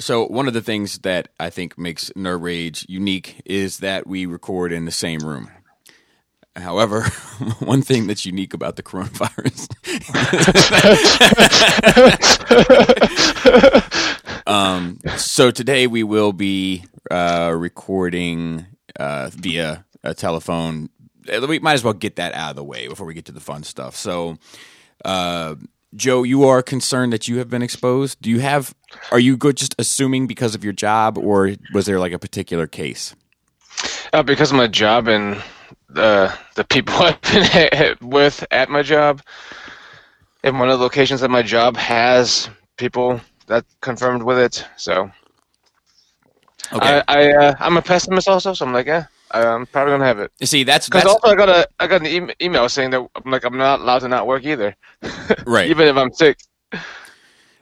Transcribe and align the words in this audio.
So 0.00 0.26
one 0.26 0.46
of 0.46 0.54
the 0.54 0.62
things 0.62 0.98
that 1.00 1.28
I 1.40 1.50
think 1.50 1.76
makes 1.76 2.10
Nerd 2.10 2.42
Rage 2.42 2.86
unique 2.88 3.42
is 3.44 3.78
that 3.78 4.06
we 4.06 4.26
record 4.26 4.72
in 4.72 4.84
the 4.84 4.92
same 4.92 5.20
room. 5.20 5.50
However, 6.54 7.02
one 7.58 7.82
thing 7.82 8.06
that's 8.06 8.24
unique 8.24 8.54
about 8.54 8.76
the 8.76 8.82
coronavirus. 8.82 9.68
um, 14.46 14.98
so 15.16 15.50
today 15.50 15.86
we 15.86 16.02
will 16.02 16.32
be 16.32 16.84
uh, 17.10 17.54
recording 17.56 18.66
uh, 18.98 19.30
via 19.34 19.84
a 20.04 20.14
telephone. 20.14 20.90
We 21.26 21.58
might 21.58 21.74
as 21.74 21.84
well 21.84 21.92
get 21.92 22.16
that 22.16 22.34
out 22.34 22.50
of 22.50 22.56
the 22.56 22.64
way 22.64 22.88
before 22.88 23.06
we 23.06 23.14
get 23.14 23.26
to 23.26 23.32
the 23.32 23.40
fun 23.40 23.62
stuff. 23.64 23.96
So, 23.96 24.38
uh, 25.04 25.56
Joe, 25.94 26.22
you 26.22 26.44
are 26.44 26.62
concerned 26.62 27.12
that 27.12 27.28
you 27.28 27.38
have 27.38 27.48
been 27.48 27.62
exposed. 27.62 28.20
Do 28.20 28.30
you 28.30 28.40
have? 28.40 28.74
Are 29.10 29.18
you 29.18 29.36
good 29.36 29.56
just 29.56 29.74
assuming 29.78 30.26
because 30.26 30.54
of 30.54 30.62
your 30.64 30.72
job, 30.72 31.18
or 31.18 31.54
was 31.72 31.86
there 31.86 31.98
like 31.98 32.12
a 32.12 32.18
particular 32.18 32.66
case? 32.66 33.14
Uh, 34.12 34.22
because 34.22 34.50
of 34.50 34.56
my 34.56 34.66
job 34.66 35.08
and 35.08 35.42
the 35.88 36.32
the 36.56 36.64
people 36.64 36.94
I've 36.98 37.20
been 37.22 37.96
with 38.02 38.44
at 38.50 38.68
my 38.68 38.82
job, 38.82 39.22
and 40.44 40.58
one 40.58 40.68
of 40.68 40.78
the 40.78 40.84
locations 40.84 41.22
at 41.22 41.30
my 41.30 41.42
job 41.42 41.76
has 41.76 42.50
people 42.76 43.20
that 43.46 43.64
confirmed 43.80 44.22
with 44.22 44.38
it. 44.38 44.64
So 44.76 45.10
Okay. 46.72 47.02
I, 47.08 47.30
I 47.30 47.32
uh, 47.32 47.54
I'm 47.60 47.76
a 47.78 47.82
pessimist 47.82 48.28
also, 48.28 48.52
so 48.52 48.66
I'm 48.66 48.72
like, 48.72 48.86
yeah, 48.86 49.06
I'm 49.30 49.66
probably 49.66 49.92
gonna 49.94 50.04
have 50.06 50.18
it. 50.20 50.32
You 50.40 50.46
See, 50.46 50.64
that's 50.64 50.88
Because 50.88 51.04
also 51.04 51.28
I 51.28 51.34
got 51.34 51.48
a 51.48 51.68
I 51.78 51.86
got 51.86 52.00
an 52.00 52.06
e- 52.30 52.34
email 52.42 52.68
saying 52.68 52.90
that 52.90 53.06
I'm 53.14 53.30
like 53.30 53.44
I'm 53.44 53.56
not 53.56 53.80
allowed 53.80 54.00
to 54.00 54.08
not 54.08 54.26
work 54.26 54.44
either, 54.44 54.74
right. 55.46 55.68
even 55.68 55.86
if 55.88 55.96
I'm 55.96 56.12
sick. 56.12 56.38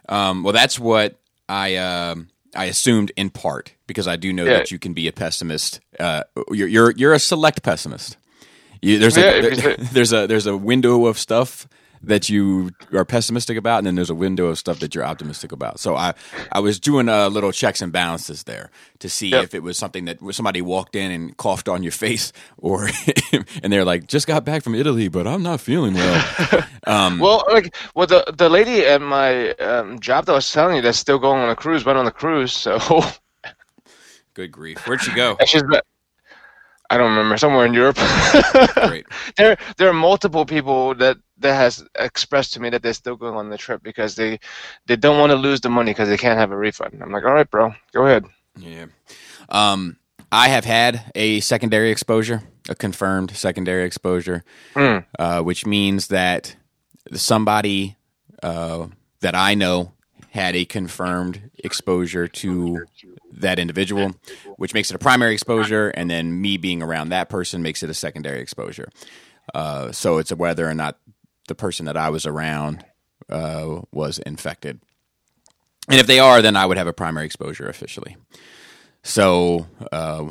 Um, 0.08 0.42
well, 0.42 0.52
that's 0.52 0.78
what 0.78 1.16
I 1.48 1.76
um, 1.76 2.28
I 2.54 2.66
assumed 2.66 3.12
in 3.16 3.30
part 3.30 3.72
because 3.86 4.06
I 4.06 4.16
do 4.16 4.32
know 4.32 4.44
Yeah. 4.44 4.58
that 4.58 4.70
you 4.70 4.78
can 4.78 4.94
be 4.94 5.08
a 5.08 5.12
pessimist. 5.12 5.80
Uh, 5.98 6.22
you're 6.50 6.68
you're 6.68 6.90
you're 6.92 7.12
a 7.12 7.18
select 7.18 7.62
pessimist. 7.62 8.16
You, 8.82 8.98
there's 8.98 9.16
Yeah, 9.16 9.30
a 9.32 9.54
you 9.54 9.76
there's 9.92 10.12
a 10.12 10.26
there's 10.26 10.46
a 10.46 10.56
window 10.56 11.06
of 11.06 11.18
stuff 11.18 11.66
that 12.02 12.28
you 12.28 12.70
are 12.92 13.04
pessimistic 13.04 13.56
about, 13.56 13.78
and 13.78 13.86
then 13.86 13.94
there's 13.94 14.10
a 14.10 14.14
window 14.14 14.46
of 14.46 14.58
stuff 14.58 14.78
that 14.80 14.94
you're 14.94 15.04
optimistic 15.04 15.52
about. 15.52 15.80
So 15.80 15.96
I 15.96 16.14
I 16.52 16.60
was 16.60 16.78
doing 16.80 17.08
a 17.08 17.28
little 17.28 17.52
checks 17.52 17.80
and 17.82 17.92
balances 17.92 18.44
there 18.44 18.70
to 19.00 19.08
see 19.08 19.30
Yep. 19.30 19.44
if 19.44 19.54
it 19.54 19.62
was 19.62 19.76
something 19.78 20.04
that 20.06 20.18
somebody 20.32 20.62
walked 20.62 20.94
in 20.96 21.10
and 21.10 21.36
coughed 21.36 21.68
on 21.68 21.82
your 21.82 21.92
face, 21.92 22.32
or 22.58 22.88
and 23.62 23.72
they're 23.72 23.84
like, 23.84 24.06
just 24.06 24.26
got 24.26 24.44
back 24.44 24.62
from 24.62 24.74
Italy, 24.74 25.08
but 25.08 25.26
I'm 25.26 25.42
not 25.42 25.60
feeling 25.60 25.94
well. 25.94 26.24
Um, 26.88 27.18
Well, 27.18 27.42
like, 27.52 27.74
well, 27.96 28.06
the 28.06 28.24
the 28.36 28.48
lady 28.48 28.86
at 28.86 29.02
my 29.02 29.50
um, 29.54 29.98
job 29.98 30.26
that 30.26 30.32
I 30.32 30.36
was 30.36 30.52
telling 30.52 30.76
you 30.76 30.82
that's 30.82 30.98
still 30.98 31.18
going 31.18 31.42
on 31.42 31.50
a 31.50 31.56
cruise 31.56 31.84
went 31.84 31.98
on 31.98 32.06
a 32.06 32.12
cruise, 32.12 32.52
so 32.52 32.78
good 34.34 34.52
grief, 34.52 34.86
where'd 34.86 35.00
she 35.00 35.12
go? 35.12 35.36
she's. 35.46 35.64
I 36.90 36.96
don't 36.98 37.10
remember 37.10 37.36
somewhere 37.36 37.66
in 37.66 37.74
Europe. 37.74 37.98
There 39.36 39.56
there 39.76 39.88
are 39.88 39.92
multiple 39.92 40.44
people 40.46 40.94
that 40.96 41.16
that 41.38 41.54
has 41.54 41.84
expressed 41.98 42.54
to 42.54 42.60
me 42.60 42.70
that 42.70 42.82
they're 42.82 42.92
still 42.94 43.16
going 43.16 43.34
on 43.34 43.50
the 43.50 43.58
trip 43.58 43.82
because 43.82 44.14
they 44.14 44.38
they 44.86 44.96
don't 44.96 45.18
want 45.18 45.30
to 45.30 45.36
lose 45.36 45.60
the 45.60 45.68
money 45.68 45.90
because 45.92 46.08
they 46.08 46.16
can't 46.16 46.38
have 46.38 46.52
a 46.52 46.56
refund. 46.56 47.00
I'm 47.02 47.12
like, 47.12 47.24
all 47.24 47.34
right, 47.34 47.50
bro, 47.50 47.74
go 47.92 48.06
ahead. 48.06 48.24
Yeah. 48.58 48.86
Um, 49.48 49.96
I 50.32 50.48
have 50.48 50.64
had 50.64 51.10
a 51.14 51.40
secondary 51.40 51.90
exposure, 51.90 52.42
a 52.68 52.74
confirmed 52.74 53.30
secondary 53.36 53.84
exposure, 53.84 54.42
Mm. 54.74 55.04
uh, 55.18 55.42
which 55.42 55.66
means 55.66 56.08
that 56.08 56.56
somebody 57.14 57.96
uh, 58.42 58.86
that 59.20 59.34
I 59.34 59.54
know 59.54 59.92
had 60.36 60.54
a 60.54 60.66
confirmed 60.66 61.50
exposure 61.64 62.28
to 62.28 62.84
that 63.32 63.58
individual, 63.58 64.12
which 64.56 64.74
makes 64.74 64.90
it 64.90 64.94
a 64.94 64.98
primary 64.98 65.32
exposure, 65.32 65.88
and 65.88 66.10
then 66.10 66.40
me 66.40 66.58
being 66.58 66.82
around 66.82 67.08
that 67.08 67.30
person 67.30 67.62
makes 67.62 67.82
it 67.82 67.88
a 67.88 67.94
secondary 67.94 68.40
exposure. 68.40 68.88
Uh, 69.54 69.90
so 69.92 70.18
it's 70.18 70.30
whether 70.32 70.68
or 70.68 70.74
not 70.74 70.98
the 71.48 71.54
person 71.54 71.86
that 71.86 71.96
I 71.96 72.10
was 72.10 72.26
around 72.26 72.84
uh, 73.30 73.80
was 73.92 74.18
infected. 74.18 74.78
And 75.88 75.98
if 76.00 76.06
they 76.06 76.18
are, 76.18 76.42
then 76.42 76.54
I 76.54 76.66
would 76.66 76.76
have 76.76 76.86
a 76.86 76.92
primary 76.92 77.24
exposure 77.24 77.66
officially. 77.66 78.16
So, 79.02 79.66
uh, 79.90 80.30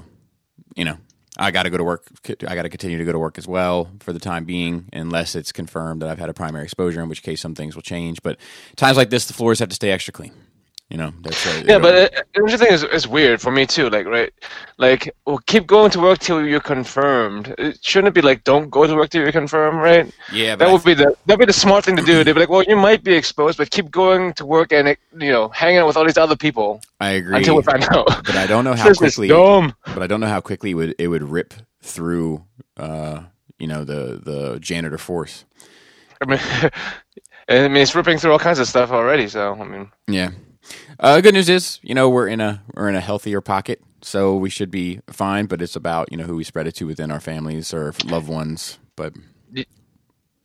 you 0.76 0.86
know, 0.86 0.98
I 1.38 1.52
got 1.52 1.64
to 1.64 1.70
go 1.70 1.78
to 1.78 1.84
work. 1.84 2.06
I 2.48 2.56
got 2.56 2.64
to 2.64 2.70
continue 2.70 2.98
to 2.98 3.06
go 3.06 3.12
to 3.12 3.20
work 3.20 3.38
as 3.38 3.48
well 3.48 3.90
for 4.00 4.14
the 4.14 4.20
time 4.20 4.46
being, 4.46 4.86
unless 4.94 5.36
it's 5.36 5.52
confirmed 5.52 6.02
that 6.02 6.10
I've 6.10 6.20
had 6.20 6.30
a 6.30 6.34
primary 6.34 6.64
exposure, 6.64 7.02
in 7.02 7.10
which 7.10 7.24
case 7.24 7.42
some 7.42 7.56
things 7.56 7.76
will 7.76 7.82
change. 7.82 8.22
But 8.24 8.38
times 8.76 8.98
like 8.98 9.10
this, 9.10 9.26
the 9.26 9.34
floors 9.34 9.60
have 9.60 9.70
to 9.70 9.76
stay 9.76 9.92
extra 9.92 10.14
clean. 10.14 10.32
You 10.90 10.98
know, 10.98 11.12
that's 11.22 11.48
uh, 11.48 11.64
Yeah, 11.66 11.80
but 11.80 12.14
uh, 12.14 12.22
the 12.36 12.58
thing 12.58 12.72
is, 12.72 12.84
is 12.84 13.08
weird 13.08 13.42
for 13.42 13.52
me 13.52 13.66
too. 13.66 13.90
Like, 13.90 14.06
right, 14.06 14.32
like, 14.78 15.16
well, 15.26 15.40
keep 15.48 15.66
going 15.66 15.90
to 15.92 16.00
work 16.00 16.20
till 16.20 16.46
you're 16.46 16.60
confirmed. 16.60 17.56
It 17.58 17.84
shouldn't 17.84 18.10
it 18.10 18.14
be 18.14 18.22
like, 18.22 18.44
don't 18.44 18.70
go 18.70 18.86
to 18.86 18.96
work 18.96 19.10
till 19.10 19.24
you're 19.24 19.32
confirmed, 19.32 19.80
right? 19.80 20.14
yeah, 20.32 20.56
That 20.56 20.72
would 20.72 20.84
be 20.84 20.94
the 20.94 21.16
that'd 21.26 21.40
be 21.40 21.46
the 21.46 21.54
smart 21.54 21.86
thing 21.86 21.96
to 21.96 22.04
do. 22.04 22.24
They'd 22.24 22.34
be 22.34 22.40
like, 22.40 22.50
well, 22.50 22.64
you 22.64 22.76
might 22.76 23.04
be 23.04 23.14
exposed, 23.16 23.58
but 23.58 23.72
keep 23.72 23.90
going 23.90 24.34
to 24.34 24.46
work 24.46 24.72
and 24.72 24.96
you 25.18 25.32
know, 25.32 25.50
hanging 25.50 25.80
out 25.80 25.88
with 25.88 25.98
all 25.98 26.06
these 26.06 26.18
other 26.18 26.36
people 26.36 26.82
I 27.00 27.12
agree. 27.12 27.38
until 27.38 27.56
we 27.56 27.64
find 27.64 27.84
out. 27.86 28.06
but 28.24 28.36
I 28.36 28.46
don't 28.46 28.64
know 28.64 28.74
how 28.76 28.94
quickly. 28.94 29.28
But 29.30 30.04
I 30.04 30.08
don't 30.08 30.20
know 30.20 30.28
how 30.28 30.42
quickly 30.42 30.72
it 30.72 30.76
would 30.76 30.96
it 31.00 31.08
would 31.08 31.24
rip 31.24 31.54
through. 31.82 32.46
Uh, 32.78 33.24
you 33.60 33.68
know 33.68 33.84
the 33.84 34.22
the 34.24 34.60
janitor 34.60 34.98
force. 34.98 35.46
I 36.22 36.26
mean, 36.26 36.40
I 37.50 37.68
mean, 37.68 37.78
it's 37.78 37.96
ripping 37.96 38.18
through 38.18 38.32
all 38.32 38.40
kinds 38.40 38.60
of 38.60 38.68
stuff 38.68 38.92
already. 38.92 39.28
So 39.28 39.54
I 39.60 39.64
mean, 39.64 39.92
Yeah. 40.08 40.32
Uh, 41.00 41.22
good 41.22 41.34
news 41.34 41.50
is, 41.50 41.80
you 41.84 41.94
know, 41.94 42.10
we're 42.10 42.28
in 42.28 42.42
a 42.42 42.64
we're 42.74 42.90
in 42.90 42.96
a 42.96 43.02
healthier 43.02 43.42
pocket, 43.42 43.82
so 44.02 44.36
we 44.36 44.50
should 44.50 44.72
be 44.72 45.02
fine. 45.08 45.46
But 45.46 45.62
it's 45.62 45.76
about 45.76 46.12
you 46.12 46.18
know 46.18 46.26
who 46.26 46.36
we 46.36 46.44
spread 46.44 46.68
it 46.68 46.76
to 46.76 46.88
within 46.88 47.12
our 47.12 47.20
families 47.20 47.74
or 47.74 47.94
loved 48.06 48.28
ones. 48.28 48.80
But 48.96 49.14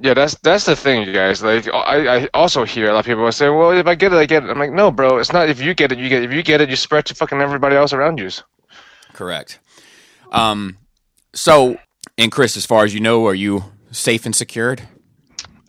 yeah, 0.00 0.14
that's 0.14 0.34
that's 0.38 0.64
the 0.64 0.74
thing, 0.74 1.06
you 1.06 1.12
guys. 1.12 1.42
Like, 1.42 1.68
I, 1.68 2.22
I 2.22 2.28
also 2.32 2.64
hear 2.64 2.88
a 2.88 2.92
lot 2.94 3.00
of 3.00 3.06
people 3.06 3.30
say, 3.32 3.50
well, 3.50 3.70
if 3.72 3.86
I 3.86 3.94
get 3.94 4.14
it, 4.14 4.16
I 4.16 4.24
get 4.24 4.44
it. 4.44 4.50
I'm 4.50 4.58
like, 4.58 4.72
no, 4.72 4.90
bro, 4.90 5.18
it's 5.18 5.32
not. 5.32 5.50
If 5.50 5.60
you 5.60 5.74
get 5.74 5.92
it, 5.92 5.98
you 5.98 6.08
get 6.08 6.22
it. 6.22 6.30
If 6.30 6.32
you 6.32 6.42
get 6.42 6.62
it, 6.62 6.70
you 6.70 6.76
spread 6.76 7.04
to 7.06 7.14
fucking 7.14 7.40
everybody 7.40 7.76
else 7.76 7.92
around 7.92 8.18
you. 8.18 8.30
correct. 9.12 9.58
Um. 10.32 10.78
So, 11.34 11.78
and 12.16 12.32
Chris, 12.32 12.56
as 12.56 12.64
far 12.64 12.84
as 12.84 12.94
you 12.94 13.00
know, 13.00 13.26
are 13.26 13.34
you 13.34 13.64
safe 13.92 14.24
and 14.24 14.34
secured? 14.34 14.82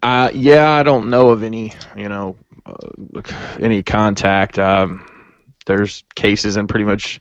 Uh, 0.02 0.32
yeah, 0.34 0.72
I 0.72 0.84
don't 0.84 1.10
know 1.10 1.30
of 1.30 1.44
any, 1.44 1.74
you 1.96 2.10
know, 2.10 2.36
any 3.60 3.84
contact. 3.84 4.60
Um, 4.60 5.06
there's 5.66 6.04
cases 6.16 6.58
in 6.58 6.68
pretty 6.68 6.86
much 6.86 7.20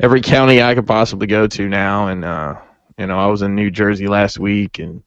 every 0.00 0.20
county 0.20 0.62
I 0.62 0.74
could 0.74 0.86
possibly 0.86 1.26
go 1.26 1.46
to 1.46 1.68
now, 1.68 2.08
and 2.08 2.24
uh, 2.24 2.54
you 2.98 3.06
know, 3.06 3.18
I 3.18 3.26
was 3.26 3.42
in 3.42 3.54
New 3.54 3.70
Jersey 3.70 4.06
last 4.08 4.38
week, 4.38 4.78
and 4.78 5.02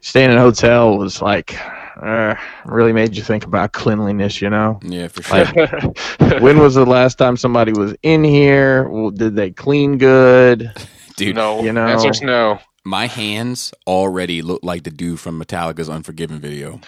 staying 0.00 0.30
in 0.30 0.36
a 0.36 0.40
hotel 0.40 0.98
was 0.98 1.22
like 1.22 1.56
uh, 2.02 2.34
really 2.66 2.92
made 2.92 3.16
you 3.16 3.22
think 3.22 3.44
about 3.44 3.72
cleanliness. 3.72 4.40
You 4.42 4.50
know, 4.50 4.78
Yeah, 4.82 5.08
for 5.08 5.22
sure. 5.22 5.44
like 5.44 6.40
when 6.42 6.58
was 6.58 6.74
the 6.74 6.84
last 6.86 7.16
time 7.18 7.36
somebody 7.36 7.72
was 7.72 7.94
in 8.02 8.24
here? 8.24 8.88
Well, 8.88 9.10
did 9.10 9.36
they 9.36 9.50
clean 9.50 9.98
good? 9.98 10.72
Dude, 11.16 11.36
no, 11.36 11.62
you 11.62 11.72
know- 11.72 11.86
answer's 11.86 12.22
no. 12.22 12.58
my 12.84 13.06
hands 13.06 13.72
already 13.86 14.40
look 14.42 14.60
like 14.62 14.82
the 14.82 14.90
dude 14.90 15.20
from 15.20 15.38
Metallica's 15.38 15.88
Unforgiven 15.90 16.40
video. 16.40 16.80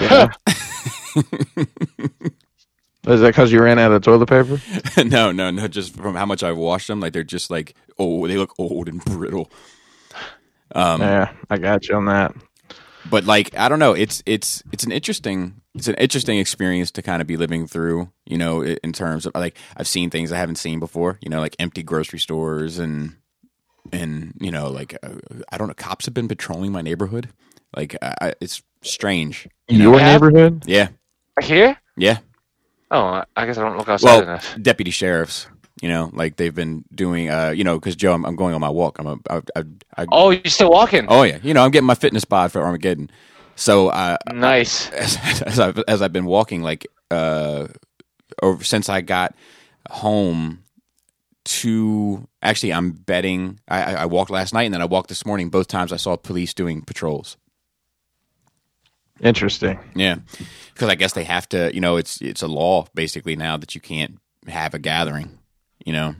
Yeah. 0.00 0.28
Is 3.06 3.20
that 3.20 3.28
because 3.28 3.50
you 3.52 3.62
ran 3.62 3.78
out 3.78 3.92
of 3.92 4.02
toilet 4.02 4.28
paper? 4.28 4.60
no, 5.04 5.32
no, 5.32 5.50
no. 5.50 5.68
Just 5.68 5.94
from 5.94 6.14
how 6.14 6.26
much 6.26 6.42
I've 6.42 6.58
washed 6.58 6.88
them, 6.88 7.00
like 7.00 7.12
they're 7.12 7.24
just 7.24 7.50
like 7.50 7.74
oh, 7.98 8.26
they 8.26 8.36
look 8.36 8.54
old 8.58 8.88
and 8.88 9.02
brittle. 9.04 9.50
Um, 10.74 11.00
yeah, 11.00 11.32
I 11.48 11.58
got 11.58 11.88
you 11.88 11.94
on 11.96 12.06
that. 12.06 12.34
but 13.08 13.24
like 13.24 13.56
I 13.56 13.68
don't 13.68 13.78
know, 13.78 13.92
it's 13.94 14.22
it's 14.26 14.62
it's 14.72 14.84
an 14.84 14.92
interesting 14.92 15.62
it's 15.74 15.88
an 15.88 15.94
interesting 15.94 16.38
experience 16.38 16.90
to 16.92 17.02
kind 17.02 17.22
of 17.22 17.28
be 17.28 17.36
living 17.36 17.66
through. 17.66 18.10
You 18.26 18.36
know, 18.36 18.62
in 18.64 18.92
terms 18.92 19.24
of 19.26 19.34
like 19.34 19.56
I've 19.76 19.88
seen 19.88 20.10
things 20.10 20.32
I 20.32 20.36
haven't 20.38 20.56
seen 20.56 20.78
before. 20.80 21.18
You 21.22 21.30
know, 21.30 21.40
like 21.40 21.56
empty 21.58 21.82
grocery 21.82 22.18
stores 22.18 22.78
and 22.78 23.16
and 23.92 24.34
you 24.40 24.50
know 24.50 24.68
like 24.70 24.96
uh, 25.02 25.14
I 25.50 25.56
don't 25.56 25.68
know, 25.68 25.74
cops 25.74 26.04
have 26.06 26.14
been 26.14 26.28
patrolling 26.28 26.72
my 26.72 26.82
neighborhood. 26.82 27.30
Like 27.74 27.96
I, 28.02 28.14
I- 28.20 28.34
it's 28.40 28.62
strange. 28.82 29.48
You 29.68 29.78
know? 29.78 29.90
Your 29.92 30.00
neighborhood? 30.00 30.64
Yeah, 30.66 30.88
Here? 31.42 31.76
yeah. 31.96 32.18
Oh, 32.90 33.00
I- 33.04 33.24
I 33.36 33.46
guess 33.46 33.58
I 33.58 33.62
don't 33.62 33.76
look 33.76 33.88
outside 33.88 34.06
Well, 34.08 34.22
enough. 34.22 34.56
deputy 34.60 34.90
sheriffs. 34.90 35.46
You 35.82 35.88
know, 35.88 36.10
like 36.12 36.36
they've 36.36 36.54
been 36.54 36.84
doing. 36.92 37.30
Uh, 37.30 37.50
you 37.50 37.62
know, 37.62 37.78
because 37.78 37.94
Joe, 37.94 38.12
I'm, 38.12 38.24
I'm 38.24 38.34
going 38.34 38.52
on 38.54 38.60
my 38.60 38.68
walk. 38.70 38.98
I'm 38.98 39.06
a, 39.06 39.16
I, 39.30 39.36
I, 39.54 39.62
I, 39.98 40.06
Oh, 40.10 40.30
you're 40.30 40.42
still 40.46 40.70
walking? 40.72 41.06
oh 41.08 41.22
yeah. 41.22 41.38
You 41.42 41.54
know, 41.54 41.62
I'm 41.64 41.70
getting 41.70 41.86
my 41.86 41.94
fitness 41.94 42.24
bod 42.24 42.50
for 42.50 42.60
Armageddon. 42.62 43.10
So 43.54 43.88
uh, 43.88 44.16
nice. 44.32 44.90
as, 44.92 45.16
as 45.42 45.60
I've 45.60 45.78
as 45.86 46.02
I've 46.02 46.12
been 46.12 46.24
walking, 46.24 46.62
like 46.62 46.86
uh, 47.12 47.68
over 48.42 48.64
since 48.64 48.88
I 48.88 49.02
got 49.02 49.36
home 49.90 50.64
to 51.44 52.26
actually, 52.42 52.72
I'm 52.72 52.90
betting. 52.90 53.60
I, 53.68 53.82
I 53.82 53.92
I 54.02 54.06
walked 54.06 54.30
last 54.30 54.52
night 54.52 54.64
and 54.64 54.74
then 54.74 54.82
I 54.82 54.86
walked 54.86 55.08
this 55.08 55.24
morning. 55.24 55.48
Both 55.48 55.68
times 55.68 55.92
I 55.92 55.96
saw 55.96 56.16
police 56.16 56.54
doing 56.54 56.82
patrols. 56.82 57.36
Interesting. 59.20 59.78
Yeah, 59.94 60.16
because 60.72 60.88
I 60.88 60.94
guess 60.94 61.12
they 61.12 61.24
have 61.24 61.48
to. 61.50 61.74
You 61.74 61.80
know, 61.80 61.96
it's 61.96 62.20
it's 62.20 62.42
a 62.42 62.48
law 62.48 62.86
basically 62.94 63.36
now 63.36 63.56
that 63.56 63.74
you 63.74 63.80
can't 63.80 64.18
have 64.46 64.74
a 64.74 64.78
gathering. 64.78 65.38
You 65.84 65.92
know, 65.92 66.14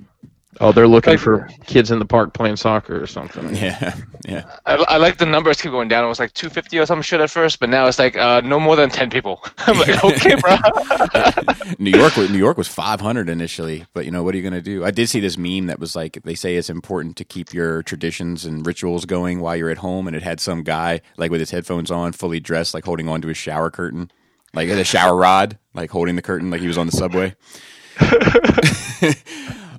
Oh, 0.60 0.72
they're 0.72 0.88
looking 0.88 1.12
Like- 1.12 1.20
for 1.20 1.48
kids 1.66 1.90
in 1.92 2.00
the 2.00 2.04
park 2.04 2.34
playing 2.34 2.56
soccer 2.56 3.00
or 3.00 3.06
something. 3.06 3.54
yeah, 3.54 3.94
yeah. 4.26 4.42
I, 4.66 4.74
I 4.88 4.96
like 4.96 5.18
the 5.18 5.26
numbers 5.26 5.60
keep 5.62 5.70
going 5.70 5.86
down. 5.88 6.04
It 6.04 6.08
was 6.08 6.18
like 6.18 6.32
250 6.34 6.78
or 6.80 6.86
some 6.86 7.00
shit 7.00 7.20
at 7.20 7.30
first, 7.30 7.60
but 7.60 7.68
now 7.70 7.86
it's 7.86 7.98
like 7.98 8.16
uh, 8.16 8.40
no 8.40 8.58
more 8.58 8.74
than 8.74 8.90
10 8.90 9.08
people. 9.10 9.40
I'm 9.58 9.78
like, 9.78 10.02
okay, 10.02 10.34
bro. 10.34 10.56
New 11.78 11.92
York, 11.96 12.16
was- 12.16 12.30
New 12.30 12.38
York 12.38 12.56
was 12.58 12.66
500 12.66 13.28
initially, 13.28 13.86
but 13.94 14.04
you 14.04 14.10
know 14.10 14.22
what 14.24 14.34
are 14.34 14.36
you 14.38 14.42
going 14.42 14.52
to 14.54 14.60
do? 14.62 14.84
I 14.84 14.90
did 14.90 15.08
see 15.08 15.20
this 15.20 15.38
meme 15.38 15.66
that 15.66 15.78
was 15.78 15.94
like 15.94 16.18
they 16.24 16.34
say 16.34 16.56
it's 16.56 16.70
important 16.70 17.16
to 17.18 17.24
keep 17.24 17.54
your 17.54 17.82
traditions 17.84 18.44
and 18.44 18.66
rituals 18.66 19.04
going 19.04 19.40
while 19.40 19.54
you're 19.56 19.70
at 19.70 19.78
home, 19.78 20.06
and 20.08 20.16
it 20.16 20.22
had 20.24 20.40
some 20.40 20.64
guy 20.64 21.00
like 21.16 21.30
with 21.30 21.40
his 21.40 21.52
headphones 21.52 21.90
on, 21.90 22.12
fully 22.12 22.40
dressed, 22.40 22.74
like 22.74 22.84
holding 22.84 23.08
onto 23.08 23.28
his 23.28 23.36
shower 23.36 23.70
curtain, 23.70 24.10
like 24.54 24.68
the 24.68 24.82
shower 24.84 25.16
rod, 25.16 25.56
like 25.74 25.90
holding 25.90 26.16
the 26.16 26.22
curtain, 26.22 26.50
like 26.50 26.60
he 26.60 26.66
was 26.66 26.78
on 26.78 26.86
the 26.86 26.92
subway. 26.92 27.36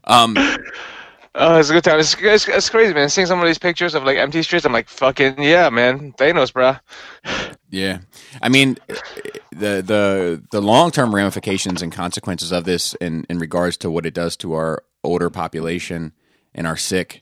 Um, 0.05 0.35
Oh, 1.35 1.59
it's 1.59 1.69
a 1.69 1.73
good 1.73 1.83
time. 1.83 1.99
It's, 1.99 2.15
it's, 2.19 2.47
it's 2.47 2.69
crazy, 2.69 2.93
man. 2.93 3.07
Seeing 3.07 3.27
some 3.27 3.39
of 3.39 3.45
these 3.45 3.59
pictures 3.59 3.93
of 3.93 4.03
like 4.03 4.17
empty 4.17 4.41
streets, 4.41 4.65
I'm 4.65 4.73
like, 4.73 4.89
fucking 4.89 5.41
yeah, 5.41 5.69
man. 5.69 6.11
Thanos, 6.13 6.51
bro. 6.51 6.75
Yeah, 7.69 7.99
I 8.41 8.49
mean, 8.49 8.77
the 9.51 9.83
the 9.83 10.43
the 10.51 10.59
long 10.59 10.89
term 10.89 11.13
ramifications 11.13 11.83
and 11.83 11.91
consequences 11.91 12.51
of 12.51 12.63
this, 12.63 12.95
in 12.95 13.25
in 13.29 13.37
regards 13.37 13.77
to 13.77 13.91
what 13.91 14.07
it 14.07 14.13
does 14.15 14.35
to 14.37 14.53
our 14.53 14.83
older 15.03 15.29
population 15.29 16.13
and 16.55 16.65
our 16.65 16.77
sick, 16.77 17.21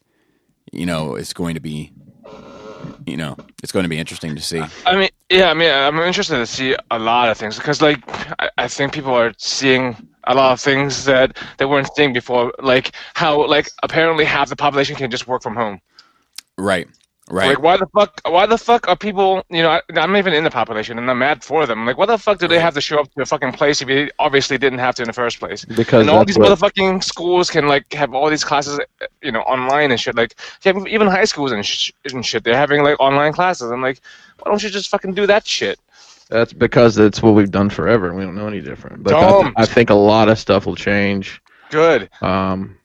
you 0.71 0.85
know, 0.85 1.15
it's 1.15 1.33
going 1.33 1.55
to 1.55 1.59
be, 1.59 1.91
you 3.07 3.15
know, 3.15 3.37
it's 3.63 3.71
going 3.71 3.83
to 3.83 3.89
be 3.89 3.97
interesting 3.97 4.35
to 4.35 4.41
see. 4.41 4.61
I 4.85 4.97
mean, 4.97 5.09
yeah, 5.29 5.49
I 5.49 5.53
mean, 5.53 5.71
I'm 5.71 5.97
interested 5.99 6.35
to 6.35 6.45
see 6.45 6.75
a 6.91 6.99
lot 6.99 7.29
of 7.29 7.37
things 7.37 7.55
because, 7.55 7.81
like, 7.81 7.99
I, 8.39 8.49
I 8.57 8.67
think 8.67 8.91
people 8.91 9.13
are 9.13 9.33
seeing 9.37 9.95
a 10.25 10.35
lot 10.35 10.51
of 10.51 10.59
things 10.59 11.05
that 11.05 11.37
they 11.57 11.65
weren't 11.65 11.87
seeing 11.95 12.11
before, 12.11 12.53
like 12.59 12.91
how, 13.13 13.47
like, 13.47 13.69
apparently 13.81 14.25
half 14.25 14.49
the 14.49 14.57
population 14.57 14.95
can 14.95 15.09
just 15.09 15.25
work 15.25 15.41
from 15.41 15.55
home. 15.55 15.79
Right, 16.57 16.87
right. 17.29 17.49
Like, 17.49 17.61
why 17.61 17.77
the 17.77 17.87
fuck? 17.87 18.21
Why 18.25 18.45
the 18.45 18.57
fuck 18.57 18.87
are 18.87 18.95
people? 18.95 19.43
You 19.49 19.61
know, 19.63 19.69
I, 19.69 19.81
I'm 19.95 20.15
even 20.15 20.33
in 20.33 20.43
the 20.43 20.49
population, 20.49 20.97
and 20.97 21.09
I'm 21.09 21.19
mad 21.19 21.43
for 21.43 21.65
them. 21.65 21.85
Like, 21.85 21.97
why 21.97 22.05
the 22.05 22.17
fuck 22.17 22.39
do 22.39 22.47
they 22.47 22.59
have 22.59 22.73
to 22.73 22.81
show 22.81 22.99
up 22.99 23.13
to 23.13 23.21
a 23.21 23.25
fucking 23.25 23.53
place 23.53 23.81
if 23.81 23.89
you 23.89 24.09
obviously 24.19 24.57
didn't 24.57 24.79
have 24.79 24.95
to 24.95 25.03
in 25.03 25.07
the 25.07 25.13
first 25.13 25.39
place? 25.39 25.65
Because 25.65 26.01
and 26.01 26.09
all 26.09 26.25
these 26.25 26.37
what- 26.37 26.51
motherfucking 26.51 27.03
schools 27.03 27.49
can 27.49 27.67
like 27.67 27.91
have 27.93 28.13
all 28.13 28.29
these 28.29 28.43
classes, 28.43 28.79
you 29.21 29.31
know, 29.31 29.41
online 29.41 29.91
and 29.91 29.99
shit. 29.99 30.15
Like, 30.15 30.35
even 30.65 31.07
high 31.07 31.25
schools 31.25 31.51
and, 31.51 31.65
sh- 31.65 31.91
and 32.11 32.25
shit. 32.25 32.43
They're 32.43 32.55
having 32.55 32.83
like 32.83 32.99
online 32.99 33.33
classes. 33.33 33.71
I'm 33.71 33.81
like, 33.81 34.01
why 34.39 34.51
don't 34.51 34.61
you 34.63 34.69
just 34.69 34.89
fucking 34.89 35.13
do 35.13 35.27
that 35.27 35.45
shit? 35.45 35.79
That's 36.29 36.53
because 36.53 36.95
that's 36.95 37.21
what 37.21 37.31
we've 37.35 37.51
done 37.51 37.69
forever. 37.69 38.09
And 38.09 38.17
we 38.17 38.23
don't 38.23 38.35
know 38.35 38.47
any 38.47 38.61
different. 38.61 39.03
But. 39.03 39.13
I, 39.13 39.51
I 39.55 39.65
think 39.65 39.89
a 39.89 39.95
lot 39.95 40.27
of 40.29 40.37
stuff 40.37 40.65
will 40.65 40.75
change 40.75 41.41
Good. 41.69 42.09
um? 42.21 42.76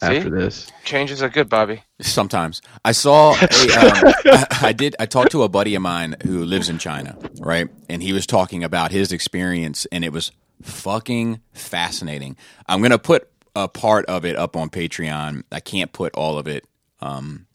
After 0.00 0.30
this. 0.30 0.70
Changes 0.84 1.22
are 1.22 1.28
good, 1.28 1.48
Bobby. 1.48 1.82
Sometimes 2.00 2.62
I 2.84 2.92
saw 2.92 3.32
a, 3.32 3.34
um, 3.42 4.14
I, 4.26 4.46
I 4.62 4.72
did 4.72 4.94
I 5.00 5.06
talked 5.06 5.32
to 5.32 5.42
a 5.42 5.48
buddy 5.48 5.74
of 5.74 5.82
mine 5.82 6.16
who 6.24 6.44
lives 6.44 6.68
in 6.68 6.78
China, 6.78 7.16
right? 7.40 7.68
And 7.88 8.02
he 8.02 8.12
was 8.12 8.26
talking 8.26 8.62
about 8.64 8.90
his 8.92 9.12
experience 9.12 9.86
and 9.90 10.04
it 10.04 10.12
was 10.12 10.30
fucking 10.62 11.40
fascinating. 11.52 12.36
I'm 12.68 12.80
going 12.80 12.90
to 12.90 12.98
put 12.98 13.28
a 13.56 13.68
part 13.68 14.06
of 14.06 14.24
it 14.24 14.36
up 14.36 14.56
on 14.56 14.70
Patreon. 14.70 15.42
I 15.50 15.60
can't 15.60 15.92
put 15.92 16.14
all 16.14 16.38
of 16.38 16.46
it 16.46 16.64
um, 17.00 17.46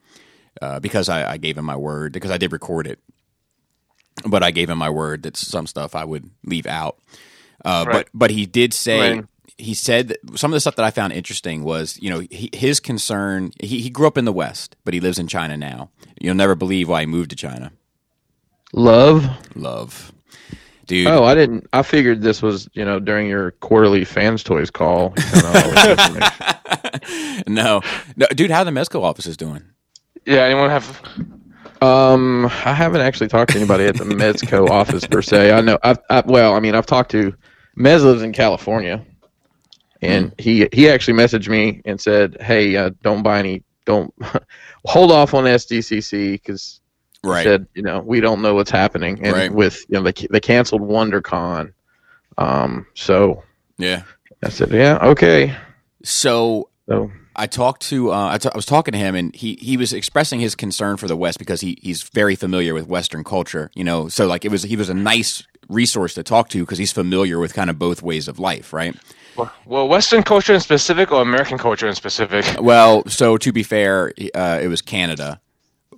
uh, 0.61 0.79
because 0.79 1.09
I, 1.09 1.33
I 1.33 1.37
gave 1.37 1.57
him 1.57 1.65
my 1.65 1.75
word 1.77 2.11
because 2.13 2.31
I 2.31 2.37
did 2.37 2.51
record 2.51 2.87
it. 2.87 2.99
But 4.27 4.43
I 4.43 4.51
gave 4.51 4.69
him 4.69 4.77
my 4.77 4.89
word 4.89 5.23
that 5.23 5.35
some 5.37 5.65
stuff 5.65 5.95
I 5.95 6.05
would 6.05 6.29
leave 6.45 6.67
out. 6.67 6.97
Uh, 7.65 7.85
Right. 7.87 7.93
But 7.93 8.07
but 8.13 8.31
he 8.31 8.45
did 8.45 8.73
say 8.73 9.13
Right. 9.15 9.25
He 9.57 9.73
said 9.73 10.07
that 10.09 10.17
some 10.37 10.51
of 10.51 10.55
the 10.55 10.59
stuff 10.59 10.75
that 10.75 10.85
I 10.85 10.91
found 10.91 11.13
interesting 11.13 11.63
was 11.63 11.97
you 12.01 12.09
know 12.09 12.19
he, 12.19 12.49
his 12.53 12.79
concern. 12.79 13.51
He, 13.59 13.81
he 13.81 13.89
grew 13.89 14.07
up 14.07 14.17
in 14.17 14.25
the 14.25 14.33
West, 14.33 14.75
but 14.83 14.93
he 14.93 14.99
lives 14.99 15.19
in 15.19 15.27
China 15.27 15.57
now. 15.57 15.89
You'll 16.19 16.35
never 16.35 16.55
believe 16.55 16.89
why 16.89 17.01
he 17.01 17.05
moved 17.05 17.29
to 17.31 17.35
China. 17.35 17.71
Love. 18.73 19.25
Love, 19.55 20.11
dude. 20.87 21.07
Oh, 21.07 21.23
I 21.23 21.35
didn't. 21.35 21.67
I 21.73 21.83
figured 21.83 22.21
this 22.21 22.41
was 22.41 22.69
you 22.73 22.85
know 22.85 22.99
during 22.99 23.27
your 23.27 23.51
quarterly 23.51 24.05
fans 24.05 24.43
toys 24.43 24.71
call. 24.71 25.13
you 25.35 25.41
know, 25.41 25.47
all 25.47 25.71
this 25.71 25.87
information. 25.87 27.43
no, 27.47 27.81
no, 28.15 28.27
dude. 28.27 28.51
How 28.51 28.63
the 28.63 28.71
mezco 28.71 29.01
office 29.03 29.25
is 29.25 29.37
doing? 29.37 29.63
Yeah. 30.25 30.43
Anyone 30.45 30.69
have? 30.69 31.01
um, 31.83 32.45
I 32.45 32.73
haven't 32.73 33.01
actually 33.01 33.27
talked 33.27 33.51
to 33.51 33.57
anybody 33.57 33.85
at 33.85 33.97
the 33.97 34.05
Mezco 34.05 34.69
office 34.71 35.05
per 35.05 35.21
se. 35.21 35.51
I 35.51 35.61
know. 35.61 35.77
I've, 35.83 35.99
I, 36.09 36.23
well, 36.25 36.55
I 36.55 36.59
mean, 36.59 36.75
I've 36.75 36.85
talked 36.85 37.11
to 37.11 37.33
Mez 37.77 38.03
lives 38.03 38.21
in 38.21 38.31
California, 38.31 39.05
and 40.03 40.33
he 40.37 40.67
he 40.73 40.89
actually 40.89 41.15
messaged 41.15 41.47
me 41.49 41.81
and 41.85 41.99
said, 41.99 42.37
"Hey, 42.41 42.75
uh, 42.75 42.91
don't 43.01 43.23
buy 43.23 43.39
any. 43.39 43.63
Don't 43.85 44.13
hold 44.85 45.11
off 45.11 45.33
on 45.33 45.43
SDCC 45.45 46.33
because 46.33 46.79
Right. 47.25 47.43
said, 47.43 47.67
you 47.73 47.81
know, 47.83 48.01
we 48.01 48.19
don't 48.19 48.41
know 48.41 48.53
what's 48.53 48.69
happening, 48.71 49.19
and 49.23 49.33
Right. 49.33 49.53
with 49.53 49.85
you 49.89 49.95
know 49.97 50.03
they 50.03 50.13
they 50.29 50.39
canceled 50.41 50.81
WonderCon, 50.81 51.71
um, 52.37 52.85
so 52.95 53.43
Yeah. 53.77 54.03
I 54.45 54.49
said, 54.49 54.71
yeah, 54.71 54.97
okay, 55.01 55.55
So 56.03 56.69
so 56.89 57.11
I 57.35 57.47
talked 57.47 57.81
to 57.89 58.11
uh, 58.11 58.33
I, 58.33 58.37
t- 58.37 58.49
I 58.53 58.55
was 58.57 58.65
talking 58.65 58.91
to 58.91 58.97
him 58.97 59.15
and 59.15 59.33
he 59.33 59.57
he 59.61 59.77
was 59.77 59.93
expressing 59.93 60.39
his 60.41 60.53
concern 60.53 60.97
for 60.97 61.07
the 61.07 61.15
West 61.15 61.39
because 61.39 61.61
he 61.61 61.77
he's 61.81 62.03
very 62.03 62.35
familiar 62.35 62.73
with 62.73 62.87
Western 62.87 63.23
culture. 63.23 63.71
You 63.73 63.83
know, 63.85 64.09
so 64.09 64.27
like 64.27 64.43
it 64.43 64.51
was 64.51 64.63
he 64.63 64.75
was 64.75 64.89
a 64.89 64.93
nice 64.93 65.43
resource 65.69 66.13
to 66.15 66.23
talk 66.23 66.49
to 66.49 66.59
because 66.59 66.77
he's 66.77 66.91
familiar 66.91 67.39
with 67.39 67.53
kind 67.53 67.69
of 67.69 67.79
both 67.79 68.01
ways 68.03 68.27
of 68.27 68.37
life, 68.37 68.73
right? 68.73 68.95
Well, 69.65 69.87
Western 69.87 70.23
culture 70.23 70.53
in 70.53 70.59
specific 70.59 71.11
or 71.11 71.21
American 71.21 71.57
culture 71.57 71.87
in 71.87 71.95
specific? 71.95 72.45
Well, 72.61 73.03
so 73.07 73.37
to 73.37 73.51
be 73.51 73.63
fair, 73.63 74.13
uh, 74.35 74.59
it 74.61 74.67
was 74.67 74.81
Canada, 74.81 75.41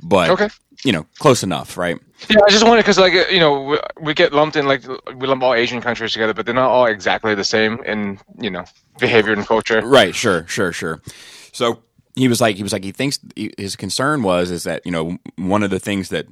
but 0.02 0.30
Okay. 0.30 0.50
you 0.84 0.92
know, 0.92 1.06
close 1.20 1.44
enough, 1.44 1.78
right? 1.78 2.00
Yeah, 2.30 2.38
I 2.48 2.50
just 2.50 2.66
wanted 2.66 2.82
because 2.84 2.98
like 2.98 3.14
you 3.30 3.40
know 3.40 3.62
we, 3.64 3.80
we 4.00 4.14
get 4.14 4.32
lumped 4.34 4.56
in 4.56 4.66
like 4.66 4.84
we 4.88 5.28
lump 5.28 5.44
all 5.44 5.54
Asian 5.54 5.82
countries 5.82 6.14
together, 6.14 6.34
but 6.34 6.46
they're 6.46 6.56
not 6.56 6.70
all 6.70 6.86
exactly 6.86 7.36
the 7.36 7.44
same 7.44 7.84
in 7.84 8.20
you 8.40 8.50
know 8.50 8.64
behavior 9.00 9.34
and 9.34 9.46
culture. 9.46 9.82
Right. 9.82 10.16
Sure. 10.16 10.46
Sure. 10.48 10.72
Sure. 10.72 11.02
So 11.52 11.84
he 12.16 12.28
was 12.30 12.40
like, 12.40 12.56
he 12.56 12.64
was 12.64 12.72
like, 12.72 12.86
he 12.86 12.94
thinks 12.94 13.20
his 13.58 13.76
concern 13.76 14.24
was 14.24 14.50
is 14.50 14.64
that 14.64 14.86
you 14.86 14.92
know 14.92 15.18
one 15.36 15.62
of 15.64 15.70
the 15.72 15.80
things 15.80 16.10
that 16.10 16.26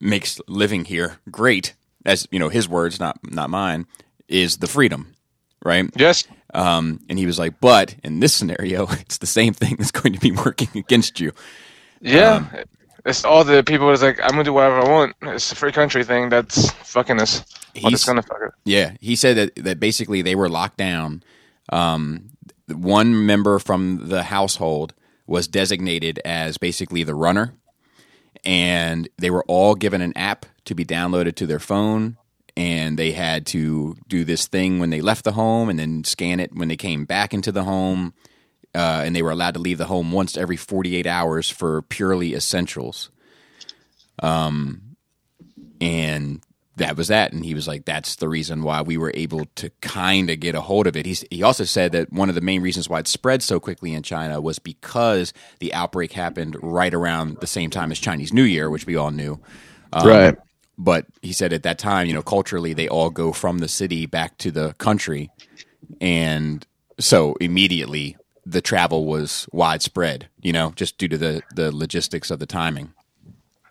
makes 0.00 0.40
living 0.48 0.84
here 0.84 1.18
great, 1.30 1.74
as 2.04 2.26
you 2.32 2.38
know, 2.40 2.48
his 2.48 2.68
words, 2.68 2.98
not 2.98 3.18
not 3.30 3.50
mine, 3.50 3.86
is 4.28 4.56
the 4.58 4.66
freedom, 4.66 5.14
right? 5.64 5.88
Yes. 5.96 6.24
Um, 6.52 7.00
and 7.08 7.18
he 7.18 7.26
was 7.26 7.38
like, 7.38 7.60
but 7.60 7.94
in 8.02 8.20
this 8.20 8.34
scenario, 8.34 8.86
it's 8.90 9.18
the 9.18 9.26
same 9.26 9.54
thing 9.54 9.76
that's 9.78 9.90
going 9.90 10.12
to 10.14 10.20
be 10.20 10.32
working 10.44 10.68
against 10.74 11.20
you. 11.20 11.32
Yeah. 12.00 12.34
Um, 12.34 12.50
it's 13.06 13.24
all 13.24 13.44
the 13.44 13.62
people 13.62 13.88
that's 13.88 14.02
like 14.02 14.20
I'm 14.20 14.30
gonna 14.30 14.44
do 14.44 14.52
whatever 14.52 14.80
I 14.80 14.88
want. 14.90 15.16
It's 15.22 15.52
a 15.52 15.56
free 15.56 15.72
country 15.72 16.04
thing 16.04 16.28
that's 16.28 16.70
fucking 16.70 17.18
us. 17.20 17.42
He's- 17.74 18.04
gonna 18.04 18.22
fuck 18.22 18.38
it. 18.42 18.52
Yeah, 18.64 18.92
he 19.00 19.16
said 19.16 19.36
that 19.36 19.64
that 19.64 19.80
basically 19.80 20.22
they 20.22 20.34
were 20.34 20.48
locked 20.48 20.76
down. 20.76 21.22
Um, 21.72 22.30
one 22.68 23.24
member 23.26 23.58
from 23.58 24.08
the 24.08 24.24
household 24.24 24.92
was 25.26 25.48
designated 25.48 26.20
as 26.24 26.58
basically 26.58 27.02
the 27.04 27.14
runner, 27.14 27.54
and 28.44 29.08
they 29.18 29.30
were 29.30 29.44
all 29.48 29.74
given 29.74 30.02
an 30.02 30.12
app 30.16 30.46
to 30.66 30.74
be 30.74 30.84
downloaded 30.84 31.36
to 31.36 31.46
their 31.46 31.58
phone, 31.58 32.16
and 32.60 32.98
they 32.98 33.12
had 33.12 33.46
to 33.46 33.96
do 34.06 34.22
this 34.22 34.46
thing 34.46 34.80
when 34.80 34.90
they 34.90 35.00
left 35.00 35.24
the 35.24 35.32
home, 35.32 35.70
and 35.70 35.78
then 35.78 36.04
scan 36.04 36.40
it 36.40 36.54
when 36.54 36.68
they 36.68 36.76
came 36.76 37.06
back 37.06 37.32
into 37.32 37.50
the 37.50 37.64
home. 37.64 38.12
Uh, 38.74 39.02
and 39.02 39.16
they 39.16 39.22
were 39.22 39.30
allowed 39.30 39.54
to 39.54 39.60
leave 39.60 39.78
the 39.78 39.86
home 39.86 40.12
once 40.12 40.36
every 40.36 40.58
48 40.58 41.06
hours 41.06 41.48
for 41.48 41.80
purely 41.80 42.34
essentials. 42.34 43.10
Um, 44.22 44.94
and 45.80 46.42
that 46.76 46.98
was 46.98 47.08
that. 47.08 47.32
And 47.32 47.44
he 47.44 47.54
was 47.54 47.66
like, 47.66 47.86
that's 47.86 48.16
the 48.16 48.28
reason 48.28 48.62
why 48.62 48.82
we 48.82 48.98
were 48.98 49.10
able 49.14 49.46
to 49.56 49.70
kind 49.80 50.28
of 50.28 50.38
get 50.38 50.54
a 50.54 50.60
hold 50.60 50.86
of 50.86 50.96
it. 50.96 51.06
He's, 51.06 51.24
he 51.30 51.42
also 51.42 51.64
said 51.64 51.92
that 51.92 52.12
one 52.12 52.28
of 52.28 52.34
the 52.34 52.42
main 52.42 52.60
reasons 52.60 52.90
why 52.90 53.00
it 53.00 53.08
spread 53.08 53.42
so 53.42 53.58
quickly 53.58 53.94
in 53.94 54.02
China 54.02 54.38
was 54.40 54.58
because 54.58 55.32
the 55.60 55.72
outbreak 55.72 56.12
happened 56.12 56.56
right 56.62 56.92
around 56.92 57.38
the 57.40 57.46
same 57.46 57.70
time 57.70 57.90
as 57.90 57.98
Chinese 57.98 58.34
New 58.34 58.44
Year, 58.44 58.68
which 58.68 58.86
we 58.86 58.96
all 58.96 59.10
knew. 59.10 59.40
Um, 59.94 60.06
right. 60.06 60.36
But 60.82 61.04
he 61.20 61.34
said 61.34 61.52
at 61.52 61.62
that 61.64 61.78
time, 61.78 62.06
you 62.06 62.14
know, 62.14 62.22
culturally, 62.22 62.72
they 62.72 62.88
all 62.88 63.10
go 63.10 63.34
from 63.34 63.58
the 63.58 63.68
city 63.68 64.06
back 64.06 64.38
to 64.38 64.50
the 64.50 64.72
country. 64.78 65.30
And 66.00 66.66
so 66.98 67.34
immediately 67.34 68.16
the 68.46 68.62
travel 68.62 69.04
was 69.04 69.46
widespread, 69.52 70.28
you 70.40 70.54
know, 70.54 70.72
just 70.76 70.96
due 70.96 71.08
to 71.08 71.18
the, 71.18 71.42
the 71.54 71.70
logistics 71.70 72.30
of 72.30 72.38
the 72.38 72.46
timing. 72.46 72.94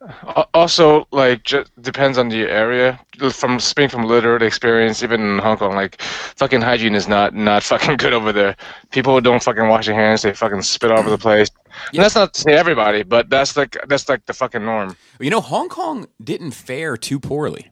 Uh, 0.02 0.46
also, 0.54 1.08
like, 1.12 1.44
just 1.44 1.70
depends 1.82 2.20
on 2.20 2.30
the 2.30 2.44
area. 2.44 3.00
From 3.32 3.60
speaking 3.60 3.90
from 3.90 4.06
literal 4.06 4.42
experience, 4.44 5.02
even 5.02 5.20
in 5.20 5.40
Hong 5.40 5.58
Kong, 5.58 5.76
like, 5.76 6.00
fucking 6.02 6.62
hygiene 6.62 6.96
is 6.96 7.08
not 7.08 7.34
not 7.34 7.64
fucking 7.72 7.98
good 7.98 8.14
over 8.14 8.32
there. 8.32 8.56
People 8.92 9.20
don't 9.20 9.44
fucking 9.44 9.68
wash 9.68 9.88
their 9.88 9.96
hands; 9.96 10.22
they 10.22 10.34
fucking 10.34 10.62
spit 10.62 10.92
all 10.92 11.00
over 11.00 11.10
the 11.10 11.18
place. 11.18 11.50
And 11.94 12.04
that's 12.04 12.16
not 12.16 12.34
to 12.34 12.42
say 12.42 12.54
everybody, 12.54 13.04
but 13.04 13.30
that's 13.30 13.56
like 13.58 13.78
that's 13.88 14.08
like 14.10 14.26
the 14.26 14.34
fucking 14.34 14.64
norm. 14.64 14.96
You 15.20 15.30
know, 15.30 15.42
Hong 15.42 15.70
Kong 15.70 16.08
didn't 16.24 16.52
fare 16.52 16.98
too 16.98 17.20
poorly, 17.20 17.72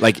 like 0.00 0.18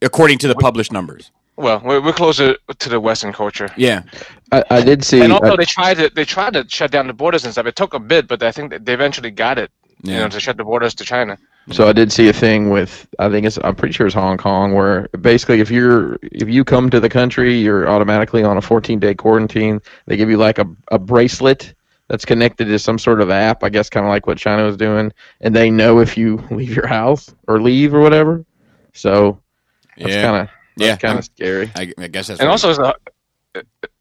according 0.00 0.38
to 0.38 0.48
the 0.48 0.54
published 0.54 0.92
numbers. 0.92 1.30
Well, 1.56 1.82
we're, 1.84 2.00
we're 2.00 2.12
closer 2.14 2.56
to 2.78 2.88
the 2.88 2.98
Western 2.98 3.32
culture. 3.32 3.68
Yeah, 3.76 4.02
I, 4.50 4.64
I 4.70 4.80
did 4.82 5.04
see. 5.04 5.20
And 5.20 5.32
also, 5.32 5.52
I- 5.52 5.56
they 5.56 5.64
tried 5.64 5.94
to 5.98 6.10
they 6.14 6.24
tried 6.24 6.54
to 6.54 6.64
shut 6.68 6.90
down 6.90 7.06
the 7.06 7.12
borders 7.12 7.44
and 7.44 7.52
stuff. 7.52 7.66
It 7.66 7.76
took 7.76 7.94
a 7.94 8.00
bit, 8.00 8.26
but 8.26 8.42
I 8.42 8.50
think 8.52 8.70
that 8.70 8.86
they 8.86 8.94
eventually 8.94 9.30
got 9.30 9.58
it. 9.58 9.70
You 10.04 10.14
know, 10.14 10.28
to 10.28 10.40
shut 10.40 10.56
the 10.56 10.64
borders 10.64 10.94
to 10.96 11.04
China. 11.04 11.38
So 11.70 11.86
I 11.88 11.92
did 11.92 12.10
see 12.10 12.28
a 12.28 12.32
thing 12.32 12.70
with 12.70 13.06
I 13.20 13.28
think 13.30 13.46
it's 13.46 13.56
I'm 13.62 13.76
pretty 13.76 13.92
sure 13.92 14.04
it's 14.04 14.16
Hong 14.16 14.36
Kong 14.36 14.74
where 14.74 15.06
basically 15.20 15.60
if 15.60 15.70
you're 15.70 16.18
if 16.22 16.48
you 16.48 16.64
come 16.64 16.90
to 16.90 16.98
the 16.98 17.08
country 17.08 17.56
you're 17.56 17.88
automatically 17.88 18.42
on 18.42 18.56
a 18.56 18.60
14 18.60 18.98
day 18.98 19.14
quarantine. 19.14 19.80
They 20.06 20.16
give 20.16 20.28
you 20.28 20.38
like 20.38 20.58
a, 20.58 20.66
a 20.90 20.98
bracelet 20.98 21.74
that's 22.12 22.26
connected 22.26 22.66
to 22.66 22.78
some 22.78 22.98
sort 22.98 23.22
of 23.22 23.30
app. 23.30 23.64
I 23.64 23.70
guess 23.70 23.88
kind 23.88 24.04
of 24.04 24.10
like 24.10 24.26
what 24.26 24.36
China 24.36 24.64
was 24.64 24.76
doing, 24.76 25.10
and 25.40 25.56
they 25.56 25.70
know 25.70 25.98
if 25.98 26.18
you 26.18 26.36
leave 26.50 26.76
your 26.76 26.86
house 26.86 27.34
or 27.48 27.58
leave 27.60 27.94
or 27.94 28.00
whatever. 28.00 28.44
So 28.92 29.40
that's 29.96 30.10
yeah, 30.10 30.22
kind 30.22 30.42
of 30.42 30.48
yeah. 30.76 30.96
kind 30.96 31.18
of 31.18 31.24
scary. 31.24 31.72
I, 31.74 31.90
I 31.96 32.08
guess 32.08 32.26
that's 32.26 32.40
And 32.40 32.50
also, 32.50 32.68
it's 32.68 32.78
a 32.78 32.94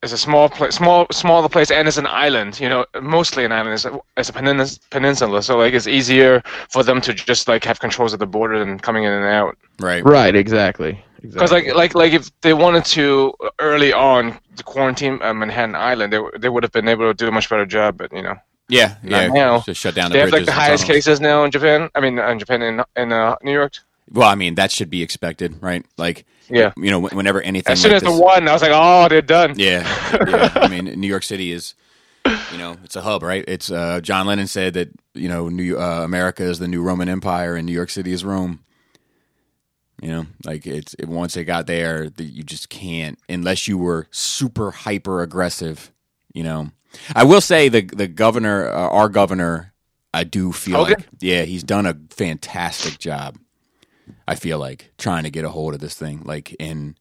it's 0.03 0.12
a 0.12 0.18
small 0.18 0.50
place, 0.50 0.75
small 0.75 1.08
smaller 1.10 1.48
place, 1.48 1.72
and 1.72 1.88
it's 1.88 1.96
an 1.96 2.06
island. 2.06 2.60
You 2.60 2.68
know, 2.68 2.86
mostly 3.01 3.46
an 3.46 3.53
island. 3.53 3.75
It's 3.75 3.86
a, 3.86 3.98
it's 4.18 4.27
a 4.27 4.34
penin- 4.34 4.80
peninsula, 4.89 5.41
so 5.41 5.58
like 5.58 5.74
it's 5.74 5.88
easier 5.88 6.44
for 6.70 6.84
them 6.84 7.00
to 7.01 7.13
just 7.13 7.48
like 7.48 7.63
have 7.63 7.80
controls 7.80 8.12
of 8.12 8.20
the 8.20 8.27
border 8.27 8.60
than 8.60 8.77
coming 8.77 9.06
in 9.06 9.13
and 9.13 9.25
out. 9.25 9.58
right. 9.80 10.03
Right, 10.03 10.36
exactly. 10.36 11.01
Because 11.22 11.36
exactly. 11.51 11.72
like 11.72 11.75
like 11.75 11.96
like 11.96 12.13
if 12.13 12.30
they 12.42 12.54
wanted 12.54 12.86
to 12.86 13.34
early 13.60 13.94
on 13.94 14.40
to 14.56 14.63
quarantine 14.63 15.20
uh, 15.22 15.34
Manhattan 15.34 15.75
Island, 15.75 16.12
they 16.13 16.20
they 16.40 16.50
would 16.50 16.63
have 16.63 16.72
been 16.72 16.88
able 16.88 17.08
to 17.08 17.13
do 17.13 17.28
a 17.28 17.32
much 17.32 17.50
better 17.50 17.66
job. 17.66 17.98
But 17.98 18.12
you 18.12 18.22
know, 18.24 18.36
Yeah, 18.70 18.96
yeah. 19.04 19.28
now. 19.28 19.60
Just 19.62 19.82
shut 19.82 19.96
down 19.96 20.10
the 20.10 20.13
they 20.16 20.20
have 20.22 20.32
like 20.32 20.46
the 20.46 20.51
highest 20.51 20.84
tunnels. 20.86 21.06
cases 21.06 21.22
now 21.22 21.44
in 21.44 21.51
Japan. 21.51 21.90
I 21.96 22.00
mean, 22.01 22.18
in 22.18 22.40
Japan 22.40 22.62
in 22.62 22.84
in 22.96 23.12
uh, 23.13 23.36
New 23.44 23.54
York. 23.54 23.74
Well, 24.12 24.28
I 24.28 24.36
mean 24.36 24.56
that 24.56 24.72
should 24.72 24.90
be 24.90 25.01
expected, 25.04 25.62
right? 25.62 25.86
Like, 25.98 26.25
Yeah. 26.50 26.74
you 26.75 26.90
know, 26.92 27.00
whenever 27.08 27.42
anything. 27.42 27.72
As 27.72 27.82
soon 27.82 27.92
like 27.94 28.04
as 28.04 28.04
the 28.04 28.12
one, 28.20 28.48
I 28.48 28.51
was 28.51 28.62
like, 28.62 28.72
oh, 28.74 29.08
they're 29.08 29.22
done. 29.22 29.54
Yeah, 29.58 29.88
yeah. 30.28 30.51
I 30.56 30.68
mean, 30.68 30.86
New 31.00 31.08
York 31.08 31.24
City 31.24 31.54
is, 31.54 31.75
you 32.51 32.58
know, 32.58 32.75
it's 32.84 32.98
a 32.98 33.01
hub, 33.01 33.24
right? 33.24 33.46
It's 33.48 33.72
uh, 33.72 34.01
John 34.01 34.28
Lennon 34.28 34.48
said 34.48 34.74
that 34.74 34.90
you 35.13 35.30
know, 35.30 35.48
New 35.50 35.78
uh, 35.80 36.01
America 36.04 36.44
is 36.44 36.60
the 36.60 36.68
new 36.68 36.82
Roman 36.82 37.08
Empire, 37.08 37.56
and 37.56 37.66
New 37.66 37.72
York 37.74 37.90
City 37.90 38.12
is 38.12 38.25
Rome. 38.25 38.60
You 40.01 40.10
know, 40.10 40.25
like 40.46 40.65
it's 40.65 40.96
it, 40.96 41.08
once 41.08 41.38
it 41.38 41.46
got 41.46 41.67
there, 41.67 42.10
that 42.10 42.24
you 42.24 42.43
just 42.43 42.70
can't 42.70 43.20
unless 43.29 43.67
you 43.67 43.77
were 43.77 44.08
super 44.10 44.72
hyper 44.72 45.22
aggressive. 45.22 45.91
You 46.34 46.43
know, 46.43 46.72
I 47.15 47.24
will 47.24 47.41
say 47.41 47.70
the 47.70 47.81
the 47.81 48.08
governor, 48.08 48.67
uh, 48.67 48.89
our 48.89 49.10
governor, 49.10 49.74
I 50.13 50.24
do 50.24 50.51
feel 50.51 50.79
like, 50.98 51.08
yeah, 51.20 51.43
he's 51.43 51.63
done 51.63 51.86
a 51.86 51.98
fantastic 52.10 52.98
job. 52.98 53.38
I 54.27 54.36
feel 54.36 54.58
like 54.58 54.91
trying 54.98 55.24
to 55.24 55.29
get 55.29 55.46
a 55.46 55.50
hold 55.50 55.75
of 55.75 55.79
this 55.79 55.93
thing, 55.93 56.24
like 56.24 56.55
in 56.60 56.96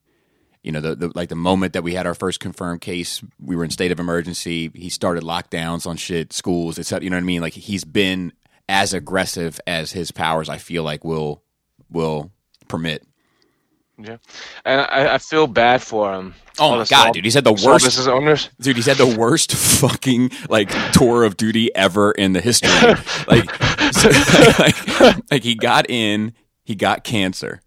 you 0.63 0.73
know, 0.73 0.81
the, 0.81 0.95
the 0.95 1.13
like 1.15 1.31
the 1.31 1.37
moment 1.37 1.73
that 1.73 1.83
we 1.83 1.95
had 1.95 2.07
our 2.07 2.15
first 2.15 2.39
confirmed 2.41 2.83
case, 2.83 3.23
we 3.41 3.57
were 3.57 3.65
in 3.65 3.71
state 3.71 3.93
of 3.93 3.99
emergency. 4.01 4.71
He 4.75 4.91
started 4.91 5.25
lockdowns 5.25 5.87
on 5.87 5.97
shit, 5.97 6.33
schools, 6.33 6.79
etc. 6.79 7.05
You 7.05 7.11
know 7.11 7.17
what 7.17 7.23
I 7.23 7.27
mean? 7.27 7.41
Like 7.41 7.55
he's 7.55 7.85
been 7.85 8.33
as 8.69 8.93
aggressive 8.93 9.59
as 9.67 9.93
his 9.93 10.11
powers. 10.11 10.49
I 10.49 10.59
feel 10.59 10.83
like 10.83 11.03
will 11.03 11.43
will 11.91 12.31
permit. 12.71 13.05
Yeah, 14.03 14.17
and 14.65 14.81
I, 14.81 15.15
I 15.15 15.19
feel 15.19 15.47
bad 15.47 15.83
for 15.83 16.15
him. 16.15 16.35
Oh 16.59 16.79
my 16.79 16.85
god, 16.87 17.13
dude! 17.13 17.25
He's 17.25 17.35
had 17.35 17.45
the 17.45 17.53
worst. 17.53 17.85
business 17.85 18.07
owners. 18.07 18.49
Dude, 18.59 18.77
he's 18.77 18.87
had 18.87 18.97
the 18.97 19.15
worst 19.19 19.53
fucking 19.81 20.31
like 20.49 20.71
tour 20.93 21.25
of 21.25 21.37
duty 21.37 21.75
ever 21.75 22.13
in 22.13 22.33
the 22.33 22.41
history. 22.41 22.71
like, 23.29 23.53
so, 23.93 24.09
like, 24.59 25.31
like 25.31 25.43
he 25.43 25.55
got 25.55 25.91
in, 25.91 26.33
he 26.65 26.75
got 26.75 27.05
cancer, 27.05 27.61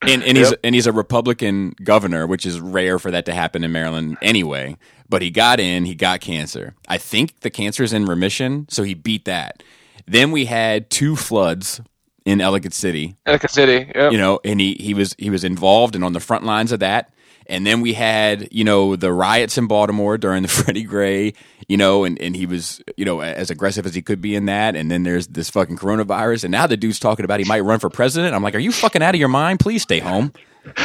and 0.00 0.22
and 0.22 0.38
he's 0.38 0.50
Yep. 0.52 0.60
and 0.64 0.74
he's 0.74 0.86
a 0.86 0.92
Republican 0.92 1.74
governor, 1.84 2.26
which 2.26 2.46
is 2.46 2.60
rare 2.60 2.98
for 2.98 3.10
that 3.10 3.26
to 3.26 3.34
happen 3.34 3.62
in 3.62 3.70
Maryland 3.72 4.16
anyway. 4.22 4.78
But 5.10 5.20
he 5.20 5.30
got 5.30 5.60
in, 5.60 5.84
he 5.84 5.94
got 5.94 6.22
cancer. 6.22 6.74
I 6.88 6.96
think 6.96 7.40
the 7.40 7.50
cancer 7.50 7.82
is 7.82 7.92
in 7.92 8.06
remission, 8.06 8.66
so 8.70 8.84
he 8.84 8.94
beat 8.94 9.26
that. 9.26 9.62
Then 10.06 10.32
we 10.32 10.46
had 10.46 10.88
two 10.88 11.14
floods 11.14 11.82
in 12.24 12.40
Ellicott 12.40 12.72
City 12.72 13.16
Ellicott 13.26 13.50
City. 13.50 13.90
Yep. 13.94 14.12
you 14.12 14.18
know, 14.18 14.40
and 14.44 14.60
he, 14.60 14.74
he 14.74 14.94
was 14.94 15.14
he 15.18 15.30
was 15.30 15.44
involved 15.44 15.94
and 15.94 16.04
on 16.04 16.12
the 16.12 16.20
front 16.20 16.44
lines 16.44 16.72
of 16.72 16.80
that. 16.80 17.10
And 17.46 17.66
then 17.66 17.82
we 17.82 17.92
had, 17.92 18.48
you 18.52 18.64
know, 18.64 18.96
the 18.96 19.12
riots 19.12 19.58
in 19.58 19.66
Baltimore 19.66 20.16
during 20.16 20.40
the 20.42 20.48
Freddie 20.62 20.84
Gray, 20.84 21.34
you 21.68 21.76
know, 21.76 22.04
and, 22.04 22.18
and 22.18 22.34
he 22.34 22.46
was, 22.46 22.80
you 22.96 23.04
know, 23.04 23.20
as 23.20 23.50
aggressive 23.50 23.84
as 23.84 23.94
he 23.94 24.00
could 24.00 24.22
be 24.22 24.34
in 24.34 24.46
that. 24.46 24.74
And 24.76 24.90
then 24.90 25.02
there's 25.02 25.26
this 25.26 25.50
fucking 25.50 25.76
coronavirus. 25.76 26.44
And 26.44 26.52
now 26.52 26.66
the 26.66 26.78
dude's 26.78 26.98
talking 26.98 27.26
about 27.26 27.40
he 27.40 27.44
might 27.46 27.60
run 27.60 27.80
for 27.80 27.90
president. 27.90 28.34
I'm 28.34 28.42
like, 28.42 28.54
are 28.54 28.60
you 28.60 28.72
fucking 28.72 29.02
out 29.02 29.14
of 29.14 29.18
your 29.18 29.28
mind? 29.28 29.60
Please 29.60 29.82
stay 29.82 29.98
home. 29.98 30.32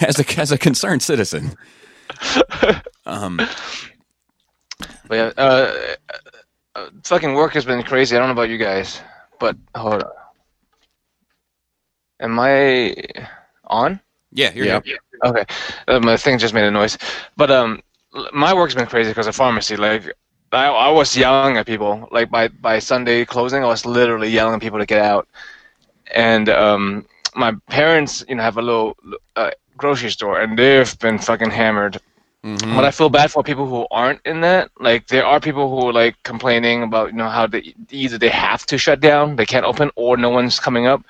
as 0.00 0.20
a 0.20 0.40
as 0.40 0.52
a 0.52 0.58
concerned 0.58 1.02
citizen. 1.02 1.56
Um, 3.04 3.40
But 5.08 5.14
yeah, 5.14 5.30
uh, 5.36 5.72
uh, 6.74 6.88
fucking 7.04 7.34
work 7.34 7.54
has 7.54 7.64
been 7.64 7.82
crazy. 7.82 8.16
I 8.16 8.18
don't 8.18 8.28
know 8.28 8.32
about 8.32 8.48
you 8.48 8.58
guys, 8.58 9.00
but 9.38 9.56
hold 9.74 10.02
on. 10.02 10.10
Am 12.20 12.38
I 12.38 12.94
on? 13.64 14.00
yeah, 14.32 14.50
here 14.50 14.64
you're 14.66 14.80
Yeah. 14.80 14.80
here. 14.82 14.98
Okay, 15.24 15.44
uh, 15.88 16.00
my 16.00 16.16
thing 16.16 16.38
just 16.38 16.54
made 16.54 16.64
a 16.64 16.70
noise. 16.70 16.98
But 17.36 17.50
um, 17.50 17.80
my 18.32 18.54
work's 18.54 18.74
been 18.74 18.86
crazy 18.86 19.10
because 19.10 19.26
of 19.26 19.34
pharmacy. 19.36 19.76
Like, 19.76 20.04
I, 20.52 20.66
I 20.68 20.90
was 20.90 21.16
yelling 21.16 21.48
at 21.50 21.58
people. 21.58 21.98
Like 22.02 22.20
by 22.22 22.38
by 22.40 22.70
Sunday 22.70 23.16
closing, 23.16 23.56
I 23.56 23.60
was 23.60 23.78
literally 23.78 24.28
yelling 24.28 24.54
at 24.54 24.60
people 24.60 24.78
to 24.78 24.84
get 24.86 24.98
out. 24.98 25.26
And 26.14 26.48
um, 26.48 27.06
my 27.34 27.52
parents, 27.68 28.24
you 28.28 28.36
know, 28.36 28.42
have 28.42 28.56
a 28.58 28.62
little 28.62 28.96
uh, 29.36 29.50
grocery 29.76 30.10
store, 30.10 30.40
and 30.40 30.58
they've 30.58 30.98
been 30.98 31.18
fucking 31.18 31.50
hammered. 31.50 32.00
Mhm. 32.46 32.76
But 32.76 32.84
I 32.84 32.92
feel 32.92 33.08
bad 33.10 33.30
for 33.32 33.42
people 33.42 33.66
who 33.66 33.86
aren't 33.90 34.20
in 34.24 34.40
that. 34.42 34.70
Like 34.78 35.08
there 35.08 35.26
are 35.26 35.40
people 35.40 35.68
who 35.68 35.88
are 35.88 35.92
like 35.92 36.14
complaining 36.22 36.84
about 36.84 37.06
you 37.10 37.16
know 37.20 37.28
how 37.28 37.46
they 37.48 37.74
either 37.90 38.18
they 38.18 38.28
have 38.28 38.64
to 38.66 38.78
shut 38.78 39.00
down, 39.00 39.34
they 39.36 39.46
can't 39.46 39.66
open, 39.66 39.90
or 39.96 40.16
no 40.16 40.30
one's 40.30 40.60
coming 40.60 40.86
up. 40.86 41.02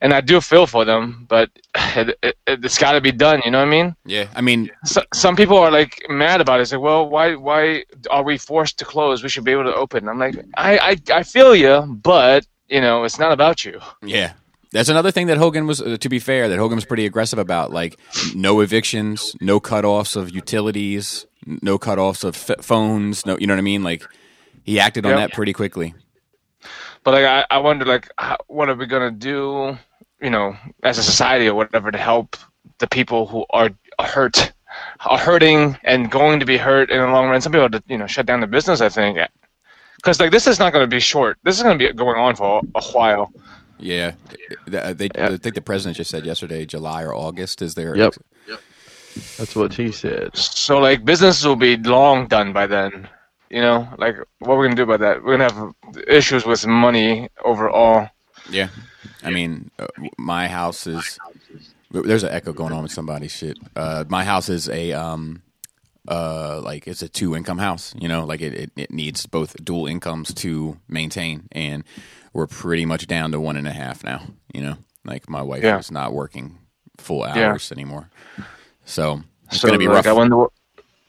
And 0.00 0.14
I 0.14 0.20
do 0.20 0.40
feel 0.40 0.66
for 0.66 0.84
them, 0.84 1.26
but 1.28 1.50
it, 1.96 2.16
it, 2.22 2.36
it's 2.46 2.78
got 2.78 2.92
to 2.92 3.00
be 3.00 3.12
done. 3.12 3.42
You 3.44 3.50
know 3.50 3.58
what 3.58 3.66
I 3.66 3.76
mean? 3.78 3.96
Yeah, 4.06 4.26
I 4.34 4.40
mean, 4.40 4.70
So, 4.84 5.02
some 5.12 5.34
people 5.36 5.58
are 5.58 5.70
like 5.70 5.92
mad 6.08 6.40
about 6.40 6.60
it. 6.60 6.62
It's 6.62 6.72
like, 6.72 6.80
well, 6.80 7.08
why 7.08 7.34
why 7.34 7.84
are 8.10 8.22
we 8.22 8.38
forced 8.38 8.78
to 8.78 8.84
close? 8.86 9.22
We 9.22 9.28
should 9.28 9.44
be 9.44 9.52
able 9.52 9.64
to 9.64 9.74
open. 9.74 10.08
I'm 10.08 10.18
like, 10.18 10.36
I 10.56 10.78
I, 10.90 11.18
I 11.20 11.22
feel 11.24 11.54
you, 11.54 11.74
but 12.02 12.46
you 12.68 12.80
know, 12.80 13.04
it's 13.04 13.18
not 13.18 13.32
about 13.32 13.64
you. 13.66 13.80
Yeah. 14.02 14.32
That's 14.72 14.88
another 14.90 15.10
thing 15.10 15.28
that 15.28 15.38
Hogan 15.38 15.66
was, 15.66 15.80
uh, 15.80 15.96
to 15.98 16.08
be 16.08 16.18
fair, 16.18 16.48
that 16.48 16.58
Hogan 16.58 16.76
was 16.76 16.84
pretty 16.84 17.06
aggressive 17.06 17.38
about. 17.38 17.72
Like, 17.72 17.98
no 18.34 18.60
evictions, 18.60 19.34
no 19.40 19.60
cutoffs 19.60 20.14
of 20.14 20.30
utilities, 20.30 21.26
no 21.46 21.78
cutoffs 21.78 22.22
of 22.24 22.34
f- 22.50 22.62
phones. 22.64 23.24
No, 23.24 23.38
you 23.38 23.46
know 23.46 23.54
what 23.54 23.58
I 23.58 23.62
mean? 23.62 23.82
Like, 23.82 24.04
he 24.64 24.78
acted 24.78 25.06
on 25.06 25.12
Yep. 25.12 25.18
that 25.18 25.32
pretty 25.34 25.52
quickly. 25.54 25.94
But 27.04 27.14
like, 27.14 27.24
I, 27.24 27.46
I 27.50 27.58
wonder, 27.58 27.86
like, 27.86 28.10
how, 28.18 28.36
what 28.48 28.68
are 28.68 28.74
we 28.74 28.84
gonna 28.86 29.10
do? 29.10 29.78
You 30.20 30.30
know, 30.30 30.56
as 30.82 30.98
a 30.98 31.02
society 31.02 31.48
or 31.48 31.54
whatever, 31.54 31.90
to 31.90 31.96
help 31.98 32.36
the 32.78 32.86
people 32.88 33.26
who 33.26 33.46
are 33.50 33.70
hurt, 34.00 34.52
are 35.06 35.16
hurting 35.18 35.78
and 35.84 36.10
going 36.10 36.40
to 36.40 36.46
be 36.46 36.56
hurt 36.58 36.90
in 36.90 36.98
the 37.00 37.06
long 37.06 37.28
run. 37.30 37.40
Some 37.40 37.52
people, 37.52 37.70
to, 37.70 37.82
you 37.88 37.96
know, 37.96 38.06
shut 38.06 38.26
down 38.26 38.40
the 38.40 38.46
business. 38.48 38.80
I 38.80 38.88
think, 38.90 39.16
because 39.96 40.18
like 40.20 40.32
this 40.32 40.46
is 40.46 40.58
not 40.58 40.72
going 40.72 40.82
to 40.82 40.88
be 40.94 41.00
short. 41.00 41.38
This 41.44 41.56
is 41.56 41.62
going 41.62 41.78
to 41.78 41.88
be 41.88 41.92
going 41.94 42.18
on 42.18 42.34
for 42.36 42.60
a 42.74 42.82
while. 42.92 43.32
Yeah. 43.78 44.12
They, 44.66 44.92
they, 44.92 45.08
Yeah. 45.14 45.26
I 45.26 45.36
think 45.36 45.54
the 45.54 45.60
president 45.60 45.96
just 45.96 46.10
said 46.10 46.24
yesterday, 46.26 46.66
July 46.66 47.04
or 47.04 47.14
August 47.14 47.62
is 47.62 47.74
their. 47.74 47.96
Yep. 47.96 48.14
That's 49.36 49.56
what 49.56 49.74
he 49.74 49.90
said. 49.90 50.36
So 50.36 50.78
like, 50.78 51.04
business 51.04 51.44
will 51.44 51.56
be 51.56 51.76
long 51.76 52.26
done 52.28 52.52
by 52.52 52.66
then. 52.66 53.08
You 53.50 53.62
know, 53.62 53.88
like 53.96 54.16
what 54.40 54.56
we're 54.58 54.64
gonna 54.66 54.76
do 54.76 54.82
about 54.82 55.00
that? 55.00 55.24
We're 55.24 55.38
gonna 55.38 55.52
have 55.52 55.74
issues 56.06 56.44
with 56.44 56.66
money 56.66 57.28
overall. 57.44 58.08
Yeah. 58.50 58.68
I 59.24 59.30
mean, 59.30 59.70
uh, 59.78 59.86
my 60.18 60.48
house 60.48 60.86
is. 60.86 61.18
There's 61.90 62.22
an 62.22 62.30
echo 62.30 62.52
going 62.52 62.74
on 62.74 62.82
with 62.82 62.92
somebody's 62.92 63.32
shit. 63.32 63.58
Uh, 63.74 64.04
my 64.08 64.22
house 64.22 64.50
is 64.50 64.68
a 64.68 64.92
um, 64.92 65.42
uh, 66.06 66.60
like 66.62 66.86
it's 66.86 67.00
a 67.00 67.08
two 67.08 67.34
income 67.34 67.58
house. 67.58 67.94
You 67.98 68.08
know, 68.08 68.26
like 68.26 68.42
it, 68.42 68.54
it, 68.54 68.70
it 68.76 68.90
needs 68.90 69.24
both 69.24 69.62
dual 69.64 69.86
incomes 69.86 70.34
to 70.34 70.78
maintain, 70.86 71.48
and 71.52 71.84
we're 72.32 72.46
pretty 72.46 72.84
much 72.84 73.06
down 73.06 73.32
to 73.32 73.40
one 73.40 73.56
and 73.56 73.66
a 73.66 73.72
half 73.72 74.04
now. 74.04 74.22
You 74.54 74.62
know, 74.62 74.76
like 75.04 75.28
my 75.28 75.42
wife 75.42 75.62
Yeah. 75.62 75.78
is 75.78 75.90
not 75.90 76.12
working 76.12 76.58
full 76.98 77.20
Yeah. 77.26 77.50
hours 77.50 77.70
anymore, 77.72 78.10
so 78.84 79.22
it's 79.50 79.60
so 79.60 79.68
gonna 79.68 79.78
be 79.78 79.86
like, 79.86 79.96
rough. 79.96 80.06
I 80.06 80.12
wonder. 80.12 80.36
what- 80.36 80.52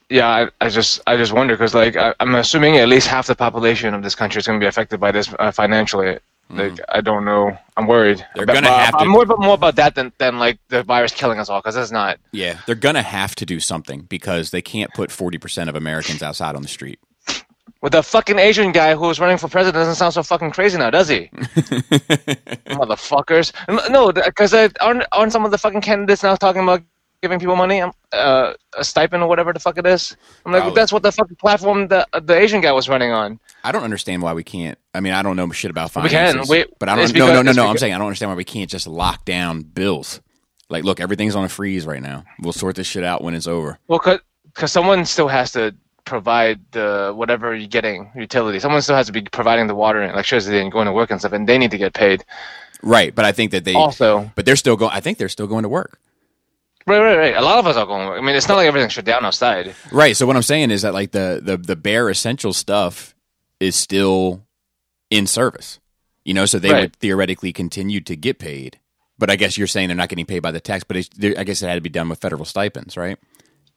Yeah, 0.10 0.28
I, 0.28 0.50
I 0.66 0.70
just 0.70 1.02
I 1.06 1.18
just 1.18 1.34
wonder 1.34 1.54
because 1.56 1.74
like 1.76 1.96
I, 1.96 2.14
I'm 2.20 2.34
assuming 2.36 2.78
at 2.78 2.88
least 2.90 3.08
half 3.08 3.28
the 3.28 3.36
population 3.36 3.94
of 3.94 4.02
this 4.02 4.16
country 4.16 4.40
is 4.40 4.48
going 4.48 4.60
to 4.60 4.64
be 4.64 4.68
affected 4.68 5.00
by 5.00 5.12
this 5.12 5.32
uh, 5.38 5.52
financially. 5.52 6.18
Like 6.50 6.80
I 6.90 7.02
don't 7.02 7.26
know. 7.26 7.56
I'm 7.78 7.86
worried. 7.86 8.18
Mm. 8.18 8.26
They're 8.34 8.46
gonna 8.48 8.72
have 8.72 8.94
to- 8.98 9.02
I'm 9.02 9.08
more 9.10 9.24
more 9.38 9.54
about 9.54 9.76
that 9.76 9.94
than 9.94 10.12
than 10.18 10.40
like 10.40 10.58
the 10.70 10.82
virus 10.82 11.12
killing 11.14 11.38
us 11.40 11.48
all 11.48 11.60
because 11.62 11.76
that's 11.76 11.92
not. 11.92 12.18
yeah, 12.32 12.58
they're 12.66 12.74
gonna 12.74 13.04
have 13.04 13.36
to 13.36 13.46
do 13.46 13.60
something 13.60 14.02
because 14.02 14.50
they 14.50 14.64
can't 14.64 14.92
put 14.96 15.12
forty 15.12 15.38
percent 15.38 15.70
of 15.70 15.76
Americans 15.76 16.24
outside 16.24 16.56
on 16.56 16.64
the 16.64 16.68
street. 16.68 17.00
With 17.82 17.94
the 17.94 18.04
fucking 18.04 18.40
Asian 18.40 18.72
guy 18.72 18.96
who 18.96 19.08
was 19.08 19.20
running 19.20 19.38
for 19.38 19.48
president 19.48 19.76
doesn't 19.76 19.96
sound 19.96 20.14
so 20.14 20.24
fucking 20.24 20.52
crazy 20.52 20.78
now, 20.78 20.90
does 20.90 21.08
he? 21.10 21.28
Motherfuckers. 22.68 23.52
No, 23.90 24.12
because 24.12 24.54
aren't, 24.54 25.06
aren't 25.12 25.32
some 25.32 25.46
of 25.46 25.52
the 25.52 25.58
fucking 25.58 25.82
candidates 25.82 26.24
now 26.24 26.36
talking 26.36 26.64
about 26.64 26.82
giving 27.22 27.40
people 27.40 27.56
money, 27.56 27.82
um, 27.82 27.92
uh, 28.14 28.54
a 28.78 28.84
stipend 28.84 29.24
or 29.24 29.28
whatever 29.28 29.54
the 29.54 29.60
fuck 29.60 29.78
it 29.78 29.86
is. 29.86 30.16
I'm 30.46 30.52
like, 30.52 30.62
Probably. 30.62 30.76
that's 30.76 30.94
what 30.94 31.04
the 31.04 31.12
fucking 31.12 31.36
platform 31.36 31.88
the 31.88 32.08
the 32.22 32.36
Asian 32.36 32.62
guy 32.62 32.72
was 32.72 32.88
running 32.88 33.12
on. 33.12 33.40
I 33.64 33.72
don't 33.72 33.84
understand 33.84 34.22
why 34.22 34.34
we 34.34 34.44
can't. 34.44 34.78
I 34.94 35.00
mean, 35.00 35.14
I 35.14 35.22
don't 35.22 35.36
know 35.36 35.50
shit 35.52 35.72
about 35.72 35.92
finances. 35.92 36.50
We 36.50 36.58
can. 36.58 36.68
We- 36.68 36.74
but 36.80 36.90
I 36.90 36.96
don't. 36.96 37.06
it's 37.06 37.14
No, 37.14 37.28
no, 37.28 37.42
no, 37.42 37.52
no. 37.52 37.68
I'm 37.68 37.78
saying 37.78 37.94
I 37.94 37.98
don't 37.98 38.08
understand 38.08 38.32
why 38.32 38.36
we 38.36 38.46
can't 38.46 38.70
just 38.70 38.88
lock 38.88 39.26
down 39.26 39.62
bills. 39.62 40.22
Like, 40.70 40.84
look, 40.84 41.00
everything's 41.00 41.36
on 41.36 41.44
a 41.44 41.50
freeze 41.50 41.86
right 41.86 42.02
now. 42.02 42.26
We'll 42.40 42.54
sort 42.54 42.76
this 42.76 42.86
shit 42.86 43.04
out 43.04 43.24
when 43.24 43.34
it's 43.34 43.48
over. 43.48 43.80
Well, 43.88 44.00
because 44.46 44.72
someone 44.72 45.04
still 45.06 45.28
has 45.28 45.52
to 45.54 45.76
provide 46.10 46.60
the 46.72 47.14
whatever 47.16 47.56
you're 47.56 47.68
getting 47.68 48.12
utility. 48.16 48.60
Someone 48.60 48.82
still 48.82 48.96
has 48.96 49.06
to 49.08 49.14
be 49.14 49.22
providing 49.22 49.68
the 49.68 49.76
water 49.76 50.02
and 50.02 50.12
electricity 50.12 50.60
and 50.60 50.72
going 50.72 50.88
to 50.88 50.92
work 50.94 51.12
and 51.12 51.20
stuff, 51.20 51.34
and 51.34 51.48
they 51.48 51.58
need 51.58 51.72
to 51.72 51.78
get 51.78 51.94
paid. 51.94 52.26
Right, 52.82 53.14
but 53.14 53.26
I 53.26 53.32
think 53.32 53.52
that 53.52 53.64
they. 53.66 53.74
Also, 53.76 54.32
But 54.36 54.46
they're 54.46 54.56
still 54.56 54.76
going. 54.76 54.92
I 54.94 55.00
think 55.02 55.18
they're 55.18 55.30
still 55.30 55.48
going 55.48 55.64
to 55.64 55.70
work. 55.70 56.00
right, 56.88 57.00
right, 57.00 57.18
right. 57.18 57.36
A 57.36 57.42
lot 57.42 57.60
of 57.60 57.68
us 57.68 57.76
are 57.76 57.86
going. 57.86 58.08
I 58.08 58.22
mean, 58.22 58.36
it's 58.36 58.48
not 58.48 58.56
like 58.56 58.68
everything's 58.68 58.94
shut 58.94 59.06
down 59.06 59.24
outside. 59.26 59.76
Right. 59.92 60.16
So 60.18 60.26
what 60.26 60.36
I'm 60.36 60.42
saying 60.44 60.72
is 60.72 60.82
that 60.82 60.94
like 60.94 61.12
the 61.12 61.40
the 61.44 61.58
the 61.58 61.76
bare 61.76 62.10
essential 62.10 62.54
stuff 62.54 63.14
is 63.60 63.76
still 63.76 64.42
in 65.10 65.28
service. 65.28 65.80
You 66.26 66.34
know, 66.34 66.46
so 66.46 66.60
they 66.60 66.72
Right. 66.72 66.82
would 66.82 66.96
theoretically 66.98 67.52
continue 67.54 68.00
to 68.02 68.16
get 68.16 68.40
paid. 68.40 68.80
But 69.18 69.30
I 69.30 69.36
guess 69.36 69.58
you're 69.58 69.68
saying 69.68 69.88
they're 69.90 69.98
not 69.98 70.08
getting 70.10 70.26
paid 70.26 70.40
by 70.40 70.52
the 70.52 70.62
tax. 70.62 70.84
But 70.86 70.98
it's, 70.98 71.10
I 71.38 71.44
guess 71.44 71.62
it 71.62 71.68
had 71.68 71.76
to 71.76 71.82
be 71.82 71.90
done 71.90 72.08
with 72.10 72.20
federal 72.22 72.46
stipends, 72.46 72.96
right? 72.96 73.18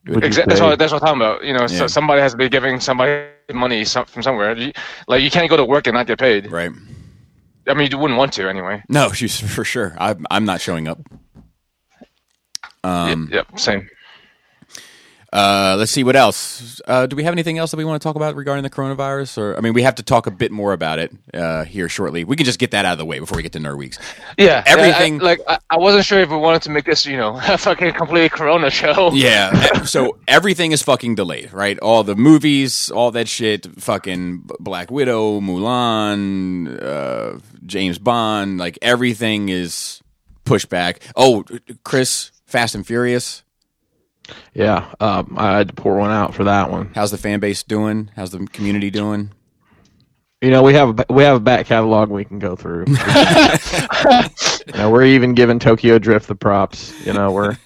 Exactly. 0.07 0.51
That's 0.51 0.61
what, 0.61 0.79
that's 0.79 0.93
what 0.93 1.03
I'm 1.03 1.07
talking 1.07 1.21
about. 1.23 1.45
You 1.45 1.53
know, 1.53 1.61
Yeah. 1.61 1.67
so 1.79 1.87
somebody 1.87 2.21
has 2.21 2.33
to 2.33 2.39
be 2.39 2.49
giving 2.49 2.81
somebody 2.81 3.27
money 3.53 3.85
some, 3.85 4.05
from 4.07 4.23
somewhere. 4.23 4.57
You, 4.57 4.73
like 5.07 5.23
you 5.23 5.31
can't 5.31 5.49
go 5.49 5.57
to 5.57 5.65
work 5.65 5.87
and 5.87 5.95
not 5.95 6.07
get 6.07 6.19
paid. 6.19 6.51
Right. 6.51 6.73
I 7.69 7.75
mean, 7.75 7.89
you 7.91 7.99
wouldn't 7.99 8.19
want 8.19 8.33
to 8.35 8.49
anyway. 8.49 8.83
No, 8.89 9.13
she's 9.13 9.39
for 9.55 9.65
sure. 9.65 9.95
I'm 9.99 10.27
I'm 10.31 10.45
not 10.45 10.61
showing 10.61 10.89
up. 10.89 10.99
Um. 12.85 13.29
yep, 13.33 13.47
same. 13.59 13.89
Uh, 15.33 15.77
let's 15.79 15.91
see 15.91 16.05
what 16.05 16.15
else. 16.15 16.81
Uh, 16.87 17.07
do 17.07 17.17
we 17.17 17.25
have 17.25 17.33
anything 17.33 17.57
else 17.57 17.71
that 17.71 17.79
we 17.79 17.85
want 17.87 18.01
to 18.03 18.07
talk 18.07 18.17
about 18.17 18.37
regarding 18.37 18.63
the 18.63 18.69
coronavirus? 18.69 19.39
Or 19.39 19.57
I 19.57 19.61
mean, 19.61 19.73
we 19.73 19.81
have 19.83 19.95
to 19.95 20.03
talk 20.03 20.27
a 20.27 20.31
bit 20.31 20.53
more 20.53 20.75
about 20.75 20.99
it 20.99 21.11
uh, 21.33 21.65
here 21.65 21.89
shortly. 21.89 22.25
We 22.25 22.37
can 22.37 22.45
just 22.45 22.59
get 22.59 22.73
that 22.73 22.85
out 22.85 22.93
of 22.93 22.99
the 22.99 23.07
way 23.07 23.19
before 23.19 23.37
we 23.37 23.43
get 23.43 23.53
to 23.53 23.59
nerd 23.59 23.79
weeks. 23.79 23.99
Yeah, 24.37 24.63
Everything- 24.67 25.21
I, 25.21 25.25
I- 25.25 25.27
like 25.27 25.41
I, 25.49 25.59
I 25.71 25.79
wasn't 25.79 26.05
sure 26.05 26.21
if 26.21 26.29
we 26.29 26.37
wanted 26.37 26.61
to 26.63 26.71
make 26.71 26.85
this, 26.85 27.07
you 27.07 27.17
know, 27.17 27.41
a 27.49 27.57
fucking 27.57 27.95
complete 27.95 28.33
Corona 28.33 28.69
show. 28.69 29.11
Yeah. 29.15 29.85
so 29.85 30.19
everything 30.29 30.73
is 30.73 30.83
fucking 30.83 31.15
delayed, 31.15 31.53
right? 31.53 31.79
All 31.79 32.05
the 32.05 32.15
movies, 32.17 32.91
all 32.91 33.11
that 33.13 33.27
shit, 33.29 33.67
fucking 33.81 34.49
Black 34.61 34.91
Widow, 34.91 35.41
Mulan, 35.41 36.83
uh, 36.83 37.39
James 37.65 37.99
Bond, 37.99 38.59
like 38.59 38.79
everything 38.83 39.49
is 39.49 40.03
pushed 40.45 40.69
back. 40.69 41.01
Oh, 41.17 41.45
Chris, 41.85 42.33
Fast 42.47 42.75
and 42.75 42.87
Furious. 42.87 43.43
Yeah, 44.55 44.93
um, 45.01 45.35
I 45.37 45.59
had 45.59 45.69
to 45.69 45.75
pour 45.75 45.97
one 45.97 46.11
out 46.11 46.35
for 46.35 46.45
that 46.45 46.71
one. 46.71 46.91
How's 46.95 47.11
the 47.11 47.19
fan 47.19 47.41
base 47.41 47.63
doing? 47.63 48.11
How's 48.17 48.31
the 48.31 48.47
community 48.47 48.91
doing? 48.91 49.31
You 50.43 50.51
know, 50.51 50.63
we 50.65 50.75
have 50.75 50.99
a, 50.99 51.07
we 51.09 51.23
have 51.23 51.37
a 51.37 51.41
back 51.41 51.67
catalog 51.67 52.11
we 52.11 52.25
can 52.25 52.41
go 52.41 52.57
through. 52.57 52.87
you 52.89 52.95
know, 54.75 54.91
we're 54.91 55.05
even 55.05 55.35
giving 55.35 55.61
Tokyo 55.61 56.01
Drift 56.01 56.27
the 56.27 56.35
props. 56.35 56.93
You 57.07 57.13
know, 57.13 57.31
we're 57.31 57.57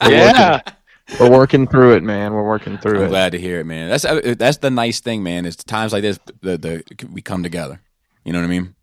we're 0.00 0.10
yeah. 0.10 0.52
working, 0.52 0.74
we're 1.18 1.30
working 1.30 1.66
through 1.66 1.96
it, 1.96 2.04
man. 2.04 2.32
We're 2.32 2.46
working 2.46 2.78
through 2.78 2.98
I'm 2.98 3.06
it. 3.06 3.08
glad 3.08 3.32
to 3.32 3.40
hear 3.40 3.58
it, 3.58 3.64
man. 3.64 3.88
That's 3.88 4.04
uh, 4.04 4.34
that's 4.38 4.58
the 4.58 4.70
nice 4.70 5.00
thing, 5.00 5.24
man. 5.24 5.44
Is 5.44 5.56
times 5.56 5.92
like 5.92 6.02
this, 6.02 6.20
the, 6.40 6.56
the 6.56 7.06
we 7.12 7.20
come 7.20 7.42
together. 7.42 7.80
You 8.24 8.32
know 8.32 8.38
what 8.38 8.46
I 8.46 8.48
mean? 8.48 8.76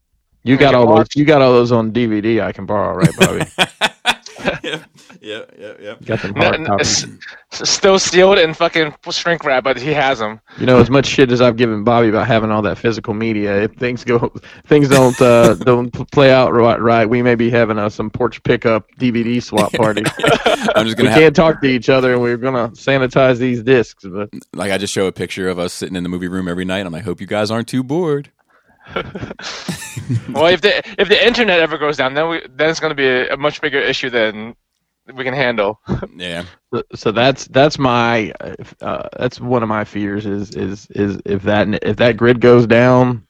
You 0.43 0.57
got 0.57 0.74
can 0.74 0.88
all 0.88 0.95
those. 0.95 1.07
You 1.15 1.25
got 1.25 1.41
all 1.41 1.51
those 1.51 1.71
on 1.71 1.91
DVD. 1.91 2.41
I 2.41 2.51
can 2.51 2.65
borrow, 2.65 2.95
right, 2.95 3.15
Bobby? 3.17 3.45
yeah, 4.63 4.83
yeah, 5.21 5.43
yeah, 5.57 5.74
yeah. 5.79 5.95
Got 6.03 6.21
them 6.21 6.36
N- 6.36 6.41
hard 6.41 6.60
n- 6.62 6.65
copies. 6.65 7.05
Still 7.51 8.00
sealed 8.00 8.39
and 8.39 8.55
fucking 8.55 8.95
shrink 9.12 9.43
wrap, 9.43 9.63
but 9.63 9.77
he 9.77 9.93
has 9.93 10.19
them. 10.19 10.39
You 10.57 10.65
know, 10.65 10.79
as 10.79 10.89
much 10.89 11.05
shit 11.05 11.31
as 11.31 11.41
I've 11.41 11.57
given 11.57 11.83
Bobby 11.83 12.10
about 12.10 12.25
having 12.25 12.50
all 12.50 12.62
that 12.63 12.77
physical 12.77 13.13
media, 13.13 13.63
if 13.63 13.73
things 13.73 14.04
go, 14.04 14.34
things 14.65 14.89
don't 14.89 15.19
uh, 15.21 15.54
don't 15.60 15.91
play 16.12 16.32
out 16.32 16.54
right, 16.54 16.80
right, 16.82 17.08
we 17.08 17.21
may 17.21 17.36
be 17.36 17.49
having 17.49 17.77
a, 17.77 17.89
some 17.89 18.10
porch 18.10 18.41
pickup 18.43 18.89
DVD 18.99 19.41
swap 19.43 19.71
party. 19.73 20.04
I'm 20.75 20.86
just 20.86 20.97
we 20.97 21.04
gonna 21.04 21.12
have, 21.12 21.19
can't 21.19 21.36
talk 21.36 21.62
to 21.62 21.67
each 21.67 21.89
other, 21.89 22.13
and 22.13 22.21
we're 22.21 22.38
gonna 22.38 22.69
sanitize 22.69 23.38
these 23.38 23.62
discs. 23.62 24.04
But 24.04 24.30
like 24.54 24.71
I 24.71 24.77
just 24.77 24.93
show 24.93 25.06
a 25.06 25.12
picture 25.12 25.49
of 25.49 25.60
us 25.60 25.73
sitting 25.73 25.95
in 25.95 26.04
the 26.04 26.10
movie 26.10 26.27
room 26.27 26.47
every 26.47 26.65
night. 26.65 26.86
I'm 26.86 26.93
like, 26.93 27.04
hope 27.04 27.21
you 27.21 27.27
guys 27.27 27.51
aren't 27.51 27.67
too 27.67 27.84
bored. 27.84 28.32
Well, 30.34 30.47
if 30.47 30.62
the 30.62 30.77
if 31.01 31.08
the 31.08 31.25
internet 31.25 31.60
ever 31.60 31.77
goes 31.77 31.95
down, 31.97 32.13
then 32.15 32.27
we 32.30 32.41
then 32.56 32.69
it's 32.69 32.80
going 32.80 32.91
to 32.91 32.95
be 32.95 33.08
a, 33.08 33.34
a 33.34 33.38
much 33.38 33.62
bigger 33.62 33.80
issue 33.80 34.10
than 34.10 34.56
we 35.13 35.23
can 35.23 35.34
handle. 35.34 35.80
Yeah, 36.17 36.43
so 36.95 37.12
that's 37.12 37.47
that's 37.47 37.80
my 37.80 38.32
uh, 38.82 39.08
that's 39.17 39.39
one 39.39 39.63
of 39.63 39.69
my 39.69 39.84
fears 39.86 40.25
is 40.25 40.51
is 40.51 40.88
is 40.91 41.19
if 41.25 41.43
that 41.43 41.67
if 41.84 41.95
that 41.97 42.17
grid 42.17 42.41
goes 42.41 42.67
down. 42.67 43.25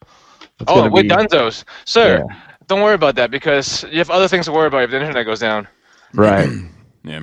it's 0.60 0.64
Oh, 0.68 0.76
gonna 0.82 0.90
we're 0.90 1.02
be- 1.02 1.08
dunzos, 1.08 1.64
sir. 1.84 2.24
Yeah. 2.28 2.36
Don't 2.66 2.80
worry 2.82 2.94
about 2.94 3.14
that 3.16 3.30
because 3.30 3.84
you 3.90 3.98
have 3.98 4.10
other 4.10 4.28
things 4.28 4.46
to 4.46 4.52
worry 4.52 4.66
about 4.68 4.82
if 4.84 4.90
the 4.90 5.00
internet 5.00 5.24
goes 5.26 5.40
down. 5.40 5.68
Right. 6.14 6.48
yeah. 7.04 7.22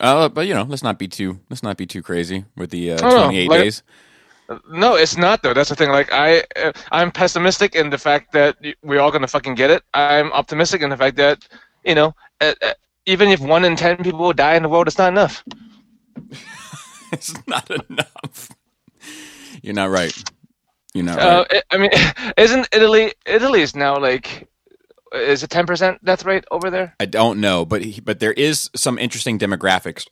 Uh, 0.00 0.28
but 0.28 0.46
you 0.46 0.54
know, 0.54 0.64
let's 0.64 0.82
not 0.82 0.98
be 0.98 1.08
too 1.08 1.40
let's 1.50 1.62
not 1.62 1.76
be 1.76 1.86
too 1.86 2.02
crazy 2.02 2.44
with 2.56 2.70
the 2.70 2.92
uh, 2.92 2.98
Oh, 3.02 3.24
28 3.24 3.48
like- 3.48 3.60
days. 3.62 3.82
No, 4.70 4.94
it's 4.94 5.16
not 5.16 5.42
though. 5.42 5.54
That's 5.54 5.68
the 5.68 5.76
thing. 5.76 5.90
Like 5.90 6.12
I, 6.12 6.44
uh, 6.56 6.72
I'm 6.90 7.10
pessimistic 7.10 7.74
in 7.74 7.90
the 7.90 7.98
fact 7.98 8.32
that 8.32 8.56
we're 8.82 9.00
all 9.00 9.10
gonna 9.10 9.28
fucking 9.28 9.54
get 9.54 9.70
it. 9.70 9.82
I'm 9.94 10.32
optimistic 10.32 10.82
in 10.82 10.90
the 10.90 10.96
fact 10.96 11.16
that 11.16 11.46
you 11.84 11.94
know, 11.94 12.14
uh, 12.40 12.54
uh, 12.62 12.72
even 13.06 13.28
if 13.28 13.40
one 13.40 13.64
in 13.64 13.76
ten 13.76 13.96
people 13.98 14.32
die 14.32 14.54
in 14.54 14.62
the 14.62 14.68
world, 14.68 14.86
it's 14.88 14.98
not 14.98 15.08
enough. 15.12 15.44
it's 17.12 17.34
not 17.46 17.68
enough. 17.70 18.48
You're 19.62 19.74
not 19.74 19.90
right. 19.90 20.14
You're 20.94 21.04
not 21.04 21.18
Uh, 21.18 21.44
right. 21.50 21.62
I 21.70 21.74
I 21.74 21.78
mean, 21.78 21.90
isn't 22.36 22.68
Italy? 22.72 23.12
Italy 23.26 23.62
is 23.62 23.74
now 23.74 23.98
like, 23.98 24.48
is 25.12 25.42
it 25.42 25.50
ten 25.50 25.66
percent 25.66 26.04
death 26.04 26.24
rate 26.24 26.44
over 26.50 26.70
there? 26.70 26.94
I 27.00 27.06
don't 27.06 27.40
know, 27.40 27.64
but 27.64 27.82
he, 27.82 28.00
but 28.00 28.20
there 28.20 28.32
is 28.32 28.70
some 28.76 28.98
interesting 28.98 29.38
demographics 29.38 30.06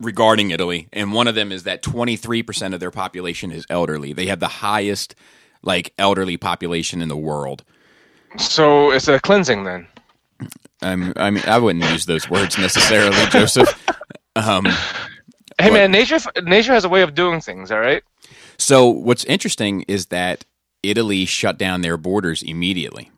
regarding 0.00 0.50
Italy, 0.50 0.88
and 0.92 1.12
one 1.12 1.28
of 1.28 1.34
them 1.34 1.52
is 1.52 1.64
that 1.64 1.82
23 1.82 2.42
percent 2.42 2.74
of 2.74 2.80
their 2.80 2.90
population 2.90 3.52
is 3.52 3.66
elderly. 3.70 4.12
They 4.12 4.26
have 4.26 4.40
the 4.40 4.48
highest 4.48 5.14
like 5.62 5.92
elderly 5.98 6.36
population 6.36 7.02
in 7.02 7.08
the 7.08 7.16
world. 7.16 7.64
So 8.38 8.90
it's 8.92 9.08
a 9.08 9.18
cleansing 9.20 9.64
then. 9.64 9.86
Um, 10.82 11.12
I 11.16 11.30
mean, 11.30 11.42
I 11.46 11.58
wouldn't 11.58 11.84
use 11.90 12.06
those 12.06 12.28
words 12.28 12.58
necessarily, 12.58 13.16
Joseph. 13.30 13.82
Um, 14.36 14.66
Hey 15.58 15.70
What? 15.70 15.72
man, 15.72 15.90
nature 15.90 16.18
nature 16.44 16.74
has 16.74 16.84
a 16.84 16.88
way 16.90 17.02
of 17.02 17.14
doing 17.14 17.40
things. 17.40 17.70
All 17.70 17.80
right. 17.80 18.02
so 18.58 18.86
what's 18.88 19.24
interesting 19.24 19.82
is 19.88 20.06
that 20.06 20.44
Italy 20.82 21.24
shut 21.24 21.56
down 21.58 21.80
their 21.80 21.96
borders 21.96 22.42
immediately 22.42 23.10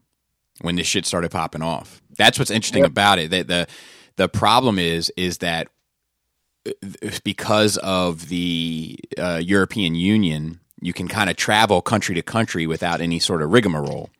when 0.60 0.76
this 0.76 0.86
shit 0.86 1.04
started 1.04 1.30
popping 1.32 1.62
off. 1.62 2.00
That's 2.16 2.38
what's 2.38 2.50
interesting 2.52 2.84
about 2.84 3.18
it. 3.18 3.30
That 3.30 3.48
the 3.48 3.66
the 4.16 4.28
problem 4.28 4.78
is 4.78 5.12
is 5.16 5.38
that 5.38 5.66
because 7.24 7.76
of 7.78 8.28
the 8.28 8.98
uh, 9.16 9.40
European 9.42 9.94
Union, 9.94 10.60
you 10.80 10.92
can 10.92 11.08
kind 11.08 11.30
of 11.30 11.36
travel 11.36 11.82
country 11.82 12.14
to 12.14 12.22
country 12.22 12.66
without 12.66 13.00
any 13.00 13.18
sort 13.18 13.42
of 13.42 13.50
rigmarole. 13.50 14.10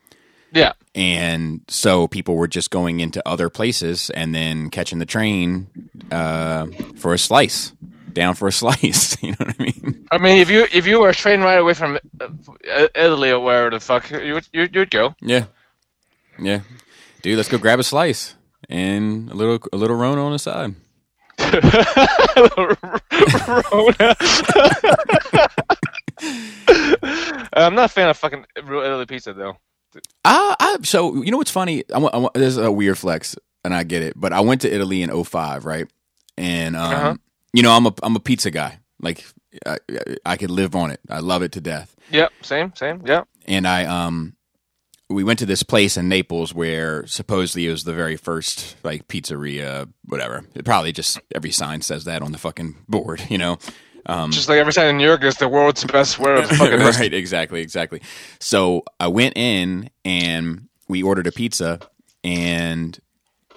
Yeah. 0.53 0.73
And 0.95 1.61
so 1.69 2.09
people 2.09 2.35
were 2.35 2.49
just 2.49 2.71
going 2.71 3.01
into 3.01 3.27
other 3.29 3.51
places 3.51 4.11
and 4.11 4.35
then 4.35 4.71
catching 4.71 4.99
the 4.99 5.07
train 5.07 5.69
uh, 6.11 6.67
for 6.97 7.13
a 7.15 7.19
slice, 7.19 7.73
down 8.13 8.35
for 8.35 8.49
a 8.49 8.53
slice. 8.63 9.23
you 9.23 9.31
know 9.33 9.37
what 9.39 9.55
I 9.59 9.63
mean? 9.63 10.07
I 10.11 10.19
mean, 10.19 10.39
if 10.39 10.51
you 10.51 10.67
if 10.73 10.87
you 10.87 11.01
were 11.01 11.11
a 11.11 11.15
train 11.15 11.41
ride 11.41 11.59
away 11.59 11.75
from 11.75 11.99
uh, 12.21 12.29
Italy 12.95 13.31
or 13.31 13.41
wherever 13.41 13.71
the 13.71 13.81
fuck 13.81 14.11
you 14.11 14.35
would 14.35 14.49
you, 14.53 14.69
you'd 14.73 14.91
go. 14.91 15.15
Yeah, 15.21 15.45
yeah, 16.39 16.61
dude. 17.23 17.37
Let's 17.37 17.49
go 17.49 17.59
grab 17.59 17.79
a 17.79 17.85
slice 17.85 18.35
and 18.69 19.31
a 19.31 19.35
little 19.35 19.59
a 19.73 19.77
little 19.77 19.97
Rona 19.97 20.25
on 20.25 20.33
the 20.33 20.39
side. 20.39 20.75
Rona. 23.73 24.17
I'm 27.53 27.75
not 27.75 27.87
a 27.87 27.89
fan 27.89 28.09
of 28.09 28.17
fucking 28.17 28.45
real 28.65 28.83
Italy 28.83 29.07
pizza 29.07 29.33
though. 29.33 29.57
Ah, 30.25 30.57
I, 30.61 30.77
so 30.83 31.23
you 31.23 31.31
know 31.31 31.39
what's 31.39 31.51
funny? 31.51 31.85
I, 31.93 31.99
I, 31.99 32.17
wa- 32.19 32.31
there's 32.35 32.57
a 32.59 32.71
weird 32.71 32.99
flex, 32.99 33.37
and 33.65 33.73
I 33.75 33.85
get 33.85 34.03
it. 34.03 34.15
But 34.17 34.33
I 34.33 34.41
went 34.41 34.61
to 34.63 34.73
Italy 34.73 35.03
in 35.03 35.25
05, 35.25 35.65
right? 35.65 35.87
And 36.37 36.77
um, 36.77 36.93
Uh-huh. 36.93 37.15
you 37.53 37.63
know, 37.63 37.73
I'm 37.73 37.87
a 37.87 37.95
I'm 38.03 38.17
a 38.17 38.21
pizza 38.21 38.51
guy. 38.51 38.79
Like 39.01 39.25
I, 39.67 39.79
I- 39.91 40.17
I 40.27 40.37
could 40.37 40.51
live 40.51 40.75
on 40.77 40.91
it. 40.91 41.01
I 41.09 41.21
love 41.21 41.43
it 41.43 41.53
to 41.53 41.61
death. 41.61 41.95
Yep, 42.11 42.33
same, 42.43 42.73
same. 42.75 43.03
Yep. 43.07 43.27
And 43.47 43.67
I 43.67 43.85
um, 43.87 44.35
we 45.11 45.25
went 45.25 45.39
to 45.39 45.47
this 45.47 45.63
place 45.63 45.97
in 45.97 46.09
Naples 46.09 46.55
where 46.55 47.07
supposedly 47.07 47.67
it 47.67 47.71
was 47.71 47.85
the 47.85 47.95
very 47.95 48.17
first 48.17 48.77
like 48.85 49.09
pizzeria, 49.09 49.91
whatever. 50.05 50.45
It 50.55 50.65
probably 50.65 50.93
just 50.93 51.19
every 51.35 51.51
sign 51.51 51.81
says 51.81 52.05
that 52.05 52.23
on 52.23 52.33
the 52.33 52.39
fucking 52.39 52.77
board, 52.89 53.23
you 53.29 53.39
know. 53.39 53.59
Um, 54.07 54.31
Just 54.31 54.49
like 54.49 54.59
every 54.59 54.73
sign 54.73 54.89
in 54.89 54.97
New 54.97 55.07
York 55.07 55.23
is 55.23 55.37
the 55.37 55.49
world's 55.49 55.85
best 55.85 56.19
where 56.19 56.37
of 56.37 56.49
fucking 56.49 56.79
right, 56.99 57.13
exactly, 57.13 57.61
exactly. 57.61 58.01
So 58.41 58.85
I 58.99 59.09
went 59.09 59.37
in 59.37 59.91
and 60.05 60.69
we 60.89 61.03
ordered 61.03 61.27
a 61.27 61.33
pizza, 61.33 61.81
and 62.25 62.99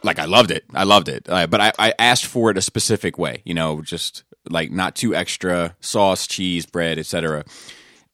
like 0.03 0.19
I 0.19 0.25
loved 0.25 0.51
it. 0.51 0.65
I 0.73 0.83
loved 0.83 1.07
it. 1.07 1.25
Uh, 1.29 1.47
but 1.47 1.61
I, 1.61 1.71
I 1.79 1.93
asked 1.97 2.25
for 2.25 2.51
it 2.51 2.57
a 2.57 2.61
specific 2.61 3.17
way, 3.17 3.41
you 3.45 3.53
know, 3.53 3.81
just 3.81 4.23
like 4.49 4.71
not 4.71 4.95
too 4.95 5.15
extra 5.15 5.75
sauce, 5.79 6.27
cheese, 6.27 6.65
bread, 6.65 6.99
etc. 6.99 7.45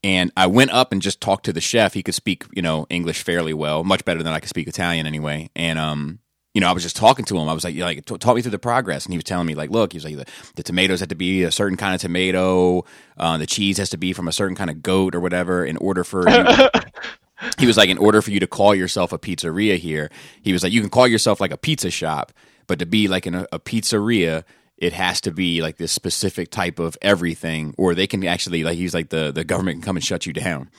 And 0.03 0.31
I 0.38 0.47
went 0.47 0.71
up 0.71 0.91
and 0.91 1.01
just 1.01 1.21
talked 1.21 1.45
to 1.45 1.53
the 1.53 1.62
chef. 1.62 1.93
He 1.93 2.03
could 2.03 2.13
speak, 2.13 2.45
you 2.53 2.62
know, 2.62 2.86
English 2.89 3.23
fairly 3.23 3.53
well, 3.53 3.83
much 3.83 4.05
better 4.05 4.23
than 4.23 4.33
I 4.33 4.39
could 4.39 4.49
speak 4.49 4.67
Italian 4.67 5.07
anyway. 5.07 5.49
And 5.55 5.79
um, 5.79 6.19
you 6.57 6.62
know, 6.62 6.69
I 6.69 6.71
was 6.71 6.81
just 6.81 6.95
talking 6.95 7.23
to 7.25 7.38
him. 7.38 7.47
I 7.47 7.53
was 7.53 7.63
like, 7.63 7.75
like, 7.75 8.03
t- 8.03 8.17
talk 8.17 8.36
me 8.36 8.41
through 8.41 8.49
the 8.49 8.57
progress. 8.57 9.05
And 9.05 9.13
he 9.13 9.17
was 9.19 9.25
telling 9.25 9.45
me, 9.45 9.53
like, 9.53 9.69
look, 9.69 9.93
he 9.93 9.97
was 9.97 10.05
like, 10.05 10.17
the, 10.17 10.25
the 10.55 10.63
tomatoes 10.63 11.01
have 11.01 11.10
to 11.10 11.15
be 11.15 11.43
a 11.43 11.51
certain 11.51 11.77
kind 11.77 11.93
of 11.93 12.01
tomato. 12.01 12.83
Uh, 13.15 13.38
the 13.38 13.45
cheese 13.45 13.77
has 13.77 13.91
to 13.91 13.97
be 13.97 14.12
from 14.12 14.27
a 14.27 14.31
certain 14.31 14.55
kind 14.55 14.71
of 14.71 14.81
goat 14.81 15.13
or 15.13 15.19
whatever 15.19 15.63
in 15.63 15.77
order 15.77 16.03
for 16.03 16.27
you. 16.27 16.45
he 17.60 17.67
was 17.67 17.77
like, 17.77 17.91
in 17.91 17.99
order 17.99 18.23
for 18.23 18.31
you 18.31 18.39
to 18.39 18.47
call 18.47 18.73
yourself 18.73 19.12
a 19.12 19.19
pizzeria 19.19 19.77
here, 19.77 20.10
he 20.41 20.51
was 20.51 20.63
like, 20.63 20.73
you 20.73 20.81
can 20.81 20.89
call 20.89 21.07
yourself 21.07 21.39
like 21.39 21.51
a 21.51 21.57
pizza 21.57 21.91
shop, 21.91 22.33
but 22.65 22.79
to 22.79 22.88
be 22.88 23.07
like 23.07 23.27
in 23.27 23.36
a, 23.36 23.45
a 23.51 23.60
pizzeria, 23.60 24.43
it 24.77 24.93
has 24.93 25.19
to 25.21 25.31
be 25.31 25.61
like 25.61 25.77
this 25.77 25.91
specific 25.91 26.51
type 26.51 26.79
of 26.79 26.97
everything, 27.01 27.73
or 27.77 27.95
they 27.95 28.07
can 28.07 28.25
actually, 28.25 28.63
like, 28.63 28.77
he's 28.77 28.93
like, 28.93 29.09
the, 29.09 29.31
the 29.31 29.43
government 29.43 29.77
can 29.77 29.81
come 29.81 29.97
and 29.97 30.05
shut 30.05 30.25
you 30.25 30.33
down. 30.33 30.69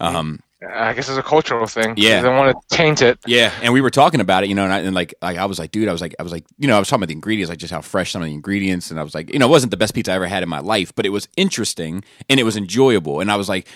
Um, 0.00 0.40
I 0.60 0.92
guess 0.92 1.08
it's 1.08 1.18
a 1.18 1.22
cultural 1.22 1.66
thing. 1.66 1.94
Yeah. 1.96 2.20
They 2.20 2.28
want 2.28 2.56
to 2.68 2.76
taint 2.76 3.00
it. 3.00 3.20
Yeah, 3.26 3.52
and 3.62 3.72
we 3.72 3.80
were 3.80 3.90
talking 3.90 4.20
about 4.20 4.42
it, 4.42 4.48
you 4.48 4.56
know, 4.56 4.64
and, 4.64 4.72
I, 4.72 4.80
and 4.80 4.94
like, 4.94 5.14
like 5.22 5.36
I 5.36 5.44
was 5.44 5.58
like, 5.58 5.70
dude, 5.70 5.88
I 5.88 5.92
was 5.92 6.00
like, 6.00 6.16
I 6.18 6.24
was 6.24 6.32
like, 6.32 6.44
you 6.58 6.66
know, 6.66 6.74
I 6.74 6.80
was 6.80 6.88
talking 6.88 7.00
about 7.00 7.08
the 7.08 7.14
ingredients, 7.14 7.48
like 7.48 7.60
just 7.60 7.72
how 7.72 7.80
fresh 7.80 8.10
some 8.10 8.22
of 8.22 8.26
the 8.26 8.34
ingredients, 8.34 8.90
and 8.90 8.98
I 8.98 9.04
was 9.04 9.14
like, 9.14 9.32
you 9.32 9.38
know, 9.38 9.46
it 9.46 9.50
wasn't 9.50 9.70
the 9.70 9.76
best 9.76 9.94
pizza 9.94 10.10
I 10.10 10.16
ever 10.16 10.26
had 10.26 10.42
in 10.42 10.48
my 10.48 10.58
life, 10.58 10.92
but 10.96 11.06
it 11.06 11.10
was 11.10 11.28
interesting 11.36 12.02
and 12.28 12.40
it 12.40 12.42
was 12.42 12.56
enjoyable, 12.56 13.20
and 13.20 13.30
I 13.30 13.36
was 13.36 13.48
like, 13.48 13.68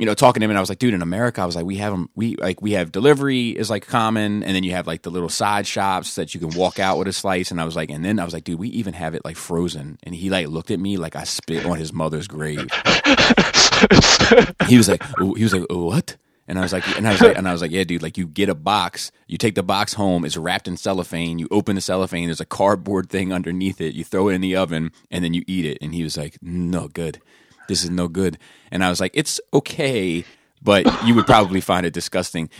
you 0.00 0.06
know, 0.06 0.14
talking 0.14 0.40
to 0.40 0.44
him, 0.44 0.50
and 0.50 0.56
I 0.56 0.60
was 0.60 0.70
like, 0.70 0.78
dude, 0.78 0.94
in 0.94 1.02
America, 1.02 1.42
I 1.42 1.46
was 1.46 1.54
like, 1.54 1.66
we 1.66 1.76
have 1.76 1.92
them, 1.92 2.08
we 2.14 2.34
like 2.36 2.62
we 2.62 2.72
have 2.72 2.90
delivery 2.90 3.50
is 3.50 3.68
like 3.68 3.86
common, 3.86 4.42
and 4.42 4.56
then 4.56 4.64
you 4.64 4.70
have 4.72 4.86
like 4.86 5.02
the 5.02 5.10
little 5.10 5.28
side 5.28 5.66
shops 5.66 6.14
that 6.14 6.34
you 6.34 6.40
can 6.40 6.56
walk 6.58 6.78
out 6.78 6.96
with 6.96 7.06
a 7.06 7.12
slice, 7.12 7.50
and 7.50 7.60
I 7.60 7.64
was 7.64 7.76
like, 7.76 7.90
and 7.90 8.02
then 8.02 8.18
I 8.18 8.24
was 8.24 8.32
like, 8.32 8.44
dude, 8.44 8.58
we 8.58 8.70
even 8.70 8.94
have 8.94 9.14
it 9.14 9.26
like 9.26 9.36
frozen, 9.36 9.98
and 10.02 10.14
he 10.14 10.30
like 10.30 10.48
looked 10.48 10.70
at 10.70 10.80
me 10.80 10.96
like 10.96 11.16
I 11.16 11.24
spit 11.24 11.66
on 11.66 11.76
his 11.76 11.92
mother's 11.92 12.26
grave. 12.26 12.66
he 14.66 14.78
was 14.78 14.88
like, 14.88 15.02
he 15.36 15.42
was 15.44 15.52
like, 15.52 15.66
what? 15.68 16.16
And 16.48 16.58
I 16.58 16.62
was 16.62 16.72
like, 16.72 16.96
and 16.96 17.06
I 17.06 17.12
was 17.12 17.20
like, 17.20 17.36
and 17.36 17.46
I 17.46 17.52
was 17.52 17.60
like, 17.60 17.70
yeah, 17.70 17.84
dude, 17.84 18.02
like 18.02 18.16
you 18.16 18.26
get 18.26 18.48
a 18.48 18.54
box, 18.54 19.12
you 19.28 19.36
take 19.36 19.54
the 19.54 19.62
box 19.62 19.92
home, 19.92 20.24
it's 20.24 20.36
wrapped 20.36 20.66
in 20.66 20.78
cellophane, 20.78 21.38
you 21.38 21.46
open 21.50 21.76
the 21.76 21.82
cellophane, 21.82 22.26
there's 22.26 22.40
a 22.40 22.46
cardboard 22.46 23.10
thing 23.10 23.32
underneath 23.32 23.80
it, 23.82 23.94
you 23.94 24.02
throw 24.02 24.28
it 24.28 24.34
in 24.34 24.40
the 24.40 24.56
oven, 24.56 24.92
and 25.10 25.22
then 25.22 25.34
you 25.34 25.44
eat 25.46 25.66
it. 25.66 25.78
And 25.82 25.94
he 25.94 26.02
was 26.02 26.16
like, 26.16 26.38
no 26.42 26.88
good, 26.88 27.20
this 27.70 27.84
is 27.84 27.90
no 27.90 28.08
good. 28.08 28.36
And 28.70 28.84
I 28.84 28.90
was 28.90 29.00
like, 29.00 29.12
it's 29.14 29.40
okay, 29.54 30.24
but 30.62 30.84
you 31.06 31.14
would 31.14 31.26
probably 31.26 31.60
find 31.60 31.86
it 31.86 31.92
disgusting. 31.94 32.50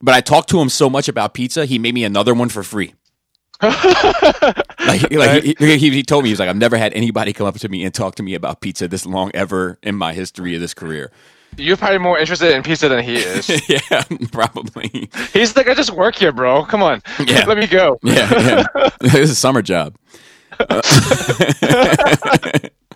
But 0.00 0.14
I 0.14 0.20
talked 0.22 0.48
to 0.50 0.60
him 0.60 0.68
so 0.70 0.88
much 0.88 1.08
about 1.08 1.34
pizza, 1.34 1.66
he 1.66 1.78
made 1.78 1.94
me 1.94 2.04
another 2.04 2.32
one 2.32 2.48
for 2.48 2.62
free. 2.62 2.94
like, 3.62 5.10
like 5.10 5.42
he, 5.42 5.54
he, 5.58 5.90
he 5.90 6.02
told 6.02 6.22
me 6.24 6.30
he 6.30 6.32
was 6.32 6.40
like, 6.40 6.48
I've 6.48 6.56
never 6.56 6.78
had 6.78 6.94
anybody 6.94 7.34
come 7.34 7.46
up 7.46 7.58
to 7.58 7.68
me 7.68 7.84
and 7.84 7.92
talk 7.92 8.14
to 8.14 8.22
me 8.22 8.34
about 8.34 8.62
pizza 8.62 8.88
this 8.88 9.04
long 9.04 9.30
ever 9.34 9.78
in 9.82 9.96
my 9.96 10.14
history 10.14 10.54
of 10.54 10.62
this 10.62 10.72
career. 10.72 11.10
You're 11.58 11.76
probably 11.76 11.98
more 11.98 12.18
interested 12.18 12.54
in 12.54 12.62
pizza 12.62 12.88
than 12.88 13.04
he 13.04 13.16
is. 13.16 13.68
yeah, 13.90 14.04
probably. 14.32 15.10
He's 15.32 15.54
like, 15.56 15.68
I 15.68 15.74
just 15.74 15.90
work 15.90 16.14
here, 16.14 16.32
bro. 16.32 16.64
Come 16.64 16.82
on, 16.82 17.02
Yeah. 17.18 17.44
let 17.46 17.58
me 17.58 17.66
go. 17.66 17.98
Yeah, 18.02 18.66
yeah. 18.74 18.88
this 19.00 19.14
is 19.14 19.30
a 19.32 19.34
summer 19.34 19.60
job. 19.60 19.96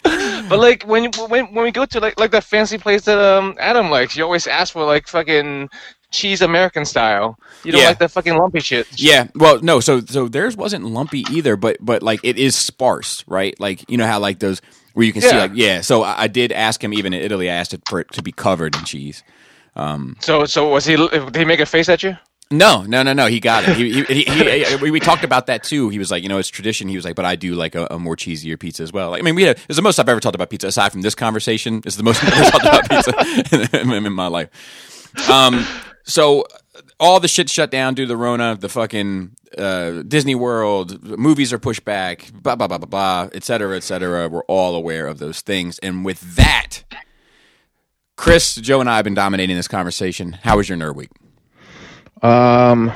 But 0.49 0.59
like 0.59 0.83
when 0.85 1.11
when 1.29 1.47
when 1.55 1.65
we 1.65 1.71
go 1.73 1.87
to 1.87 2.01
like 2.01 2.21
like 2.21 2.31
that 2.33 2.45
fancy 2.45 2.77
place 2.79 3.07
that 3.07 3.19
um 3.19 3.55
Adam 3.59 3.91
likes, 3.91 4.15
you 4.17 4.23
always 4.25 4.47
ask 4.47 4.73
for 4.75 4.85
like 4.85 5.09
fucking 5.09 5.71
cheese 6.11 6.43
American 6.43 6.85
style. 6.85 7.39
You 7.65 7.73
don't 7.73 7.81
Yeah. 7.81 7.89
like 7.89 7.99
the 7.99 8.09
fucking 8.09 8.37
lumpy 8.37 8.61
shit. 8.61 8.87
Yeah, 9.01 9.29
well, 9.35 9.61
no, 9.63 9.81
so 9.81 10.01
so 10.01 10.29
theirs 10.29 10.57
wasn't 10.57 10.85
lumpy 10.85 11.25
either, 11.31 11.57
but 11.57 11.79
but 11.81 12.03
like 12.03 12.21
it 12.23 12.37
is 12.37 12.55
sparse, 12.55 13.25
right? 13.27 13.59
Like 13.59 13.89
you 13.91 13.97
know 13.97 14.07
how 14.07 14.21
like 14.21 14.39
those 14.41 14.61
where 14.93 15.07
you 15.07 15.13
can 15.13 15.23
see 15.23 15.37
like 15.37 15.53
yeah. 15.55 15.81
So 15.81 16.03
I, 16.03 16.25
I 16.25 16.27
did 16.29 16.53
ask 16.53 16.85
him 16.85 16.93
even 16.93 17.13
in 17.15 17.23
Italy. 17.23 17.51
I 17.51 17.55
asked 17.55 17.73
it 17.73 17.83
for 17.89 17.99
it 18.01 18.13
to 18.13 18.23
be 18.23 18.31
covered 18.31 18.77
in 18.77 18.85
cheese. 18.85 19.25
So 20.21 20.45
so 20.45 20.69
was 20.69 20.85
he? 20.85 20.97
Did 20.97 21.37
he 21.37 21.45
make 21.47 21.61
a 21.61 21.67
face 21.67 21.89
at 21.89 22.03
you? 22.03 22.17
No, 22.51 22.83
no, 22.83 23.03
no, 23.03 23.13
no. 23.13 23.27
He 23.27 23.41
got 23.41 23.67
it. 23.67 23.77
He, 23.77 24.03
he, 24.05 24.23
he, 24.65 24.77
we, 24.77 24.91
we 24.91 25.01
talked 25.01 25.25
about 25.25 25.47
that 25.47 25.63
too. 25.65 25.89
He 25.89 25.99
was 25.99 26.11
like, 26.11 26.23
you 26.23 26.29
know, 26.29 26.39
it's 26.39 26.49
tradition. 26.49 26.89
He 26.89 26.97
was 26.97 27.05
like, 27.05 27.17
but 27.17 27.25
I 27.25 27.37
do 27.37 27.55
like 27.55 27.75
a, 27.75 27.87
a 27.91 27.99
more 27.99 28.17
cheesier 28.17 28.59
pizza 28.59 28.83
as 28.83 28.93
well. 28.93 29.11
Like, 29.11 29.21
I 29.21 29.25
mean, 29.25 29.35
we 29.35 29.45
had, 29.45 29.59
it's 29.69 29.77
the 29.77 29.83
most 29.83 29.99
I've 29.99 30.09
ever 30.09 30.21
talked 30.21 30.35
about 30.35 30.51
pizza 30.51 30.69
aside 30.69 30.93
from 30.93 31.03
this 31.03 31.15
conversation. 31.15 31.83
It's 31.85 31.97
the 31.97 32.03
most 32.03 32.23
I've 32.23 32.33
ever 32.33 32.51
talked 32.51 32.65
about 32.65 33.51
pizza 33.51 33.81
in, 33.81 34.07
in 34.07 34.13
my 34.13 34.27
life. 34.27 35.31
Um, 35.31 35.65
so 36.05 36.45
all 37.01 37.21
the 37.21 37.29
shit 37.29 37.49
shut 37.49 37.71
down 37.71 37.95
due 37.95 38.05
to 38.05 38.09
the 38.09 38.17
Rona. 38.17 38.57
The 38.57 38.69
fucking 38.69 39.37
uh, 39.57 40.03
Disney 40.03 40.35
World 40.35 41.03
movies 41.03 41.53
are 41.53 41.59
pushed 41.59 41.85
back. 41.85 42.31
Blah 42.33 42.57
blah 42.57 42.69
blah 42.69 42.79
blah 42.79 42.87
blah, 42.87 43.29
et 43.33 43.45
cetera, 43.45 43.77
et 43.77 43.83
cetera. 43.83 44.29
We're 44.29 44.45
all 44.45 44.75
aware 44.75 45.07
of 45.07 45.19
those 45.19 45.41
things, 45.41 45.79
and 45.81 46.05
with 46.05 46.37
that, 46.37 46.85
Chris, 48.17 48.55
Joe, 48.57 48.81
and 48.81 48.91
I 48.91 48.97
have 48.97 49.05
been 49.05 49.15
dominating 49.15 49.57
this 49.57 49.69
conversation. 49.69 50.33
How 50.43 50.57
was 50.57 50.69
your 50.69 50.79
nerd 50.79 50.95
week? 50.95 51.11
Um, 52.23 52.93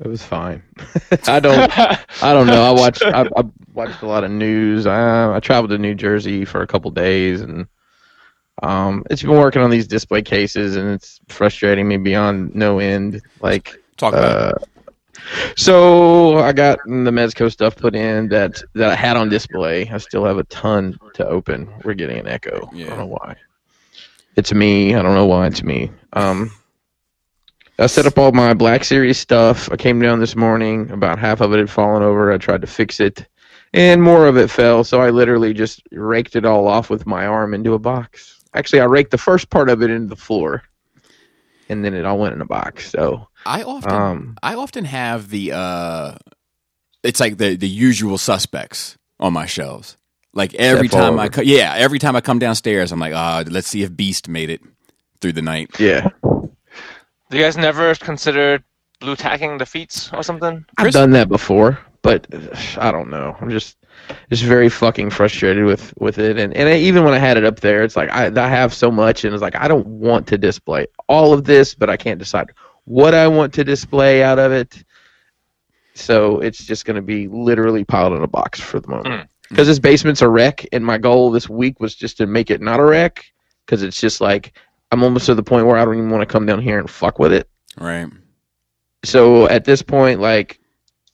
it 0.00 0.06
was 0.08 0.22
fine. 0.22 0.62
I 1.26 1.40
don't. 1.40 1.78
I 1.78 2.32
don't 2.32 2.46
know. 2.46 2.62
I 2.62 2.70
watched. 2.70 3.02
I, 3.02 3.22
I 3.36 3.44
watched 3.74 4.02
a 4.02 4.06
lot 4.06 4.24
of 4.24 4.30
news. 4.30 4.86
I, 4.86 5.34
I 5.36 5.40
traveled 5.40 5.70
to 5.70 5.78
New 5.78 5.94
Jersey 5.94 6.44
for 6.44 6.62
a 6.62 6.66
couple 6.66 6.90
days, 6.90 7.40
and 7.40 7.66
um, 8.62 9.04
it's 9.10 9.22
been 9.22 9.30
working 9.32 9.62
on 9.62 9.70
these 9.70 9.86
display 9.86 10.22
cases, 10.22 10.76
and 10.76 10.88
it's 10.90 11.20
frustrating 11.28 11.88
me 11.88 11.96
beyond 11.96 12.54
no 12.54 12.78
end. 12.78 13.22
Like, 13.40 13.80
Talk 13.96 14.12
about 14.14 14.56
it. 14.56 14.62
uh, 14.62 14.90
so 15.56 16.38
I 16.38 16.52
got 16.52 16.78
the 16.84 17.10
Mezco 17.10 17.50
stuff 17.50 17.76
put 17.76 17.94
in 17.94 18.28
that 18.28 18.62
that 18.74 18.90
I 18.90 18.94
had 18.94 19.16
on 19.16 19.28
display. 19.28 19.88
I 19.88 19.98
still 19.98 20.24
have 20.24 20.38
a 20.38 20.44
ton 20.44 20.98
to 21.14 21.26
open. 21.26 21.72
We're 21.84 21.94
getting 21.94 22.18
an 22.18 22.28
echo. 22.28 22.68
Yeah. 22.72 22.86
I 22.86 22.88
don't 22.90 22.98
know 22.98 23.06
why. 23.06 23.36
It's 24.36 24.52
me. 24.52 24.94
I 24.94 25.00
don't 25.02 25.14
know 25.14 25.24
why 25.26 25.46
it's 25.46 25.62
me. 25.62 25.90
Um, 26.12 26.50
I 27.78 27.86
set 27.86 28.06
up 28.06 28.18
all 28.18 28.32
my 28.32 28.54
Black 28.54 28.84
Series 28.84 29.18
stuff. 29.18 29.70
I 29.70 29.76
came 29.76 30.00
down 30.00 30.20
this 30.20 30.34
morning. 30.34 30.90
About 30.90 31.18
half 31.18 31.40
of 31.40 31.52
it 31.52 31.58
had 31.58 31.70
fallen 31.70 32.02
over. 32.02 32.32
I 32.32 32.38
tried 32.38 32.62
to 32.62 32.66
fix 32.66 33.00
it, 33.00 33.26
and 33.74 34.02
more 34.02 34.26
of 34.26 34.36
it 34.38 34.50
fell. 34.50 34.82
So 34.82 35.00
I 35.00 35.10
literally 35.10 35.52
just 35.52 35.82
raked 35.92 36.36
it 36.36 36.46
all 36.46 36.68
off 36.68 36.88
with 36.88 37.06
my 37.06 37.26
arm 37.26 37.52
into 37.52 37.74
a 37.74 37.78
box. 37.78 38.42
Actually, 38.54 38.80
I 38.80 38.86
raked 38.86 39.10
the 39.10 39.18
first 39.18 39.50
part 39.50 39.68
of 39.68 39.82
it 39.82 39.90
into 39.90 40.08
the 40.08 40.16
floor, 40.16 40.62
and 41.68 41.84
then 41.84 41.92
it 41.92 42.06
all 42.06 42.18
went 42.18 42.34
in 42.34 42.40
a 42.40 42.46
box. 42.46 42.90
So 42.90 43.28
I 43.44 43.62
often 43.62 43.92
um, 43.92 44.36
I 44.42 44.54
often 44.54 44.86
have 44.86 45.28
the 45.28 45.52
uh 45.52 46.14
it's 47.02 47.20
like 47.20 47.36
the 47.36 47.56
the 47.56 47.68
usual 47.68 48.16
suspects 48.16 48.96
on 49.20 49.34
my 49.34 49.44
shelves. 49.44 49.98
Like 50.32 50.54
every 50.54 50.88
time 50.88 51.18
I 51.18 51.28
co- 51.28 51.42
yeah, 51.42 51.74
every 51.76 51.98
time 51.98 52.16
I 52.16 52.22
come 52.22 52.38
downstairs 52.38 52.90
I'm 52.90 53.00
like, 53.00 53.14
"Ah, 53.14 53.44
let's 53.46 53.68
see 53.68 53.82
if 53.82 53.94
Beast 53.94 54.28
made 54.28 54.48
it 54.48 54.62
through 55.20 55.32
the 55.32 55.42
night." 55.42 55.78
yeah, 55.78 56.08
Do 57.30 57.36
you 57.36 57.42
guys 57.42 57.56
never 57.56 57.94
considered 57.96 58.62
blue 59.00 59.16
tacking 59.16 59.58
the 59.58 59.66
feet 59.66 60.10
or 60.12 60.22
something? 60.22 60.64
I've 60.78 60.92
done 60.92 61.10
that 61.10 61.28
before, 61.28 61.78
but 62.02 62.26
uh, 62.32 62.56
I 62.78 62.92
don't 62.92 63.10
know. 63.10 63.36
I'm 63.40 63.50
just 63.50 63.76
just 64.30 64.44
very 64.44 64.68
fucking 64.68 65.10
frustrated 65.10 65.64
with 65.64 65.92
with 65.98 66.18
it, 66.18 66.38
and 66.38 66.54
and 66.54 66.68
I, 66.68 66.76
even 66.76 67.04
when 67.04 67.14
I 67.14 67.18
had 67.18 67.36
it 67.36 67.44
up 67.44 67.60
there, 67.60 67.82
it's 67.82 67.96
like 67.96 68.10
I 68.10 68.26
I 68.26 68.48
have 68.48 68.72
so 68.72 68.90
much, 68.90 69.24
and 69.24 69.34
it's 69.34 69.42
like 69.42 69.56
I 69.56 69.66
don't 69.66 69.86
want 69.86 70.26
to 70.28 70.38
display 70.38 70.86
all 71.08 71.32
of 71.32 71.44
this, 71.44 71.74
but 71.74 71.90
I 71.90 71.96
can't 71.96 72.18
decide 72.18 72.52
what 72.84 73.14
I 73.14 73.26
want 73.26 73.52
to 73.54 73.64
display 73.64 74.22
out 74.22 74.38
of 74.38 74.52
it. 74.52 74.84
So 75.94 76.40
it's 76.40 76.64
just 76.64 76.84
going 76.84 76.96
to 76.96 77.02
be 77.02 77.26
literally 77.26 77.84
piled 77.84 78.12
in 78.12 78.22
a 78.22 78.28
box 78.28 78.60
for 78.60 78.78
the 78.80 78.88
moment. 78.88 79.28
Because 79.48 79.66
this 79.66 79.78
basement's 79.78 80.22
a 80.22 80.28
wreck, 80.28 80.66
and 80.72 80.84
my 80.84 80.98
goal 80.98 81.30
this 81.30 81.48
week 81.48 81.80
was 81.80 81.94
just 81.94 82.18
to 82.18 82.26
make 82.26 82.50
it 82.50 82.60
not 82.60 82.80
a 82.80 82.84
wreck. 82.84 83.24
Because 83.64 83.82
it's 83.82 84.00
just 84.00 84.20
like 84.20 84.52
I'm 84.92 85.02
almost 85.02 85.26
to 85.26 85.34
the 85.34 85.42
point 85.42 85.66
where 85.66 85.76
I 85.76 85.84
don't 85.84 85.96
even 85.98 86.10
want 86.10 86.22
to 86.22 86.32
come 86.32 86.46
down 86.46 86.60
here 86.60 86.78
and 86.78 86.88
fuck 86.88 87.18
with 87.18 87.32
it. 87.32 87.48
Right. 87.78 88.08
so 89.04 89.46
at 89.48 89.64
this 89.66 89.82
point 89.82 90.18
like 90.18 90.58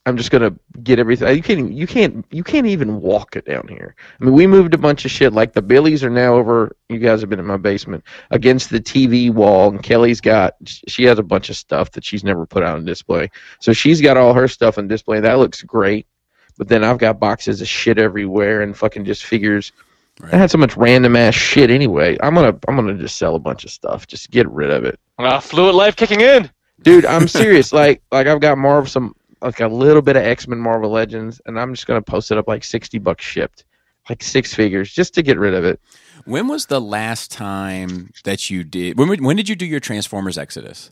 i'm 0.06 0.16
just 0.16 0.30
gonna 0.30 0.54
get 0.82 0.98
everything 1.00 1.36
you 1.36 1.42
can't 1.42 1.72
you 1.72 1.86
can't 1.86 2.24
you 2.30 2.44
can't 2.44 2.66
even 2.66 3.00
walk 3.00 3.34
it 3.36 3.44
down 3.44 3.66
here. 3.68 3.94
I 4.20 4.24
mean 4.24 4.34
we 4.34 4.46
moved 4.46 4.74
a 4.74 4.78
bunch 4.78 5.04
of 5.04 5.10
shit 5.10 5.32
like 5.32 5.52
the 5.52 5.62
billies 5.62 6.04
are 6.04 6.10
now 6.10 6.34
over 6.34 6.76
you 6.88 6.98
guys 6.98 7.20
have 7.20 7.30
been 7.30 7.40
in 7.40 7.46
my 7.46 7.56
basement 7.56 8.04
against 8.30 8.70
the 8.70 8.80
tv 8.80 9.32
wall 9.32 9.70
and 9.70 9.82
kelly's 9.82 10.20
got 10.20 10.54
she 10.64 11.02
has 11.04 11.18
a 11.18 11.22
bunch 11.22 11.50
of 11.50 11.56
stuff 11.56 11.90
that 11.92 12.04
she's 12.04 12.22
never 12.24 12.46
put 12.46 12.62
out 12.62 12.76
on 12.76 12.84
display. 12.84 13.28
So 13.60 13.72
she's 13.72 14.00
got 14.00 14.16
all 14.16 14.34
her 14.34 14.48
stuff 14.48 14.78
on 14.78 14.86
display 14.88 15.18
that 15.20 15.38
looks 15.38 15.62
great. 15.62 16.06
But 16.58 16.68
then 16.68 16.84
i've 16.84 16.98
got 16.98 17.18
boxes 17.20 17.60
of 17.60 17.68
shit 17.68 17.98
everywhere 17.98 18.62
and 18.62 18.76
fucking 18.76 19.04
just 19.04 19.24
figures 19.24 19.72
Right. 20.20 20.34
i 20.34 20.36
had 20.36 20.50
so 20.50 20.58
much 20.58 20.76
random 20.76 21.16
ass 21.16 21.34
shit 21.34 21.70
anyway 21.70 22.16
i'm 22.22 22.34
gonna 22.34 22.56
i'm 22.68 22.76
gonna 22.76 22.94
just 22.98 23.16
sell 23.16 23.34
a 23.34 23.38
bunch 23.38 23.64
of 23.64 23.70
stuff 23.70 24.06
just 24.06 24.30
get 24.30 24.48
rid 24.50 24.70
of 24.70 24.84
it 24.84 25.00
Uh, 25.18 25.40
fluid 25.40 25.74
life 25.74 25.96
kicking 25.96 26.20
in. 26.20 26.50
dude 26.82 27.06
i'm 27.06 27.26
serious 27.26 27.72
like 27.82 28.02
like 28.12 28.26
i've 28.26 28.40
got 28.40 28.58
marvel 28.58 28.88
some 28.88 29.14
like 29.40 29.58
a 29.60 29.66
little 29.68 30.02
bit 30.02 30.16
of 30.16 30.22
x-men 30.22 30.58
marvel 30.58 30.90
legends 30.90 31.40
and 31.46 31.58
i'm 31.58 31.72
just 31.74 31.86
gonna 31.86 32.02
post 32.02 32.30
it 32.30 32.38
up 32.38 32.46
like 32.46 32.62
60 32.62 32.98
bucks 32.98 33.24
shipped 33.24 33.64
like 34.10 34.22
six 34.22 34.52
figures 34.54 34.92
just 34.92 35.14
to 35.14 35.22
get 35.22 35.38
rid 35.38 35.54
of 35.54 35.64
it 35.64 35.80
When 36.24 36.46
was 36.46 36.66
the 36.66 36.80
last 36.80 37.30
time 37.32 38.10
that 38.24 38.50
you 38.50 38.64
did 38.64 38.98
when 38.98 39.08
when 39.24 39.36
did 39.36 39.48
you 39.48 39.56
do 39.56 39.64
your 39.66 39.80
Transformers 39.80 40.36
Exodus? 40.38 40.90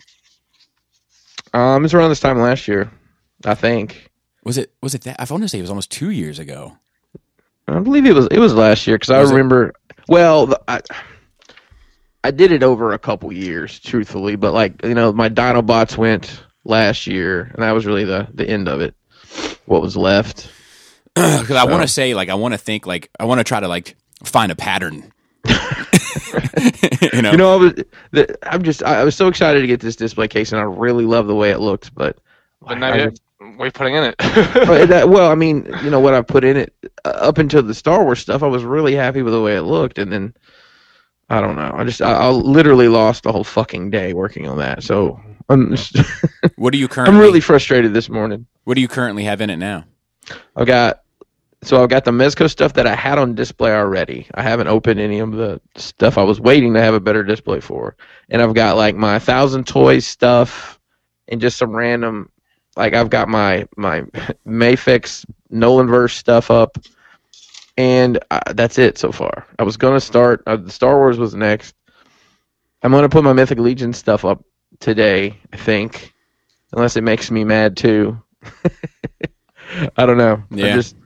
um 1.52 1.84
it's 1.84 1.94
around 1.94 2.08
this 2.10 2.20
time 2.20 2.38
last 2.38 2.68
year 2.68 2.90
i 3.44 3.54
think 3.54 4.10
Was 4.44 4.56
it? 4.58 4.72
Was 4.82 4.94
it 4.94 5.02
that? 5.02 5.16
I 5.20 5.24
want 5.30 5.42
to 5.44 5.48
say 5.48 5.58
it 5.58 5.62
was 5.62 5.70
almost 5.70 5.90
two 5.90 6.10
years 6.10 6.38
ago. 6.38 6.78
I 7.70 7.78
believe 7.80 8.06
it 8.06 8.14
was 8.14 8.26
it 8.30 8.38
was 8.38 8.54
last 8.54 8.86
year 8.86 8.96
because 8.96 9.10
I 9.10 9.20
Was 9.20 9.30
it? 9.30 9.34
remember. 9.34 9.72
Well, 10.08 10.46
the, 10.46 10.60
I 10.68 10.80
I 12.24 12.30
did 12.30 12.52
it 12.52 12.62
over 12.62 12.92
a 12.92 12.98
couple 12.98 13.32
years, 13.32 13.78
truthfully, 13.80 14.36
but 14.36 14.52
like 14.52 14.84
you 14.84 14.94
know, 14.94 15.12
my 15.12 15.28
Dinobots 15.28 15.96
went 15.96 16.42
last 16.64 17.06
year, 17.06 17.50
and 17.54 17.62
that 17.62 17.72
was 17.72 17.86
really 17.86 18.04
the 18.04 18.28
the 18.34 18.48
end 18.48 18.68
of 18.68 18.80
it. 18.80 18.94
What 19.66 19.82
was 19.82 19.96
left? 19.96 20.50
Because 21.14 21.50
I 21.56 21.64
want 21.64 21.82
to 21.82 21.88
say, 21.88 22.14
like, 22.14 22.28
I 22.28 22.34
want 22.34 22.54
to 22.54 22.58
think, 22.58 22.86
like, 22.86 23.10
I 23.18 23.24
want 23.24 23.40
to 23.40 23.44
try 23.44 23.58
to 23.60 23.66
like 23.68 23.96
find 24.24 24.52
a 24.52 24.54
pattern. 24.56 25.12
you 27.12 27.22
know, 27.22 27.32
You 27.32 27.36
know, 27.36 27.52
I 27.54 27.56
was 27.56 27.72
the, 28.12 28.38
I'm 28.42 28.62
just 28.62 28.82
I, 28.84 29.00
I 29.00 29.04
was 29.04 29.16
so 29.16 29.26
excited 29.28 29.60
to 29.60 29.66
get 29.66 29.80
this 29.80 29.96
display 29.96 30.28
case, 30.28 30.52
and 30.52 30.60
I 30.60 30.64
really 30.64 31.04
love 31.04 31.26
the 31.26 31.34
way 31.34 31.50
it 31.50 31.58
looks, 31.58 31.90
but. 31.90 32.18
But 32.62 32.76
not 32.78 32.92
I 32.92 32.96
yet. 32.98 33.10
just- 33.10 33.22
What 33.40 33.60
are 33.60 33.66
you 33.66 33.72
putting 33.72 33.94
in 33.94 34.04
it? 34.04 34.14
Well, 34.68 34.86
that, 34.86 35.08
well, 35.08 35.30
I 35.30 35.34
mean, 35.34 35.66
you 35.82 35.88
know 35.88 36.00
what 36.00 36.12
I 36.12 36.20
put 36.20 36.44
in 36.44 36.58
it 36.58 36.74
uh, 37.06 37.08
up 37.08 37.38
until 37.38 37.62
the 37.62 37.72
Star 37.72 38.04
Wars 38.04 38.20
stuff. 38.20 38.42
I 38.42 38.46
was 38.46 38.64
really 38.64 38.94
happy 38.94 39.22
with 39.22 39.32
the 39.32 39.40
way 39.40 39.56
it 39.56 39.62
looked, 39.62 39.98
and 39.98 40.12
then 40.12 40.34
I 41.30 41.40
don't 41.40 41.56
know. 41.56 41.72
I 41.74 41.84
just 41.84 42.02
I, 42.02 42.12
I 42.12 42.28
literally 42.28 42.88
lost 42.88 43.22
the 43.22 43.32
whole 43.32 43.44
fucking 43.44 43.90
day 43.90 44.12
working 44.12 44.46
on 44.46 44.58
that. 44.58 44.82
So 44.82 45.18
I'm 45.48 45.74
just, 45.74 45.96
what 46.56 46.72
do 46.72 46.78
you 46.78 46.86
currently? 46.86 47.14
I'm 47.14 47.20
really 47.20 47.40
frustrated 47.40 47.94
this 47.94 48.10
morning. 48.10 48.46
What 48.64 48.74
do 48.74 48.82
you 48.82 48.88
currently 48.88 49.24
have 49.24 49.40
in 49.40 49.48
it 49.48 49.56
now? 49.56 49.86
I've 50.54 50.66
got 50.66 51.02
so 51.62 51.82
I've 51.82 51.88
got 51.88 52.04
the 52.04 52.10
Mezco 52.10 52.48
stuff 52.48 52.74
that 52.74 52.86
I 52.86 52.94
had 52.94 53.16
on 53.18 53.34
display 53.34 53.72
already. 53.72 54.26
I 54.34 54.42
haven't 54.42 54.68
opened 54.68 55.00
any 55.00 55.18
of 55.18 55.32
the 55.32 55.62
stuff 55.76 56.18
I 56.18 56.24
was 56.24 56.40
waiting 56.40 56.74
to 56.74 56.80
have 56.82 56.92
a 56.92 57.00
better 57.00 57.22
display 57.22 57.60
for, 57.60 57.96
and 58.28 58.42
I've 58.42 58.54
got 58.54 58.76
like 58.76 58.96
my 58.96 59.18
thousand 59.18 59.66
toys 59.66 60.06
stuff 60.06 60.78
and 61.28 61.40
just 61.40 61.56
some 61.56 61.74
random 61.74 62.30
like 62.76 62.94
I've 62.94 63.10
got 63.10 63.28
my 63.28 63.66
my 63.76 64.02
Mafex 64.46 65.24
Nolanverse 65.52 66.12
stuff 66.12 66.50
up, 66.50 66.78
and 67.76 68.18
uh, 68.30 68.52
that's 68.52 68.78
it 68.78 68.98
so 68.98 69.12
far. 69.12 69.46
I 69.58 69.62
was 69.62 69.76
gonna 69.76 70.00
start. 70.00 70.42
Uh, 70.46 70.56
the 70.56 70.70
Star 70.70 70.96
Wars 70.98 71.18
was 71.18 71.34
next. 71.34 71.74
I'm 72.82 72.92
gonna 72.92 73.08
put 73.08 73.24
my 73.24 73.32
Mythic 73.32 73.58
Legion 73.58 73.92
stuff 73.92 74.24
up 74.24 74.44
today. 74.78 75.38
I 75.52 75.56
think, 75.56 76.12
unless 76.72 76.96
it 76.96 77.02
makes 77.02 77.30
me 77.30 77.44
mad 77.44 77.76
too. 77.76 78.20
I 79.96 80.06
don't 80.06 80.18
know. 80.18 80.42
Yeah. 80.50 80.74
just, 80.74 80.96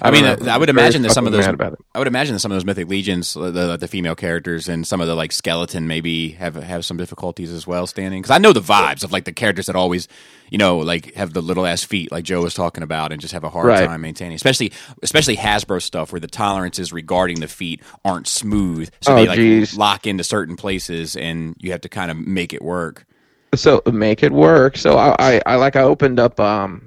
I 0.00 0.10
mean, 0.10 0.24
know. 0.24 0.36
I- 0.50 0.54
I 0.54 0.58
would 0.58 0.68
I'm 0.68 0.76
imagine 0.78 1.02
that 1.02 1.12
some 1.12 1.26
of 1.26 1.32
those-. 1.32 1.46
I 1.46 1.98
would 1.98 2.06
imagine 2.08 2.34
that 2.34 2.40
some 2.40 2.52
of 2.52 2.56
those 2.56 2.64
mythic 2.64 2.88
legions, 2.88 3.34
the 3.34 3.76
the 3.78 3.88
female 3.88 4.14
characters, 4.14 4.68
and 4.68 4.86
some 4.86 5.00
of 5.00 5.06
the 5.06 5.14
like 5.14 5.32
skeleton 5.32 5.86
maybe 5.86 6.30
have 6.32 6.54
have 6.56 6.84
some 6.84 6.96
difficulties 6.96 7.50
as 7.50 7.66
well 7.66 7.86
standing. 7.86 8.20
Because 8.20 8.30
I 8.34 8.38
know 8.38 8.52
the 8.52 8.60
vibes 8.60 9.04
of 9.04 9.12
like 9.12 9.24
the 9.24 9.32
characters 9.32 9.66
that 9.66 9.76
always, 9.76 10.06
you 10.50 10.58
know, 10.58 10.78
like 10.78 11.14
have 11.14 11.32
the 11.32 11.40
little 11.40 11.64
ass 11.66 11.82
feet, 11.82 12.12
like 12.12 12.24
Joe 12.24 12.42
was 12.42 12.52
talking 12.52 12.82
about, 12.82 13.10
and 13.12 13.20
just 13.20 13.32
have 13.32 13.44
a 13.44 13.48
hard 13.50 13.66
Right. 13.66 13.86
time 13.86 14.00
maintaining. 14.02 14.34
Especially 14.34 14.72
especially 15.02 15.36
Hasbro 15.36 15.80
stuff 15.80 16.12
where 16.12 16.20
the 16.20 16.26
tolerances 16.28 16.92
regarding 16.92 17.40
the 17.40 17.48
feet 17.48 17.80
aren't 18.04 18.28
smooth, 18.28 18.90
so 19.00 19.12
Oh, 19.12 19.16
they 19.16 19.26
like 19.26 19.36
geez. 19.36 19.76
lock 19.78 20.06
into 20.06 20.24
certain 20.24 20.56
places, 20.56 21.16
and 21.16 21.56
you 21.58 21.72
have 21.72 21.80
to 21.82 21.88
kind 21.88 22.10
of 22.10 22.18
make 22.18 22.52
it 22.52 22.60
work. 22.62 23.06
so 23.54 23.80
make 23.90 24.22
it 24.22 24.32
work. 24.32 24.76
So 24.76 24.98
I, 24.98 25.16
I, 25.18 25.40
I 25.46 25.54
like 25.56 25.76
I 25.76 25.82
opened 25.82 26.20
up 26.20 26.38
um 26.38 26.82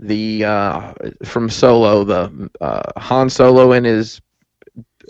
the 0.00 0.44
uh 0.44 0.92
from 1.24 1.48
Solo 1.50 2.04
the 2.04 2.50
uh 2.60 2.82
Han 3.00 3.30
Solo 3.30 3.72
in 3.72 3.84
his 3.84 4.20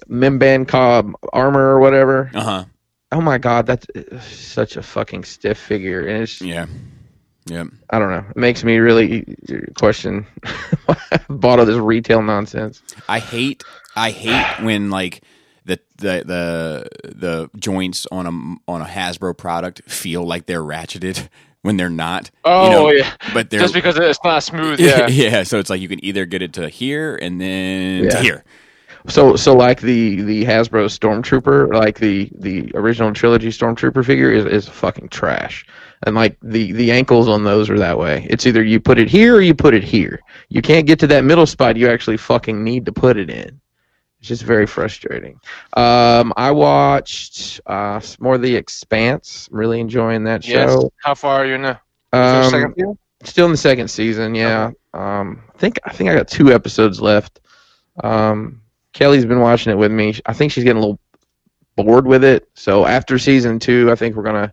Mimban 0.09 0.67
Cobb 0.67 1.13
armor 1.33 1.75
or 1.75 1.81
whatever. 1.81 2.31
Uh 2.35 2.41
huh. 2.43 2.65
Oh 3.13 3.21
my 3.21 3.39
god, 3.39 3.67
that's 3.67 3.87
uh, 3.97 4.21
such 4.21 4.77
a 4.77 4.83
fucking 4.83 5.25
stiff 5.25 5.59
figure, 5.59 6.07
and 6.07 6.23
it's 6.25 6.41
Yeah. 6.41 6.67
Yeah. 7.47 7.65
I 7.89 7.99
don't 7.99 8.11
know. 8.11 8.25
It 8.31 8.37
makes 8.37 8.63
me 8.63 8.77
really 8.77 9.25
question 9.75 10.27
why 10.87 10.97
I 11.11 11.19
bought 11.29 11.59
all 11.59 11.67
this 11.67 11.77
retail 11.77 12.23
nonsense. 12.23 12.83
I 13.09 13.19
hate 13.19 13.65
I 13.97 14.11
hate 14.11 14.63
when 14.63 14.91
like 14.91 15.23
the 15.65 15.81
the 15.97 16.25
the 16.25 16.89
the 17.09 17.51
joints 17.59 18.07
on 18.13 18.27
a 18.27 18.71
on 18.71 18.83
a 18.83 18.85
Hasbro 18.87 19.37
product 19.37 19.83
feel 19.91 20.25
like 20.25 20.47
they're 20.47 20.63
ratcheted 20.63 21.29
when 21.63 21.77
they're 21.77 21.91
not. 21.91 22.31
oh 22.45 22.65
you 22.65 22.71
know, 22.71 22.91
yeah. 22.91 23.15
But 23.35 23.51
they're 23.51 23.61
Just 23.61 23.75
because 23.75 23.99
it's 23.99 24.19
not 24.25 24.43
smooth. 24.43 24.81
Yeah. 24.81 25.09
yeah. 25.09 25.43
So 25.43 25.59
it's 25.59 25.71
like 25.71 25.81
you 25.81 25.89
can 25.89 26.05
either 26.05 26.27
get 26.27 26.43
it 26.43 26.53
to 26.55 26.69
here 26.69 27.17
and 27.17 27.41
then 27.41 28.09
to 28.11 28.19
here. 28.19 28.45
So 29.09 29.37
so 29.37 29.55
like 29.55 29.81
the 29.81 30.23
the 30.23 30.45
Hasbro 30.45 30.87
Stormtrooper, 30.87 31.73
like 31.73 31.99
the 31.99 32.31
the 32.39 32.71
original 32.75 33.13
trilogy 33.13 33.49
Stormtrooper 33.49 34.05
figure 34.05 34.31
is 34.31 34.45
is 34.45 34.69
fucking 34.69 35.09
trash. 35.09 35.65
And 36.07 36.15
like 36.15 36.37
the 36.43 36.73
the 36.73 36.91
ankles 36.93 37.29
on 37.29 37.45
those 37.45 37.69
are 37.71 37.79
that 37.79 37.99
way. 37.99 38.27
It's 38.31 38.47
either 38.47 38.63
you 38.63 38.81
put 38.81 38.99
it 38.99 39.09
here 39.09 39.37
or 39.37 39.41
you 39.41 39.55
put 39.55 39.75
it 39.75 39.85
here. 39.85 40.21
You 40.49 40.63
can't 40.63 40.87
get 40.87 40.99
to 41.01 41.07
that 41.09 41.25
middle 41.25 41.47
spot 41.47 41.77
you 41.77 41.89
actually 41.89 42.17
fucking 42.17 42.63
need 42.63 42.87
to 42.87 42.93
put 42.93 43.17
it 43.17 43.31
in. 43.31 43.60
It's 44.21 44.29
just 44.29 44.43
very 44.43 44.67
frustrating. 44.67 45.41
Um, 45.75 46.33
I 46.37 46.51
watched 46.51 47.61
uh, 47.67 48.01
more 48.21 48.35
of 48.35 48.43
The 48.43 48.55
Expanse. 48.55 49.49
I'm 49.51 49.59
Really 49.59 49.81
enjoying 49.81 50.25
that 50.25 50.45
show. 50.45 50.53
Yes. 50.53 50.85
How 51.03 51.15
far 51.15 51.41
are 51.41 51.47
you 51.47 51.57
now? 51.59 51.71
Is 51.71 51.79
there 52.13 52.41
a 52.41 52.45
Um, 52.45 52.51
second 52.51 52.75
season? 52.77 52.99
Still 53.25 53.47
in 53.47 53.53
the 53.53 53.59
second 53.59 53.89
season, 53.89 54.35
yeah. 54.35 54.71
Um, 54.95 55.43
I 55.55 55.59
think 55.59 55.79
I 55.85 55.93
think 55.93 56.11
I 56.11 56.15
got 56.15 56.29
two 56.29 56.53
episodes 56.53 57.01
left. 57.01 57.41
Um, 58.03 58.63
Kelly's 58.93 59.27
been 59.27 59.41
watching 59.41 59.73
it 59.73 59.77
with 59.77 59.93
me. 59.93 60.19
I 60.27 60.33
think 60.33 60.53
she's 60.53 60.65
getting 60.65 60.83
a 60.83 60.87
little 60.87 60.99
bored 61.77 62.07
with 62.07 62.25
it. 62.25 62.49
So 62.55 62.87
after 62.87 63.19
season 63.19 63.59
two, 63.59 63.91
I 63.91 63.95
think 63.95 64.17
we're 64.17 64.23
gonna. 64.23 64.53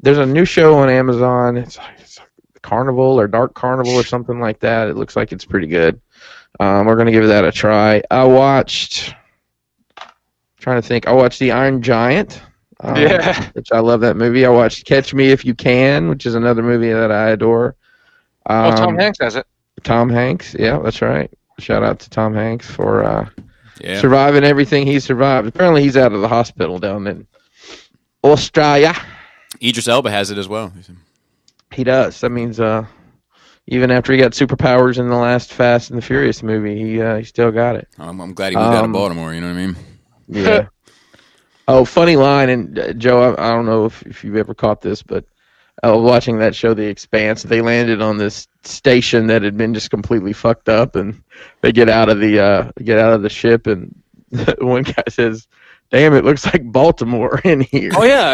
There's 0.00 0.18
a 0.18 0.26
new 0.26 0.44
show 0.44 0.74
on 0.78 0.88
Amazon. 0.90 1.56
It's, 1.56 1.78
it's 1.98 2.18
Carnival 2.62 3.20
or 3.20 3.28
Dark 3.28 3.54
Carnival 3.54 3.92
or 3.94 4.04
something 4.04 4.40
like 4.40 4.58
that. 4.60 4.88
It 4.88 4.96
looks 4.96 5.14
like 5.14 5.32
it's 5.32 5.44
pretty 5.44 5.66
good. 5.68 6.00
Um, 6.60 6.86
we're 6.86 6.96
gonna 6.96 7.12
give 7.12 7.26
that 7.26 7.44
a 7.44 7.52
try. 7.52 8.02
I 8.10 8.24
watched. 8.24 9.14
Trying 10.58 10.80
to 10.80 10.86
think. 10.86 11.08
I 11.08 11.12
watched 11.12 11.40
The 11.40 11.50
Iron 11.52 11.82
Giant. 11.82 12.40
Um, 12.80 12.96
Yeah. 12.96 13.50
which 13.54 13.72
I 13.72 13.80
love 13.80 14.00
that 14.02 14.16
movie. 14.16 14.44
I 14.46 14.48
watched 14.50 14.86
Catch 14.86 15.12
Me 15.14 15.30
If 15.30 15.44
You 15.44 15.54
Can, 15.54 16.08
which 16.08 16.24
is 16.26 16.34
another 16.34 16.62
movie 16.62 16.92
that 16.92 17.10
I 17.10 17.30
adore. 17.30 17.74
Um, 18.46 18.72
oh, 18.72 18.76
Tom 18.76 18.96
Hanks 18.98 19.18
has 19.20 19.36
it. 19.36 19.46
Tom 19.82 20.08
Hanks, 20.08 20.54
yeah, 20.58 20.78
that's 20.78 21.02
right. 21.02 21.30
Shout 21.58 21.82
out 21.82 21.98
to 22.00 22.10
Tom 22.10 22.34
Hanks 22.34 22.70
for 22.70 23.04
uh, 23.04 23.28
Yeah. 23.80 24.00
surviving 24.00 24.44
everything 24.44 24.86
he 24.86 25.00
survived. 25.00 25.48
Apparently, 25.48 25.82
he's 25.82 25.96
out 25.96 26.12
of 26.12 26.20
the 26.20 26.28
hospital 26.28 26.78
down 26.78 27.06
in 27.06 27.26
Australia. 28.24 28.94
Idris 29.62 29.88
Elba 29.88 30.10
has 30.10 30.30
it 30.30 30.38
as 30.38 30.48
well. 30.48 30.72
He 31.72 31.84
does. 31.84 32.20
That 32.20 32.30
means 32.30 32.60
uh, 32.60 32.84
even 33.66 33.90
after 33.90 34.12
he 34.12 34.18
got 34.18 34.32
superpowers 34.32 34.98
in 34.98 35.08
the 35.08 35.16
last 35.16 35.52
Fast 35.52 35.90
and 35.90 35.98
the 35.98 36.02
Furious 36.02 36.42
movie, 36.42 36.76
he 36.76 37.00
uh, 37.00 37.16
he 37.18 37.24
still 37.24 37.50
got 37.50 37.76
it. 37.76 37.88
I'm, 37.98 38.20
I'm 38.20 38.34
glad 38.34 38.50
he 38.50 38.56
moved 38.56 38.66
out 38.68 38.78
of 38.78 38.84
Um, 38.84 38.92
Baltimore. 38.92 39.32
You 39.34 39.40
know 39.40 39.48
what 39.48 39.56
I 39.56 39.66
mean? 39.66 39.76
Yeah. 40.28 40.66
oh, 41.68 41.84
funny 41.84 42.16
line, 42.16 42.48
and 42.48 42.78
uh, 42.78 42.92
Joe, 42.94 43.34
I, 43.34 43.48
I 43.48 43.50
don't 43.52 43.66
know 43.66 43.84
if, 43.86 44.02
if 44.02 44.24
you've 44.24 44.36
ever 44.36 44.54
caught 44.54 44.80
this, 44.80 45.02
but 45.02 45.24
uh, 45.84 45.96
watching 45.96 46.38
that 46.38 46.54
show, 46.54 46.74
The 46.74 46.86
Expanse, 46.86 47.44
they 47.44 47.60
landed 47.60 48.02
on 48.02 48.18
this 48.18 48.46
station 48.62 49.26
that 49.28 49.42
had 49.42 49.56
been 49.56 49.74
just 49.74 49.90
completely 49.90 50.32
fucked 50.32 50.68
up, 50.68 50.96
and 50.96 51.22
they 51.60 51.72
get 51.72 51.88
out 51.88 52.08
of 52.08 52.20
the 52.20 52.40
uh, 52.40 52.70
get 52.82 52.98
out 52.98 53.12
of 53.12 53.22
the 53.22 53.30
ship, 53.30 53.66
and 53.66 53.94
one 54.58 54.82
guy 54.82 55.02
says, 55.08 55.46
"Damn, 55.90 56.14
it 56.14 56.24
looks 56.24 56.44
like 56.46 56.70
Baltimore 56.70 57.40
in 57.44 57.60
here." 57.60 57.90
Oh 57.94 58.04
yeah, 58.04 58.30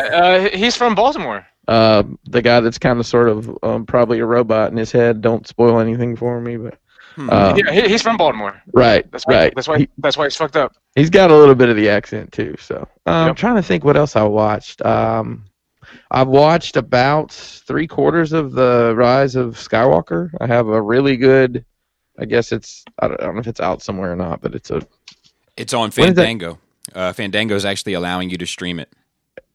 uh, 0.52 0.56
he's 0.56 0.76
from 0.76 0.94
Baltimore. 0.94 1.46
Uh, 1.68 2.02
the 2.24 2.40
guy 2.42 2.58
that's 2.60 2.78
kind 2.78 2.98
of 2.98 3.06
sort 3.06 3.28
of 3.28 3.56
um, 3.62 3.84
probably 3.86 4.18
a 4.20 4.24
robot 4.26 4.70
in 4.72 4.76
his 4.78 4.90
head. 4.90 5.20
Don't 5.20 5.46
spoil 5.46 5.78
anything 5.78 6.16
for 6.16 6.40
me, 6.40 6.56
but 6.56 6.78
Hmm. 7.14 7.30
uh, 7.30 7.54
yeah, 7.56 7.72
he, 7.72 7.88
he's 7.88 8.00
from 8.02 8.16
Baltimore. 8.16 8.60
right, 8.72 9.10
That's 9.10 9.26
why. 9.26 9.34
right. 9.34 9.52
That's 9.54 9.66
why. 9.68 9.78
He- 9.78 9.88
that's 9.98 10.16
why 10.16 10.24
he's 10.24 10.36
fucked 10.36 10.56
up. 10.56 10.74
He's 10.94 11.10
got 11.10 11.30
a 11.30 11.36
little 11.36 11.54
bit 11.54 11.68
of 11.68 11.76
the 11.76 11.88
accent 11.88 12.32
too. 12.32 12.54
So 12.58 12.88
uh, 13.06 13.10
I'm 13.10 13.34
trying 13.34 13.56
to 13.56 13.62
think 13.62 13.84
what 13.84 13.96
else 13.96 14.16
I 14.16 14.22
watched. 14.24 14.80
Um, 14.84 15.44
I've 16.10 16.28
watched 16.28 16.76
about 16.76 17.32
three 17.32 17.86
quarters 17.86 18.32
of 18.32 18.52
the 18.52 18.94
Rise 18.96 19.36
of 19.36 19.56
Skywalker. 19.56 20.30
I 20.40 20.46
have 20.46 20.68
a 20.68 20.80
really 20.80 21.16
good. 21.16 21.64
I 22.18 22.24
guess 22.24 22.50
it's 22.52 22.84
I 22.98 23.08
don't, 23.08 23.20
I 23.20 23.24
don't 23.26 23.34
know 23.34 23.40
if 23.40 23.46
it's 23.46 23.60
out 23.60 23.82
somewhere 23.82 24.12
or 24.12 24.16
not, 24.16 24.40
but 24.40 24.54
it's 24.54 24.70
a 24.70 24.80
It's 25.56 25.74
on 25.74 25.90
When 25.90 26.08
is 26.10 26.14
that- 26.14 26.22
Fandango. 26.22 26.58
Uh, 26.94 27.12
Fandango 27.12 27.54
is 27.54 27.64
actually 27.66 27.92
allowing 27.94 28.30
you 28.30 28.38
to 28.38 28.46
stream 28.46 28.78
it. 28.78 28.90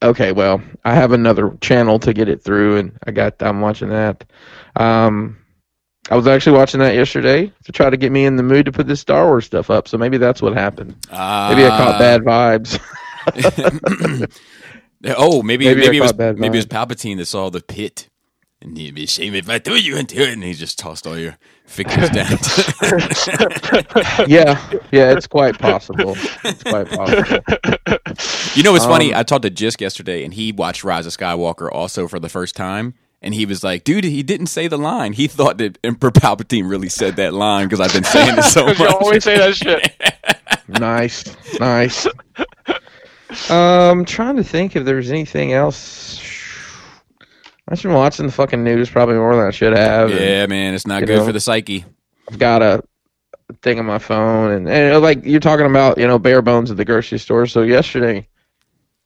Okay. 0.02 0.32
Well, 0.32 0.62
I 0.84 0.94
have 0.94 1.12
another 1.12 1.56
channel 1.60 1.98
to 2.00 2.12
get 2.12 2.28
it 2.28 2.42
through, 2.42 2.76
and 2.76 2.98
I 3.06 3.10
got 3.10 3.42
I'm 3.42 3.60
watching 3.60 3.90
that. 3.90 4.24
Um, 4.76 5.38
I 6.10 6.16
was 6.16 6.26
actually 6.26 6.58
watching 6.58 6.80
that 6.80 6.94
yesterday 6.94 7.50
to 7.64 7.72
try 7.72 7.88
to 7.88 7.96
get 7.96 8.12
me 8.12 8.26
in 8.26 8.36
the 8.36 8.42
mood 8.42 8.66
to 8.66 8.72
put 8.72 8.86
this 8.86 9.00
Star 9.00 9.26
Wars 9.26 9.46
stuff 9.46 9.70
up. 9.70 9.88
So 9.88 9.96
maybe 9.96 10.18
that's 10.18 10.42
what 10.42 10.52
happened. 10.52 10.94
Uh, 11.10 11.48
Maybe 11.50 11.64
I 11.64 11.70
caught 11.70 11.98
bad 11.98 12.22
vibes. 12.22 12.78
oh, 15.16 15.42
maybe 15.42 15.64
Maybe 15.64 15.80
maybe, 15.80 15.96
it 15.96 16.00
was 16.00 16.14
maybe 16.14 16.46
it 16.46 16.50
was 16.50 16.66
Palpatine 16.66 17.16
that 17.16 17.26
saw 17.26 17.48
the 17.48 17.62
pit, 17.62 18.08
and 18.64 18.76
he'd 18.76 18.94
be 18.94 19.04
ashamed 19.04 19.36
if 19.36 19.48
I 19.48 19.58
threw 19.58 19.74
you 19.76 19.96
into 19.96 20.20
it, 20.22 20.30
and 20.30 20.42
he 20.42 20.54
just 20.54 20.78
tossed 20.78 21.06
all 21.06 21.18
your 21.18 21.36
figures 21.66 22.10
down. 22.10 22.30
yeah, 24.28 24.58
yeah, 24.90 25.12
it's 25.12 25.26
quite 25.26 25.58
possible. 25.58 26.14
It's 26.44 26.62
quite 26.62 26.88
possible. 26.90 27.38
you 28.54 28.62
know 28.62 28.72
what's 28.72 28.86
funny? 28.86 29.12
Um, 29.12 29.20
I 29.20 29.22
talked 29.22 29.42
to 29.42 29.50
Jisk 29.50 29.80
yesterday, 29.80 30.24
and 30.24 30.34
he 30.34 30.50
watched 30.52 30.82
Rise 30.84 31.06
of 31.06 31.12
Skywalker 31.16 31.70
also 31.70 32.08
for 32.08 32.18
the 32.18 32.28
first 32.28 32.56
time, 32.56 32.94
And 33.22 33.34
he 33.34 33.46
was 33.46 33.62
like, 33.64 33.84
"Dude, 33.84 34.04
he 34.04 34.22
didn't 34.22 34.46
say 34.46 34.66
the 34.68 34.78
line. 34.78 35.12
He 35.14 35.26
thought 35.28 35.58
that 35.58 35.78
Emperor 35.84 36.10
Palpatine 36.10 36.68
really 36.68 36.88
said 36.88 37.16
that 37.16 37.32
line 37.34 37.66
because 37.66 37.80
I've 37.80 37.92
been 37.92 38.04
saying 38.04 38.38
it 38.38 38.44
so 38.44 38.66
much." 38.66 38.78
you 38.78 38.86
always 38.88 39.24
say 39.24 39.38
that 39.38 39.54
shit. 39.56 39.92
nice, 40.68 41.24
nice. 41.60 42.06
Um, 43.50 44.04
trying 44.04 44.36
to 44.36 44.44
think 44.44 44.76
if 44.76 44.84
there's 44.84 45.10
anything 45.10 45.52
else. 45.52 46.20
I've 47.68 47.82
been 47.82 47.92
watching 47.92 48.26
the 48.26 48.32
fucking 48.32 48.62
news 48.62 48.90
probably 48.90 49.14
more 49.14 49.34
than 49.36 49.46
I 49.46 49.50
should 49.50 49.72
have. 49.72 50.10
and 50.10 50.20
yeah, 50.20 50.46
man, 50.46 50.74
it's 50.74 50.86
not 50.86 51.06
good 51.06 51.18
know. 51.18 51.24
for 51.24 51.32
the 51.32 51.40
psyche. 51.40 51.84
I've 52.30 52.38
got 52.38 52.62
a 52.62 52.82
thing 53.62 53.78
on 53.78 53.86
my 53.86 53.98
phone, 53.98 54.50
and, 54.52 54.68
and 54.68 55.02
like 55.02 55.24
you're 55.24 55.40
talking 55.40 55.66
about, 55.66 55.98
you 55.98 56.06
know, 56.06 56.18
bare 56.18 56.42
bones 56.42 56.70
at 56.70 56.76
the 56.76 56.84
grocery 56.84 57.18
store. 57.18 57.46
So 57.46 57.62
yesterday, 57.62 58.28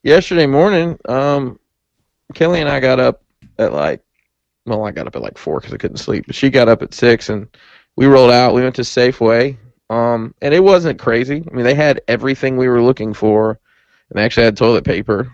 yesterday 0.02 0.46
morning, 0.46 0.98
um, 1.08 1.58
Kelly 2.34 2.60
and 2.60 2.68
I 2.68 2.80
got 2.80 3.00
up 3.00 3.22
at 3.58 3.72
like, 3.72 4.02
well, 4.66 4.84
I 4.84 4.90
got 4.90 5.06
up 5.06 5.16
at 5.16 5.22
like 5.22 5.38
four 5.38 5.60
because 5.60 5.72
I 5.72 5.78
couldn't 5.78 5.96
sleep, 5.98 6.26
but 6.26 6.34
she 6.34 6.50
got 6.50 6.68
up 6.68 6.82
at 6.82 6.94
six, 6.94 7.28
and 7.28 7.48
we 7.96 8.06
rolled 8.06 8.32
out. 8.32 8.54
We 8.54 8.62
went 8.62 8.76
to 8.76 8.82
Safeway, 8.82 9.56
um, 9.88 10.34
and 10.42 10.52
it 10.52 10.62
wasn't 10.62 10.98
crazy. 10.98 11.44
I 11.50 11.54
mean, 11.54 11.64
they 11.64 11.74
had 11.74 12.00
everything 12.08 12.56
we 12.56 12.68
were 12.68 12.82
looking 12.82 13.14
for, 13.14 13.50
and 14.10 14.18
they 14.18 14.24
actually 14.24 14.44
had 14.44 14.56
toilet 14.56 14.84
paper. 14.84 15.30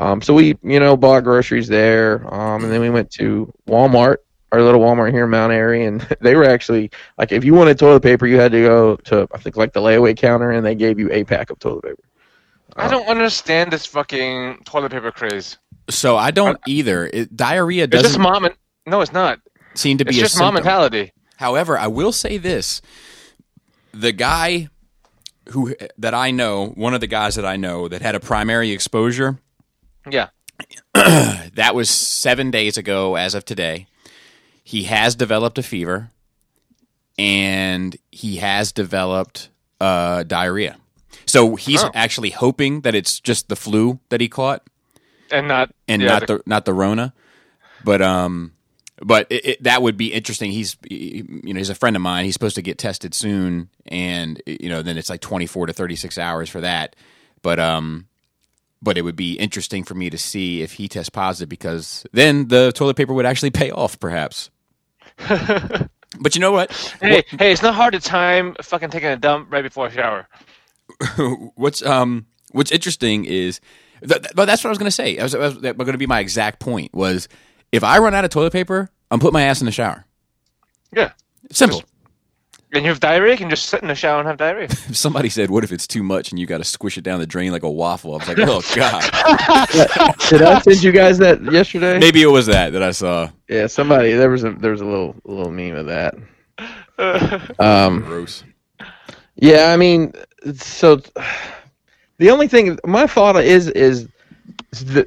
Um, 0.00 0.22
so 0.22 0.34
we, 0.34 0.56
you 0.62 0.80
know, 0.80 0.96
bought 0.96 1.24
groceries 1.24 1.68
there, 1.68 2.22
um, 2.32 2.64
and 2.64 2.72
then 2.72 2.80
we 2.80 2.90
went 2.90 3.10
to 3.12 3.52
Walmart, 3.68 4.16
our 4.50 4.62
little 4.62 4.80
Walmart 4.80 5.12
here 5.12 5.24
in 5.24 5.30
Mount 5.30 5.52
Airy, 5.52 5.84
and 5.84 6.00
they 6.20 6.34
were 6.34 6.44
actually 6.44 6.90
like, 7.18 7.32
if 7.32 7.44
you 7.44 7.54
wanted 7.54 7.78
toilet 7.78 8.02
paper, 8.02 8.26
you 8.26 8.38
had 8.38 8.52
to 8.52 8.62
go 8.62 8.96
to 8.96 9.28
I 9.32 9.38
think 9.38 9.56
like 9.56 9.72
the 9.72 9.80
layaway 9.80 10.16
counter, 10.16 10.50
and 10.50 10.64
they 10.64 10.74
gave 10.74 10.98
you 10.98 11.10
a 11.12 11.24
pack 11.24 11.50
of 11.50 11.58
toilet 11.58 11.82
paper. 11.82 12.02
I 12.76 12.88
don't 12.88 13.06
understand 13.06 13.70
this 13.70 13.84
fucking 13.84 14.62
toilet 14.64 14.92
paper 14.92 15.12
craze. 15.12 15.58
So 15.90 16.16
I 16.16 16.30
don't 16.30 16.58
either. 16.66 17.06
It, 17.12 17.36
diarrhea 17.36 17.84
It's 17.84 17.92
just 17.92 18.04
doesn't 18.04 18.22
mom 18.22 18.44
and 18.46 18.54
no, 18.86 19.00
it's 19.00 19.12
not. 19.12 19.40
seem 19.74 19.98
to 19.98 20.04
be 20.04 20.10
It's 20.10 20.18
a 20.18 20.22
just 20.22 20.38
mom 20.38 20.54
mentality. 20.54 21.12
However, 21.36 21.78
I 21.78 21.88
will 21.88 22.12
say 22.12 22.38
this: 22.38 22.80
the 23.92 24.12
guy 24.12 24.68
who 25.50 25.74
that 25.98 26.14
I 26.14 26.30
know, 26.30 26.68
one 26.68 26.94
of 26.94 27.00
the 27.00 27.06
guys 27.06 27.34
that 27.34 27.44
I 27.44 27.56
know 27.56 27.88
that 27.88 28.00
had 28.00 28.14
a 28.14 28.20
primary 28.20 28.70
exposure, 28.70 29.38
Yeah. 30.10 30.28
that 30.94 31.72
was 31.74 31.90
seven 31.90 32.50
days 32.50 32.76
ago. 32.78 33.16
As 33.16 33.34
of 33.34 33.44
today, 33.44 33.86
he 34.62 34.84
has 34.84 35.14
developed 35.16 35.58
a 35.58 35.62
fever, 35.62 36.10
and 37.18 37.96
he 38.10 38.36
has 38.36 38.72
developed 38.72 39.48
uh, 39.80 40.22
diarrhea. 40.24 40.76
So 41.26 41.56
he's 41.56 41.82
Oh. 41.82 41.90
actually 41.94 42.30
hoping 42.30 42.82
that 42.82 42.94
it's 42.94 43.20
just 43.20 43.48
the 43.48 43.56
flu 43.56 44.00
that 44.08 44.20
he 44.20 44.28
caught, 44.28 44.62
And 45.30 45.48
not 45.48 45.70
and 45.88 46.02
yeah, 46.02 46.08
not 46.08 46.26
the 46.26 46.42
not 46.46 46.64
the 46.64 46.74
Rona. 46.74 47.12
But 47.84 48.02
um, 48.02 48.52
but 49.02 49.26
it, 49.30 49.46
it, 49.46 49.62
that 49.64 49.82
would 49.82 49.96
be 49.96 50.12
interesting. 50.12 50.52
He's 50.52 50.76
you 50.88 51.24
know 51.42 51.58
he's 51.58 51.70
a 51.70 51.74
friend 51.74 51.96
of 51.96 52.02
mine. 52.02 52.24
He's 52.24 52.34
supposed 52.34 52.56
to 52.56 52.62
get 52.62 52.78
tested 52.78 53.14
soon, 53.14 53.68
and 53.86 54.40
you 54.46 54.68
know 54.68 54.82
then 54.82 54.96
it's 54.98 55.10
like 55.10 55.20
twenty 55.20 55.46
four 55.46 55.66
to 55.66 55.72
thirty 55.72 55.96
six 55.96 56.18
hours 56.18 56.48
for 56.48 56.60
that. 56.60 56.94
But 57.42 57.58
um, 57.58 58.06
but 58.82 58.98
it 58.98 59.02
would 59.02 59.16
be 59.16 59.34
interesting 59.34 59.84
for 59.84 59.94
me 59.94 60.10
to 60.10 60.18
see 60.18 60.60
if 60.60 60.72
he 60.72 60.88
tests 60.88 61.08
positive 61.08 61.48
because 61.48 62.04
then 62.12 62.48
the 62.48 62.72
toilet 62.72 62.96
paper 62.96 63.14
would 63.14 63.24
actually 63.24 63.50
pay 63.50 63.70
off, 63.70 63.98
perhaps. 64.00 64.50
but 65.28 66.34
you 66.34 66.40
know 66.40 66.52
what? 66.52 66.72
Hey, 67.00 67.22
hey, 67.38 67.52
it's 67.52 67.62
not 67.62 67.74
hard 67.74 67.94
to 67.94 68.00
time 68.00 68.56
fucking 68.60 68.90
taking 68.90 69.08
a 69.08 69.16
dump 69.16 69.52
right 69.52 69.62
before 69.62 69.86
a 69.86 69.90
shower. 69.90 70.28
what's 71.54 71.82
um 71.82 72.26
what's 72.50 72.72
interesting 72.72 73.24
is 73.24 73.60
th- 74.00 74.20
th- 74.20 74.34
but 74.34 74.46
that's 74.46 74.62
what 74.62 74.68
I 74.68 74.72
was 74.72 74.78
going 74.78 74.88
to 74.88 74.90
say. 74.90 75.16
I 75.16 75.22
was, 75.22 75.36
was 75.36 75.60
that 75.60 75.78
going 75.78 75.92
to 75.92 75.98
be 75.98 76.06
my 76.06 76.20
exact 76.20 76.58
point 76.58 76.92
was 76.92 77.28
if 77.70 77.84
I 77.84 77.98
run 77.98 78.14
out 78.14 78.24
of 78.24 78.30
toilet 78.30 78.52
paper, 78.52 78.90
I'm 79.10 79.20
putting 79.20 79.34
my 79.34 79.42
ass 79.42 79.60
in 79.60 79.66
the 79.66 79.72
shower. 79.72 80.04
Yeah. 80.94 81.12
Simple. 81.50 81.82
And 82.74 82.84
you 82.84 82.90
have 82.90 83.00
diarrhea, 83.00 83.32
you 83.32 83.36
can 83.36 83.50
just 83.50 83.66
sit 83.66 83.82
in 83.82 83.88
the 83.88 83.94
shower 83.94 84.18
and 84.18 84.26
have 84.26 84.38
diarrhea. 84.38 84.68
If 84.88 84.96
somebody 84.96 85.28
said, 85.28 85.50
"What 85.50 85.62
if 85.62 85.72
it's 85.72 85.86
too 85.86 86.02
much 86.02 86.30
and 86.30 86.38
you 86.38 86.46
got 86.46 86.58
to 86.58 86.64
squish 86.64 86.96
it 86.96 87.02
down 87.04 87.20
the 87.20 87.26
drain 87.26 87.52
like 87.52 87.62
a 87.64 87.70
waffle?" 87.70 88.14
I 88.14 88.16
was 88.18 88.28
like, 88.28 88.38
"Oh 88.40 88.62
God." 88.74 89.02
Did 90.30 90.42
I 90.42 90.58
send 90.60 90.82
you 90.82 90.90
guys 90.92 91.18
that 91.18 91.42
yesterday? 91.52 91.98
Maybe 91.98 92.22
it 92.22 92.30
was 92.30 92.46
that 92.46 92.72
that 92.72 92.82
I 92.82 92.92
saw. 92.92 93.28
Yeah, 93.48 93.66
somebody 93.66 94.12
there 94.14 94.30
was 94.30 94.44
a 94.44 94.52
there 94.52 94.70
was 94.70 94.80
a 94.80 94.86
little 94.86 95.14
little 95.24 95.52
meme 95.52 95.76
of 95.76 95.86
that. 95.86 96.14
Um, 97.58 98.00
Gross. 98.02 98.44
yeah, 99.36 99.72
I 99.72 99.76
mean, 99.76 100.12
so 100.54 101.00
the 102.18 102.30
only 102.30 102.48
thing 102.48 102.78
my 102.86 103.06
thought 103.06 103.36
is 103.36 103.68
is 103.68 104.08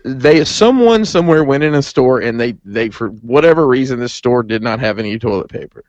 they 0.04 0.44
someone 0.46 1.04
somewhere 1.06 1.44
went 1.44 1.64
in 1.64 1.74
a 1.74 1.82
store 1.82 2.20
and 2.22 2.40
they 2.40 2.54
they 2.64 2.90
for 2.90 3.10
whatever 3.10 3.66
reason 3.68 4.00
this 4.00 4.14
store 4.14 4.44
did 4.44 4.62
not 4.62 4.80
have 4.80 5.00
any 5.00 5.18
toilet 5.18 5.50
paper, 5.50 5.84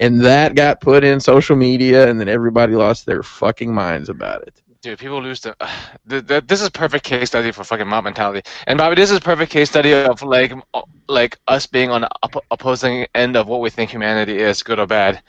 and 0.00 0.20
that 0.22 0.54
got 0.54 0.80
put 0.80 1.04
in 1.04 1.20
social 1.20 1.56
media, 1.56 2.08
and 2.08 2.20
then 2.20 2.28
everybody 2.28 2.74
lost 2.74 3.06
their 3.06 3.22
fucking 3.22 3.72
minds 3.72 4.08
about 4.08 4.42
it. 4.42 4.62
Dude, 4.80 4.98
people 4.98 5.20
lose 5.20 5.40
the, 5.40 5.56
the, 6.06 6.20
the. 6.20 6.40
This 6.40 6.60
is 6.60 6.70
perfect 6.70 7.04
case 7.04 7.28
study 7.28 7.50
for 7.50 7.64
fucking 7.64 7.86
mob 7.86 8.04
mentality. 8.04 8.48
And 8.66 8.78
Bobby, 8.78 8.94
this 8.94 9.10
is 9.10 9.20
perfect 9.20 9.50
case 9.50 9.68
study 9.68 9.92
of 9.92 10.22
like, 10.22 10.52
uh, 10.74 10.82
like 11.08 11.38
us 11.48 11.66
being 11.66 11.90
on 11.90 12.02
the 12.02 12.10
op- 12.22 12.44
opposing 12.50 13.06
end 13.14 13.36
of 13.36 13.48
what 13.48 13.60
we 13.60 13.70
think 13.70 13.90
humanity 13.90 14.38
is, 14.38 14.62
good 14.62 14.78
or 14.78 14.86
bad. 14.86 15.22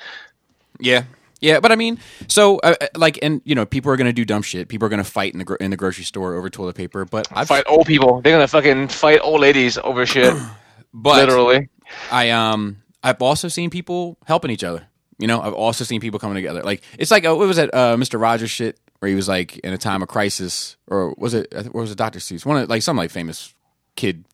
Yeah, 0.80 1.04
yeah, 1.42 1.60
but 1.60 1.72
I 1.72 1.76
mean, 1.76 2.00
so 2.28 2.58
uh, 2.60 2.76
uh, 2.80 2.88
like, 2.96 3.18
and 3.22 3.42
you 3.46 3.56
know, 3.56 3.66
people 3.66 3.92
are 3.92 3.98
going 3.98 4.08
to 4.08 4.14
do 4.14 4.26
dumb 4.26 4.42
shit. 4.42 4.68
People 4.68 4.86
are 4.86 4.90
going 4.90 5.04
to 5.04 5.10
fight 5.10 5.34
in 5.34 5.40
the 5.40 5.46
gro- 5.46 5.58
in 5.60 5.72
the 5.72 5.78
grocery 5.78 6.04
store 6.04 6.36
over 6.36 6.50
toilet 6.50 6.76
paper. 6.76 7.06
But 7.06 7.28
I've 7.32 7.48
Fight 7.48 7.64
old 7.68 7.88
people. 7.88 8.22
They're 8.22 8.34
gonna 8.34 8.48
fucking 8.48 8.90
fight 8.90 9.20
old 9.24 9.42
ladies 9.42 9.78
over 9.78 10.06
shit. 10.06 10.34
but 10.94 11.28
literally. 11.28 11.70
I 12.12 12.30
um 12.32 12.78
I've 13.04 13.22
also 13.22 13.48
seen 13.48 13.70
people 13.70 14.18
helping 14.26 14.52
each 14.52 14.64
other. 14.64 14.88
You 15.18 15.28
know, 15.28 15.42
I've 15.42 15.54
also 15.54 15.84
seen 15.84 16.00
people 16.02 16.20
coming 16.20 16.36
together. 16.36 16.64
Like 16.64 16.82
it's 16.98 17.12
like 17.12 17.26
uh, 17.26 17.36
what 17.36 17.48
was 17.48 17.58
that 17.58 17.74
uh, 17.74 17.96
Mr. 17.98 18.20
Rogers 18.20 18.52
shit 18.52 18.80
where 19.00 19.10
he 19.10 19.16
was 19.16 19.28
like 19.28 19.58
in 19.60 19.74
a 19.74 19.78
time 19.78 20.02
of 20.02 20.08
crisis, 20.08 20.78
or 20.88 21.14
was 21.18 21.34
it? 21.34 21.54
I 21.56 21.68
Or 21.74 21.82
was 21.82 21.92
it 21.92 21.98
Doctor 21.98 22.20
Seuss? 22.20 22.46
One 22.46 22.58
of 22.58 22.70
like 22.70 22.82
some 22.82 22.98
like 22.98 23.12
famous 23.12 23.54
kid 23.96 24.26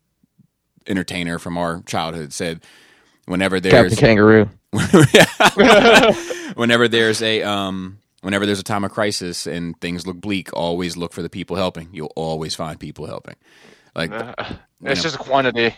entertainer 0.87 1.39
from 1.39 1.57
our 1.57 1.81
childhood 1.83 2.33
said, 2.33 2.61
whenever 3.25 3.59
there's 3.59 3.73
Captain 3.73 3.97
Kangaroo. 3.97 4.49
whenever 6.55 6.87
there's 6.87 7.21
a 7.21 7.41
um 7.43 7.99
whenever 8.21 8.45
there's 8.45 8.59
a 8.59 8.63
time 8.63 8.83
of 8.83 8.91
crisis 8.91 9.47
and 9.47 9.79
things 9.81 10.05
look 10.05 10.19
bleak, 10.19 10.53
always 10.53 10.97
look 10.97 11.13
for 11.13 11.21
the 11.21 11.29
people 11.29 11.55
helping. 11.55 11.89
You'll 11.91 12.13
always 12.15 12.55
find 12.55 12.79
people 12.79 13.05
helping. 13.05 13.35
Like 13.95 14.11
It's 14.83 15.01
just 15.01 15.15
a 15.15 15.19
quantity. 15.19 15.75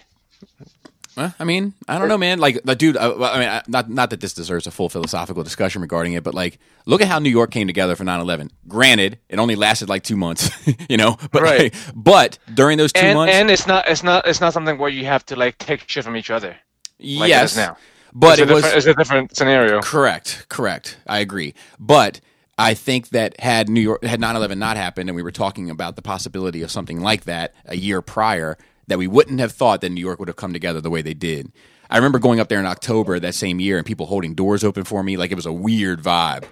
Well, 1.18 1.34
I 1.40 1.44
mean, 1.46 1.74
I 1.88 1.98
don't 1.98 2.08
know, 2.10 2.18
man. 2.18 2.38
Like, 2.40 2.62
the 2.64 2.76
dude. 2.76 2.96
I, 2.96 3.12
I 3.12 3.40
mean, 3.40 3.62
not 3.68 3.90
not 3.90 4.10
that 4.12 4.22
this 4.22 4.34
deserves 4.34 4.68
a 4.68 4.72
full 4.72 4.88
philosophical 4.88 5.44
discussion 5.44 5.82
regarding 5.82 6.14
it, 6.14 6.24
but 6.24 6.36
like, 6.36 6.60
look 6.86 7.02
at 7.02 7.08
how 7.08 7.18
New 7.18 7.32
York 7.32 7.50
came 7.50 7.66
together 7.66 7.96
for 7.96 8.04
9-11. 8.06 8.52
Granted, 8.68 9.18
it 9.28 9.40
only 9.40 9.56
lasted 9.56 9.90
like 9.90 10.04
two 10.04 10.16
months, 10.16 10.52
you 10.90 10.96
know, 10.96 11.18
but 11.32 11.42
Right. 11.42 11.74
but 11.96 12.38
during 12.54 12.78
those 12.78 12.94
two 12.94 13.02
And, 13.02 13.18
months, 13.18 13.34
and 13.34 13.50
it's 13.50 13.66
not 13.66 13.90
it's 13.90 14.04
not 14.04 14.28
it's 14.28 14.40
not 14.42 14.54
something 14.54 14.78
where 14.78 14.90
you 14.92 15.06
have 15.06 15.26
to 15.26 15.36
like 15.36 15.58
take 15.58 15.84
shit 15.90 16.04
from 16.04 16.16
each 16.16 16.30
other. 16.30 16.56
Like 17.00 17.30
yes, 17.30 17.58
it 17.58 17.62
now. 17.62 17.78
but 18.14 18.38
it's 18.40 18.50
it 18.50 18.54
was 18.54 18.66
it's 18.66 18.86
a 18.86 18.94
different 18.94 19.36
scenario. 19.36 19.82
correct, 19.82 20.46
correct. 20.50 20.98
I 21.08 21.20
agree, 21.20 21.54
but. 21.80 22.22
I 22.60 22.74
think 22.74 23.10
that 23.10 23.40
had 23.40 23.70
New 23.70 23.82
York 23.82 24.04
had 24.04 24.20
9/11 24.20 24.58
not 24.58 24.78
happened 24.78 25.10
and 25.12 25.16
we 25.16 25.22
were 25.22 25.32
talking 25.32 25.70
about 25.70 25.96
the 25.96 26.02
possibility 26.02 26.64
of 26.64 26.72
something 26.72 27.00
like 27.00 27.26
that 27.26 27.54
a 27.66 27.78
year 27.78 28.02
prior 28.02 28.58
that 28.88 28.98
we 28.98 29.08
wouldn't 29.08 29.40
have 29.40 29.52
thought 29.52 29.82
that 29.82 29.90
New 29.90 30.02
York 30.02 30.20
would 30.20 30.28
have 30.28 30.38
come 30.38 30.54
together 30.54 30.82
the 30.82 30.90
way 30.90 31.02
they 31.02 31.14
did. 31.14 31.52
I 31.90 31.98
remember 31.98 32.20
going 32.20 32.40
up 32.40 32.50
there 32.50 32.60
in 32.60 32.66
October 32.66 33.20
that 33.20 33.36
same 33.36 33.60
year 33.60 33.78
and 33.78 33.86
people 33.86 34.08
holding 34.08 34.34
doors 34.34 34.64
open 34.64 34.84
for 34.84 35.04
me 35.04 35.18
like 35.18 35.32
it 35.32 35.36
was 35.36 35.46
a 35.46 35.54
weird 35.54 36.02
vibe. 36.02 36.46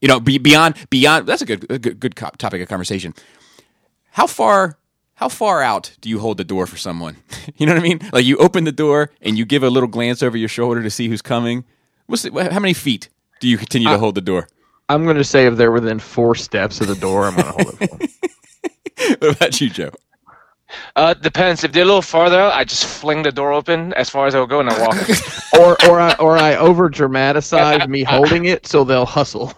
You 0.00 0.08
know, 0.08 0.18
be, 0.18 0.38
beyond 0.38 0.76
beyond 0.88 1.26
that's 1.26 1.42
a 1.42 1.46
good 1.46 1.70
a 1.70 1.78
good, 1.78 2.00
good 2.00 2.16
topic 2.16 2.62
of 2.62 2.68
conversation. 2.68 3.14
How 4.12 4.26
far 4.26 4.78
how 5.14 5.28
far 5.28 5.62
out 5.62 5.92
do 6.00 6.08
you 6.08 6.18
hold 6.18 6.38
the 6.38 6.44
door 6.44 6.66
for 6.66 6.78
someone? 6.78 7.18
you 7.56 7.66
know 7.66 7.74
what 7.74 7.80
I 7.80 7.82
mean? 7.82 8.00
Like 8.12 8.24
you 8.24 8.38
open 8.38 8.64
the 8.64 8.72
door 8.72 9.10
and 9.20 9.36
you 9.36 9.44
give 9.44 9.62
a 9.62 9.68
little 9.68 9.88
glance 9.88 10.22
over 10.22 10.38
your 10.38 10.48
shoulder 10.48 10.82
to 10.82 10.90
see 10.90 11.08
who's 11.08 11.22
coming. 11.22 11.64
What's 12.06 12.22
the, 12.22 12.30
how 12.50 12.60
many 12.60 12.72
feet 12.72 13.10
do 13.40 13.48
you 13.48 13.58
continue 13.58 13.88
to 13.88 13.98
hold 13.98 14.14
the 14.14 14.22
door? 14.22 14.48
I'm 14.88 15.04
going 15.04 15.16
to 15.16 15.24
say 15.24 15.46
if 15.46 15.56
they're 15.56 15.70
within 15.70 16.00
four 16.00 16.34
steps 16.34 16.80
of 16.80 16.88
the 16.88 16.96
door, 16.96 17.26
I'm 17.26 17.34
going 17.36 17.46
to 17.46 17.52
hold 17.52 17.68
it 17.68 17.90
for 17.90 17.96
them. 17.98 18.08
what 19.20 19.36
about 19.36 19.60
you, 19.60 19.70
Joe? 19.70 19.90
Uh, 20.96 21.14
depends. 21.14 21.64
If 21.64 21.72
they're 21.72 21.82
a 21.82 21.86
little 21.86 22.02
farther 22.02 22.38
out, 22.38 22.52
I 22.52 22.64
just 22.64 22.84
fling 22.84 23.22
the 23.22 23.32
door 23.32 23.52
open 23.52 23.92
as 23.94 24.08
far 24.10 24.26
as 24.26 24.34
I'll 24.34 24.46
go 24.46 24.60
and 24.60 24.68
I 24.70 24.80
walk. 24.80 24.96
or 25.58 25.76
or 25.90 26.00
I 26.00 26.14
or 26.20 26.36
I 26.38 26.56
over 26.56 26.88
dramatize 26.88 27.86
me 27.88 28.02
holding 28.14 28.44
it 28.46 28.66
so 28.66 28.84
they'll 28.84 29.06
hustle. 29.06 29.52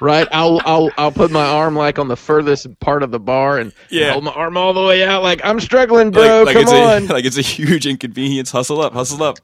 right? 0.00 0.28
I'll 0.32 0.60
I'll 0.64 0.90
I'll 0.98 1.12
put 1.12 1.30
my 1.30 1.44
arm 1.44 1.76
like 1.76 1.98
on 1.98 2.08
the 2.08 2.16
furthest 2.16 2.78
part 2.80 3.02
of 3.02 3.10
the 3.10 3.20
bar 3.20 3.58
and 3.58 3.72
Yeah. 3.90 4.12
hold 4.12 4.24
my 4.24 4.32
arm 4.32 4.56
all 4.56 4.72
the 4.72 4.82
way 4.82 5.02
out 5.04 5.22
like 5.22 5.40
I'm 5.44 5.60
struggling, 5.60 6.10
bro. 6.10 6.44
like, 6.44 6.46
like 6.46 6.54
come 6.54 6.62
it's 6.62 6.72
on. 6.72 7.10
A, 7.10 7.12
like 7.12 7.24
it's 7.24 7.38
a 7.38 7.42
huge 7.42 7.86
inconvenience. 7.86 8.50
Hustle 8.50 8.80
up, 8.80 8.92
hustle 8.92 9.22
up. 9.22 9.38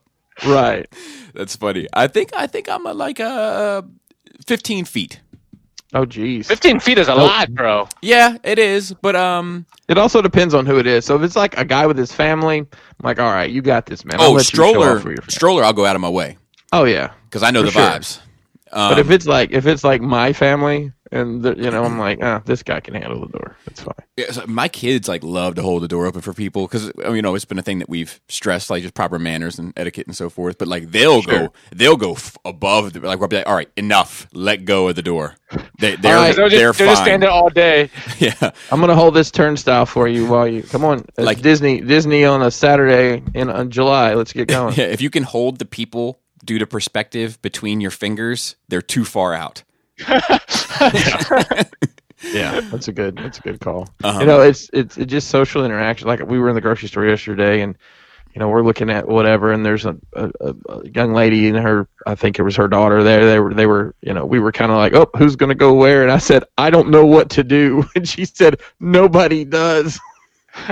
right. 0.47 0.86
That's 1.34 1.57
funny. 1.57 1.86
I 1.93 2.07
think 2.09 2.30
I 2.34 2.47
think 2.47 2.68
I'm 2.68 2.86
at 2.86 2.97
like 2.97 3.20
uh, 3.20 3.82
15 4.47 4.84
feet. 4.84 5.20
Oh, 5.93 6.05
geez. 6.05 6.47
15 6.47 6.78
feet 6.80 6.99
is 6.99 7.09
a 7.09 7.14
Nope. 7.14 7.26
lot, 7.28 7.51
bro. 7.53 7.88
Yeah, 8.01 8.36
it 8.45 8.59
is. 8.61 8.95
But 9.03 9.16
um, 9.16 9.66
It 9.88 9.99
also 9.99 10.22
depends 10.22 10.55
on 10.55 10.64
who 10.64 10.78
it 10.78 10.86
is. 10.86 11.05
So 11.05 11.16
if 11.16 11.22
it's 11.22 11.34
like 11.36 11.57
a 11.59 11.64
guy 11.64 11.86
with 11.86 11.99
his 11.99 12.12
family, 12.12 12.59
I'm 12.59 12.66
like, 13.03 13.18
all 13.18 13.30
right, 13.32 13.51
you 13.51 13.61
got 13.61 13.86
this, 13.86 14.05
man. 14.05 14.20
I'll 14.20 14.28
oh, 14.28 14.32
let 14.32 14.53
you 14.53 14.57
show 14.57 14.70
stroller, 14.70 15.01
for 15.01 15.09
your 15.09 15.16
family. 15.18 15.32
stroller. 15.32 15.64
I'll 15.64 15.72
go 15.72 15.84
out 15.86 15.97
of 15.97 16.03
my 16.03 16.09
way 16.09 16.38
Oh 16.72 16.84
yeah. 16.84 17.12
because 17.24 17.43
I 17.43 17.51
know 17.51 17.62
For 17.62 17.66
the 17.66 17.72
sure. 17.72 17.82
vibes. 17.82 18.20
Um, 18.73 18.91
But 18.91 18.99
if 19.01 19.11
it's 19.11 19.27
like 19.27 19.51
if 19.53 19.66
it's 19.66 19.83
like 19.85 20.01
my 20.01 20.33
family 20.33 20.93
and 21.12 21.43
the, 21.43 21.57
you 21.57 21.71
know 21.73 21.83
I'm 21.85 21.99
like 21.99 22.21
ah 22.23 22.41
this 22.45 22.62
guy 22.62 22.79
can 22.79 22.95
handle 22.95 23.21
the 23.27 23.37
door 23.37 23.57
that's 23.66 23.81
fine 23.83 23.95
Yeah, 24.16 24.31
so 24.31 24.47
my 24.47 24.68
kids 24.68 25.09
like 25.09 25.25
love 25.25 25.57
to 25.57 25.62
hold 25.62 25.83
the 25.83 25.89
door 25.89 26.07
open 26.07 26.21
for 26.21 26.33
people 26.33 26.68
because 26.68 26.93
you 27.12 27.21
know 27.21 27.35
it's 27.35 27.45
been 27.45 27.59
a 27.59 27.62
thing 27.62 27.81
that 27.81 27.89
we've 27.89 28.21
stressed 28.29 28.71
like 28.71 28.83
just 28.83 28.95
proper 28.95 29.18
manners 29.18 29.59
and 29.59 29.73
etiquette 29.77 30.07
and 30.07 30.16
so 30.16 30.31
forth. 30.31 30.59
But 30.59 30.68
like 30.68 30.93
they'll 30.93 31.23
Sure. 31.23 31.39
go, 31.49 31.53
they'll 31.75 31.97
go 31.97 32.12
f- 32.12 32.37
above 32.45 32.93
the 32.93 33.01
like 33.01 33.18
we'll 33.18 33.27
be 33.29 33.37
like, 33.39 33.49
all 33.49 33.57
right, 33.57 33.68
enough, 33.77 34.29
let 34.33 34.64
go 34.64 34.89
of 34.89 34.95
the 34.95 35.03
door. 35.03 35.35
They, 35.81 35.97
they're 35.97 36.14
right. 36.14 36.37
They'll 36.37 36.49
they're 36.49 36.68
just, 36.68 36.79
they'll 36.79 36.89
just 36.89 36.99
fine. 37.01 37.07
stand 37.07 37.23
there 37.25 37.31
all 37.31 37.49
day. 37.51 37.91
yeah, 38.21 38.51
I'm 38.71 38.79
gonna 38.79 38.95
hold 38.95 39.14
this 39.14 39.33
turnstile 39.33 39.87
for 39.87 40.07
you 40.07 40.27
while 40.29 40.47
you 40.47 40.62
come 40.62 40.85
on 40.85 41.01
it's 41.18 41.27
Like- 41.27 41.43
Disney 41.43 41.81
Disney 41.81 42.25
on 42.25 42.41
a 42.43 42.53
Saturday 42.53 43.21
in 43.35 43.51
on 43.51 43.71
July 43.73 44.14
let's 44.14 44.33
get 44.33 44.47
going 44.57 44.75
yeah. 44.77 44.85
If 44.85 45.01
you 45.01 45.11
can 45.11 45.25
hold 45.25 45.59
the 45.59 45.64
people 45.64 46.21
due 46.45 46.59
to 46.59 46.66
perspective 46.66 47.41
between 47.43 47.80
your 47.80 47.91
fingers, 47.91 48.57
they're 48.68 48.82
too 48.82 49.05
far 49.05 49.34
out. 49.34 49.62
yeah. 52.22 52.61
That's 52.70 52.88
a 52.88 52.93
good 52.93 53.16
that's 53.16 53.38
a 53.38 53.43
good 53.43 53.61
call. 53.61 53.88
Uh-huh. 54.03 54.20
you 54.20 54.26
know 54.26 54.41
it's 54.41 54.70
it's 54.72 54.97
it's 54.97 55.11
just 55.11 55.28
social 55.28 55.64
interaction. 55.64 56.09
Like 56.09 56.20
we 56.26 56.38
were 56.38 56.49
in 56.49 56.55
the 56.55 56.61
grocery 56.61 56.88
store 56.88 57.07
yesterday 57.07 57.61
and 57.61 57.76
you 58.34 58.38
know 58.38 58.49
we're 58.49 58.62
looking 58.62 58.91
at 58.91 59.09
whatever 59.09 59.53
and 59.53 59.66
there's 59.66 59.84
a, 59.84 59.97
a, 60.14 60.30
a 60.41 60.55
a 60.68 60.88
young 60.88 61.12
lady 61.12 61.49
and 61.49 61.59
her 61.59 61.88
I 62.07 62.14
think 62.14 62.38
it 62.38 62.43
was 62.43 62.57
her 62.57 62.68
daughter 62.68 63.03
there. 63.03 63.26
They 63.26 63.41
were 63.41 63.55
they 63.55 63.66
were 63.66 63.95
you 64.03 64.14
know 64.14 64.24
we 64.24 64.38
were 64.38 64.53
kind 64.53 64.70
of 64.70 64.78
like 64.78 64.95
oh 64.95 65.11
who's 65.18 65.36
gonna 65.36 65.55
go 65.55 65.74
where? 65.74 66.03
And 66.03 66.12
I 66.12 66.18
said 66.18 66.45
I 66.57 66.70
don't 66.70 66.91
know 66.91 67.05
what 67.05 67.30
to 67.30 67.45
do. 67.45 67.84
And 67.95 68.09
she 68.09 68.24
said 68.24 68.61
nobody 68.78 69.45
does 69.45 70.01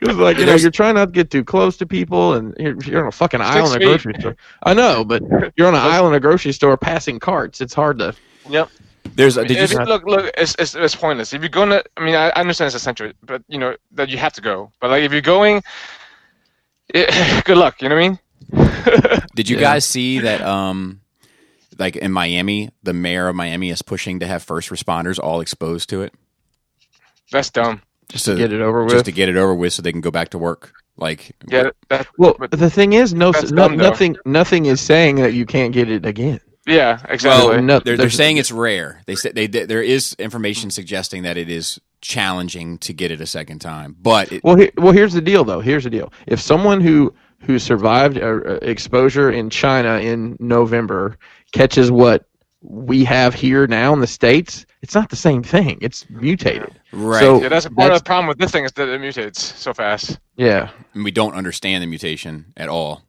It 0.00 0.06
was 0.08 0.16
like 0.16 0.38
you 0.38 0.46
know 0.46 0.54
you're 0.54 0.70
trying 0.70 0.94
not 0.96 1.06
to 1.06 1.12
get 1.12 1.30
too 1.30 1.44
close 1.44 1.76
to 1.78 1.86
people 1.86 2.34
and 2.34 2.54
you're, 2.58 2.76
you're 2.84 3.00
on 3.02 3.08
a 3.08 3.12
fucking 3.12 3.40
aisle 3.40 3.72
in 3.72 3.80
a 3.80 3.84
grocery 3.84 4.14
store 4.20 4.36
I 4.62 4.74
know 4.74 5.04
but 5.04 5.22
you're 5.56 5.68
on 5.68 5.74
an 5.74 5.80
aisle 5.80 6.06
in 6.08 6.14
a 6.14 6.20
grocery 6.20 6.52
store 6.52 6.76
passing 6.76 7.18
carts 7.18 7.60
it's 7.60 7.74
hard 7.74 7.98
to 8.00 8.14
Yep. 8.50 8.70
There's 9.14 9.36
a, 9.36 9.44
did 9.44 9.56
you 9.56 9.62
If 9.64 9.72
you- 9.72 9.78
look, 9.84 10.04
look, 10.06 10.30
it's, 10.36 10.54
it's, 10.58 10.74
it's 10.74 10.94
pointless. 10.94 11.32
If 11.32 11.40
you're 11.42 11.48
going 11.48 11.70
to, 11.70 11.82
I 11.96 12.04
mean, 12.04 12.14
I 12.14 12.28
I 12.28 12.40
understand 12.40 12.66
it's 12.66 12.76
essential, 12.76 13.10
but 13.22 13.42
you 13.48 13.58
know 13.58 13.74
that 13.92 14.08
you 14.10 14.18
have 14.18 14.32
to 14.34 14.40
go. 14.42 14.70
But 14.80 14.90
like, 14.90 15.02
if 15.02 15.12
you're 15.12 15.20
going, 15.22 15.62
it, 16.94 17.44
good 17.44 17.56
luck. 17.56 17.80
You 17.82 17.88
know 17.88 17.96
what 17.96 18.04
I 18.52 19.10
mean? 19.10 19.20
Did 19.34 19.48
you 19.48 19.56
Yeah. 19.56 19.62
guys 19.62 19.84
see 19.86 20.20
that? 20.20 20.40
Um, 20.42 21.00
like 21.78 21.96
in 21.96 22.12
Miami, 22.12 22.70
the 22.82 22.92
mayor 22.92 23.28
of 23.28 23.36
Miami 23.36 23.70
is 23.70 23.82
pushing 23.82 24.20
to 24.20 24.26
have 24.26 24.42
first 24.42 24.68
responders 24.70 25.18
all 25.18 25.40
exposed 25.40 25.88
to 25.90 26.02
it, 26.02 26.12
That's 27.32 27.50
dumb. 27.50 27.82
Just 28.08 28.24
to 28.26 28.36
get 28.36 28.52
it 28.52 28.60
over 28.60 28.84
with 28.84 28.92
just 28.92 29.04
to 29.06 29.12
get 29.12 29.28
it 29.28 29.36
over 29.36 29.54
with, 29.54 29.72
so 29.72 29.82
they 29.82 29.92
can 29.92 30.00
go 30.00 30.10
back 30.10 30.30
to 30.30 30.38
work. 30.38 30.72
Like, 30.96 31.36
Yeah, 31.46 31.70
that, 31.90 32.08
Well, 32.18 32.36
But 32.38 32.50
the 32.50 32.70
thing 32.70 32.94
is, 32.94 33.14
no, 33.14 33.30
no 33.30 33.40
dumb, 33.42 33.76
though. 33.76 33.88
nothing, 33.88 34.16
nothing 34.24 34.66
is 34.66 34.80
saying 34.80 35.16
that 35.16 35.32
you 35.32 35.46
can't 35.46 35.72
get 35.72 35.88
it 35.90 36.04
again. 36.04 36.40
yeah, 36.66 37.00
exactly. 37.08 37.48
well, 37.48 37.62
no, 37.62 37.78
they're, 37.78 37.96
they're 37.96 38.10
saying 38.10 38.36
it's 38.36 38.50
rare. 38.50 39.00
They 39.06 39.14
said 39.14 39.34
they, 39.34 39.46
they 39.46 39.64
there 39.64 39.82
is 39.82 40.14
information 40.18 40.70
suggesting 40.70 41.22
that 41.22 41.36
it 41.36 41.48
is 41.48 41.80
challenging 42.00 42.78
to 42.78 42.92
get 42.92 43.10
it 43.10 43.20
a 43.20 43.26
second 43.26 43.60
time, 43.60 43.96
but 44.00 44.32
it, 44.32 44.44
Well, 44.44 44.56
he, 44.56 44.70
well, 44.76 44.92
here's 44.92 45.12
the 45.12 45.20
deal, 45.20 45.44
though. 45.44 45.60
Here's 45.60 45.84
the 45.84 45.90
deal. 45.90 46.12
If 46.26 46.40
someone 46.40 46.80
who 46.80 47.14
who 47.42 47.58
survived 47.58 48.18
uh, 48.18 48.40
uh, 48.44 48.58
exposure 48.62 49.30
in 49.30 49.50
China 49.50 49.98
in 49.98 50.36
November 50.40 51.16
catches 51.52 51.90
what 51.90 52.26
we 52.62 53.04
have 53.04 53.34
here 53.34 53.66
now 53.68 53.92
in 53.92 54.00
the 54.00 54.06
states, 54.08 54.66
it's 54.82 54.94
not 54.94 55.10
the 55.10 55.16
same 55.16 55.42
thing. 55.42 55.78
It's 55.80 56.08
mutated. 56.10 56.72
right, 56.92 57.20
So- 57.20 57.42
yeah, 57.42 57.48
that's 57.48 57.68
part 57.68 57.92
of 57.92 57.98
the 57.98 58.04
problem 58.04 58.28
with 58.28 58.38
this 58.38 58.50
thing 58.50 58.64
is 58.64 58.72
that 58.72 58.88
it 58.88 59.00
mutates 59.00 59.36
so 59.38 59.74
fast, 59.74 60.18
Yeah, 60.36 60.70
and 60.94 61.04
we 61.04 61.10
don't 61.10 61.34
understand 61.34 61.82
the 61.82 61.86
mutation 61.86 62.52
at 62.56 62.68
all. 62.68 63.02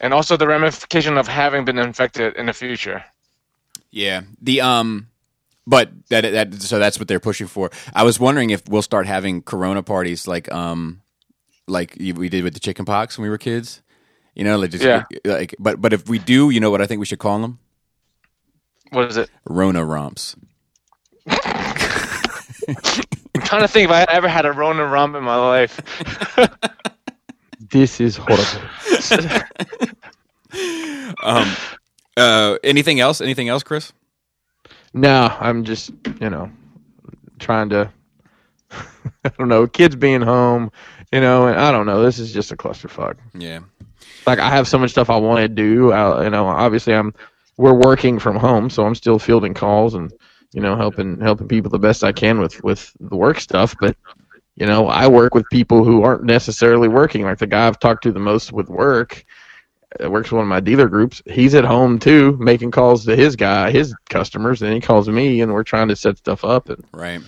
and 0.00 0.12
also 0.14 0.36
the 0.36 0.46
ramification 0.46 1.16
of 1.18 1.28
having 1.28 1.64
been 1.64 1.78
infected 1.78 2.36
in 2.36 2.46
the 2.46 2.52
future. 2.52 3.04
Yeah. 3.90 4.22
The 4.42 4.60
um 4.60 5.08
but 5.66 5.90
that 6.10 6.22
that 6.22 6.54
so 6.60 6.78
that's 6.78 6.98
what 6.98 7.06
they're 7.08 7.20
pushing 7.20 7.46
for. 7.46 7.70
I 7.94 8.02
was 8.02 8.18
wondering 8.20 8.50
if 8.50 8.68
we'll 8.68 8.82
start 8.82 9.06
having 9.06 9.40
corona 9.42 9.82
parties 9.82 10.26
like 10.26 10.50
um 10.52 11.00
like 11.68 11.96
we 11.98 12.28
did 12.28 12.44
with 12.44 12.52
the 12.54 12.60
chicken 12.60 12.84
pox 12.84 13.16
when 13.16 13.22
we 13.22 13.30
were 13.30 13.38
kids. 13.38 13.80
You 14.34 14.42
know, 14.44 14.58
like 14.58 14.70
just 14.72 14.84
Yeah. 14.84 15.04
like 15.24 15.54
but 15.60 15.80
but 15.80 15.92
if 15.92 16.08
we 16.08 16.18
do, 16.18 16.50
you 16.50 16.60
know 16.60 16.70
what 16.70 16.82
I 16.82 16.86
think 16.86 16.98
we 17.00 17.06
should 17.06 17.20
call 17.20 17.38
them? 17.40 17.58
What 18.90 19.08
is 19.10 19.16
it? 19.16 19.30
Rona 19.48 19.84
romps. 19.84 20.36
I'm 21.26 21.36
trying 23.44 23.62
to 23.62 23.68
think 23.68 23.90
if 23.90 23.90
I 23.90 24.04
ever 24.08 24.28
had 24.28 24.46
a 24.46 24.52
Rona 24.52 24.86
rump 24.86 25.16
in 25.16 25.22
my 25.24 25.36
life. 25.36 25.80
this 27.70 28.00
is 28.00 28.16
horrible. 28.16 29.44
Um 31.22 31.48
uh 32.16 32.58
anything 32.62 33.00
else? 33.00 33.20
Anything 33.20 33.48
else, 33.48 33.62
Chris? 33.64 33.92
no, 34.92 35.36
I'm 35.40 35.64
just 35.64 35.90
you 36.20 36.30
know 36.30 36.48
trying 37.40 37.70
to. 37.70 37.90
I 39.24 39.28
don't 39.36 39.48
know. 39.48 39.66
Kids 39.66 39.96
being 39.96 40.22
home, 40.22 40.70
you 41.12 41.20
know, 41.20 41.46
and 41.48 41.58
I 41.58 41.72
don't 41.72 41.86
know. 41.86 42.02
This 42.02 42.18
is 42.20 42.32
just 42.32 42.52
a 42.52 42.56
clusterfuck. 42.56 43.16
Yeah. 43.34 43.60
like 44.26 44.38
I 44.38 44.48
have 44.50 44.68
so 44.68 44.78
much 44.78 44.90
stuff 44.90 45.10
I 45.10 45.16
want 45.16 45.40
to 45.40 45.48
do. 45.48 45.92
I, 45.92 46.24
you 46.24 46.30
know, 46.30 46.46
obviously 46.46 46.94
I'm 46.94 47.12
we're 47.56 47.74
working 47.74 48.18
from 48.20 48.36
home, 48.36 48.70
so 48.70 48.86
I'm 48.86 48.94
still 48.94 49.18
fielding 49.18 49.54
calls 49.54 49.94
and 49.94 50.12
you 50.54 50.60
know 50.60 50.76
helping 50.76 51.20
helping 51.20 51.48
people 51.48 51.70
the 51.70 51.78
best 51.78 52.04
I 52.04 52.12
can 52.12 52.38
with 52.38 52.62
with 52.62 52.92
the 53.00 53.16
work 53.16 53.40
stuff. 53.40 53.74
But 53.80 53.96
you 54.54 54.66
know, 54.66 54.86
I 54.86 55.08
work 55.08 55.34
with 55.34 55.44
people 55.50 55.84
who 55.84 56.02
aren't 56.04 56.24
necessarily 56.24 56.88
working. 56.88 57.24
Like 57.24 57.38
the 57.38 57.48
guy 57.48 57.66
I've 57.66 57.80
talked 57.80 58.04
to 58.04 58.12
the 58.12 58.20
most 58.20 58.52
with 58.52 58.68
work 58.68 59.24
uh, 60.02 60.08
works 60.08 60.30
with 60.30 60.36
one 60.38 60.44
of 60.44 60.48
my 60.48 60.60
dealer 60.60 60.88
groups. 60.88 61.22
He's 61.26 61.54
at 61.56 61.64
home 61.64 61.98
too, 61.98 62.36
making 62.38 62.70
calls 62.70 63.04
to 63.06 63.16
his 63.16 63.34
guy, 63.34 63.72
his 63.72 63.94
customers, 64.08 64.62
and 64.62 64.72
he 64.72 64.80
calls 64.80 65.08
me, 65.08 65.40
and 65.40 65.52
we're 65.52 65.64
trying 65.64 65.88
to 65.88 65.96
set 65.96 66.18
stuff 66.18 66.44
up. 66.44 66.68
And 66.68 66.84
Right. 66.92 67.20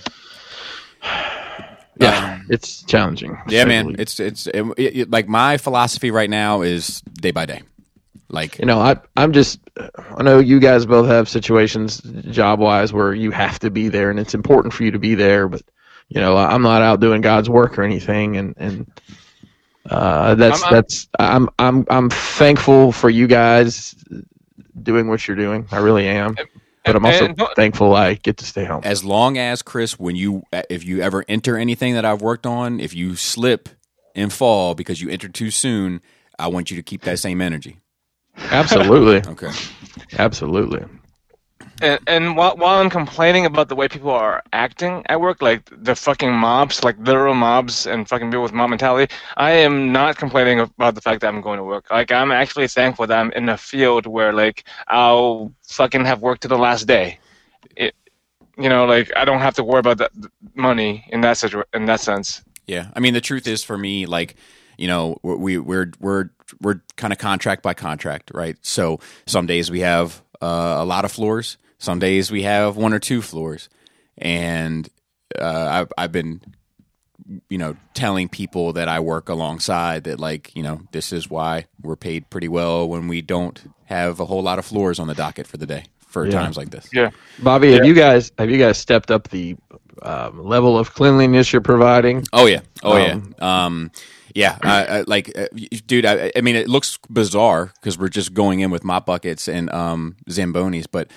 yeah, 2.00 2.34
Um, 2.34 2.46
it's 2.48 2.84
challenging. 2.84 3.36
Yeah, 3.48 3.64
man. 3.64 3.96
It's 3.98 4.20
it's 4.20 4.46
it, 4.46 4.64
it, 4.76 5.10
like 5.10 5.26
my 5.26 5.56
philosophy 5.58 6.12
right 6.12 6.30
now 6.30 6.62
is 6.62 7.00
day 7.00 7.32
by 7.32 7.46
day. 7.46 7.62
Like 8.28 8.58
you 8.58 8.66
know, 8.66 8.80
I 8.80 8.96
I'm 9.16 9.32
just 9.32 9.60
I 10.16 10.22
know 10.22 10.38
you 10.38 10.58
guys 10.60 10.84
both 10.86 11.06
have 11.06 11.28
situations 11.28 12.00
job 12.30 12.58
wise 12.58 12.92
where 12.92 13.14
you 13.14 13.30
have 13.30 13.58
to 13.60 13.70
be 13.70 13.88
there 13.88 14.10
and 14.10 14.18
it's 14.18 14.34
important 14.34 14.74
for 14.74 14.84
you 14.84 14.90
to 14.90 14.98
be 14.98 15.14
there, 15.14 15.48
but 15.48 15.62
you 16.08 16.20
know, 16.20 16.36
I'm 16.36 16.62
not 16.62 16.82
out 16.82 17.00
doing 17.00 17.20
God's 17.20 17.48
work 17.48 17.78
or 17.78 17.82
anything 17.82 18.36
and 18.36 18.54
and 18.56 18.86
uh, 19.88 20.34
that's 20.34 20.62
I'm- 20.62 20.74
I'm- 20.74 20.82
that's 20.82 21.08
I'm 21.18 21.48
I'm 21.58 21.86
I'm 21.88 22.10
thankful 22.10 22.92
for 22.92 23.08
you 23.10 23.26
guys 23.26 23.94
doing 24.82 25.08
what 25.08 25.26
you're 25.28 25.36
doing. 25.36 25.66
I 25.70 25.78
really 25.78 26.08
am. 26.08 26.36
But 26.84 26.94
I'm 26.96 27.04
also 27.04 27.26
And 27.26 27.40
thankful 27.56 27.94
I 27.94 28.14
get 28.14 28.36
to 28.38 28.44
stay 28.44 28.64
home. 28.64 28.80
as 28.84 29.04
long 29.04 29.38
as 29.38 29.62
Chris, 29.62 29.98
when 29.98 30.14
you 30.16 30.42
if 30.70 30.84
you 30.84 31.00
ever 31.02 31.24
enter 31.28 31.56
anything 31.56 31.94
that 31.94 32.04
I've 32.04 32.22
worked 32.22 32.46
on, 32.46 32.78
if 32.80 32.94
you 32.94 33.16
slip 33.16 33.68
and 34.14 34.32
fall 34.32 34.74
because 34.74 35.00
you 35.00 35.08
entered 35.10 35.34
too 35.34 35.50
soon, 35.50 36.00
I 36.38 36.46
want 36.48 36.70
you 36.70 36.76
to 36.76 36.82
keep 36.82 37.02
that 37.02 37.18
same 37.18 37.40
energy. 37.40 37.78
Absolutely. 38.36 39.22
Okay. 39.32 39.50
Absolutely. 40.18 40.84
And, 41.82 42.00
and 42.06 42.36
while, 42.36 42.56
while 42.56 42.80
I'm 42.80 42.88
complaining 42.88 43.44
about 43.44 43.68
the 43.68 43.76
way 43.76 43.88
people 43.88 44.10
are 44.10 44.42
acting 44.52 45.02
at 45.08 45.20
work, 45.20 45.42
like 45.42 45.68
the 45.70 45.94
fucking 45.94 46.32
mobs, 46.32 46.82
like 46.82 46.96
literal 46.98 47.34
mobs 47.34 47.86
and 47.86 48.08
fucking 48.08 48.30
people 48.30 48.42
with 48.42 48.52
mob 48.52 48.70
mentality, 48.70 49.12
I 49.36 49.50
am 49.52 49.92
not 49.92 50.16
complaining 50.16 50.60
about 50.60 50.94
the 50.94 51.00
fact 51.00 51.20
that 51.20 51.28
I'm 51.28 51.40
going 51.40 51.58
to 51.58 51.64
work. 51.64 51.90
Like, 51.90 52.12
I'm 52.12 52.32
actually 52.32 52.68
thankful 52.68 53.06
that 53.06 53.18
I'm 53.18 53.32
in 53.32 53.48
a 53.48 53.58
field 53.58 54.06
where, 54.06 54.32
like, 54.32 54.64
I'll 54.88 55.52
fucking 55.64 56.04
have 56.06 56.22
work 56.22 56.40
to 56.40 56.48
the 56.48 56.56
last 56.58 56.86
day. 56.86 57.18
It, 57.76 57.94
you 58.56 58.70
know, 58.70 58.86
like, 58.86 59.12
I 59.14 59.24
don't 59.26 59.40
have 59.40 59.54
to 59.54 59.64
worry 59.64 59.80
about 59.80 59.98
the 59.98 60.10
money 60.54 61.04
in 61.10 61.20
that 61.22 61.36
situ- 61.36 61.64
in 61.74 61.84
that 61.86 62.00
sense. 62.00 62.42
Yeah, 62.66 62.90
I 62.94 63.00
mean 63.00 63.14
the 63.14 63.20
truth 63.20 63.46
is 63.46 63.62
for 63.62 63.78
me, 63.78 64.06
like 64.06 64.34
you 64.78 64.88
know, 64.88 65.18
we 65.22 65.58
we're 65.58 65.92
we're 66.00 66.30
we're 66.60 66.80
kind 66.96 67.12
of 67.12 67.18
contract 67.18 67.62
by 67.62 67.74
contract, 67.74 68.30
right? 68.34 68.56
So 68.62 69.00
some 69.26 69.46
days 69.46 69.70
we 69.70 69.80
have 69.80 70.22
uh, 70.42 70.76
a 70.78 70.84
lot 70.84 71.04
of 71.04 71.12
floors, 71.12 71.58
some 71.78 71.98
days 71.98 72.30
we 72.30 72.42
have 72.42 72.76
one 72.76 72.92
or 72.92 72.98
two 72.98 73.22
floors, 73.22 73.68
and 74.18 74.88
uh, 75.38 75.68
I've 75.70 75.92
I've 75.98 76.12
been 76.12 76.40
you 77.48 77.58
know 77.58 77.76
telling 77.94 78.28
people 78.28 78.74
that 78.74 78.88
I 78.88 79.00
work 79.00 79.28
alongside 79.28 80.04
that 80.04 80.20
like 80.20 80.54
you 80.54 80.62
know 80.62 80.82
this 80.92 81.12
is 81.12 81.28
why 81.28 81.66
we're 81.82 81.96
paid 81.96 82.30
pretty 82.30 82.48
well 82.48 82.88
when 82.88 83.08
we 83.08 83.22
don't 83.22 83.60
have 83.86 84.20
a 84.20 84.24
whole 84.26 84.42
lot 84.42 84.58
of 84.58 84.64
floors 84.64 84.98
on 84.98 85.08
the 85.08 85.14
docket 85.14 85.46
for 85.46 85.56
the 85.56 85.66
day 85.66 85.84
for 86.06 86.24
Yeah. 86.26 86.32
times 86.40 86.56
like 86.56 86.70
this. 86.70 86.88
Yeah. 86.92 87.10
Bobby, 87.42 87.72
have 87.72 87.84
you 87.84 87.94
guys 87.94 88.30
have 88.38 88.50
you 88.50 88.58
guys 88.58 88.78
stepped 88.78 89.10
up 89.10 89.28
the 89.28 89.56
um, 90.02 90.44
level 90.44 90.78
of 90.78 90.94
cleanliness 90.94 91.52
you're 91.52 91.62
providing? 91.62 92.24
Oh 92.32 92.46
yeah, 92.46 92.60
oh 92.82 92.92
Um, 92.92 93.34
yeah, 93.38 93.64
um, 93.66 93.90
yeah. 94.36 94.58
I, 94.62 95.04
like, 95.06 95.36
uh, 95.36 95.46
dude. 95.86 96.04
I, 96.04 96.30
I 96.36 96.40
mean, 96.42 96.56
it 96.56 96.68
looks 96.68 96.98
bizarre 97.08 97.72
because 97.80 97.98
we're 97.98 98.08
just 98.08 98.34
going 98.34 98.60
in 98.60 98.70
with 98.70 98.84
mop 98.84 99.06
buckets 99.06 99.48
and 99.48 99.72
um, 99.72 100.16
zambonis, 100.28 100.86
but 100.90 101.10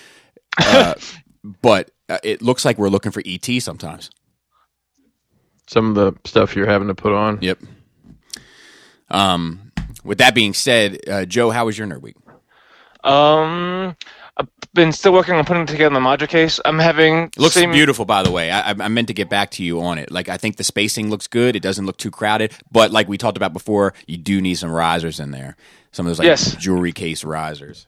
uh, 0.57 0.93
but 1.61 1.91
uh, 2.07 2.19
it 2.23 2.41
looks 2.41 2.63
like 2.63 2.77
we're 2.77 2.89
looking 2.89 3.11
for 3.11 3.21
ET 3.25 3.45
sometimes. 3.61 4.09
Some 5.67 5.89
of 5.89 5.95
the 5.95 6.13
stuff 6.27 6.55
you're 6.55 6.65
having 6.65 6.87
to 6.87 6.95
put 6.95 7.13
on. 7.13 7.39
Yep. 7.41 7.59
Um, 9.09 9.71
with 10.03 10.19
that 10.19 10.33
being 10.33 10.53
said, 10.53 10.99
uh, 11.07 11.25
Joe, 11.25 11.49
how 11.51 11.65
was 11.65 11.77
your 11.77 11.87
nerd 11.87 12.01
week? 12.01 12.15
Um, 13.03 13.95
I've 14.39 14.47
been 14.73 14.91
still 14.93 15.11
working 15.13 15.35
on 15.35 15.43
putting 15.45 15.65
together 15.65 15.93
the 15.93 15.99
module 15.99 16.27
case. 16.29 16.59
I'm 16.63 16.79
having 16.79 17.23
It 17.25 17.37
looks 17.37 17.55
same- 17.55 17.71
beautiful, 17.73 18.05
by 18.05 18.23
the 18.23 18.31
way. 18.31 18.49
I, 18.51 18.71
I- 18.71 18.87
meant 18.87 19.09
to 19.09 19.13
get 19.13 19.29
back 19.29 19.51
to 19.51 19.63
you 19.63 19.81
on 19.81 19.97
it. 19.97 20.11
Like, 20.11 20.29
I 20.29 20.37
think 20.37 20.55
the 20.55 20.63
spacing 20.63 21.09
looks 21.09 21.27
good. 21.27 21.55
It 21.57 21.61
doesn't 21.61 21.85
look 21.85 21.97
too 21.97 22.09
crowded, 22.09 22.53
but 22.71 22.91
like 22.91 23.07
we 23.09 23.17
talked 23.17 23.35
about 23.37 23.51
before, 23.53 23.93
you 24.07 24.15
do 24.17 24.39
need 24.41 24.55
some 24.55 24.71
risers 24.71 25.19
in 25.19 25.31
there. 25.31 25.57
Some 25.91 26.05
of 26.05 26.11
those 26.11 26.19
like 26.19 26.27
Yes. 26.27 26.55
jewelry 26.55 26.93
case 26.93 27.23
risers. 27.23 27.85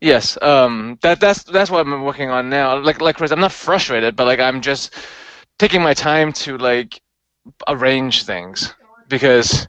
Yes, 0.00 0.36
um, 0.42 0.98
that 1.02 1.20
that's 1.20 1.44
that's 1.44 1.70
what 1.70 1.86
I'm 1.86 2.02
working 2.02 2.28
on 2.30 2.50
now. 2.50 2.76
Like 2.80 3.00
like 3.00 3.16
Chris, 3.16 3.30
I'm 3.30 3.40
not 3.40 3.52
frustrated, 3.52 4.16
but 4.16 4.26
like 4.26 4.40
I'm 4.40 4.60
just 4.60 4.92
taking 5.58 5.80
my 5.82 5.94
time 5.94 6.32
to 6.44 6.58
like 6.58 7.00
arrange 7.68 8.24
things 8.24 8.74
because 9.08 9.68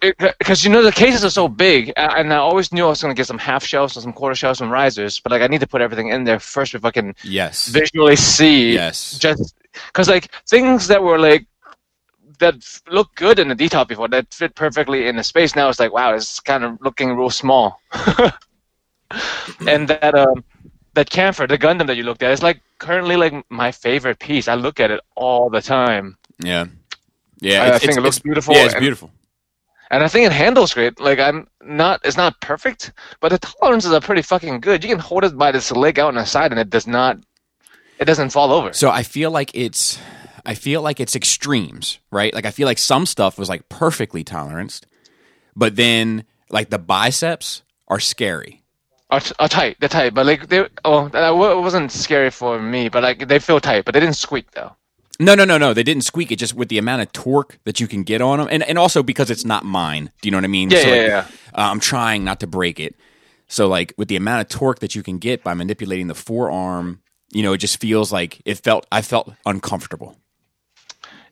because 0.00 0.62
you 0.64 0.70
know 0.70 0.82
the 0.82 0.92
cases 0.92 1.24
are 1.24 1.30
so 1.30 1.48
big, 1.48 1.92
and 1.96 2.32
I 2.32 2.36
always 2.36 2.72
knew 2.72 2.84
I 2.84 2.88
was 2.88 3.02
gonna 3.02 3.14
get 3.14 3.26
some 3.26 3.38
half 3.38 3.64
shelves 3.64 3.96
and 3.96 4.02
some 4.02 4.12
quarter 4.12 4.34
shelves 4.34 4.60
and 4.60 4.70
risers, 4.70 5.18
but 5.20 5.32
like 5.32 5.42
I 5.42 5.46
need 5.48 5.60
to 5.60 5.66
put 5.66 5.80
everything 5.80 6.08
in 6.08 6.24
there 6.24 6.38
first 6.38 6.72
before 6.72 6.88
I 6.88 6.92
can 6.92 7.14
Yes. 7.24 7.68
visually 7.68 8.16
see. 8.16 8.72
Yes. 8.74 9.18
Just 9.18 9.56
because 9.88 10.08
like 10.08 10.30
things 10.48 10.86
that 10.88 11.02
were 11.02 11.18
like 11.18 11.46
that 12.38 12.56
looked 12.90 13.16
good 13.16 13.38
in 13.38 13.48
the 13.48 13.54
detail 13.54 13.84
before 13.84 14.08
that 14.08 14.32
fit 14.34 14.54
perfectly 14.54 15.06
in 15.08 15.14
the 15.16 15.22
space 15.22 15.54
now 15.54 15.68
it's 15.68 15.78
like 15.78 15.92
wow 15.92 16.12
it's 16.12 16.40
kind 16.40 16.64
of 16.64 16.76
looking 16.80 17.14
real 17.16 17.30
small 17.30 17.80
and 19.68 19.86
that 19.88 20.14
um 20.16 20.44
that 20.94 21.08
Kampfer 21.10 21.46
the 21.48 21.56
gundam 21.56 21.86
that 21.86 21.96
you 21.96 22.02
looked 22.02 22.22
at 22.24 22.32
is 22.32 22.42
like 22.42 22.60
currently 22.78 23.16
like 23.16 23.32
my 23.50 23.70
favorite 23.70 24.18
piece 24.18 24.48
i 24.48 24.54
look 24.54 24.80
at 24.80 24.90
it 24.90 25.00
all 25.14 25.48
the 25.48 25.62
time 25.62 26.16
Yeah. 26.42 26.66
Yeah. 27.40 27.62
I- 27.64 27.74
I 27.74 27.78
think 27.78 27.96
it 27.96 28.00
looks 28.00 28.18
beautiful 28.18 28.54
Yeah, 28.54 28.64
it's 28.64 28.74
and- 28.74 28.80
beautiful. 28.80 29.10
And 29.90 30.02
i 30.02 30.08
think 30.08 30.26
it 30.26 30.32
handles 30.32 30.74
great 30.74 30.98
like 31.00 31.18
i'm 31.18 31.46
not 31.62 32.00
it's 32.04 32.16
not 32.16 32.40
perfect 32.40 32.92
but 33.20 33.30
the 33.30 33.38
tolerances 33.38 33.92
are 33.92 34.00
pretty 34.00 34.22
fucking 34.22 34.60
good 34.60 34.82
you 34.82 34.90
can 34.90 34.98
hold 34.98 35.24
it 35.24 35.36
by 35.36 35.50
this 35.52 35.70
leg 35.72 35.98
out 35.98 36.08
on 36.08 36.14
the 36.14 36.24
side 36.24 36.50
and 36.50 36.60
it 36.60 36.70
does 36.70 36.86
not 36.86 37.18
it 37.98 38.06
doesn't 38.06 38.30
fall 38.30 38.52
over 38.52 38.72
So 38.72 38.90
I 38.90 39.02
feel 39.04 39.30
like 39.30 39.50
it's 39.54 39.98
I 40.44 40.54
feel 40.54 40.82
like 40.82 41.00
it's 41.00 41.14
extremes, 41.16 41.98
right? 42.10 42.34
Like 42.34 42.44
I 42.44 42.50
feel 42.50 42.66
like 42.66 42.78
some 42.78 43.06
stuff 43.06 43.38
was 43.38 43.48
like 43.48 43.68
perfectly 43.68 44.24
toleranced, 44.24 44.86
but 45.56 45.76
then 45.76 46.24
like 46.50 46.70
the 46.70 46.78
biceps 46.78 47.62
are 47.88 48.00
scary. 48.00 48.62
are, 49.10 49.20
are 49.38 49.48
tight. 49.48 49.76
They're 49.80 49.88
tight, 49.88 50.12
but 50.12 50.26
like 50.26 50.48
they 50.48 50.66
oh, 50.84 51.08
that 51.10 51.30
wasn't 51.30 51.92
scary 51.92 52.30
for 52.30 52.60
me, 52.60 52.88
but 52.88 53.02
like 53.02 53.28
they 53.28 53.38
feel 53.38 53.60
tight, 53.60 53.84
but 53.84 53.94
they 53.94 54.00
didn't 54.00 54.16
squeak 54.16 54.50
though. 54.50 54.74
No, 55.20 55.34
no, 55.34 55.44
no, 55.44 55.58
no. 55.58 55.74
They 55.74 55.82
didn't 55.82 56.02
squeak. 56.04 56.32
It 56.32 56.36
just 56.36 56.54
with 56.54 56.68
the 56.68 56.78
amount 56.78 57.02
of 57.02 57.12
torque 57.12 57.58
that 57.64 57.80
you 57.80 57.86
can 57.86 58.02
get 58.02 58.20
on 58.20 58.38
them, 58.38 58.48
and 58.50 58.62
and 58.62 58.78
also 58.78 59.02
because 59.02 59.30
it's 59.30 59.44
not 59.44 59.64
mine. 59.64 60.10
Do 60.20 60.26
you 60.26 60.30
know 60.30 60.38
what 60.38 60.44
I 60.44 60.48
mean? 60.48 60.70
Yeah, 60.70 60.78
So, 60.82 60.88
yeah, 60.88 60.94
like, 60.94 61.08
yeah. 61.08 61.26
Uh, 61.54 61.70
I'm 61.70 61.80
trying 61.80 62.24
not 62.24 62.40
to 62.40 62.46
break 62.46 62.80
it. 62.80 62.96
So 63.46 63.68
like 63.68 63.94
with 63.96 64.08
the 64.08 64.16
amount 64.16 64.40
of 64.42 64.48
torque 64.48 64.80
that 64.80 64.94
you 64.94 65.02
can 65.02 65.18
get 65.18 65.44
by 65.44 65.54
manipulating 65.54 66.08
the 66.08 66.14
forearm, 66.14 67.00
you 67.30 67.42
know, 67.42 67.52
it 67.52 67.58
just 67.58 67.80
feels 67.80 68.12
like 68.12 68.40
it 68.44 68.56
felt. 68.58 68.86
I 68.90 69.02
felt 69.02 69.32
uncomfortable. 69.46 70.16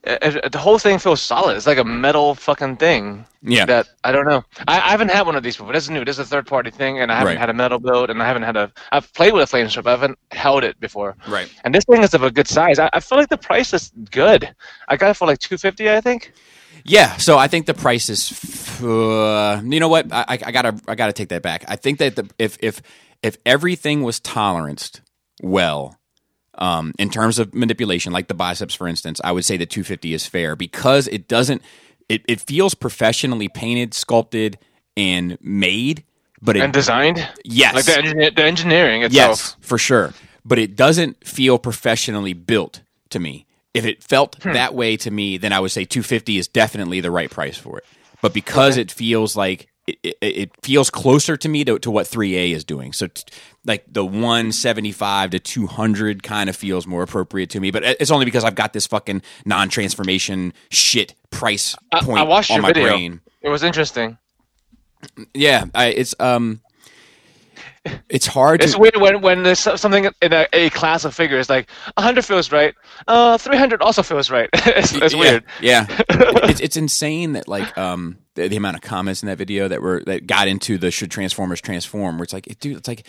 Uh, 0.04 0.18
uh, 0.22 0.48
the 0.48 0.58
whole 0.58 0.78
thing 0.80 0.98
feels 0.98 1.22
solid. 1.22 1.56
It's 1.56 1.66
like 1.66 1.78
a 1.78 1.84
metal 1.84 2.34
fucking 2.34 2.76
thing. 2.78 3.24
Yeah. 3.40 3.66
That 3.66 3.88
I 4.02 4.10
don't 4.10 4.26
know. 4.26 4.42
I, 4.66 4.78
I 4.78 4.90
haven't 4.90 5.10
had 5.10 5.26
one 5.26 5.36
of 5.36 5.42
these 5.44 5.56
before. 5.56 5.72
This 5.72 5.84
is 5.84 5.90
new. 5.90 6.04
This 6.04 6.18
is 6.18 6.26
a 6.26 6.28
third 6.28 6.46
party 6.46 6.70
thing, 6.72 6.98
and 7.00 7.10
I 7.12 7.14
haven't 7.14 7.34
Right. 7.34 7.38
had 7.38 7.50
a 7.50 7.54
metal 7.54 7.78
build, 7.78 8.10
and 8.10 8.20
I 8.22 8.26
haven't 8.26 8.42
had 8.42 8.56
a. 8.56 8.72
I've 8.90 9.12
played 9.14 9.32
with 9.32 9.42
a 9.44 9.46
Flame 9.46 9.68
Toys. 9.68 9.86
I 9.86 9.90
haven't 9.90 10.18
held 10.32 10.64
it 10.64 10.78
before. 10.80 11.16
Right. 11.28 11.48
And 11.64 11.72
this 11.74 11.84
thing 11.84 12.02
is 12.02 12.14
of 12.14 12.22
a 12.24 12.30
good 12.32 12.48
size. 12.48 12.78
I, 12.80 12.90
I 12.92 12.98
feel 13.00 13.16
like 13.18 13.28
the 13.28 13.36
price 13.38 13.72
is 13.72 13.92
good. 14.10 14.52
I 14.88 14.96
got 14.96 15.10
it 15.10 15.14
for 15.14 15.26
like 15.28 15.38
two 15.38 15.56
fifty, 15.58 15.88
I 15.88 16.00
think. 16.00 16.32
Yeah, 16.84 17.16
so 17.18 17.38
I 17.38 17.46
think 17.46 17.66
the 17.66 17.74
price 17.74 18.08
is. 18.08 18.32
f- 18.32 18.82
Uh, 18.82 19.60
you 19.64 19.78
know 19.78 19.88
what? 19.88 20.12
I, 20.12 20.24
I, 20.26 20.38
I 20.46 20.50
gotta 20.52 20.74
I 20.88 20.96
gotta 20.96 21.12
take 21.12 21.28
that 21.28 21.42
back. 21.42 21.64
I 21.68 21.76
think 21.76 21.98
that 22.00 22.16
the, 22.16 22.28
if 22.40 22.56
if 22.60 22.82
if 23.22 23.36
everything 23.46 24.02
was 24.02 24.18
toleranced 24.18 25.00
well, 25.42 25.96
um, 26.58 26.92
in 26.98 27.10
terms 27.10 27.38
of 27.38 27.54
manipulation, 27.54 28.12
like 28.12 28.28
the 28.28 28.34
biceps, 28.34 28.74
for 28.74 28.86
instance, 28.88 29.20
I 29.24 29.32
would 29.32 29.44
say 29.44 29.56
that 29.56 29.70
250 29.70 30.12
is 30.14 30.26
fair 30.26 30.54
because 30.56 31.08
it 31.08 31.28
doesn't. 31.28 31.62
It, 32.08 32.22
it 32.28 32.40
feels 32.40 32.74
professionally 32.74 33.48
painted, 33.48 33.94
sculpted, 33.94 34.58
and 34.96 35.38
made, 35.40 36.04
but 36.42 36.56
it 36.56 36.60
And 36.62 36.72
designed. 36.72 37.26
yes, 37.44 37.74
Like 37.74 37.84
the, 37.86 37.96
engineer, 37.96 38.30
the 38.30 38.44
engineering 38.44 39.02
itself. 39.02 39.30
Yes, 39.30 39.56
for 39.60 39.78
sure. 39.78 40.12
But 40.44 40.58
it 40.58 40.76
doesn't 40.76 41.26
feel 41.26 41.58
professionally 41.58 42.34
built 42.34 42.82
to 43.10 43.18
me. 43.18 43.46
If 43.72 43.86
it 43.86 44.02
felt 44.02 44.36
Hmm. 44.42 44.52
that 44.52 44.74
way 44.74 44.98
to 44.98 45.10
me, 45.10 45.38
then 45.38 45.52
I 45.54 45.60
would 45.60 45.70
say 45.70 45.84
250 45.86 46.36
is 46.36 46.48
definitely 46.48 47.00
the 47.00 47.10
right 47.10 47.30
price 47.30 47.56
for 47.56 47.78
it. 47.78 47.84
But 48.20 48.34
because 48.34 48.76
it 48.76 48.90
feels 48.92 49.34
like 49.34 49.68
it, 49.86 50.16
it, 50.20 50.50
feels 50.62 50.90
closer 50.90 51.36
to 51.36 51.48
me 51.48 51.64
to, 51.64 51.78
to 51.80 51.90
what 51.90 52.06
3A 52.06 52.52
is 52.52 52.64
doing. 52.64 52.92
So, 52.92 53.08
t- 53.08 53.24
like 53.64 53.84
the 53.90 54.04
175 54.04 55.30
to 55.30 55.38
200 55.40 56.22
kind 56.22 56.48
of 56.48 56.56
feels 56.56 56.86
more 56.86 57.02
appropriate 57.02 57.50
to 57.50 57.60
me. 57.60 57.70
But 57.70 57.84
it's 57.84 58.10
only 58.10 58.24
because 58.24 58.44
I've 58.44 58.54
got 58.54 58.72
this 58.72 58.86
fucking 58.86 59.22
non 59.44 59.68
transformation 59.68 60.52
shit 60.70 61.14
price 61.30 61.74
I, 61.92 62.00
point 62.00 62.18
I 62.20 62.22
watched 62.22 62.50
on 62.50 62.56
your 62.56 62.62
my 62.62 62.68
video. 62.72 62.88
brain. 62.88 63.20
It 63.40 63.48
was 63.48 63.62
interesting. 63.62 64.18
Yeah, 65.34 65.64
I, 65.74 65.86
it's 65.86 66.14
um, 66.20 66.60
it's 68.08 68.26
hard 68.26 68.60
to 68.60 68.66
It's 68.66 68.76
weird 68.78 68.96
when 68.98 69.20
when 69.20 69.42
there's 69.42 69.58
something 69.58 70.04
in 70.22 70.32
a, 70.32 70.46
a 70.52 70.70
class 70.70 71.04
of 71.04 71.12
figures 71.14 71.50
like 71.50 71.68
100 71.96 72.24
feels 72.24 72.52
right, 72.52 72.74
uh, 73.08 73.36
300 73.36 73.82
also 73.82 74.04
feels 74.04 74.30
right. 74.30 74.48
it's, 74.52 74.94
it's 74.94 75.12
Yeah, 75.14 75.20
weird. 75.20 75.44
Yeah, 75.60 75.86
It- 75.88 76.06
it's 76.50 76.60
it's 76.60 76.76
insane 76.76 77.32
that 77.32 77.48
like 77.48 77.76
um 77.76 78.18
the, 78.34 78.48
the 78.48 78.56
amount 78.56 78.76
of 78.76 78.82
comments 78.82 79.22
in 79.22 79.28
that 79.28 79.38
video 79.38 79.68
that 79.68 79.82
were 79.82 80.02
that 80.06 80.26
got 80.26 80.48
into 80.48 80.78
the 80.78 80.90
should 80.90 81.10
Transformers 81.10 81.60
transform 81.60 82.18
where 82.18 82.24
it's 82.24 82.32
like 82.32 82.46
dude 82.60 82.78
it's 82.78 82.88
like 82.88 83.06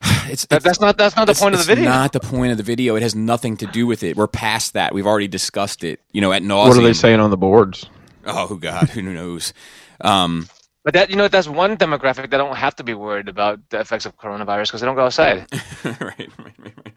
it's, 0.02 0.46
That, 0.46 0.56
it's 0.56 0.64
that's 0.64 0.80
not 0.80 0.96
that's 0.96 1.16
not 1.16 1.26
the 1.26 1.34
point 1.34 1.54
of 1.54 1.58
the 1.58 1.72
it's 1.72 1.78
video. 1.78 1.90
Not 1.90 2.12
the 2.12 2.20
point 2.20 2.52
of 2.52 2.56
the 2.56 2.62
video. 2.62 2.94
It 2.96 3.02
has 3.02 3.14
nothing 3.14 3.56
to 3.58 3.66
do 3.66 3.86
with 3.86 4.02
it. 4.04 4.16
We're 4.16 4.28
past 4.28 4.74
that. 4.74 4.94
We've 4.94 5.06
already 5.06 5.28
discussed 5.28 5.82
it. 5.82 6.00
You 6.12 6.20
know, 6.20 6.32
at 6.32 6.42
nauseam. 6.42 6.68
What 6.68 6.78
are 6.78 6.86
they 6.86 6.92
saying 6.92 7.18
on 7.20 7.30
the 7.30 7.36
boards? 7.36 7.86
Oh 8.24 8.56
God, 8.56 8.90
who 8.90 9.02
knows? 9.02 9.52
Um, 10.00 10.48
But 10.84 10.94
that 10.94 11.10
you 11.10 11.16
know 11.16 11.26
that's 11.26 11.48
one 11.48 11.76
demographic 11.76 12.30
that 12.30 12.30
don't 12.30 12.56
have 12.56 12.76
to 12.76 12.84
be 12.84 12.94
worried 12.94 13.28
about 13.28 13.58
the 13.70 13.80
effects 13.80 14.06
of 14.06 14.16
coronavirus 14.16 14.68
because 14.68 14.80
they 14.80 14.86
don't 14.86 14.94
go 14.94 15.06
outside. 15.06 15.46
right, 15.84 16.00
right, 16.00 16.30
right, 16.38 16.58
right. 16.58 16.94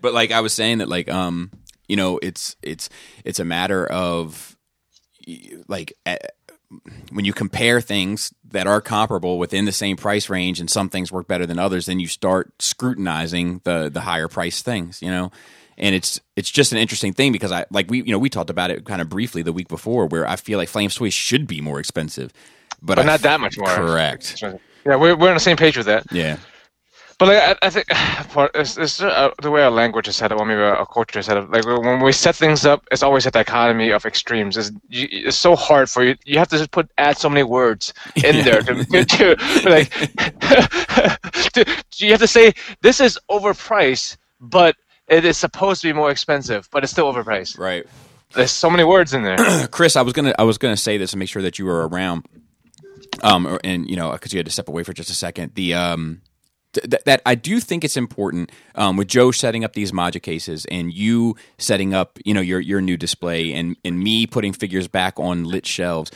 But 0.00 0.14
like 0.14 0.30
I 0.30 0.40
was 0.40 0.52
saying 0.52 0.78
that 0.78 0.88
like 0.88 1.08
um 1.08 1.50
you 1.88 1.96
know 1.96 2.18
it's 2.22 2.54
it's 2.62 2.88
it's 3.24 3.40
a 3.40 3.44
matter 3.44 3.84
of 3.84 4.56
like 5.66 5.94
when 7.12 7.24
you 7.24 7.32
compare 7.32 7.80
things 7.80 8.32
that 8.50 8.66
are 8.66 8.80
comparable 8.80 9.38
within 9.38 9.64
the 9.64 9.72
same 9.72 9.96
price 9.96 10.28
range 10.28 10.60
and 10.60 10.70
some 10.70 10.88
things 10.88 11.10
work 11.12 11.26
better 11.28 11.46
than 11.46 11.58
others 11.58 11.86
then 11.86 11.98
you 12.00 12.06
start 12.06 12.52
scrutinizing 12.60 13.60
the 13.64 13.88
the 13.92 14.00
higher 14.00 14.28
price 14.28 14.62
things 14.62 15.00
you 15.02 15.10
know 15.10 15.30
and 15.76 15.94
it's 15.94 16.20
it's 16.36 16.50
just 16.50 16.72
an 16.72 16.78
interesting 16.78 17.12
thing 17.12 17.32
because 17.32 17.50
I 17.52 17.64
like 17.70 17.90
we 17.90 17.98
you 18.02 18.12
know 18.12 18.18
we 18.18 18.28
talked 18.30 18.50
about 18.50 18.70
it 18.70 18.84
kind 18.84 19.00
of 19.02 19.08
briefly 19.08 19.42
the 19.42 19.52
week 19.52 19.68
before 19.68 20.06
where 20.06 20.26
I 20.28 20.36
feel 20.36 20.58
like 20.58 20.68
Flame 20.68 20.90
Toys 20.90 21.14
should 21.14 21.46
be 21.46 21.60
more 21.60 21.80
expensive 21.80 22.32
but, 22.82 22.96
But 22.96 22.98
I- 23.00 23.06
not 23.06 23.20
that 23.20 23.40
much 23.40 23.56
more. 23.58 23.68
correct 23.68 24.40
Yeah, 24.42 24.96
we're 24.96 25.16
we're 25.16 25.28
on 25.30 25.34
the 25.34 25.40
same 25.40 25.56
page 25.56 25.76
with 25.76 25.86
that. 25.86 26.04
yeah 26.12 26.36
But 27.18 27.28
like, 27.28 27.42
I, 27.42 27.66
I 27.66 27.70
think 27.70 27.86
part 28.30 28.50
it's, 28.54 28.76
it's 28.76 29.00
uh, 29.00 29.30
the 29.40 29.50
way 29.50 29.62
our 29.62 29.70
language 29.70 30.08
is 30.08 30.16
set 30.16 30.32
up, 30.32 30.40
or 30.40 30.44
maybe 30.44 30.60
our 30.60 30.86
culture 30.86 31.20
is 31.20 31.26
set 31.26 31.36
up. 31.36 31.50
Like 31.50 31.64
when 31.64 32.00
we 32.00 32.12
set 32.12 32.34
things 32.34 32.66
up, 32.66 32.86
it's 32.90 33.02
always 33.02 33.24
a 33.26 33.30
dichotomy 33.30 33.90
of 33.90 34.04
extremes. 34.04 34.56
It's, 34.56 34.72
you, 34.88 35.06
it's 35.10 35.36
so 35.36 35.54
hard 35.54 35.88
for 35.88 36.02
you. 36.02 36.16
You 36.24 36.38
have 36.38 36.48
to 36.48 36.58
just 36.58 36.72
put 36.72 36.90
add 36.98 37.16
so 37.16 37.28
many 37.28 37.44
words 37.44 37.94
in 38.16 38.44
there 38.44 38.62
to, 38.62 38.84
to, 38.84 39.04
to 39.36 39.68
like. 39.70 39.90
to, 41.52 41.82
you 41.96 42.10
have 42.10 42.20
to 42.20 42.26
say 42.26 42.52
this 42.82 43.00
is 43.00 43.18
overpriced, 43.30 44.16
but 44.40 44.76
it 45.08 45.24
is 45.24 45.36
supposed 45.36 45.82
to 45.82 45.88
be 45.88 45.92
more 45.92 46.10
expensive, 46.10 46.68
but 46.72 46.82
it's 46.82 46.92
still 46.92 47.12
overpriced. 47.12 47.58
right 47.58 47.86
There's 48.34 48.50
so 48.50 48.68
many 48.70 48.84
words 48.84 49.14
in 49.14 49.22
there. 49.22 49.68
Chris, 49.70 49.96
I 49.96 50.02
was 50.02 50.12
gonna 50.12 50.34
I 50.38 50.42
was 50.42 50.58
gonna 50.58 50.76
say 50.76 50.98
this 50.98 51.12
and 51.12 51.20
make 51.20 51.28
sure 51.28 51.42
that 51.42 51.58
you 51.58 51.64
were 51.64 51.86
around. 51.88 52.26
Um, 53.22 53.58
and 53.62 53.88
you 53.88 53.96
know, 53.96 54.12
because 54.12 54.32
you 54.32 54.38
had 54.38 54.46
to 54.46 54.52
step 54.52 54.68
away 54.68 54.82
for 54.82 54.92
just 54.92 55.10
a 55.10 55.14
second. 55.14 55.54
The 55.54 55.74
um, 55.74 56.22
th- 56.74 56.90
th- 56.90 57.04
that 57.04 57.22
I 57.24 57.34
do 57.34 57.60
think 57.60 57.84
it's 57.84 57.96
important 57.96 58.52
um, 58.74 58.96
with 58.96 59.08
Joe 59.08 59.30
setting 59.30 59.64
up 59.64 59.72
these 59.72 59.92
Maja 59.92 60.20
cases 60.20 60.66
and 60.66 60.92
you 60.92 61.36
setting 61.58 61.94
up, 61.94 62.18
you 62.24 62.34
know, 62.34 62.40
your 62.40 62.60
your 62.60 62.80
new 62.80 62.96
display 62.96 63.52
and 63.52 63.76
and 63.84 63.98
me 63.98 64.26
putting 64.26 64.52
figures 64.52 64.88
back 64.88 65.18
on 65.18 65.44
lit 65.44 65.66
shelves. 65.66 66.10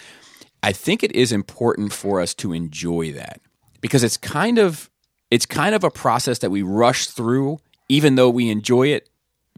I 0.62 0.72
think 0.72 1.02
it 1.02 1.12
is 1.12 1.32
important 1.32 1.92
for 1.92 2.20
us 2.20 2.34
to 2.34 2.52
enjoy 2.52 3.12
that 3.12 3.40
because 3.80 4.02
it's 4.02 4.16
kind 4.16 4.58
of 4.58 4.90
it's 5.30 5.46
kind 5.46 5.74
of 5.74 5.84
a 5.84 5.90
process 5.90 6.40
that 6.40 6.50
we 6.50 6.62
rush 6.62 7.06
through, 7.06 7.58
even 7.88 8.16
though 8.16 8.30
we 8.30 8.50
enjoy 8.50 8.88
it 8.88 9.08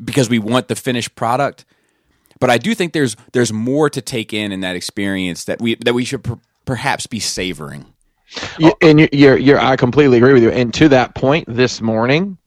because 0.02 0.30
we 0.30 0.38
want 0.38 0.68
the 0.68 0.76
finished 0.76 1.14
product 1.14 1.64
but 2.40 2.48
I 2.50 2.58
do 2.58 2.74
think 2.74 2.92
there's 2.92 3.14
there's 3.32 3.52
more 3.52 3.88
to 3.90 4.00
take 4.00 4.32
in 4.32 4.50
in 4.50 4.60
that 4.60 4.74
experience 4.74 5.44
that 5.44 5.60
we 5.60 5.76
that 5.76 5.92
we 5.94 6.04
should 6.04 6.24
per- 6.24 6.40
perhaps 6.64 7.06
be 7.06 7.20
savoring. 7.20 7.86
You, 8.58 8.72
and 8.80 9.00
you- 9.00 9.08
you're, 9.12 9.36
you're, 9.36 9.58
I 9.60 9.76
completely 9.76 10.18
agree 10.18 10.32
with 10.32 10.42
you. 10.42 10.50
And 10.50 10.72
to 10.74 10.88
that 10.90 11.14
point, 11.14 11.44
this 11.48 11.80
morning, 11.80 12.38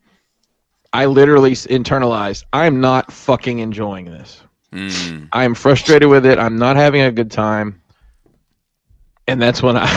I 0.93 1.05
literally 1.05 1.51
internalized. 1.51 2.43
I'm 2.53 2.79
not 2.81 3.11
fucking 3.11 3.59
enjoying 3.59 4.05
this. 4.05 4.41
Mm. 4.71 5.29
I 5.31 5.43
am 5.43 5.55
frustrated 5.55 6.09
with 6.09 6.25
it. 6.25 6.39
I'm 6.39 6.57
not 6.57 6.75
having 6.77 7.01
a 7.01 7.11
good 7.11 7.31
time. 7.31 7.81
And 9.27 9.41
that's 9.41 9.61
when 9.61 9.77
I, 9.77 9.87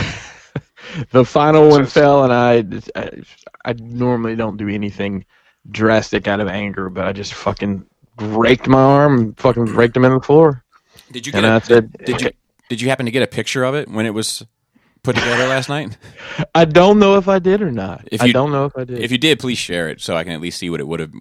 the 1.11 1.25
final 1.25 1.69
one 1.69 1.85
fell, 1.85 2.23
and 2.23 2.33
I, 2.33 2.63
I, 2.99 3.21
I 3.65 3.73
normally 3.73 4.35
don't 4.35 4.57
do 4.57 4.67
anything 4.69 5.25
drastic 5.69 6.27
out 6.27 6.39
of 6.39 6.47
anger, 6.47 6.89
but 6.89 7.05
I 7.05 7.11
just 7.13 7.33
fucking 7.33 7.85
raked 8.19 8.67
my 8.67 8.79
arm, 8.81 9.33
fucking 9.35 9.65
raked 9.65 9.95
him 9.97 10.05
in 10.05 10.13
the 10.13 10.21
floor, 10.21 10.63
Did 11.11 11.25
you 11.25 11.31
get? 11.33 11.43
and 11.43 11.45
A, 11.53 11.55
I 11.55 11.59
said, 11.59 11.91
did 12.05 12.21
you? 12.21 12.31
Did 12.69 12.81
you 12.81 12.89
happen 12.89 13.05
to 13.05 13.11
get 13.11 13.21
a 13.23 13.27
picture 13.27 13.63
of 13.63 13.75
it 13.75 13.89
when 13.89 14.05
it 14.05 14.13
was 14.13 14.45
put 15.03 15.15
together 15.15 15.47
last 15.47 15.69
night? 15.69 15.97
I 16.55 16.65
don't 16.65 16.99
know 16.99 17.15
if 17.17 17.27
I 17.27 17.39
did 17.39 17.61
or 17.61 17.71
not. 17.71 18.07
If 18.11 18.21
I 18.21 18.25
you- 18.25 18.33
don't 18.33 18.51
know 18.51 18.65
if 18.65 18.77
I 18.77 18.83
did. 18.83 18.99
If 18.99 19.11
you 19.11 19.17
did, 19.17 19.39
please 19.39 19.57
share 19.57 19.89
it 19.89 20.01
so 20.01 20.15
I 20.15 20.23
can 20.23 20.33
at 20.33 20.41
least 20.41 20.59
see 20.59 20.69
what 20.69 20.79
it 20.79 20.87
would 20.87 20.99
have 20.99 21.11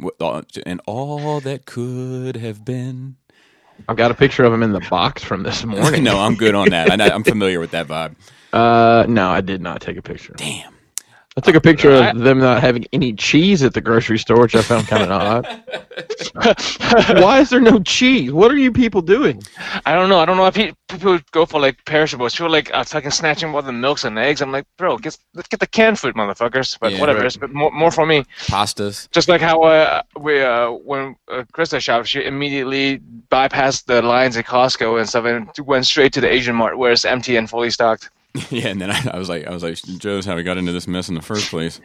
and 0.66 0.81
all 0.87 1.41
that 1.41 1.66
could 1.66 2.37
have 2.37 2.64
been. 2.64 3.16
I've 3.89 3.97
got 3.97 4.11
a 4.11 4.14
picture 4.14 4.45
of 4.45 4.53
him 4.53 4.62
in 4.62 4.72
the 4.72 4.81
box 4.89 5.22
from 5.22 5.43
this 5.43 5.64
morning. 5.66 6.03
no, 6.03 6.18
I'm 6.18 6.35
good 6.35 6.55
on 6.55 6.70
that. 6.70 6.91
I, 7.01 7.11
I'm 7.11 7.24
familiar 7.24 7.61
with 7.61 7.72
that 7.72 7.87
vibe. 7.87 8.16
Uh, 8.53 9.05
no, 9.09 9.29
I 9.29 9.43
did 9.43 9.61
not 9.61 9.81
take 9.83 9.97
a 9.99 10.03
picture. 10.03 10.33
Damn. 10.37 10.72
I 11.39 11.43
took 11.43 11.55
a 11.55 11.61
picture 11.61 11.91
of 11.93 12.18
them 12.18 12.39
not 12.39 12.62
having 12.62 12.87
any 12.95 13.12
cheese 13.12 13.62
at 13.62 13.74
the 13.74 13.80
grocery 13.82 14.18
store, 14.18 14.41
which 14.41 14.55
I 14.57 14.62
found 14.62 14.87
kind 14.89 15.03
of 15.03 15.11
odd. 15.22 15.47
Why 17.20 17.41
is 17.41 17.51
there 17.51 17.61
no 17.61 17.78
cheese? 17.80 18.32
What 18.32 18.51
are 18.51 18.57
you 18.57 18.72
people 18.72 19.03
doing? 19.03 19.43
I 19.84 19.95
don't 19.95 20.09
know. 20.09 20.18
I 20.18 20.24
don't 20.24 20.39
know 20.39 20.47
if 20.47 20.55
pe- 20.55 20.72
people 20.89 21.18
go 21.32 21.45
for 21.45 21.61
like 21.61 21.84
perishables. 21.84 22.34
People 22.34 22.51
like 22.51 22.72
uh, 22.72 22.84
fucking 22.84 23.11
snatching 23.11 23.55
all 23.55 23.61
the 23.61 23.70
milks 23.72 24.05
and 24.05 24.18
eggs. 24.18 24.41
I'm 24.41 24.51
like, 24.51 24.64
bro, 24.78 24.97
get 24.97 25.18
let's 25.34 25.49
get 25.49 25.61
the 25.61 25.66
canned 25.66 25.99
food, 25.99 26.14
motherfuckers. 26.14 26.78
But 26.80 26.93
Yeah, 26.93 27.01
whatever, 27.01 27.18
right. 27.18 27.26
it's 27.26 27.37
but 27.37 27.53
more, 27.53 27.70
more 27.70 27.91
for 27.91 28.07
me. 28.07 28.24
Pastas. 28.47 29.11
Just 29.11 29.28
like 29.28 29.43
how 29.43 29.62
uh, 29.62 30.03
we 30.18 30.41
uh, 30.43 30.70
when 30.70 31.16
uh, 31.30 31.45
Krista 31.53 31.80
shopped, 31.80 32.09
she 32.09 32.24
immediately 32.24 33.03
bypassed 33.30 33.84
the 33.84 34.01
lines 34.01 34.39
at 34.39 34.47
Costco 34.47 34.99
and 34.99 35.07
stuff 35.07 35.26
and 35.26 35.51
went 35.66 35.84
straight 35.84 36.14
to 36.14 36.22
the 36.22 36.32
Asian 36.32 36.57
Mart 36.57 36.78
where 36.78 36.93
it's 36.93 37.05
empty 37.05 37.37
and 37.37 37.51
fully 37.51 37.70
stocked. 37.70 38.09
Yeah, 38.51 38.68
and 38.68 38.80
then 38.80 38.91
I, 38.91 39.03
I 39.12 39.18
was 39.18 39.28
like, 39.28 39.47
I 39.47 39.51
was 39.51 39.62
like, 39.62 39.76
Joe's 39.76 40.24
how 40.24 40.37
we 40.37 40.43
got 40.43 40.57
into 40.57 40.72
this 40.72 40.87
mess 40.87 41.09
in 41.09 41.14
the 41.14 41.22
first 41.22 41.51
place. 41.51 41.80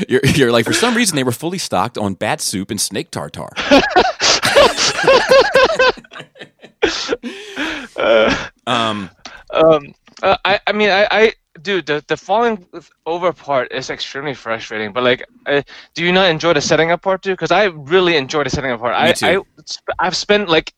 you're, 0.08 0.20
you're 0.24 0.52
like, 0.52 0.64
for 0.64 0.72
some 0.72 0.94
reason 0.94 1.16
they 1.16 1.24
were 1.24 1.32
fully 1.32 1.58
stocked 1.58 1.98
on 1.98 2.14
bat 2.14 2.40
soup 2.40 2.70
and 2.70 2.80
snake 2.80 3.10
tartar. 3.10 3.48
um, 8.66 9.10
Um, 9.52 9.94
uh, 10.22 10.36
I, 10.44 10.60
I 10.66 10.72
mean, 10.72 10.90
I, 10.90 11.08
I, 11.10 11.32
dude, 11.62 11.86
the, 11.86 12.04
the 12.06 12.16
falling 12.16 12.66
over 13.06 13.32
part 13.32 13.72
is 13.72 13.90
extremely 13.90 14.34
frustrating. 14.34 14.92
But 14.92 15.02
like, 15.02 15.26
uh, 15.46 15.62
do 15.94 16.04
you 16.04 16.12
not 16.12 16.30
enjoy 16.30 16.52
the 16.54 16.60
setting 16.60 16.90
up 16.90 17.02
part 17.02 17.22
too? 17.22 17.32
Because 17.32 17.50
I 17.50 17.64
really 17.64 18.16
enjoy 18.16 18.44
the 18.44 18.50
setting 18.50 18.70
up 18.70 18.80
part. 18.80 18.94
I, 18.94 19.12
too. 19.12 19.44
I, 19.98 20.06
I've 20.06 20.16
spent 20.16 20.48
like 20.48 20.74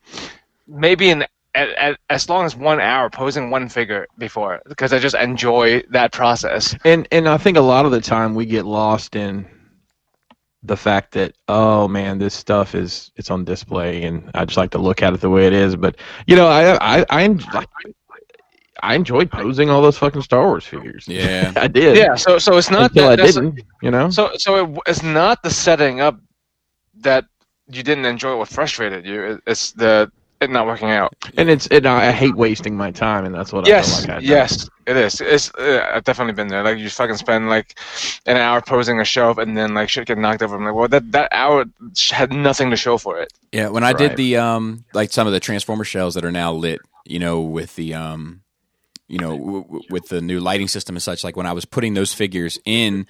maybe 0.66 1.10
an 1.10 1.24
at, 1.54 1.68
at, 1.70 1.98
as 2.10 2.28
long 2.28 2.44
as 2.44 2.56
one 2.56 2.80
hour 2.80 3.10
posing 3.10 3.50
one 3.50 3.68
figure 3.68 4.06
before 4.18 4.60
because 4.68 4.92
I 4.92 4.98
just 4.98 5.14
enjoy 5.14 5.82
that 5.90 6.12
process. 6.12 6.74
And 6.84 7.06
and 7.12 7.28
I 7.28 7.36
think 7.36 7.56
a 7.56 7.60
lot 7.62 7.84
of 7.84 7.90
the 7.90 8.00
time 8.00 8.34
we 8.34 8.46
get 8.46 8.64
lost 8.64 9.14
in 9.16 9.46
the 10.62 10.76
fact 10.76 11.12
that 11.12 11.34
oh 11.48 11.88
man, 11.88 12.18
this 12.18 12.34
stuff 12.34 12.74
is 12.74 13.10
it's 13.16 13.30
on 13.30 13.44
display, 13.44 14.04
and 14.04 14.30
I 14.34 14.44
just 14.44 14.56
like 14.56 14.70
to 14.72 14.78
look 14.78 15.02
at 15.02 15.12
it 15.12 15.20
the 15.20 15.30
way 15.30 15.46
it 15.46 15.52
is. 15.52 15.76
But 15.76 15.96
you 16.26 16.36
know, 16.36 16.46
I 16.46 16.76
I 17.00 17.04
I, 17.10 17.22
en- 17.24 17.38
like, 17.52 17.68
I 18.82 18.94
enjoyed 18.94 19.30
posing 19.30 19.70
all 19.70 19.82
those 19.82 19.98
fucking 19.98 20.22
Star 20.22 20.46
Wars 20.46 20.64
figures. 20.64 21.06
yeah. 21.06 21.52
I 21.56 21.68
did. 21.68 21.96
Yeah. 21.96 22.14
So 22.14 22.38
so 22.38 22.56
it's 22.56 22.70
not 22.70 22.90
until 22.92 23.06
I 23.08 23.10
that, 23.10 23.16
that's- 23.16 23.34
didn't. 23.34 23.60
You 23.82 23.90
know. 23.90 24.10
So 24.10 24.30
so 24.36 24.64
it, 24.72 24.78
it's 24.86 25.02
not 25.02 25.42
the 25.42 25.50
setting 25.50 26.00
up 26.00 26.18
that 27.00 27.24
you 27.68 27.82
didn't 27.82 28.06
enjoy 28.06 28.36
what 28.36 28.48
frustrated 28.48 29.04
you. 29.04 29.22
It- 29.22 29.42
It's 29.46 29.72
the 29.72 30.10
it 30.42 30.50
not 30.50 30.66
working 30.66 30.90
out. 30.90 31.14
and 31.36 31.48
it's 31.48 31.66
and 31.68 31.86
I 31.86 32.08
I 32.08 32.10
hate 32.10 32.36
wasting 32.36 32.76
my 32.76 32.90
time, 32.90 33.24
and 33.24 33.34
that's 33.34 33.52
what 33.52 33.64
I 33.64 33.68
Yes, 33.68 34.00
feel 34.00 34.14
like 34.14 34.22
I 34.22 34.26
yes, 34.26 34.68
it 34.86 34.96
is. 34.96 35.20
It's 35.20 35.54
uh, 35.54 35.90
I've 35.94 36.04
definitely 36.04 36.34
been 36.34 36.48
there. 36.48 36.62
Like 36.62 36.78
you 36.78 36.88
fucking 36.90 37.16
spend 37.16 37.48
like 37.48 37.78
an 38.26 38.36
hour 38.36 38.60
posing 38.60 39.00
a 39.00 39.04
shelf, 39.04 39.38
and 39.38 39.56
then 39.56 39.74
like 39.74 39.88
shit 39.88 40.06
get 40.06 40.18
knocked 40.18 40.42
over. 40.42 40.56
I'm 40.56 40.64
like, 40.64 40.74
well, 40.74 40.88
that 40.88 41.10
that 41.12 41.28
hour 41.32 41.64
had 42.10 42.32
nothing 42.32 42.70
to 42.70 42.76
show 42.76 42.98
for 42.98 43.18
it. 43.20 43.32
Yeah, 43.52 43.68
when 43.68 43.84
I 43.84 43.92
did 43.92 44.16
the 44.16 44.36
um 44.36 44.84
like 44.92 45.12
some 45.12 45.26
of 45.26 45.32
the 45.32 45.40
transformer 45.40 45.84
shells 45.84 46.14
that 46.14 46.24
are 46.24 46.32
now 46.32 46.52
lit, 46.52 46.80
you 47.04 47.18
know, 47.18 47.40
with 47.40 47.76
the 47.76 47.94
um 47.94 48.42
you 49.08 49.18
know 49.18 49.36
w- 49.36 49.62
w- 49.62 49.84
with 49.90 50.08
the 50.08 50.20
new 50.20 50.40
lighting 50.40 50.68
system 50.68 50.96
and 50.96 51.02
such 51.02 51.22
like 51.24 51.36
when 51.36 51.46
I 51.46 51.52
was 51.52 51.64
putting 51.64 51.94
those 51.94 52.12
figures 52.14 52.58
in 52.64 53.06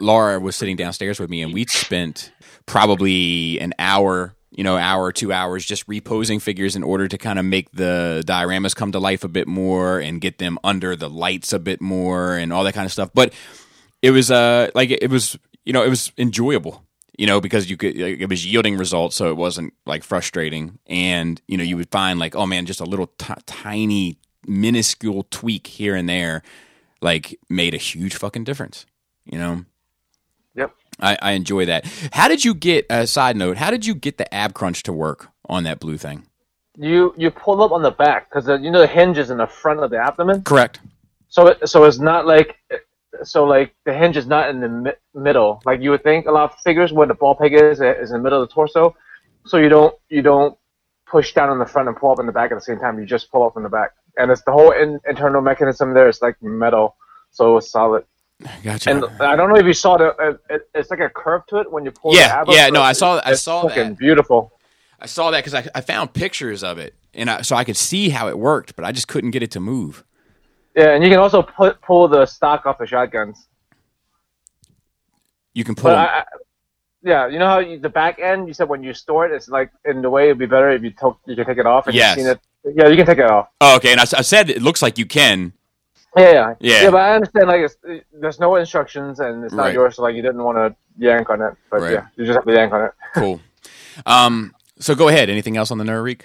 Laura 0.00 0.38
was 0.38 0.56
sitting 0.56 0.76
downstairs 0.76 1.18
with 1.18 1.30
me 1.30 1.42
and 1.42 1.54
we'd 1.54 1.70
spent 1.70 2.30
probably 2.66 3.58
an 3.60 3.72
hour, 3.78 4.34
you 4.52 4.64
know, 4.64 4.76
hour, 4.76 5.12
2 5.12 5.32
hours 5.32 5.64
just 5.64 5.84
reposing 5.88 6.38
figures 6.38 6.76
in 6.76 6.82
order 6.82 7.08
to 7.08 7.18
kind 7.18 7.38
of 7.38 7.44
make 7.44 7.70
the 7.72 8.22
dioramas 8.26 8.76
come 8.76 8.92
to 8.92 8.98
life 8.98 9.24
a 9.24 9.28
bit 9.28 9.48
more 9.48 9.98
and 9.98 10.20
get 10.20 10.38
them 10.38 10.58
under 10.62 10.94
the 10.94 11.08
lights 11.08 11.52
a 11.52 11.58
bit 11.58 11.80
more 11.80 12.36
and 12.36 12.52
all 12.52 12.64
that 12.64 12.74
kind 12.74 12.86
of 12.86 12.92
stuff. 12.92 13.10
But 13.14 13.32
it 14.02 14.10
was 14.10 14.30
uh 14.30 14.70
like 14.74 14.90
it 14.90 15.10
was 15.10 15.38
you 15.64 15.72
know 15.72 15.82
it 15.82 15.88
was 15.88 16.12
enjoyable 16.18 16.84
you 17.16 17.26
know 17.26 17.40
because 17.40 17.70
you 17.70 17.76
could 17.76 17.96
like, 17.96 18.20
it 18.20 18.28
was 18.28 18.44
yielding 18.44 18.76
results 18.76 19.14
so 19.14 19.30
it 19.30 19.36
wasn't 19.36 19.72
like 19.86 20.02
frustrating 20.02 20.78
and 20.86 21.40
you 21.46 21.56
know 21.56 21.62
you 21.62 21.76
would 21.76 21.90
find 21.90 22.18
like 22.18 22.34
oh 22.34 22.44
man 22.44 22.66
just 22.66 22.80
a 22.80 22.84
little 22.84 23.06
t- 23.18 23.32
tiny 23.46 24.18
minuscule 24.44 25.24
tweak 25.30 25.68
here 25.68 25.94
and 25.94 26.08
there 26.08 26.42
like 27.00 27.38
made 27.48 27.74
a 27.74 27.78
huge 27.78 28.16
fucking 28.16 28.42
difference 28.42 28.86
you 29.24 29.38
know. 29.38 29.64
I, 31.02 31.18
I 31.20 31.32
enjoy 31.32 31.66
that. 31.66 31.84
How 32.12 32.28
did 32.28 32.44
you 32.44 32.54
get? 32.54 32.86
A 32.88 33.06
side 33.06 33.36
note: 33.36 33.56
How 33.58 33.70
did 33.70 33.84
you 33.84 33.94
get 33.94 34.18
the 34.18 34.32
ab 34.32 34.54
crunch 34.54 34.82
to 34.84 34.92
work 34.92 35.28
on 35.48 35.64
that 35.64 35.80
blue 35.80 35.98
thing? 35.98 36.26
You 36.76 37.14
you 37.18 37.30
pull 37.30 37.62
up 37.62 37.72
on 37.72 37.82
the 37.82 37.90
back 37.90 38.30
because 38.30 38.48
you 38.62 38.70
know 38.70 38.80
the 38.80 38.86
hinge 38.86 39.18
is 39.18 39.30
in 39.30 39.38
the 39.38 39.46
front 39.46 39.80
of 39.80 39.90
the 39.90 39.98
abdomen. 39.98 40.42
Correct. 40.42 40.80
So 41.28 41.48
it, 41.48 41.68
so 41.68 41.84
it's 41.84 41.98
not 41.98 42.26
like 42.26 42.56
so 43.24 43.44
like 43.44 43.74
the 43.84 43.92
hinge 43.92 44.16
is 44.16 44.26
not 44.26 44.48
in 44.48 44.60
the 44.60 44.68
mi- 44.68 44.92
middle 45.14 45.60
like 45.64 45.80
you 45.80 45.90
would 45.90 46.02
think. 46.02 46.26
A 46.26 46.30
lot 46.30 46.52
of 46.52 46.58
figures 46.60 46.92
where 46.92 47.06
the 47.06 47.14
ball 47.14 47.34
peg 47.34 47.52
is 47.52 47.80
is 47.80 48.10
in 48.10 48.18
the 48.18 48.22
middle 48.22 48.42
of 48.42 48.48
the 48.48 48.54
torso. 48.54 48.96
So 49.46 49.58
you 49.58 49.68
don't 49.68 49.94
you 50.08 50.22
don't 50.22 50.56
push 51.06 51.34
down 51.34 51.50
on 51.50 51.58
the 51.58 51.66
front 51.66 51.88
and 51.88 51.96
pull 51.96 52.10
up 52.12 52.20
in 52.20 52.26
the 52.26 52.32
back 52.32 52.52
at 52.52 52.54
the 52.54 52.60
same 52.60 52.78
time. 52.78 52.98
You 52.98 53.04
just 53.04 53.30
pull 53.30 53.44
up 53.44 53.56
in 53.56 53.62
the 53.62 53.68
back, 53.68 53.90
and 54.16 54.30
it's 54.30 54.42
the 54.42 54.52
whole 54.52 54.70
in, 54.70 54.98
internal 55.06 55.42
mechanism 55.42 55.92
there 55.94 56.08
is 56.08 56.22
like 56.22 56.36
metal, 56.42 56.96
so 57.30 57.58
it's 57.58 57.70
solid. 57.70 58.04
Gotcha. 58.62 58.90
And 58.90 59.04
I 59.20 59.36
don't 59.36 59.48
know 59.48 59.56
if 59.56 59.66
you 59.66 59.72
saw 59.72 59.96
the 59.96 60.14
it, 60.18 60.40
it, 60.54 60.68
it's 60.74 60.90
like 60.90 61.00
a 61.00 61.08
curve 61.08 61.42
to 61.48 61.58
it 61.58 61.70
when 61.70 61.84
you 61.84 61.90
pull. 61.90 62.14
Yeah, 62.14 62.28
the 62.28 62.34
ab 62.34 62.46
yeah, 62.50 62.68
no, 62.68 62.82
I 62.82 62.92
saw- 62.92 63.20
I 63.24 63.34
saw 63.34 63.66
that. 63.68 63.98
Beautiful. 63.98 64.52
I 65.00 65.06
saw 65.06 65.30
that 65.32 65.44
because 65.44 65.54
I, 65.54 65.68
I 65.74 65.80
found 65.80 66.12
pictures 66.12 66.62
of 66.62 66.78
it, 66.78 66.94
and 67.12 67.28
I, 67.28 67.42
so 67.42 67.56
I 67.56 67.64
could 67.64 67.76
see 67.76 68.10
how 68.10 68.28
it 68.28 68.38
worked, 68.38 68.76
but 68.76 68.84
I 68.84 68.92
just 68.92 69.08
couldn't 69.08 69.32
get 69.32 69.42
it 69.42 69.50
to 69.52 69.60
move. 69.60 70.04
Yeah, 70.76 70.94
and 70.94 71.02
you 71.02 71.10
can 71.10 71.18
also 71.18 71.42
put, 71.42 71.82
pull 71.82 72.06
the 72.08 72.24
stock 72.24 72.66
off 72.66 72.78
the 72.78 72.86
shotguns. 72.86 73.48
You 75.54 75.64
can 75.64 75.74
pull. 75.74 75.90
I, 75.90 76.04
I, 76.04 76.24
yeah, 77.02 77.26
you 77.26 77.38
know 77.38 77.46
how 77.46 77.58
you, 77.58 77.78
the 77.78 77.88
back 77.88 78.20
end 78.20 78.46
you 78.46 78.54
said 78.54 78.68
when 78.68 78.82
you 78.82 78.94
store 78.94 79.26
it, 79.26 79.32
it's 79.32 79.48
like 79.48 79.70
in 79.84 80.02
the 80.02 80.08
way 80.10 80.26
it'd 80.26 80.38
be 80.38 80.46
better 80.46 80.70
if 80.70 80.82
you 80.82 80.90
took 80.90 81.18
you 81.26 81.34
can 81.34 81.44
take 81.46 81.58
it 81.58 81.66
off. 81.66 81.86
And 81.88 81.94
Yes. 81.96 82.18
It. 82.18 82.40
Yeah, 82.64 82.86
you 82.86 82.96
can 82.96 83.06
take 83.06 83.18
it 83.18 83.28
off. 83.28 83.48
oh, 83.60 83.76
okay, 83.76 83.90
and 83.90 84.00
I 84.00 84.04
said 84.04 84.48
it 84.48 84.62
looks 84.62 84.82
like 84.82 84.96
you 84.98 85.06
can. 85.06 85.52
Yeah, 86.16 86.32
yeah, 86.32 86.54
Yeah. 86.60 86.82
Yeah, 86.82 86.90
but 86.90 87.00
I 87.00 87.14
understand 87.14 87.48
like 87.48 87.60
it's, 87.62 87.76
there's 88.12 88.38
no 88.38 88.56
instructions 88.56 89.20
and 89.20 89.44
it's 89.44 89.54
not 89.54 89.64
Right. 89.64 89.74
yours, 89.74 89.96
so 89.96 90.02
like 90.02 90.14
you 90.14 90.22
didn't 90.22 90.42
want 90.42 90.58
to 90.58 90.74
yank 90.98 91.30
on 91.30 91.40
it. 91.40 91.54
But 91.70 91.80
Right. 91.80 91.92
yeah, 91.92 92.06
you 92.16 92.26
just 92.26 92.36
have 92.36 92.44
to 92.44 92.52
yank 92.52 92.72
on 92.72 92.84
it. 92.86 92.92
Cool. 93.14 93.40
um, 94.06 94.54
so 94.78 94.94
go 94.94 95.08
ahead. 95.08 95.30
Anything 95.30 95.56
else 95.56 95.70
on 95.70 95.78
the 95.78 95.84
Neuralink? 95.84 96.22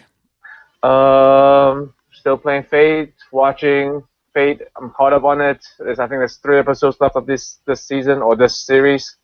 Um, 0.84 1.94
still 2.12 2.38
playing 2.38 2.64
Fate, 2.64 3.14
watching 3.32 4.04
Fate. 4.34 4.62
I'm 4.76 4.90
caught 4.92 5.14
up 5.14 5.24
on 5.24 5.42
it. 5.42 5.66
There's, 5.80 6.00
I 6.00 6.08
think 6.08 6.20
there's 6.20 6.38
three 6.38 6.60
episodes 6.60 6.98
left 7.00 7.16
of 7.16 7.26
this 7.26 7.58
this 7.66 7.84
season 7.84 8.22
or 8.22 8.36
this 8.36 8.60
series. 8.66 9.16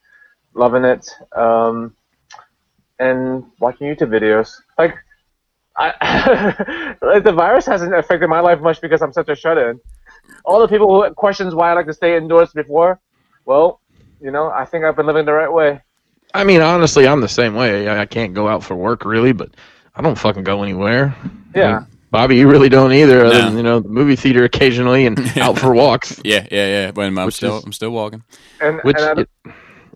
Loving 0.54 0.86
it. 0.86 1.10
Um, 1.36 1.96
and 3.00 3.44
watching 3.60 3.88
YouTube 3.88 4.10
videos. 4.10 4.56
Like, 4.78 4.96
I, 5.76 6.96
like 7.02 7.24
the 7.30 7.32
virus 7.34 7.66
hasn't 7.66 7.94
affected 7.96 8.28
my 8.30 8.40
life 8.40 8.62
much 8.62 8.80
because 8.80 9.02
I'm 9.02 9.12
such 9.12 9.30
a 9.30 9.36
shut-in. 9.36 9.80
All 10.46 10.60
the 10.60 10.68
people 10.68 10.88
who 11.04 11.14
questions 11.14 11.56
why 11.56 11.72
I 11.72 11.74
like 11.74 11.86
to 11.88 11.94
stay 11.94 12.18
indoors 12.18 12.52
before, 12.54 13.00
well, 13.46 13.80
you 14.22 14.32
know, 14.32 14.50
I 14.50 14.66
think 14.66 14.84
I've 14.86 14.96
been 14.96 15.06
living 15.06 15.26
the 15.26 15.34
right 15.34 15.52
way. 15.52 15.82
I 16.34 16.44
mean, 16.44 16.62
honestly, 16.62 17.08
I'm 17.08 17.22
the 17.22 17.28
same 17.28 17.56
way. 17.56 17.88
I, 17.88 18.02
I 18.02 18.06
can't 18.06 18.34
go 18.34 18.48
out 18.48 18.64
for 18.64 18.76
work 18.76 19.06
really, 19.06 19.34
but 19.34 19.52
I 19.96 20.02
don't 20.02 20.18
fucking 20.18 20.44
go 20.44 20.64
anywhere. 20.64 21.16
Yeah. 21.56 21.78
Like, 21.80 21.88
Bobby, 22.12 22.36
you 22.38 22.48
really 22.48 22.70
don't 22.70 22.92
either. 22.94 23.26
Other 23.26 23.34
No. 23.34 23.46
than, 23.46 23.58
you 23.58 23.64
know, 23.64 23.80
the 23.80 23.90
movie 23.90 24.16
theater 24.16 24.44
occasionally 24.44 25.06
and 25.06 25.20
out 25.38 25.58
for 25.58 25.74
walks. 25.74 26.20
Yeah, 26.24 26.46
yeah, 26.52 26.68
yeah. 26.68 26.92
But 26.92 27.06
I'm 27.06 27.16
Which 27.26 27.36
still, 27.36 27.58
is- 27.58 27.64
I'm 27.66 27.74
still 27.74 27.90
walking. 27.92 28.24
And, 28.62 28.80
Which 28.84 28.98
and 29.00 29.20
it- 29.20 29.30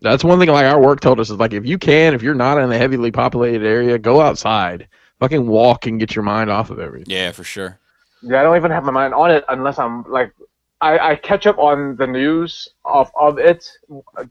that's 0.01 0.23
one 0.23 0.37
thing. 0.39 0.49
Like 0.49 0.65
our 0.65 0.79
work 0.79 0.99
told 0.99 1.19
us 1.19 1.29
is 1.29 1.37
like 1.37 1.53
if 1.53 1.65
you 1.65 1.77
can, 1.77 2.13
if 2.13 2.21
you're 2.21 2.35
not 2.35 2.57
in 2.59 2.71
a 2.71 2.77
heavily 2.77 3.11
populated 3.11 3.65
area, 3.65 3.97
go 3.97 4.21
outside, 4.21 4.87
fucking 5.19 5.47
walk 5.47 5.87
and 5.87 5.99
get 5.99 6.15
your 6.15 6.23
mind 6.23 6.49
off 6.51 6.69
of 6.69 6.79
everything. 6.79 7.07
Yeah, 7.09 7.31
for 7.31 7.43
sure. 7.43 7.79
Yeah, 8.21 8.39
I 8.39 8.43
don't 8.43 8.57
even 8.57 8.71
have 8.71 8.83
my 8.83 8.91
mind 8.91 9.13
on 9.13 9.31
it 9.31 9.45
unless 9.47 9.79
I'm 9.79 10.03
like 10.03 10.33
I, 10.81 11.11
I 11.11 11.15
catch 11.15 11.47
up 11.47 11.57
on 11.57 11.95
the 11.95 12.05
news 12.05 12.67
of, 12.85 13.11
of 13.19 13.39
it 13.39 13.67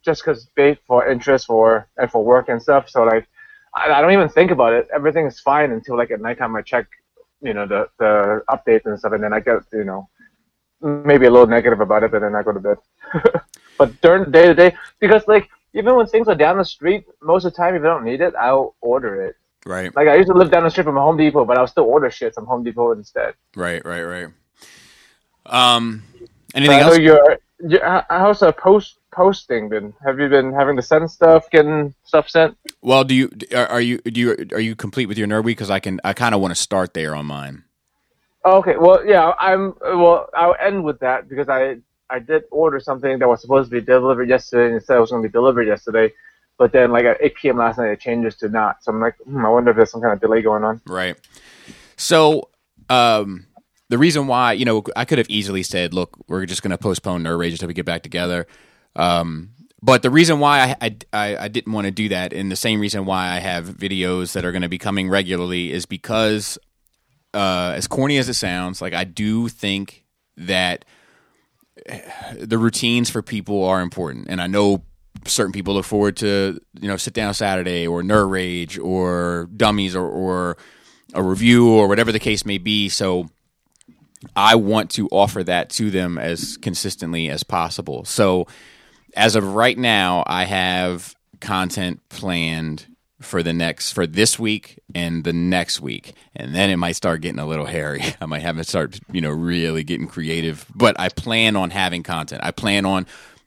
just 0.05 0.23
because 0.25 0.49
for 0.87 1.09
interest 1.09 1.47
for 1.47 1.89
and 1.97 2.11
for 2.11 2.25
work 2.25 2.49
and 2.49 2.63
stuff. 2.63 2.89
So 2.89 3.03
like, 3.03 3.27
I, 3.75 3.93
I 3.93 4.01
don't 4.01 4.13
even 4.13 4.29
think 4.29 4.53
about 4.53 4.73
it. 4.73 4.89
Everything 4.95 5.27
is 5.27 5.41
fine 5.41 5.73
until 5.73 5.97
like 5.97 6.11
at 6.11 6.21
nighttime 6.21 6.55
I 6.55 6.63
check, 6.63 6.87
you 7.43 7.53
know, 7.53 7.67
the 7.67 7.89
the 7.99 8.43
updates 8.49 8.87
and 8.87 8.99
stuff, 8.99 9.13
and 9.13 9.23
then 9.23 9.33
I 9.33 9.41
get 9.41 9.63
you 9.73 9.85
know 9.85 10.09
maybe 10.81 11.27
a 11.27 11.31
little 11.31 11.47
negative 11.47 11.81
about 11.81 12.05
it, 12.05 12.13
but 12.13 12.21
then 12.21 12.35
I 12.35 12.43
go 12.43 12.53
to 12.53 12.61
bed. 12.61 12.77
but 13.79 14.01
during 14.01 14.25
the 14.25 14.31
day 14.31 14.47
to 14.47 14.55
day, 14.55 14.77
because 15.01 15.27
like 15.27 15.49
even 15.75 15.97
when 15.97 16.07
things 16.07 16.29
are 16.29 16.35
down 16.35 16.59
the 16.59 16.65
street, 16.65 17.07
most 17.23 17.45
of 17.45 17.53
the 17.53 17.57
time 17.57 17.75
if 17.75 17.83
I 17.83 17.87
don't 17.87 18.05
need 18.05 18.21
it, 18.21 18.35
I'll 18.37 18.77
order 18.81 19.21
it. 19.23 19.37
Right. 19.67 19.95
Like 19.97 20.07
I 20.07 20.15
used 20.15 20.29
to 20.29 20.35
live 20.35 20.51
down 20.51 20.63
the 20.63 20.71
street 20.71 20.85
from 20.85 20.97
a 20.97 21.01
Home 21.01 21.17
Depot, 21.17 21.45
but 21.45 21.59
I'll 21.59 21.67
still 21.67 21.85
order 21.85 22.09
shit 22.11 22.35
from 22.35 22.47
Home 22.47 22.63
Depot 22.63 22.93
instead. 22.93 23.35
Right. 23.57 23.85
Right. 23.85 24.03
Right. 24.03 24.29
Um. 25.45 26.05
Anything 26.55 26.79
else? 26.79 26.99
you're, 26.99 27.39
you 27.61 27.81
how's 27.83 28.41
the 28.41 28.53
post 28.53 28.99
posting 29.13 29.69
been? 29.69 29.93
Have 30.05 30.21
you 30.21 30.29
been 30.29 30.53
having 30.53 30.77
to 30.77 30.83
send 30.83 31.11
stuff, 31.11 31.51
getting 31.51 31.95
stuff 32.05 32.29
sent? 32.29 32.57
Well, 32.81 33.03
do 33.05 33.15
you 33.15 33.31
are, 33.55 33.67
are 33.67 33.81
you 33.81 33.99
do 33.99 34.21
you 34.21 34.37
are 34.53 34.61
you 34.61 34.77
complete 34.77 35.07
with 35.07 35.19
your 35.19 35.27
nerd 35.27 35.45
week? 35.45 35.57
Because 35.57 35.71
I 35.71 35.81
can 35.81 36.01
I 36.05 36.13
kind 36.13 36.35
of 36.35 36.41
want 36.41 36.55
to 36.55 36.61
start 36.61 36.95
there 36.95 37.15
on 37.15 37.27
mine. 37.27 37.65
Okay, 38.45 38.77
well, 38.77 39.05
yeah, 39.05 39.33
I'm. 39.41 39.75
Well, 39.81 40.29
I'll 40.33 40.55
end 40.61 40.85
with 40.85 41.01
that 41.01 41.29
because 41.29 41.49
I 41.49 41.79
I 42.09 42.21
did 42.21 42.45
order 42.53 42.79
something 42.79 43.19
that 43.19 43.29
was 43.29 43.41
supposed 43.41 43.71
to 43.71 43.81
be 43.81 43.85
delivered 43.85 44.29
yesterday, 44.29 44.67
and 44.67 44.77
it 44.77 44.87
said 44.87 44.99
it 44.99 45.01
was 45.01 45.11
going 45.11 45.23
to 45.23 45.29
be 45.29 45.33
delivered 45.33 45.67
yesterday, 45.67 46.13
but 46.59 46.73
then 46.73 46.91
like 46.91 47.05
at 47.05 47.19
8 47.21 47.35
p.m. 47.35 47.59
last 47.59 47.79
night, 47.79 47.91
it 47.91 48.01
changes 48.01 48.37
to 48.37 48.49
not. 48.49 48.83
So 48.83 48.93
I'm 48.93 49.01
like, 49.01 49.17
hmm, 49.19 49.45
I 49.45 49.49
wonder 49.49 49.71
if 49.71 49.77
there's 49.77 49.91
some 49.91 50.01
kind 50.01 50.13
of 50.13 50.21
delay 50.21 50.43
going 50.43 50.65
on. 50.65 50.81
Right. 50.87 51.17
So, 51.97 52.51
um, 52.89 53.47
the 53.89 53.99
reason 53.99 54.27
why, 54.27 54.53
you 54.53 54.65
know, 54.65 54.83
I 54.97 55.05
could 55.05 55.19
have 55.19 55.31
easily 55.31 55.63
said, 55.63 55.95
look, 55.95 56.17
we're 56.29 56.47
just 56.47 56.63
going 56.63 56.73
to 56.73 56.79
postpone 56.79 57.23
Nerd 57.23 57.39
Rage 57.39 57.53
until 57.53 57.69
we 57.69 57.75
get 57.75 57.87
back 57.87 58.03
together. 58.03 58.47
Um, 58.97 59.51
but 59.83 60.03
the 60.03 60.11
reason 60.11 60.41
why 60.41 60.77
I, 60.81 60.97
I, 61.13 61.37
I 61.37 61.49
didn't 61.49 61.73
want 61.73 61.85
to 61.85 61.91
do 61.91 62.09
that, 62.09 62.33
and 62.33 62.51
the 62.51 62.57
same 62.57 62.81
reason 62.81 63.05
why 63.05 63.29
I 63.29 63.39
have 63.39 63.67
videos 63.67 64.33
that 64.33 64.45
are 64.45 64.51
going 64.51 64.63
to 64.63 64.69
be 64.69 64.79
coming 64.79 65.09
regularly, 65.09 65.71
is 65.71 65.87
because, 65.87 66.59
uh, 67.35 67.75
as 67.77 67.87
corny 67.87 68.17
as 68.19 68.29
it 68.29 68.35
sounds, 68.35 68.83
like 68.83 68.95
I 68.95 69.05
do 69.05 69.49
think 69.49 70.05
that 70.37 70.85
the 72.37 72.59
routines 72.59 73.11
for 73.11 73.23
people 73.23 73.65
are 73.65 73.81
important, 73.81 74.27
and 74.29 74.41
I 74.41 74.49
know 74.49 74.83
certain 75.25 75.53
people 75.53 75.75
look 75.75 75.85
forward 75.85 76.17
to 76.19 76.61
you 76.81 76.89
know 76.89 76.97
sit 76.97 77.15
down 77.15 77.35
Saturday 77.35 77.87
or 77.87 78.03
Nerd 78.03 78.31
Rage 78.31 78.79
or 78.79 79.49
Dummies 79.57 79.95
or, 79.97 80.07
or 80.07 80.57
a 81.15 81.23
review 81.23 81.69
or 81.69 81.89
whatever 81.89 82.13
the 82.13 82.19
case 82.19 82.45
may 82.45 82.59
be. 82.59 82.89
So 82.89 83.29
I 84.35 84.57
want 84.57 84.91
to 84.93 85.09
offer 85.09 85.45
that 85.45 85.71
to 85.71 85.91
them 85.91 86.19
as 86.19 86.57
consistently 86.57 87.29
as 87.29 87.43
possible. 87.43 88.05
So 88.05 88.47
as 89.15 89.37
of 89.37 89.55
right 89.55 89.79
now, 89.79 90.25
I 90.27 90.45
have 90.45 91.15
content 91.41 92.01
planned 92.09 92.87
for 93.21 93.43
the 93.43 93.53
next 93.53 93.93
for 93.93 94.07
this 94.07 94.39
week 94.39 94.79
and 94.95 95.25
the 95.25 95.33
next 95.33 95.81
week 95.81 96.13
and 96.35 96.55
then 96.55 96.69
it 96.69 96.77
might 96.77 96.93
start 96.93 97.23
getting 97.23 97.39
a 97.39 97.47
little 97.47 97.65
hairy 97.65 98.03
i 98.21 98.27
might 98.27 98.43
have 98.43 98.57
to 98.57 98.65
start 98.65 98.99
you 99.11 99.23
know 99.23 99.31
really 99.31 99.83
getting 99.83 100.07
creative 100.07 100.67
but 100.75 100.99
i 101.01 101.09
plan 101.09 101.57
on 101.57 101.71
having 101.71 102.03
content 102.03 102.41
i 102.45 102.51
plan 102.51 102.85
on 102.85 103.07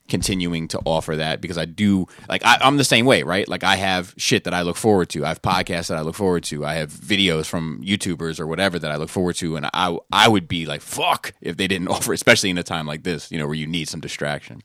continuing 0.10 0.68
to 0.68 0.80
offer 0.86 1.16
that 1.16 1.42
because 1.42 1.58
i 1.58 1.66
do 1.66 2.06
like 2.28 2.44
I, 2.46 2.58
i'm 2.62 2.78
the 2.78 2.84
same 2.84 3.06
way 3.06 3.24
right 3.24 3.48
like 3.48 3.64
i 3.64 3.76
have 3.76 4.14
shit 4.18 4.44
that 4.44 4.54
i 4.54 4.62
look 4.62 4.76
forward 4.76 5.10
to 5.10 5.26
i 5.26 5.30
have 5.30 5.42
podcasts 5.42 5.88
that 5.88 5.98
i 5.98 6.02
look 6.02 6.16
forward 6.16 6.44
to 6.46 6.66
i 6.66 6.74
have 6.74 6.92
videos 6.92 7.46
from 7.46 7.82
youtubers 7.84 8.40
or 8.40 8.48
whatever 8.48 8.80
that 8.80 8.92
i 8.92 8.96
look 8.96 9.10
forward 9.10 9.36
to 9.38 9.56
and 9.56 9.70
i 9.74 9.98
i 10.12 10.28
would 10.28 10.48
be 10.48 10.66
like 10.66 10.82
fuck 10.82 11.34
if 11.42 11.58
they 11.58 11.68
didn't 11.68 11.88
offer 11.90 12.14
especially 12.14 12.50
in 12.50 12.58
a 12.58 12.64
time 12.64 12.86
like 12.86 13.04
this 13.04 13.32
you 13.32 13.38
know 13.38 13.46
where 13.46 13.56
you 13.56 13.68
need 13.68 13.88
some 13.88 14.00
distraction 14.00 14.62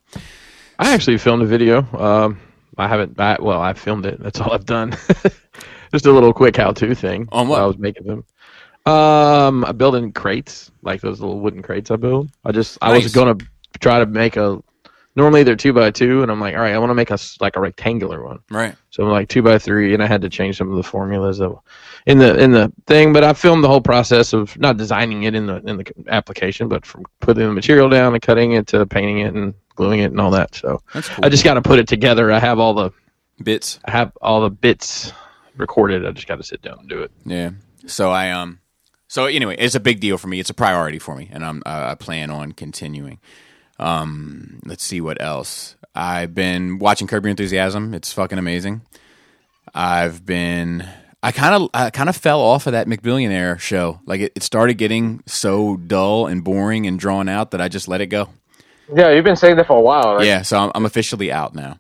I 0.79 0.93
actually 0.93 1.19
filmed 1.19 1.43
a 1.43 1.47
video. 1.47 1.87
Um, 1.97 2.41
I 2.77 2.89
haven't. 2.89 3.19
I, 3.21 3.37
well, 3.41 3.61
I 3.61 3.73
filmed 3.75 4.07
it. 4.07 4.21
That's 4.21 4.41
all 4.41 4.53
I've 4.53 4.67
done. 4.67 4.91
Just 5.93 6.07
a 6.07 6.13
little 6.13 6.33
quick 6.33 6.57
how-to 6.57 6.95
thing. 6.95 7.29
On 7.31 7.47
what? 7.47 7.61
I 7.61 7.67
was 7.67 7.79
making 7.79 8.07
them. 8.07 8.25
Um, 8.87 9.65
I'm 9.65 9.77
building 9.77 10.13
crates, 10.13 10.71
like 10.83 11.01
those 11.01 11.21
little 11.21 11.41
wooden 11.41 11.63
crates 11.63 11.91
I 11.91 11.97
build. 11.97 12.31
I 12.45 12.53
just, 12.53 12.77
I 12.83 12.93
was 12.93 13.15
gonna 13.15 13.37
try 13.81 13.99
to 13.99 14.05
make 14.05 14.37
a. 14.37 14.63
Normally 15.17 15.45
they're 15.45 15.55
two 15.55 15.73
by 15.73 15.91
two, 15.93 16.23
and 16.23 16.31
I'm 16.31 16.41
like, 16.41 16.55
all 16.55 16.61
right, 16.61 16.75
I 16.75 16.79
want 16.79 16.91
to 16.91 16.95
make 16.95 17.11
a 17.11 17.19
like 17.41 17.57
a 17.57 17.61
rectangular 17.61 18.25
one. 18.25 18.41
right 18.51 18.75
So 18.91 19.05
I'm 19.05 19.11
like 19.11 19.29
two 19.29 19.43
by 19.43 19.59
three, 19.59 19.95
and 19.95 20.03
I 20.03 20.07
had 20.07 20.23
to 20.23 20.29
change 20.29 20.59
some 20.59 20.71
of 20.71 20.77
the 20.77 20.83
formulas 20.83 21.41
of, 21.41 21.59
in 22.07 22.19
the 22.19 22.37
in 22.37 22.51
the 22.51 22.73
thing. 22.87 23.13
But 23.13 23.23
I 23.23 23.33
filmed 23.33 23.63
the 23.63 23.69
whole 23.69 23.81
process 23.81 24.33
of 24.33 24.59
not 24.59 24.77
designing 24.77 25.23
it 25.23 25.35
in 25.35 25.47
the 25.47 25.57
in 25.67 25.77
the 25.77 25.93
application, 26.09 26.69
but 26.69 26.85
from 26.85 27.05
putting 27.21 27.47
the 27.47 27.53
material 27.53 27.89
down 27.89 28.15
and 28.15 28.23
cutting 28.23 28.53
it 28.53 28.67
to 28.69 28.85
painting 28.87 29.21
it 29.21 29.35
and 29.35 29.55
gluing 29.77 30.01
it 30.01 30.11
and 30.11 30.21
all 30.21 30.33
that. 30.33 30.55
So 30.55 30.83
that's 30.93 31.09
cool 31.09 31.25
I 31.25 31.29
just 31.29 31.45
got 31.45 31.55
to 31.55 31.63
put 31.63 31.79
it 31.79 31.87
together. 31.87 32.33
I 32.33 32.41
have 32.41 32.59
all 32.59 32.75
the 32.75 32.91
bits 33.43 33.79
I 33.85 33.93
have 33.93 34.13
all 34.21 34.41
the 34.41 34.51
bits 34.51 35.13
recorded. 35.57 36.05
I 36.07 36.11
just 36.11 36.27
got 36.27 36.37
to 36.37 36.45
sit 36.45 36.63
down 36.63 36.79
and 36.81 36.89
do 36.89 37.03
it. 37.03 37.13
Yeah. 37.25 37.51
So 37.87 38.11
I 38.11 38.31
um. 38.31 38.61
So 39.07 39.27
anyway, 39.27 39.55
it's 39.59 39.77
a 39.77 39.81
big 39.81 40.01
deal 40.01 40.19
for 40.19 40.27
me. 40.27 40.41
It's 40.41 40.51
a 40.51 40.55
priority 40.55 40.99
for 40.99 41.15
me, 41.15 41.31
and 41.33 41.45
I'm 41.45 41.63
uh, 41.65 41.91
I 41.91 41.95
plan 41.95 42.31
on 42.31 42.53
continuing. 42.53 43.21
Um, 43.79 44.61
let's 44.65 44.85
see 44.85 45.01
what 45.01 45.21
else. 45.21 45.77
I've 45.95 46.35
been 46.35 46.79
watching 46.79 47.07
Curb 47.07 47.25
Your 47.25 47.31
Enthusiasm. 47.31 47.95
It's 47.95 48.13
fucking 48.13 48.39
amazing. 48.39 48.83
I've 49.75 50.25
been. 50.25 50.89
I 51.23 51.33
kind 51.33 51.55
of 51.55 51.71
I 51.73 51.91
kind 51.91 52.09
of 52.09 52.17
fell 52.17 52.41
off 52.41 52.67
of 52.67 52.73
that 52.73 52.87
McBillionaire 52.87 53.59
show. 53.59 54.01
Like 54.05 54.21
it, 54.21 54.33
it 54.35 54.43
started 54.43 54.75
getting 54.75 55.23
so 55.27 55.77
dull 55.77 56.27
and 56.27 56.45
boring 56.45 56.87
and 56.87 56.99
drawn 56.99 57.29
out 57.29 57.51
that 57.53 57.61
I 57.61 57.69
just 57.69 57.89
let 57.89 58.01
it 58.01 58.07
go. 58.07 58.29
Yeah, 58.95 59.11
you've 59.11 59.25
been 59.25 59.37
saying 59.37 59.57
that 59.57 59.67
for 59.67 59.79
a 59.79 59.81
while. 59.81 60.17
Right? 60.17 60.27
Yeah. 60.27 60.43
So 60.43 60.59
I'm, 60.59 60.71
I'm 60.75 60.85
officially 60.85 61.33
out 61.33 61.55
now. 61.55 61.79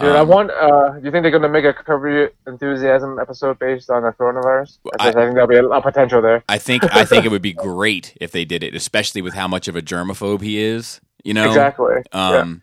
Dude, 0.00 0.10
I 0.10 0.20
Um, 0.20 0.28
want. 0.28 0.50
Uh, 0.50 0.90
do 0.98 1.04
you 1.04 1.10
think 1.12 1.22
they're 1.22 1.30
gonna 1.30 1.48
make 1.48 1.64
a 1.64 1.72
cover 1.72 2.30
enthusiasm 2.46 3.18
episode 3.20 3.58
based 3.60 3.90
on 3.90 4.02
the 4.02 4.10
coronavirus? 4.10 4.78
I- 4.98 5.08
I, 5.08 5.12
think 5.12 5.34
there'll 5.34 5.46
be 5.46 5.56
a, 5.56 5.64
a 5.68 5.80
potential 5.80 6.20
there. 6.20 6.42
I 6.48 6.58
think 6.58 6.82
I 6.94 7.04
think 7.04 7.24
it 7.24 7.30
would 7.30 7.42
be 7.42 7.52
great 7.70 8.16
if 8.20 8.32
they 8.32 8.44
did 8.44 8.62
it, 8.64 8.74
especially 8.74 9.22
with 9.22 9.34
how 9.34 9.46
much 9.46 9.68
of 9.68 9.76
a 9.76 9.82
germaphobe 9.82 10.40
he 10.42 10.58
is. 10.58 11.00
You 11.22 11.32
know, 11.32 11.46
Exactly. 11.46 11.94
yeah. 12.12 12.28
Um, 12.40 12.62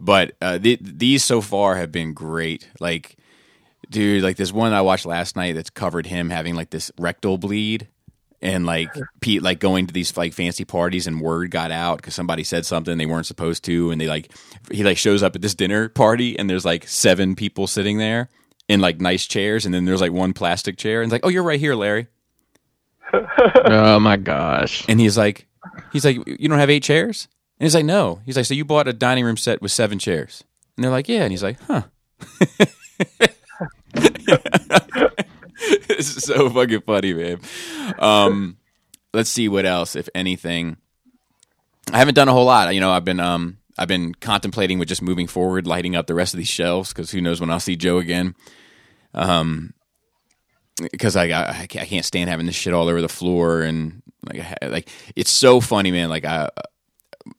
but 0.00 0.32
uh, 0.40 0.58
th- 0.58 0.80
these 0.82 1.22
so 1.22 1.40
far 1.40 1.76
have 1.76 1.92
been 1.92 2.14
great. 2.14 2.68
Like, 2.80 3.16
dude, 3.90 4.22
like 4.24 4.36
this 4.36 4.50
one 4.52 4.72
I 4.72 4.80
watched 4.80 5.06
last 5.06 5.36
night 5.36 5.54
that's 5.54 5.70
covered 5.70 6.06
him 6.06 6.30
having 6.30 6.54
like 6.54 6.70
this 6.70 6.90
rectal 6.98 7.36
bleed, 7.38 7.86
and 8.42 8.66
like 8.66 8.92
Pete 9.20 9.42
like 9.42 9.60
going 9.60 9.86
to 9.86 9.94
these 9.94 10.16
like 10.16 10.32
fancy 10.32 10.64
parties 10.64 11.06
and 11.06 11.20
word 11.20 11.50
got 11.50 11.70
out 11.70 11.98
because 11.98 12.14
somebody 12.14 12.44
said 12.44 12.66
something 12.66 12.98
they 12.98 13.06
weren't 13.06 13.26
supposed 13.26 13.64
to, 13.64 13.90
and 13.90 14.00
they 14.00 14.08
like 14.08 14.30
he 14.70 14.84
like 14.84 14.98
shows 14.98 15.22
up 15.22 15.36
at 15.36 15.42
this 15.42 15.54
dinner 15.54 15.88
party 15.88 16.38
and 16.38 16.50
there's 16.50 16.64
like 16.64 16.86
seven 16.88 17.34
people 17.34 17.66
sitting 17.66 17.98
there 17.98 18.28
in 18.68 18.80
like 18.80 19.00
nice 19.00 19.26
chairs, 19.26 19.64
and 19.64 19.74
then 19.74 19.84
there's 19.84 20.00
like 20.00 20.12
one 20.12 20.32
plastic 20.32 20.76
chair, 20.76 21.02
and 21.02 21.08
it's 21.08 21.12
like, 21.12 21.24
oh, 21.24 21.28
you're 21.28 21.42
right 21.42 21.60
here, 21.60 21.74
Larry, 21.74 22.08
oh 23.12 23.98
my 24.00 24.16
gosh! 24.16 24.84
and 24.88 25.00
he's 25.00 25.16
like, 25.16 25.46
he's 25.92 26.04
like, 26.04 26.16
you 26.26 26.48
don't 26.48 26.58
have 26.58 26.70
eight 26.70 26.82
chairs. 26.82 27.28
And 27.58 27.66
he's 27.66 27.76
like, 27.76 27.84
no. 27.84 28.20
He's 28.26 28.36
like, 28.36 28.46
so 28.46 28.54
you 28.54 28.64
bought 28.64 28.88
a 28.88 28.92
dining 28.92 29.24
room 29.24 29.36
set 29.36 29.62
with 29.62 29.70
seven 29.70 30.00
chairs? 30.00 30.42
And 30.76 30.82
they're 30.82 30.90
like, 30.90 31.08
yeah. 31.08 31.22
And 31.22 31.30
he's 31.30 31.44
like, 31.44 31.58
huh. 31.60 31.82
this 35.88 36.16
is 36.16 36.24
so 36.24 36.50
fucking 36.50 36.82
funny, 36.82 37.14
man. 37.14 37.40
Um, 37.98 38.58
let's 39.12 39.30
see 39.30 39.48
what 39.48 39.66
else, 39.66 39.96
if 39.96 40.08
anything. 40.14 40.76
I 41.92 41.98
haven't 41.98 42.14
done 42.14 42.28
a 42.28 42.32
whole 42.32 42.44
lot. 42.44 42.74
You 42.74 42.80
know, 42.80 42.90
I've 42.90 43.04
been 43.04 43.20
um, 43.20 43.58
I've 43.78 43.88
been 43.88 44.14
contemplating 44.14 44.78
with 44.78 44.88
just 44.88 45.02
moving 45.02 45.26
forward, 45.26 45.66
lighting 45.66 45.96
up 45.96 46.06
the 46.06 46.14
rest 46.14 46.34
of 46.34 46.38
these 46.38 46.48
shelves 46.48 46.90
because 46.90 47.10
who 47.10 47.20
knows 47.20 47.40
when 47.40 47.50
I'll 47.50 47.60
see 47.60 47.76
Joe 47.76 47.98
again. 47.98 48.34
Um, 49.14 49.74
because 50.90 51.16
I, 51.16 51.24
I 51.26 51.62
I 51.62 51.66
can't 51.66 52.04
stand 52.04 52.30
having 52.30 52.46
this 52.46 52.54
shit 52.54 52.72
all 52.72 52.88
over 52.88 53.00
the 53.00 53.08
floor 53.08 53.62
and 53.62 54.02
like 54.26 54.44
like 54.62 54.88
it's 55.16 55.30
so 55.30 55.60
funny, 55.60 55.90
man. 55.90 56.08
Like 56.08 56.24
I, 56.24 56.48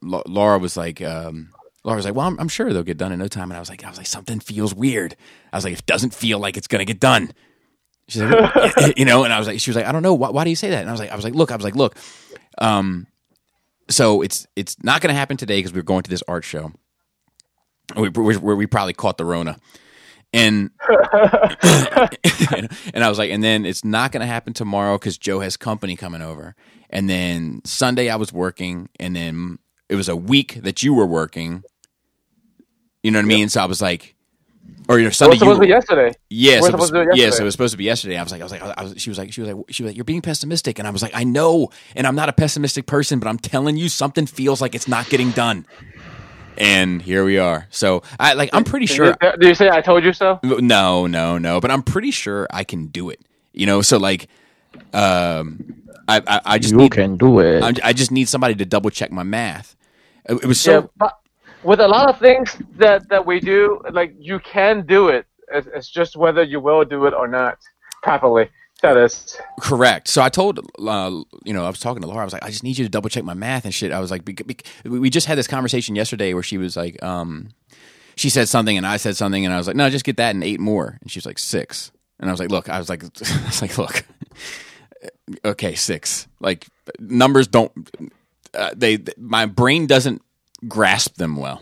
Laura 0.02 0.60
was 0.60 0.78
like, 0.78 1.02
um, 1.02 1.50
Laura 1.84 1.98
was 1.98 2.06
like, 2.06 2.16
well, 2.16 2.28
I'm, 2.28 2.40
I'm 2.40 2.48
sure 2.48 2.72
they'll 2.72 2.84
get 2.84 2.98
done 2.98 3.12
in 3.12 3.20
no 3.20 3.28
time, 3.28 3.52
and 3.52 3.58
I 3.58 3.60
was 3.60 3.70
like, 3.70 3.84
I 3.84 3.90
was 3.90 3.98
like, 3.98 4.08
something 4.08 4.40
feels 4.40 4.74
weird. 4.74 5.16
I 5.52 5.58
was 5.58 5.64
like, 5.66 5.74
it 5.74 5.86
doesn't 5.86 6.14
feel 6.14 6.40
like 6.40 6.58
it's 6.58 6.68
gonna 6.68 6.86
get 6.86 7.00
done. 7.00 7.32
She's 8.08 8.22
like, 8.22 8.94
you 8.98 9.06
know, 9.06 9.24
and 9.24 9.34
I 9.34 9.40
was 9.40 9.48
like, 9.48 9.60
she 9.60 9.70
was 9.70 9.76
like, 9.76 9.86
I 9.86 9.92
don't 9.92 10.04
know, 10.04 10.14
why, 10.14 10.30
why 10.30 10.44
do 10.44 10.50
you 10.50 10.56
say 10.56 10.70
that? 10.72 10.82
And 10.82 10.90
I 10.90 10.92
was 10.92 11.00
like, 11.00 11.12
I 11.12 11.16
was 11.16 11.24
like, 11.24 11.36
look, 11.36 11.52
I 11.52 11.56
was 11.56 11.64
like, 11.64 11.76
look, 11.76 11.98
um, 12.58 13.08
so 13.90 14.22
it's 14.22 14.48
it's 14.56 14.82
not 14.84 15.02
gonna 15.02 15.14
happen 15.14 15.38
today 15.38 15.58
because 15.58 15.74
we're 15.74 15.84
going 15.84 16.04
to 16.04 16.10
this 16.10 16.24
art 16.28 16.44
show. 16.44 16.72
We, 17.96 18.10
we, 18.10 18.38
we, 18.38 18.56
we 18.56 18.68
probably 18.68 18.94
caught 18.94 19.18
the 19.18 19.26
Rona. 19.26 19.58
And 20.34 20.72
and 20.90 21.00
I 23.04 23.08
was 23.08 23.20
like, 23.20 23.30
and 23.30 23.44
then 23.44 23.66
it's 23.66 23.86
not 23.86 24.12
going 24.12 24.22
to 24.22 24.28
happen 24.28 24.54
tomorrow 24.54 24.98
because 24.98 25.20
Joe 25.20 25.42
has 25.42 25.58
company 25.58 25.96
coming 25.96 26.24
over. 26.24 26.56
And 26.90 27.08
then 27.08 27.62
Sunday 27.66 28.10
I 28.10 28.16
was 28.16 28.34
working, 28.34 28.90
and 29.00 29.16
then 29.16 29.60
it 29.90 29.96
was 29.96 30.10
a 30.10 30.16
week 30.16 30.60
that 30.64 30.82
you 30.82 30.96
were 30.96 31.06
working. 31.06 31.64
You 33.04 33.12
know 33.12 33.20
what 33.20 33.26
I 33.26 33.28
mean? 33.28 33.50
So 33.50 33.62
I 33.62 33.66
was 33.66 33.82
like, 33.82 34.13
or 34.90 34.98
you 35.00 35.06
know 35.06 35.10
It 35.10 35.14
Sunday. 35.14 35.32
was 35.32 35.40
supposed 35.40 35.58
to 35.58 35.62
be 35.62 35.68
yesterday. 35.70 36.14
Yeah, 36.30 36.62
We're 36.62 36.70
it 36.70 36.76
was, 36.78 36.92
it 36.92 36.96
yeah, 37.14 37.26
yesterday. 37.26 37.32
so 37.32 37.42
it 37.44 37.46
was 37.46 37.54
supposed 37.54 37.72
to 37.74 37.78
be 37.78 37.84
yesterday. 37.86 38.18
I 38.18 38.24
was 38.24 38.32
like, 38.32 38.42
I 38.42 38.44
was 38.46 38.52
like, 38.52 38.62
I 38.62 38.84
was, 38.84 38.94
she 38.98 39.10
was 39.10 39.18
like, 39.18 39.34
she 39.34 39.42
was 39.42 39.50
like, 39.52 39.66
she 39.70 39.84
was 39.84 39.90
like, 39.92 39.96
you're 39.98 40.04
being 40.06 40.22
pessimistic, 40.22 40.80
and 40.80 40.88
I 40.88 40.92
was 40.92 41.02
like, 41.02 41.16
I 41.16 41.24
know, 41.24 41.70
and 41.96 42.06
I'm 42.08 42.16
not 42.16 42.30
a 42.30 42.34
pessimistic 42.34 42.86
person, 42.86 43.20
but 43.20 43.28
I'm 43.28 43.38
telling 43.40 43.78
you, 43.78 43.90
something 43.90 44.26
feels 44.26 44.62
like 44.62 44.76
it's 44.76 44.88
not 44.88 45.10
getting 45.10 45.32
done, 45.32 45.66
and 46.58 47.02
here 47.02 47.24
we 47.26 47.38
are. 47.38 47.68
So 47.70 48.04
I 48.20 48.34
like, 48.34 48.50
I'm 48.54 48.64
pretty 48.64 48.86
Did 48.88 48.96
sure. 48.96 49.06
you, 49.22 49.32
did 49.40 49.44
you 49.50 49.56
say 49.56 49.70
I 49.70 49.82
told 49.82 50.04
you 50.04 50.14
so? 50.14 50.40
No, 50.44 51.08
no, 51.08 51.38
no, 51.38 51.60
but 51.62 51.72
I'm 51.72 51.84
pretty 51.84 52.12
sure 52.12 52.48
I 52.52 52.64
can 52.64 52.88
do 52.88 53.10
it. 53.10 53.22
You 53.54 53.66
know, 53.66 53.82
so 53.82 53.98
like, 53.98 54.28
um, 54.94 55.84
I, 56.08 56.22
I, 56.28 56.42
I 56.46 56.60
just 56.60 56.74
You 56.74 56.78
need, 56.80 56.92
can 56.92 57.18
do 57.18 57.40
it. 57.40 57.64
I, 57.64 57.90
I 57.90 57.94
just 57.94 58.12
need 58.12 58.28
somebody 58.30 58.56
to 58.56 58.66
double 58.66 58.90
check 58.90 59.12
my 59.12 59.24
math. 59.24 59.76
It, 60.28 60.36
it 60.44 60.46
was 60.46 60.60
so 60.60 60.82
yeah, 60.82 60.88
but 60.98 61.18
with 61.64 61.80
a 61.80 61.88
lot 61.88 62.10
of 62.10 62.20
things 62.20 62.58
that 62.76 63.08
that 63.10 63.26
we 63.26 63.40
do, 63.40 63.82
like 63.92 64.14
you 64.20 64.40
can 64.40 64.86
do 64.86 65.10
it. 65.10 65.26
It's, 65.52 65.68
it's 65.68 65.90
just 65.90 66.16
whether 66.16 66.44
you 66.44 66.60
will 66.60 66.84
do 66.86 67.06
it 67.06 67.14
or 67.14 67.28
not 67.28 67.58
properly. 68.02 68.50
That 68.82 68.98
is. 68.98 69.40
Correct. 69.62 70.10
So 70.10 70.22
I 70.22 70.28
told, 70.28 70.60
uh, 70.78 71.22
you 71.46 71.54
know, 71.54 71.64
I 71.64 71.70
was 71.70 71.80
talking 71.80 72.02
to 72.02 72.08
Laura. 72.08 72.20
I 72.22 72.26
was 72.26 72.34
like, 72.34 72.44
I 72.44 72.50
just 72.50 72.64
need 72.64 72.78
you 72.78 72.84
to 72.84 72.90
double 72.90 73.10
check 73.10 73.24
my 73.24 73.34
math 73.34 73.64
and 73.64 73.74
shit. 73.74 73.94
I 73.94 74.02
was 74.02 74.12
like, 74.12 74.30
we 74.84 75.10
just 75.10 75.26
had 75.26 75.38
this 75.38 75.48
conversation 75.48 75.96
yesterday 75.96 76.34
where 76.34 76.44
she 76.44 76.58
was 76.58 76.76
like, 76.76 77.02
um, 77.02 77.52
she 78.18 78.30
said 78.30 78.50
something 78.50 78.76
and 78.76 78.86
I 78.86 78.98
said 78.98 79.16
something 79.16 79.46
and 79.46 79.54
I 79.54 79.58
was 79.58 79.68
like, 79.68 79.78
no, 79.78 79.90
just 79.90 80.04
get 80.04 80.18
that 80.18 80.36
and 80.36 80.44
eight 80.44 80.60
more. 80.60 80.98
And 81.02 81.10
she 81.10 81.18
was 81.18 81.26
like 81.26 81.40
six. 81.40 81.94
And 82.20 82.30
I 82.30 82.34
was 82.34 82.42
like, 82.42 82.52
look, 82.52 82.68
I 82.68 82.78
was 82.78 82.90
like, 82.90 83.04
I 83.06 83.46
was 83.46 83.62
like, 83.62 83.78
look, 83.78 84.04
okay, 85.46 85.76
six. 85.76 86.28
Like 86.42 86.68
numbers 87.00 87.48
don't, 87.48 87.72
uh, 88.54 88.72
they, 88.76 89.00
my 89.18 89.46
brain 89.46 89.88
doesn't 89.88 90.22
grasp 90.68 91.16
them 91.16 91.36
well. 91.38 91.62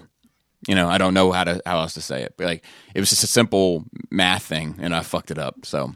You 0.67 0.75
know, 0.75 0.87
I 0.89 0.97
don't 0.99 1.13
know 1.13 1.31
how 1.31 1.43
to 1.43 1.61
how 1.65 1.79
else 1.79 1.93
to 1.95 2.01
say 2.01 2.21
it, 2.21 2.35
but 2.37 2.45
like 2.45 2.63
it 2.93 2.99
was 2.99 3.09
just 3.09 3.23
a 3.23 3.27
simple 3.27 3.85
math 4.11 4.43
thing, 4.43 4.75
and 4.79 4.95
I 4.95 5.01
fucked 5.01 5.31
it 5.31 5.39
up. 5.39 5.65
So, 5.65 5.95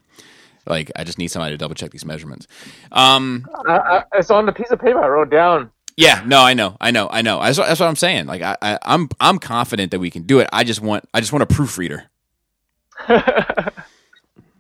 like, 0.66 0.92
I 0.96 1.04
just 1.04 1.18
need 1.20 1.28
somebody 1.28 1.54
to 1.54 1.58
double 1.58 1.76
check 1.76 1.92
these 1.92 2.06
measurements. 2.06 2.48
Um, 2.92 3.46
I, 3.68 3.78
I, 3.78 4.04
it's 4.14 4.32
on 4.32 4.48
the 4.48 4.52
piece 4.54 4.72
of 4.72 4.80
paper 4.80 5.04
I 5.04 5.08
wrote 5.08 5.30
down. 5.30 5.70
yeah, 5.98 6.24
no, 6.26 6.42
I 6.42 6.56
know, 6.56 6.78
I 6.82 6.90
know, 6.90 7.08
I 7.12 7.22
know. 7.22 7.40
That's, 7.42 7.58
what- 7.60 7.68
that's 7.68 7.80
what 7.80 7.88
I'm 7.88 7.96
saying. 7.96 8.26
Like, 8.26 8.42
I, 8.42 8.58
I, 8.62 8.80
I'm 8.82 9.08
I'm 9.20 9.38
confident 9.38 9.92
that 9.92 10.00
we 10.00 10.10
can 10.10 10.24
do 10.24 10.40
it. 10.40 10.50
I 10.52 10.64
just 10.64 10.82
want 10.82 11.08
I 11.14 11.20
just 11.20 11.32
want 11.32 11.44
a 11.44 11.48
proofreader. 11.48 12.06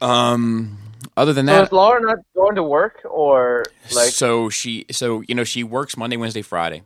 Um, 0.01 0.77
other 1.15 1.33
than 1.33 1.47
So 1.47 1.53
that, 1.53 1.63
is 1.67 1.71
Laura 1.71 2.01
not 2.01 2.17
going 2.35 2.55
to 2.55 2.63
work 2.63 2.99
or 3.09 3.63
like? 3.95 4.09
so 4.11 4.49
she 4.49 4.85
so 4.91 5.23
you 5.27 5.33
know 5.35 5.43
she 5.45 5.63
works 5.63 5.95
Monday, 5.95 6.17
Wednesday, 6.17 6.41
Friday, 6.41 6.83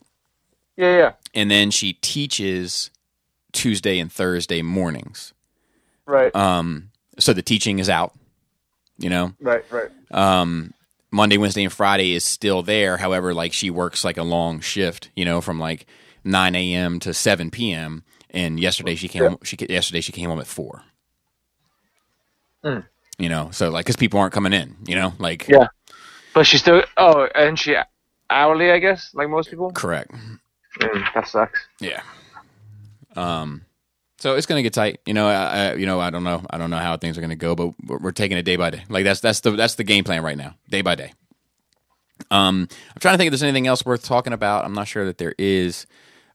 Yeah, 0.79 0.97
yeah, 0.97 1.11
and 1.33 1.51
then 1.51 1.71
she 1.71 1.91
teaches 1.93 2.89
Tuesday 3.51 3.99
and 3.99 4.09
Thursday 4.09 4.61
mornings. 4.61 5.33
right, 6.05 6.33
Um, 6.33 6.91
so 7.19 7.33
the 7.33 7.41
teaching 7.41 7.79
is 7.79 7.89
out. 7.89 8.13
You 8.97 9.09
know, 9.09 9.33
right, 9.41 9.63
right. 9.71 9.89
um, 10.11 10.73
Monday, 11.11 11.37
Wednesday, 11.37 11.63
and 11.65 11.73
Friday 11.73 12.13
is 12.13 12.23
still 12.23 12.63
there. 12.63 12.95
However, 12.97 13.33
like 13.33 13.51
she 13.51 13.69
works 13.69 14.05
like 14.05 14.17
a 14.17 14.23
long 14.23 14.61
shift, 14.61 15.09
you 15.17 15.25
know, 15.25 15.41
from 15.41 15.59
like 15.59 15.85
nine 16.23 16.55
a.m. 16.55 16.99
to 17.01 17.13
seven 17.13 17.51
p.m. 17.51 18.03
And 18.29 18.57
yesterday 18.59 18.95
she 18.95 19.07
came. 19.09 19.23
Yeah. 19.23 19.29
Home, 19.29 19.39
she 19.43 19.57
yesterday 19.69 19.99
she 20.01 20.11
came 20.13 20.29
home 20.29 20.39
at 20.39 20.47
four. 20.47 20.83
Mm. 22.63 22.85
You 23.17 23.27
know, 23.29 23.49
so 23.51 23.69
like 23.69 23.85
because 23.85 23.95
people 23.97 24.19
aren't 24.19 24.33
coming 24.33 24.53
in. 24.53 24.77
You 24.87 24.95
know, 24.95 25.13
like 25.19 25.47
Yeah. 25.49 25.67
But 26.33 26.45
she 26.45 26.57
still. 26.57 26.83
Oh, 26.95 27.27
and 27.35 27.57
she 27.59 27.75
hourly, 28.29 28.71
I 28.71 28.79
guess, 28.79 29.11
like 29.13 29.29
most 29.29 29.49
people. 29.49 29.71
correct. 29.71 30.11
Mm, 30.79 31.13
that 31.13 31.27
sucks. 31.27 31.59
Yeah. 31.79 32.01
Um. 33.15 33.65
So 34.17 34.35
it's 34.35 34.45
gonna 34.45 34.63
get 34.63 34.73
tight, 34.73 34.99
you 35.05 35.13
know. 35.13 35.27
I, 35.27 35.33
I, 35.33 35.73
you 35.75 35.85
know, 35.85 35.99
I 35.99 36.09
don't 36.09 36.25
know, 36.25 36.43
I 36.49 36.57
don't 36.57 36.69
know 36.69 36.77
how 36.77 36.97
things 36.97 37.17
are 37.17 37.21
gonna 37.21 37.37
go, 37.37 37.55
but 37.55 37.73
we're, 37.85 37.97
we're 37.99 38.11
taking 38.11 38.37
it 38.37 38.43
day 38.43 38.57
by 38.57 38.69
day. 38.69 38.83
Like 38.89 39.05
that's 39.05 39.21
that's 39.21 39.39
the 39.39 39.51
that's 39.51 39.75
the 39.75 39.85
game 39.85 40.03
plan 40.03 40.23
right 40.23 40.37
now, 40.37 40.55
day 40.69 40.81
by 40.81 40.95
day. 40.95 41.13
Um, 42.31 42.67
I'm 42.69 42.99
trying 42.99 43.13
to 43.13 43.17
think 43.17 43.27
if 43.27 43.31
there's 43.31 43.43
anything 43.43 43.67
else 43.67 43.85
worth 43.85 44.03
talking 44.03 44.33
about. 44.33 44.65
I'm 44.65 44.73
not 44.73 44.87
sure 44.89 45.05
that 45.05 45.17
there 45.19 45.33
is, 45.37 45.87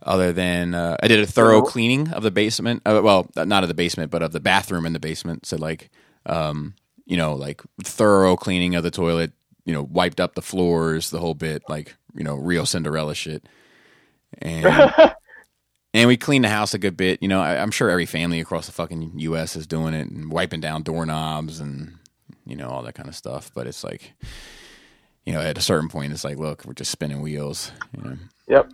other 0.03 0.33
than 0.33 0.75
uh, 0.75 0.97
I 1.03 1.09
did 1.09 1.21
a 1.21 1.27
thorough 1.27 1.61
cleaning 1.61 2.11
of 2.11 2.23
the 2.23 2.31
basement. 2.31 2.83
Uh, 2.87 3.01
well, 3.05 3.31
not 3.37 3.65
of 3.65 3.69
the 3.69 3.75
basement, 3.75 4.11
but 4.11 4.23
of 4.23 4.33
the 4.33 4.41
bathroom 4.41 4.87
in 4.87 4.95
the 4.95 5.01
basement. 5.01 5.45
So 5.45 5.57
like, 5.57 5.91
um, 6.25 6.75
you 7.05 7.19
know, 7.19 7.35
like 7.35 7.63
thorough 7.83 8.37
cleaning 8.37 8.75
of 8.75 8.83
the 8.83 8.91
toilet. 8.91 9.33
You 9.67 9.73
know, 9.73 9.83
wiped 9.83 10.21
up 10.21 10.35
the 10.35 10.43
floors, 10.43 11.09
the 11.09 11.21
whole 11.21 11.33
bit, 11.35 11.63
like 11.69 11.95
you 12.15 12.23
know, 12.25 12.35
real 12.35 12.67
Cinderella 12.67 13.15
shit. 13.15 13.47
And 14.39 14.67
and 15.95 16.09
we 16.09 16.17
cleaned 16.17 16.45
the 16.45 16.49
house 16.49 16.75
a 16.75 16.79
good 16.79 16.97
bit. 16.97 17.23
You 17.23 17.29
know, 17.29 17.41
I, 17.41 17.57
I'm 17.61 17.71
sure 17.71 17.91
every 17.91 18.07
family 18.07 18.41
across 18.41 18.67
the 18.67 18.73
fucking 18.73 19.13
U.S. 19.19 19.57
is 19.57 19.67
doing 19.67 19.95
it 19.95 20.09
and 20.11 20.31
wiping 20.33 20.61
down 20.61 20.83
doorknobs 20.83 21.61
and 21.61 21.99
you 22.47 22.57
know 22.57 22.69
all 22.69 22.83
that 22.83 22.95
kind 22.95 23.09
of 23.09 23.15
stuff. 23.15 23.51
But 23.55 23.67
it's 23.67 23.85
like, 23.85 24.13
you 25.25 25.33
know, 25.33 25.41
at 25.41 25.57
a 25.59 25.63
certain 25.63 25.89
point, 25.89 26.13
it's 26.13 26.25
like, 26.25 26.39
look, 26.39 26.65
we're 26.65 26.75
just 26.75 26.91
spinning 26.91 27.21
wheels. 27.23 27.71
You 27.97 28.03
know? 28.03 28.17
Yep. 28.49 28.73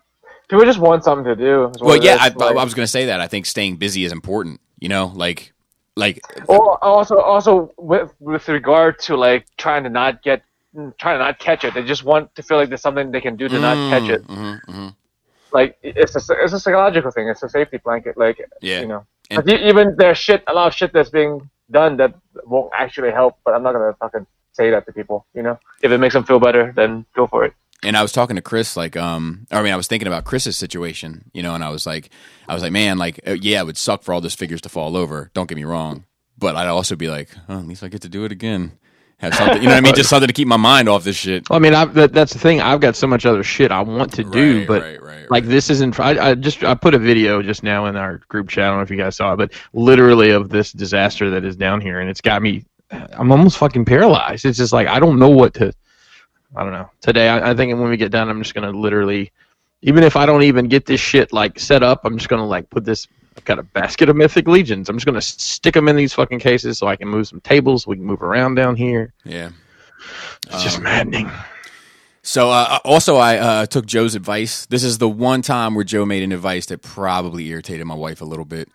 People 0.49 0.65
just 0.65 0.81
want 0.81 1.05
something 1.05 1.25
to 1.25 1.37
do. 1.37 1.71
Well, 1.81 1.97
yeah, 2.03 2.17
I, 2.19 2.29
like- 2.31 2.57
I 2.57 2.65
was 2.65 2.75
going 2.75 2.85
to 2.85 2.91
say 2.91 3.07
that. 3.07 3.21
I 3.21 3.29
think 3.29 3.47
staying 3.47 3.77
busy 3.77 4.05
is 4.05 4.11
important. 4.11 4.61
You 4.81 4.89
know, 4.89 5.13
like, 5.15 5.53
like, 5.95 6.21
Or 6.49 6.83
also, 6.83 7.19
also 7.21 7.73
with 7.77 8.13
with 8.19 8.49
regard 8.49 8.99
to 9.01 9.17
like 9.17 9.47
trying 9.59 9.85
to 9.85 9.91
not 9.91 10.23
get, 10.23 10.43
trying 10.99 11.19
to 11.19 11.25
not 11.25 11.39
catch 11.39 11.63
it. 11.65 11.75
They 11.75 11.85
just 11.85 12.03
want 12.03 12.35
to 12.35 12.43
feel 12.43 12.57
like 12.57 12.69
there's 12.71 12.81
something 12.81 13.13
they 13.13 13.21
can 13.21 13.37
do 13.37 13.47
to 13.49 13.61
not 13.61 13.77
catch 13.91 14.09
it. 14.11 14.27
mhm, 14.27 14.61
mhm. 14.65 14.95
Like 15.53 15.79
it's 15.83 16.15
a 16.17 16.21
it's 16.43 16.53
a 16.53 16.61
psychological 16.61 17.11
thing. 17.11 17.29
It's 17.29 17.43
a 17.43 17.49
safety 17.49 17.79
blanket. 17.79 18.17
Like 18.17 18.39
Yeah. 18.61 18.81
you 18.81 18.89
know, 18.89 19.07
And- 19.31 19.49
even 19.49 19.95
there's 19.97 20.19
shit, 20.19 20.43
a 20.47 20.53
lot 20.55 20.67
of 20.69 20.75
shit 20.75 20.93
that's 20.93 21.11
being 21.11 21.49
done 21.71 21.97
that 21.99 22.15
won't 22.45 22.73
actually 22.77 23.11
help. 23.13 23.39
But 23.45 23.55
I'm 23.55 23.63
not 23.63 23.73
gonna 23.73 23.95
fucking 24.01 24.27
say 24.53 24.71
that 24.71 24.87
to 24.87 24.93
people. 24.93 25.27
You 25.35 25.43
know, 25.43 25.59
if 25.83 25.93
it 25.93 25.99
makes 25.99 26.15
them 26.15 26.25
feel 26.25 26.41
better, 26.41 26.73
then 26.75 27.07
go 27.15 27.27
for 27.27 27.45
it. 27.45 27.53
and 27.83 27.97
I 27.97 28.03
was 28.03 28.13
talking 28.13 28.37
to 28.37 28.43
Chris, 28.43 28.77
like, 28.77 28.95
um, 28.95 29.47
I 29.51 29.63
mean, 29.63 29.73
I 29.73 29.77
was 29.77 29.87
thinking 29.87 30.07
about 30.07 30.25
Chris's 30.25 30.55
situation, 30.55 31.31
you 31.33 31.43
know, 31.43 31.55
and 31.55 31.65
I 31.65 31.71
was 31.71 31.87
like, 31.87 32.11
I 32.47 32.53
was 32.53 32.63
like, 32.63 32.73
man, 32.73 32.99
like, 32.99 33.21
uh, 33.27 33.37
yeah, 33.41 33.61
it 33.63 33.65
would 33.65 33.79
suck 33.79 34.03
for 34.03 34.13
all 34.13 34.21
those 34.21 34.35
figures 34.35 34.61
to 34.63 34.69
fall 34.69 34.99
over. 34.99 35.31
Don't 35.33 35.49
get 35.49 35.57
me 35.57 35.65
wrong, 35.65 36.05
but 36.37 36.57
I'd 36.57 36.67
also 36.69 36.95
be 36.95 37.09
like, 37.09 37.31
oh, 37.49 37.59
at 37.59 37.67
least 37.67 37.83
I 37.83 37.89
get 37.89 38.03
to 38.03 38.09
do 38.11 38.27
it 38.27 38.33
again. 38.33 38.73
Have 39.21 39.35
something, 39.35 39.59
you 39.59 39.69
know 39.69 39.75
what 39.75 39.77
I 39.77 39.81
mean? 39.83 39.95
Just 39.95 40.09
something 40.09 40.29
to 40.29 40.33
keep 40.33 40.49
my 40.49 40.57
mind 40.57 40.89
off 40.89 41.05
this 41.05 41.17
shit. 41.17 41.49
Well, 41.51 41.59
I 41.59 41.61
mean, 41.61 41.75
I, 41.75 41.85
that, 41.85 42.15
that's 42.15 42.33
the 42.33 42.39
thing. 42.39 42.63
I've 42.63 42.81
got 42.81 42.97
so 42.97 43.07
much 43.07 43.27
other 43.27 43.43
shit 43.43 43.71
I 43.71 43.83
want 43.83 44.15
to 44.15 44.25
do, 44.25 44.61
Right, 44.61 44.67
but 44.67 44.83
right, 44.83 45.03
right, 45.03 45.31
like 45.31 45.45
this 45.45 45.69
isn't. 45.69 46.01
I, 46.01 46.31
I 46.31 46.35
just 46.35 46.65
I 46.65 46.75
put 46.75 46.95
a 46.95 46.99
video 46.99 47.43
just 47.43 47.63
now 47.63 47.85
in 47.85 47.97
our 47.97 48.19
group 48.29 48.49
chat. 48.49 48.65
I 48.65 48.69
don't 48.69 48.79
know 48.79 48.83
if 48.83 48.91
you 48.91 48.97
guys 48.97 49.17
saw 49.17 49.35
it, 49.35 49.37
but 49.37 49.53
literally 49.75 50.31
of 50.31 50.49
this 50.49 50.73
disaster 50.73 51.29
that 51.31 51.45
is 51.45 51.55
down 51.55 51.83
here, 51.83 52.01
and 52.01 52.09
it's 52.09 52.23
got 52.23 52.41
me. 52.41 52.65
I'm 52.91 53.31
almost 53.31 53.59
fucking 53.59 53.85
paralyzed. 53.85 54.47
It's 54.47 54.57
just 54.57 54.73
like 54.73 54.89
I 54.89 54.99
don't 54.99 55.19
know 55.19 55.29
what 55.29 55.53
to. 55.55 55.75
I 56.57 56.63
don't 56.63 56.73
know. 56.73 56.91
Today, 57.03 57.29
I, 57.29 57.51
I 57.51 57.55
think 57.55 57.79
when 57.79 57.91
we 57.91 57.99
get 57.99 58.11
done, 58.11 58.31
I'm 58.31 58.43
just 58.43 58.55
gonna 58.55 58.73
literally, 58.73 59.33
even 59.83 60.03
if 60.03 60.17
I 60.17 60.25
don't 60.25 60.45
even 60.45 60.67
get 60.69 60.87
this 60.87 61.01
shit 61.01 61.31
like 61.31 61.61
set 61.61 61.83
up, 61.83 62.07
I'm 62.07 62.17
just 62.17 62.31
gonna 62.31 62.47
like 62.47 62.71
put 62.71 62.87
this. 62.87 63.07
I've 63.37 63.45
got 63.45 63.59
a 63.59 63.63
basket 63.63 64.09
of 64.09 64.17
Mythic 64.17 64.47
Legions. 64.49 64.89
I'm 64.89 64.97
just 64.97 65.07
gonna 65.07 65.21
stick 65.21 65.75
them 65.75 65.89
in 65.89 65.97
these 65.97 66.13
fucking 66.13 66.41
cases 66.41 66.79
so 66.79 66.87
I 66.89 66.97
can 66.97 67.09
move 67.09 67.27
some 67.29 67.41
tables. 67.41 67.87
We 67.87 67.97
can 67.97 68.05
move 68.05 68.23
around 68.23 68.57
down 68.57 68.77
here. 68.77 69.13
Yeah. 69.25 69.51
It's 70.49 70.63
just 70.63 70.79
Um, 70.79 70.85
maddening. 70.85 71.31
So 72.23 72.51
uh, 72.51 72.79
also, 72.85 73.17
I 73.17 73.39
uh, 73.39 73.67
took 73.67 73.87
Joe's 73.87 74.15
advice. 74.15 74.67
This 74.67 74.85
is 74.85 74.99
the 74.99 75.09
one 75.09 75.41
time 75.43 75.75
where 75.75 75.85
Joe 75.85 76.05
made 76.05 76.23
an 76.23 76.33
advice 76.33 76.67
that 76.67 76.83
probably 76.83 77.47
irritated 77.49 77.87
my 77.87 77.95
wife 77.95 78.21
a 78.21 78.25
little 78.27 78.45
bit. 78.45 78.69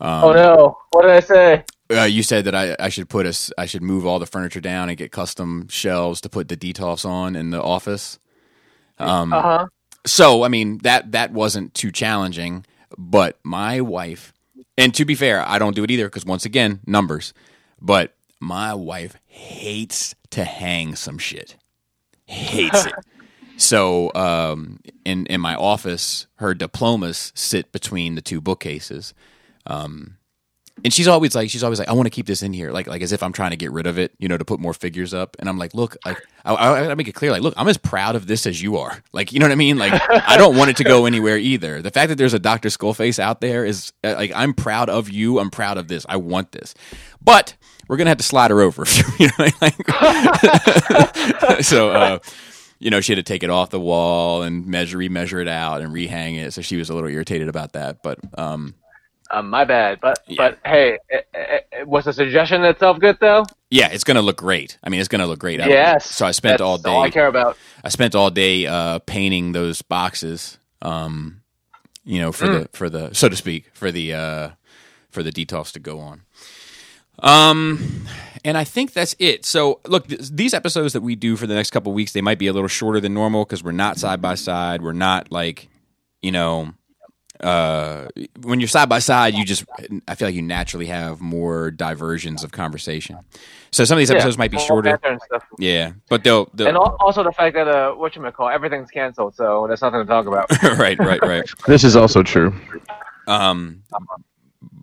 Um, 0.00 0.24
oh 0.24 0.32
no! 0.32 0.78
What 0.90 1.02
did 1.02 1.10
I 1.12 1.20
say? 1.20 1.64
uh, 1.90 2.02
you 2.02 2.22
said 2.22 2.44
that 2.44 2.54
I, 2.54 2.76
I 2.78 2.88
should 2.88 3.08
put 3.08 3.24
us 3.24 3.50
I 3.56 3.66
should 3.66 3.82
move 3.82 4.04
all 4.06 4.18
the 4.18 4.26
furniture 4.26 4.60
down 4.60 4.88
and 4.88 4.98
get 4.98 5.10
custom 5.12 5.68
shelves 5.68 6.20
to 6.22 6.28
put 6.28 6.48
the 6.48 6.56
detolfs 6.56 7.04
on 7.04 7.34
in 7.36 7.50
the 7.50 7.62
office. 7.62 8.18
Um, 8.98 9.32
Uh 9.32 9.42
huh. 9.42 9.66
so 10.06 10.42
I 10.42 10.48
mean 10.48 10.78
that 10.78 11.12
that 11.12 11.32
wasn't 11.32 11.74
too 11.74 11.90
challenging, 11.92 12.64
but 12.96 13.38
my 13.42 13.80
wife, 13.80 14.32
and 14.76 14.94
to 14.94 15.04
be 15.04 15.14
fair, 15.14 15.46
I 15.46 15.58
don't 15.58 15.74
do 15.76 15.84
it 15.84 15.90
either 15.90 16.06
because 16.06 16.24
once 16.24 16.44
again 16.44 16.80
numbers. 16.86 17.34
But 17.80 18.14
my 18.40 18.74
wife 18.74 19.16
hates 19.26 20.14
to 20.30 20.44
hang 20.44 20.94
some 20.94 21.18
shit, 21.18 21.56
hates 22.26 22.86
it. 22.86 22.94
So 23.58 24.12
um, 24.14 24.78
in 25.04 25.26
in 25.26 25.40
my 25.40 25.56
office, 25.56 26.28
her 26.36 26.54
diplomas 26.54 27.32
sit 27.34 27.72
between 27.72 28.14
the 28.14 28.22
two 28.22 28.40
bookcases. 28.40 29.14
Um, 29.66 30.17
and 30.84 30.92
she's 30.92 31.08
always 31.08 31.34
like, 31.34 31.50
she's 31.50 31.64
always 31.64 31.78
like, 31.78 31.88
I 31.88 31.92
want 31.92 32.06
to 32.06 32.10
keep 32.10 32.26
this 32.26 32.42
in 32.42 32.52
here, 32.52 32.70
like, 32.70 32.86
like 32.86 33.02
as 33.02 33.12
if 33.12 33.22
I'm 33.22 33.32
trying 33.32 33.50
to 33.50 33.56
get 33.56 33.72
rid 33.72 33.86
of 33.86 33.98
it, 33.98 34.14
you 34.18 34.28
know, 34.28 34.36
to 34.36 34.44
put 34.44 34.60
more 34.60 34.74
figures 34.74 35.12
up. 35.14 35.36
And 35.38 35.48
I'm 35.48 35.58
like, 35.58 35.74
look, 35.74 35.96
like, 36.04 36.18
I, 36.44 36.54
I, 36.54 36.90
I 36.90 36.94
make 36.94 37.08
it 37.08 37.14
clear, 37.14 37.30
like, 37.30 37.42
look, 37.42 37.54
I'm 37.56 37.68
as 37.68 37.76
proud 37.76 38.16
of 38.16 38.26
this 38.26 38.46
as 38.46 38.62
you 38.62 38.76
are. 38.76 39.02
Like, 39.12 39.32
you 39.32 39.40
know 39.40 39.46
what 39.46 39.52
I 39.52 39.56
mean? 39.56 39.78
Like, 39.78 40.00
I 40.10 40.36
don't 40.36 40.56
want 40.56 40.70
it 40.70 40.76
to 40.78 40.84
go 40.84 41.06
anywhere 41.06 41.36
either. 41.36 41.82
The 41.82 41.90
fact 41.90 42.08
that 42.10 42.16
there's 42.16 42.34
a 42.34 42.38
Doctor 42.38 42.68
Skullface 42.68 43.18
out 43.18 43.40
there 43.40 43.64
is 43.64 43.92
uh, 44.04 44.14
like, 44.16 44.32
I'm 44.34 44.54
proud 44.54 44.88
of 44.88 45.10
you. 45.10 45.38
I'm 45.38 45.50
proud 45.50 45.78
of 45.78 45.88
this. 45.88 46.06
I 46.08 46.16
want 46.16 46.52
this, 46.52 46.74
but 47.22 47.56
we're 47.88 47.96
gonna 47.96 48.10
have 48.10 48.18
to 48.18 48.24
slide 48.24 48.50
her 48.50 48.60
over. 48.60 48.84
you 49.18 49.28
know, 49.38 49.48
like, 49.60 49.74
so. 51.64 51.90
uh 51.90 52.18
you 52.80 52.90
know, 52.90 53.00
she 53.00 53.12
had 53.12 53.16
to 53.16 53.24
take 53.24 53.42
it 53.42 53.50
off 53.50 53.70
the 53.70 53.80
wall 53.80 54.42
and 54.42 54.66
measure, 54.66 54.98
remeasure 54.98 55.42
it 55.42 55.48
out 55.48 55.80
and 55.80 55.92
rehang 55.92 56.38
it. 56.38 56.52
So 56.52 56.62
she 56.62 56.76
was 56.76 56.90
a 56.90 56.94
little 56.94 57.10
irritated 57.10 57.48
about 57.48 57.72
that. 57.72 58.04
But, 58.04 58.20
um, 58.38 58.74
Uh, 59.30 59.42
my 59.42 59.64
bad, 59.64 60.00
but 60.00 60.18
Yeah. 60.26 60.36
but 60.38 60.58
hey, 60.64 60.98
it, 61.10 61.28
it, 61.34 61.66
it- 61.72 61.88
was 61.88 62.06
the 62.06 62.12
suggestion 62.14 62.64
itself 62.64 62.98
good 62.98 63.18
though? 63.20 63.44
Yeah, 63.70 63.88
it's 63.92 64.04
gonna 64.04 64.22
look 64.22 64.38
great. 64.38 64.78
I 64.82 64.88
mean, 64.88 65.00
it's 65.00 65.08
gonna 65.08 65.26
look 65.26 65.38
great. 65.38 65.60
I- 65.60 65.68
Yes. 65.68 66.06
So 66.10 66.24
I 66.26 66.30
spent 66.30 66.60
all 66.62 66.78
day. 66.78 66.90
all 66.90 67.02
I 67.02 67.10
care 67.10 67.26
about. 67.26 67.56
I 67.84 67.90
spent 67.90 68.14
all 68.14 68.30
day 68.30 68.66
uh, 68.66 69.00
painting 69.00 69.52
those 69.52 69.82
boxes. 69.82 70.58
Um, 70.80 71.42
you 72.04 72.20
know, 72.20 72.32
for 72.32 72.46
Mm. 72.46 72.62
the 72.62 72.68
for 72.76 72.88
the 72.88 73.12
so 73.14 73.28
to 73.28 73.36
speak 73.36 73.68
for 73.74 73.92
the 73.92 74.14
uh, 74.14 74.48
for 75.10 75.22
the 75.22 75.30
details 75.30 75.72
to 75.72 75.78
go 75.78 75.98
on. 76.00 76.22
Um, 77.20 78.06
and 78.44 78.56
I 78.56 78.64
think 78.64 78.92
that's 78.92 79.14
it. 79.18 79.44
So 79.44 79.80
look, 79.86 80.06
th- 80.08 80.20
these 80.30 80.54
episodes 80.54 80.92
that 80.92 81.00
we 81.00 81.16
do 81.16 81.36
for 81.36 81.46
the 81.46 81.54
next 81.54 81.70
couple 81.70 81.92
weeks, 81.92 82.12
they 82.12 82.20
might 82.22 82.38
be 82.38 82.46
a 82.46 82.52
little 82.52 82.68
shorter 82.68 83.00
than 83.00 83.12
normal 83.14 83.44
because 83.44 83.62
we're 83.64 83.72
not 83.72 83.98
side 83.98 84.22
by 84.22 84.36
side. 84.36 84.82
We're 84.82 84.92
not 84.92 85.32
like, 85.32 85.68
you 86.22 86.30
know, 86.32 86.72
uh, 87.40 88.08
when 88.42 88.60
you're 88.60 88.68
side 88.68 88.88
by 88.88 88.98
side, 88.98 89.34
you 89.34 89.44
just 89.44 89.64
I 90.06 90.14
feel 90.14 90.28
like 90.28 90.34
you 90.34 90.42
naturally 90.42 90.86
have 90.86 91.20
more 91.20 91.70
diversions 91.70 92.42
of 92.44 92.52
conversation. 92.52 93.18
So 93.70 93.84
some 93.84 93.96
of 93.96 94.00
these 94.00 94.10
episodes 94.10 94.38
might 94.38 94.50
be 94.50 94.58
shorter. 94.58 94.90
banter 94.90 95.08
and 95.08 95.20
stuff. 95.22 95.44
Yeah, 95.58 95.92
but 96.08 96.24
they'll, 96.24 96.48
they'll 96.54 96.68
And 96.68 96.76
also 96.76 97.22
the 97.22 97.32
fact 97.32 97.54
that 97.54 97.68
uh, 97.68 97.92
what 97.92 98.16
you 98.16 98.30
call 98.30 98.48
everything's 98.48 98.90
canceled, 98.90 99.34
so 99.34 99.66
there's 99.66 99.82
nothing 99.82 100.00
to 100.00 100.06
talk 100.06 100.26
about. 100.26 100.50
right, 100.78 100.98
right, 100.98 101.20
right. 101.22 101.44
This 101.66 101.84
is 101.84 101.96
also 101.96 102.22
true. 102.22 102.54
Um, 103.26 103.82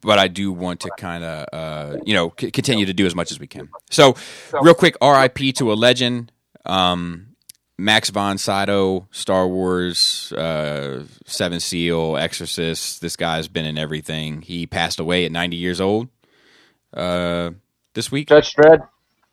but 0.01 0.20
I 0.20 0.28
do 0.28 0.51
want 0.51 0.82
to 0.82 0.91
kind 0.97 1.24
of, 1.24 1.47
uh, 1.51 1.97
you 2.06 2.14
know, 2.14 2.32
c- 2.39 2.51
continue 2.51 2.86
to 2.86 2.93
do 2.93 3.06
as 3.06 3.16
much 3.16 3.32
as 3.32 3.39
we 3.39 3.47
can. 3.47 3.70
So, 3.89 4.16
real 4.62 4.76
quick, 4.76 4.95
R.I.P. 5.01 5.53
to 5.53 5.74
a 5.74 5.76
legend, 5.76 6.32
um, 6.64 7.35
Max 7.78 8.09
von 8.09 8.38
Sydow, 8.38 9.07
Star 9.11 9.47
Wars, 9.47 10.32
uh, 10.34 11.03
Seven 11.26 11.59
Seal, 11.59 12.15
Exorcist. 12.17 13.01
This 13.01 13.15
guy's 13.15 13.47
been 13.47 13.65
in 13.65 13.78
everything. 13.78 14.41
He 14.41 14.65
passed 14.65 14.99
away 14.99 15.26
at 15.26 15.32
90 15.32 15.57
years 15.57 15.82
old 15.82 16.07
uh, 16.93 17.51
this 17.93 18.11
week. 18.11 18.30
Judge 18.30 18.53
Dredd. 18.53 18.88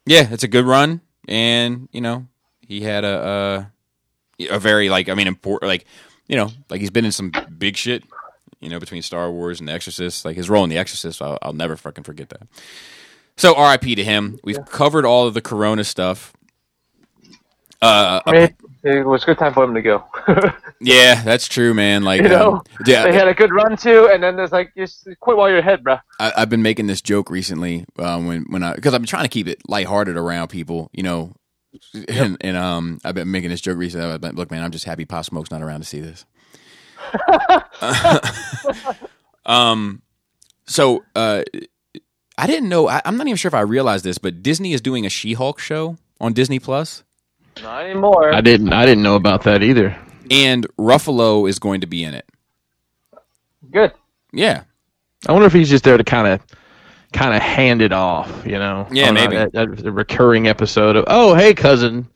Yeah, 0.05 0.27
it's 0.31 0.43
a 0.43 0.49
good 0.49 0.65
run, 0.65 1.01
and 1.29 1.89
you 1.93 2.01
know, 2.01 2.27
he 2.67 2.81
had 2.81 3.05
a 3.05 3.71
a, 4.41 4.49
a 4.49 4.59
very 4.59 4.89
like 4.89 5.09
I 5.09 5.15
mean 5.15 5.29
important 5.29 5.69
like 5.69 5.85
you 6.27 6.35
know 6.35 6.51
like 6.69 6.81
he's 6.81 6.91
been 6.91 7.05
in 7.05 7.13
some 7.13 7.33
big 7.57 7.77
shit. 7.77 8.03
You 8.59 8.69
know, 8.69 8.81
between 8.81 9.03
Star 9.03 9.31
Wars 9.31 9.59
and 9.59 9.69
The 9.69 9.73
Exorcist, 9.73 10.25
like 10.25 10.37
his 10.37 10.49
role 10.49 10.63
in 10.63 10.71
The 10.71 10.79
Exorcist, 10.79 11.21
I'll, 11.21 11.37
I'll 11.43 11.53
never 11.53 11.77
fucking 11.77 12.05
forget 12.05 12.29
that. 12.29 12.43
So, 13.37 13.57
R.I.P. 13.57 13.97
to 13.97 14.05
him. 14.05 14.39
We've 14.45 14.65
covered 14.67 15.05
all 15.05 15.27
of 15.27 15.35
the 15.35 15.41
Corona 15.41 15.83
stuff. 15.83 16.33
Uh, 17.83 18.21
I 18.27 18.33
mean, 18.33 18.57
it 18.85 19.05
was 19.05 19.25
a 19.25 19.27
good 19.27 19.39
time 19.39 19.53
for 19.53 19.65
him 19.65 19.75
to 19.75 19.83
go. 19.83 20.05
yeah, 20.81 21.21
that's 21.23 21.49
true, 21.49 21.75
man. 21.75 22.05
Like, 22.05 22.23
you 22.23 22.29
know, 22.29 22.53
um, 22.53 22.63
yeah, 22.87 23.03
they 23.03 23.13
had 23.13 23.27
a 23.27 23.35
good 23.35 23.53
run 23.53 23.77
too, 23.77 24.09
and 24.13 24.23
then 24.23 24.37
there's 24.37 24.53
like 24.53 24.73
just 24.77 25.09
quit 25.19 25.37
while 25.37 25.51
you're 25.51 25.59
ahead, 25.59 25.83
bro. 25.83 25.99
I, 26.21 26.33
I've 26.37 26.49
been 26.49 26.63
making 26.63 26.87
this 26.87 27.03
joke 27.03 27.29
recently 27.29 27.85
um, 27.99 28.29
when 28.29 28.45
when 28.51 28.63
I 28.63 28.75
because 28.75 28.95
I've 28.95 29.01
been 29.01 29.09
trying 29.09 29.25
to 29.25 29.29
keep 29.29 29.49
it 29.49 29.69
lighthearted 29.69 30.17
around 30.17 30.49
people, 30.49 30.91
you 30.93 31.03
know, 31.03 31.35
and, 32.09 32.37
and 32.41 32.57
um 32.57 33.01
I've 33.05 33.15
been 33.15 33.31
making 33.31 33.51
this 33.51 33.61
joke 33.61 33.79
recently. 33.79 34.07
I've 34.07 34.21
been, 34.21 34.37
Look, 34.37 34.51
man, 34.51 34.63
I'm 34.63 34.71
just 34.71 34.85
happy 34.85 35.05
Pop 35.05 35.25
Smoke's 35.25 35.51
not 35.51 35.61
around 35.61 35.81
to 35.81 35.87
see 35.87 36.01
this. 36.01 36.25
um, 39.45 40.03
so 40.67 41.05
uh, 41.17 41.43
I 42.39 42.47
didn't 42.47 42.69
know. 42.69 42.89
I, 42.89 43.03
I'm 43.05 43.17
not 43.17 43.27
even 43.27 43.37
sure 43.37 43.49
if 43.49 43.55
I 43.55 43.61
realized 43.61 44.05
this, 44.05 44.19
but 44.19 44.43
Disney 44.43 44.73
is 44.73 44.81
doing 44.81 45.05
a 45.05 45.11
She-Hulk 45.11 45.59
show 45.59 45.97
on 46.21 46.33
Disney 46.33 46.59
Plus, 46.59 47.03
Not 47.63 47.85
anymore. 47.85 48.33
I 48.33 48.41
didn't. 48.41 48.73
I 48.73 48.87
didn't 48.87 49.03
know 49.03 49.17
about 49.17 49.43
that 49.45 49.63
either. 49.63 49.97
and 50.31 50.67
Ruffalo 50.79 51.49
is 51.49 51.59
going 51.59 51.81
to 51.83 51.87
be 51.87 52.05
in 52.05 52.15
it. 52.15 52.29
Good. 53.71 53.93
Yeah, 54.33 54.65
I 55.29 55.33
wonder 55.33 55.47
if 55.47 55.53
he's 55.53 55.69
just 55.71 55.85
there 55.85 55.97
to 55.97 56.05
kind 56.05 56.27
of, 56.27 56.41
kind 57.13 57.35
of 57.35 57.43
hand 57.43 57.83
it 57.83 57.93
off. 57.93 58.45
You 58.47 58.59
know? 58.59 58.87
Yeah, 58.91 59.09
On 59.09 59.15
maybe. 59.15 59.37
that, 59.37 59.53
that, 59.53 59.77
that 59.77 59.93
recurring 59.93 60.49
episode 60.49 60.97
of 60.97 61.05
Oh, 61.09 61.35
hey 61.35 61.53
cousin. 61.55 62.09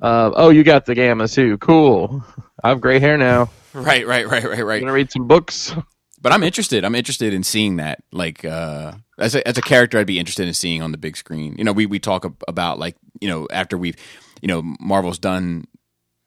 Uh, 0.00 0.32
oh, 0.34 0.50
you 0.50 0.64
got 0.64 0.84
the 0.84 0.94
gamma 0.94 1.28
too. 1.28 1.56
Cool. 1.58 2.24
I 2.62 2.68
have 2.70 2.80
gray 2.80 2.98
hair 2.98 3.16
now. 3.16 3.50
right, 3.72 4.06
right, 4.06 4.26
right, 4.26 4.44
right, 4.44 4.64
right. 4.64 4.80
Gonna 4.80 4.92
read 4.92 5.10
some 5.10 5.26
books. 5.26 5.74
But 6.22 6.32
I'm 6.32 6.44
interested. 6.44 6.84
I'm 6.84 6.94
interested 6.94 7.34
in 7.34 7.42
seeing 7.42 7.76
that. 7.76 8.02
Like 8.12 8.44
uh, 8.44 8.92
as 9.18 9.34
a 9.34 9.46
as 9.46 9.58
a 9.58 9.62
character, 9.62 9.98
I'd 9.98 10.06
be 10.06 10.20
interested 10.20 10.46
in 10.46 10.54
seeing 10.54 10.80
on 10.80 10.92
the 10.92 10.98
big 10.98 11.16
screen. 11.16 11.56
You 11.58 11.64
know, 11.64 11.72
we 11.72 11.84
we 11.86 11.98
talk 11.98 12.24
about 12.46 12.78
like 12.78 12.96
you 13.20 13.28
know 13.28 13.48
after 13.50 13.76
we've 13.76 13.96
you 14.40 14.48
know 14.48 14.62
Marvel's 14.80 15.18
done 15.18 15.66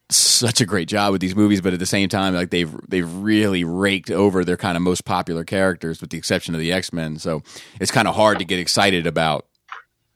such 0.09 0.61
a 0.61 0.65
great 0.65 0.87
job 0.87 1.13
with 1.13 1.21
these 1.21 1.35
movies, 1.35 1.61
but 1.61 1.73
at 1.73 1.79
the 1.79 1.85
same 1.85 2.09
time, 2.09 2.35
like 2.35 2.51
they've 2.51 2.73
they've 2.87 3.11
really 3.15 3.63
raked 3.63 4.11
over 4.11 4.43
their 4.43 4.57
kind 4.57 4.75
of 4.75 4.83
most 4.83 5.05
popular 5.05 5.43
characters, 5.43 6.01
with 6.01 6.09
the 6.09 6.17
exception 6.17 6.53
of 6.53 6.59
the 6.59 6.73
X 6.73 6.91
Men. 6.91 7.17
So 7.17 7.41
it's 7.79 7.91
kind 7.91 8.07
of 8.07 8.15
hard 8.15 8.39
to 8.39 8.45
get 8.45 8.59
excited 8.59 9.07
about 9.07 9.47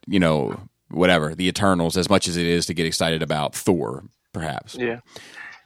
you 0.06 0.20
know 0.20 0.60
whatever 0.90 1.36
the 1.36 1.48
Eternals 1.48 1.96
as 1.96 2.10
much 2.10 2.28
as 2.28 2.36
it 2.36 2.46
is 2.46 2.66
to 2.66 2.74
get 2.74 2.86
excited 2.86 3.24
about 3.24 3.56
Thor, 3.56 4.04
perhaps. 4.34 4.76
Yeah. 4.76 5.00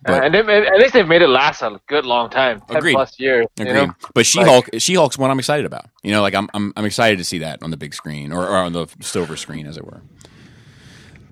But- 0.06 0.24
and 0.26 0.34
they, 0.34 0.39
at 0.68 0.78
least 0.80 0.93
they've 0.93 1.08
made 1.08 1.22
it 1.22 1.28
last 1.28 1.62
a 1.62 1.80
good 1.88 2.06
long 2.06 2.30
time, 2.30 2.62
ten 2.68 2.78
Agreed. 2.78 2.93
plus 2.93 3.20
years. 3.20 3.47
Agreed. 3.58 3.70
You 3.70 3.88
know? 3.88 3.93
But 4.14 4.26
She 4.26 4.41
Hulk, 4.41 4.70
She 4.78 4.95
Hulk's 4.95 5.18
one 5.18 5.32
I'm 5.32 5.39
excited 5.39 5.66
about. 5.66 5.86
You 6.04 6.12
know, 6.12 6.22
like 6.22 6.36
I'm, 6.36 6.49
I'm, 6.54 6.74
I'm 6.76 6.86
excited 6.86 7.18
to 7.20 7.24
see 7.24 7.39
that 7.39 7.64
on 7.64 7.72
the 7.72 7.78
big 7.78 7.93
screen 7.93 8.32
or, 8.32 8.43
or 8.47 8.58
on 8.58 8.74
the 8.74 8.88
silver 9.01 9.38
screen, 9.38 9.66
as 9.66 9.78
it 9.78 9.86
were. 9.86 10.01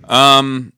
Um, 0.06 0.74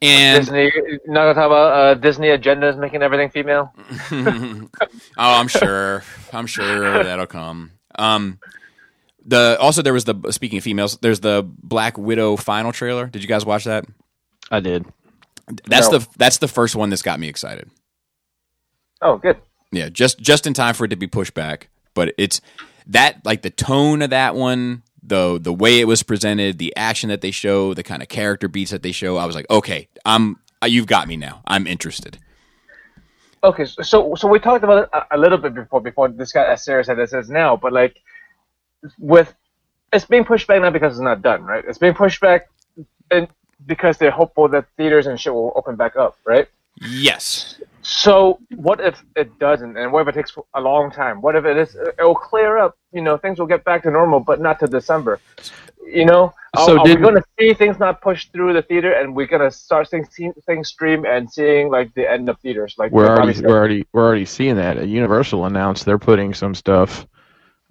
and 0.00 0.44
Disney. 0.44 0.72
Not 1.06 1.22
gonna 1.22 1.34
talk 1.34 1.46
about 1.46 1.72
uh, 1.72 1.94
Disney 1.94 2.28
agendas 2.28 2.78
making 2.78 3.02
everything 3.02 3.30
female. 3.30 3.72
oh, 4.12 4.68
I'm 5.16 5.48
sure, 5.48 6.02
I'm 6.32 6.46
sure 6.46 7.04
that'll 7.04 7.26
come. 7.26 7.72
Um, 7.94 8.38
the 9.24 9.56
also 9.60 9.82
there 9.82 9.92
was 9.92 10.04
the 10.04 10.32
speaking 10.32 10.58
of 10.58 10.64
females, 10.64 10.98
there's 11.00 11.20
the 11.20 11.46
Black 11.46 11.96
Widow 11.96 12.36
final 12.36 12.72
trailer. 12.72 13.06
Did 13.06 13.22
you 13.22 13.28
guys 13.28 13.46
watch 13.46 13.64
that? 13.64 13.84
I 14.50 14.60
did. 14.60 14.84
That's 15.66 15.90
No. 15.90 15.98
the 15.98 16.08
that's 16.16 16.38
the 16.38 16.48
first 16.48 16.74
one 16.76 16.90
that's 16.90 17.02
got 17.02 17.18
me 17.20 17.28
excited. 17.28 17.70
Oh, 19.00 19.18
good. 19.18 19.36
Yeah, 19.72 19.88
just 19.88 20.20
just 20.20 20.46
in 20.46 20.54
time 20.54 20.74
for 20.74 20.84
it 20.84 20.88
to 20.88 20.96
be 20.96 21.06
pushed 21.06 21.34
back. 21.34 21.68
But 21.94 22.14
it's 22.18 22.40
that 22.86 23.24
like 23.24 23.42
the 23.42 23.50
tone 23.50 24.02
of 24.02 24.10
that 24.10 24.34
one, 24.34 24.82
the 25.02 25.38
the 25.40 25.52
way 25.52 25.80
it 25.80 25.86
was 25.86 26.02
presented, 26.02 26.58
the 26.58 26.74
action 26.76 27.08
that 27.10 27.20
they 27.20 27.30
show, 27.30 27.74
the 27.74 27.82
kind 27.82 28.02
of 28.02 28.08
character 28.08 28.48
beats 28.48 28.70
that 28.70 28.82
they 28.82 28.92
show. 28.92 29.16
I 29.16 29.26
was 29.26 29.34
like, 29.34 29.46
okay, 29.50 29.88
I'm 30.04 30.38
uh, 30.62 30.66
you've 30.66 30.86
got 30.86 31.08
me 31.08 31.16
now. 31.16 31.42
I'm 31.46 31.66
interested. 31.66 32.18
Okay, 33.44 33.64
so 33.64 34.14
so, 34.14 34.28
we 34.28 34.38
talked 34.38 34.62
about 34.62 34.84
it 34.84 34.90
a, 34.92 35.16
a 35.16 35.18
little 35.18 35.38
bit 35.38 35.54
before 35.54 35.80
before 35.80 36.08
this 36.08 36.30
got 36.32 36.48
as 36.48 36.64
serious 36.64 36.88
as 36.88 37.12
it 37.12 37.18
is 37.18 37.28
now, 37.28 37.56
but 37.56 37.72
like 37.72 38.00
with 38.98 39.34
it's 39.92 40.04
being 40.04 40.24
pushed 40.24 40.46
back 40.46 40.62
now 40.62 40.70
because 40.70 40.94
it's 40.94 41.02
not 41.02 41.22
done, 41.22 41.42
right? 41.42 41.64
It's 41.66 41.78
being 41.78 41.94
pushed 41.94 42.20
back 42.20 42.48
and 43.10 43.26
because 43.66 43.98
they're 43.98 44.10
hopeful 44.10 44.48
that 44.48 44.66
theaters 44.76 45.06
and 45.06 45.20
shit 45.20 45.32
will 45.32 45.52
open 45.56 45.76
back 45.76 45.96
up, 45.96 46.16
right? 46.24 46.48
Yes. 46.80 47.60
So 47.82 48.38
what 48.54 48.80
if 48.80 49.02
it 49.16 49.38
doesn't, 49.38 49.76
and 49.76 49.92
what 49.92 50.02
if 50.02 50.08
it 50.08 50.14
takes 50.14 50.36
a 50.54 50.60
long 50.60 50.90
time? 50.90 51.20
What 51.20 51.34
if 51.34 51.44
it 51.44 51.56
is? 51.56 51.74
It 51.74 51.96
will 51.98 52.14
clear 52.14 52.58
up. 52.58 52.76
You 52.92 53.02
know, 53.02 53.16
things 53.16 53.38
will 53.38 53.46
get 53.46 53.64
back 53.64 53.82
to 53.82 53.90
normal, 53.90 54.20
but 54.20 54.40
not 54.40 54.60
to 54.60 54.66
December. 54.66 55.20
You 55.84 56.06
know, 56.06 56.32
are, 56.54 56.64
So 56.64 56.78
are 56.78 56.84
we 56.84 56.94
going 56.96 57.16
to 57.16 57.24
see 57.38 57.54
things 57.54 57.78
not 57.80 58.00
pushed 58.00 58.32
through 58.32 58.52
the 58.52 58.62
theater, 58.62 58.92
and 58.92 59.16
we're 59.16 59.26
going 59.26 59.42
to 59.42 59.50
start 59.50 59.88
seeing 59.90 60.04
seeing 60.04 60.32
things 60.46 60.68
stream 60.68 61.04
and 61.04 61.30
seeing 61.30 61.70
like 61.70 61.92
the 61.94 62.08
end 62.08 62.28
of 62.28 62.38
theaters? 62.38 62.76
Like 62.78 62.92
We're 62.92 63.08
already 63.08 63.40
we're 63.40 63.58
already 63.58 63.86
we're 63.92 64.04
already 64.04 64.26
seeing 64.26 64.56
that. 64.56 64.86
Universal 64.86 65.46
announced 65.46 65.84
they're 65.84 65.98
putting 65.98 66.34
some 66.34 66.54
stuff 66.54 67.06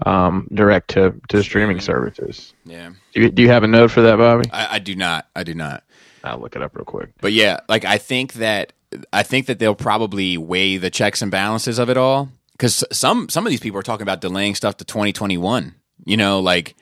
um, 0.05 0.47
direct 0.53 0.89
to, 0.91 1.13
to 1.29 1.43
streaming 1.43 1.79
services. 1.79 2.53
Yeah. 2.65 2.91
Do 3.13 3.21
you, 3.21 3.29
do 3.29 3.41
you 3.41 3.49
have 3.49 3.63
a 3.63 3.67
note 3.67 3.91
for 3.91 4.01
that, 4.01 4.17
Bobby? 4.17 4.49
I, 4.51 4.75
I 4.75 4.79
do 4.79 4.95
not. 4.95 5.27
I 5.35 5.43
do 5.43 5.53
not. 5.53 5.83
I'll 6.23 6.39
look 6.39 6.55
it 6.55 6.61
up 6.61 6.75
real 6.75 6.85
quick. 6.85 7.09
But 7.21 7.33
yeah, 7.33 7.61
like 7.67 7.85
I 7.85 7.97
think 7.97 8.33
that 8.33 8.73
I 9.11 9.23
think 9.23 9.47
that 9.47 9.59
they'll 9.59 9.75
probably 9.75 10.37
weigh 10.37 10.77
the 10.77 10.89
checks 10.89 11.21
and 11.21 11.31
balances 11.31 11.79
of 11.79 11.89
it 11.89 11.97
all 11.97 12.29
because 12.53 12.83
some 12.91 13.29
some 13.29 13.45
of 13.45 13.49
these 13.49 13.59
people 13.59 13.79
are 13.79 13.83
talking 13.83 14.03
about 14.03 14.21
delaying 14.21 14.55
stuff 14.55 14.77
to 14.77 14.85
2021. 14.85 15.75
You 16.05 16.17
know, 16.17 16.39
like 16.39 16.75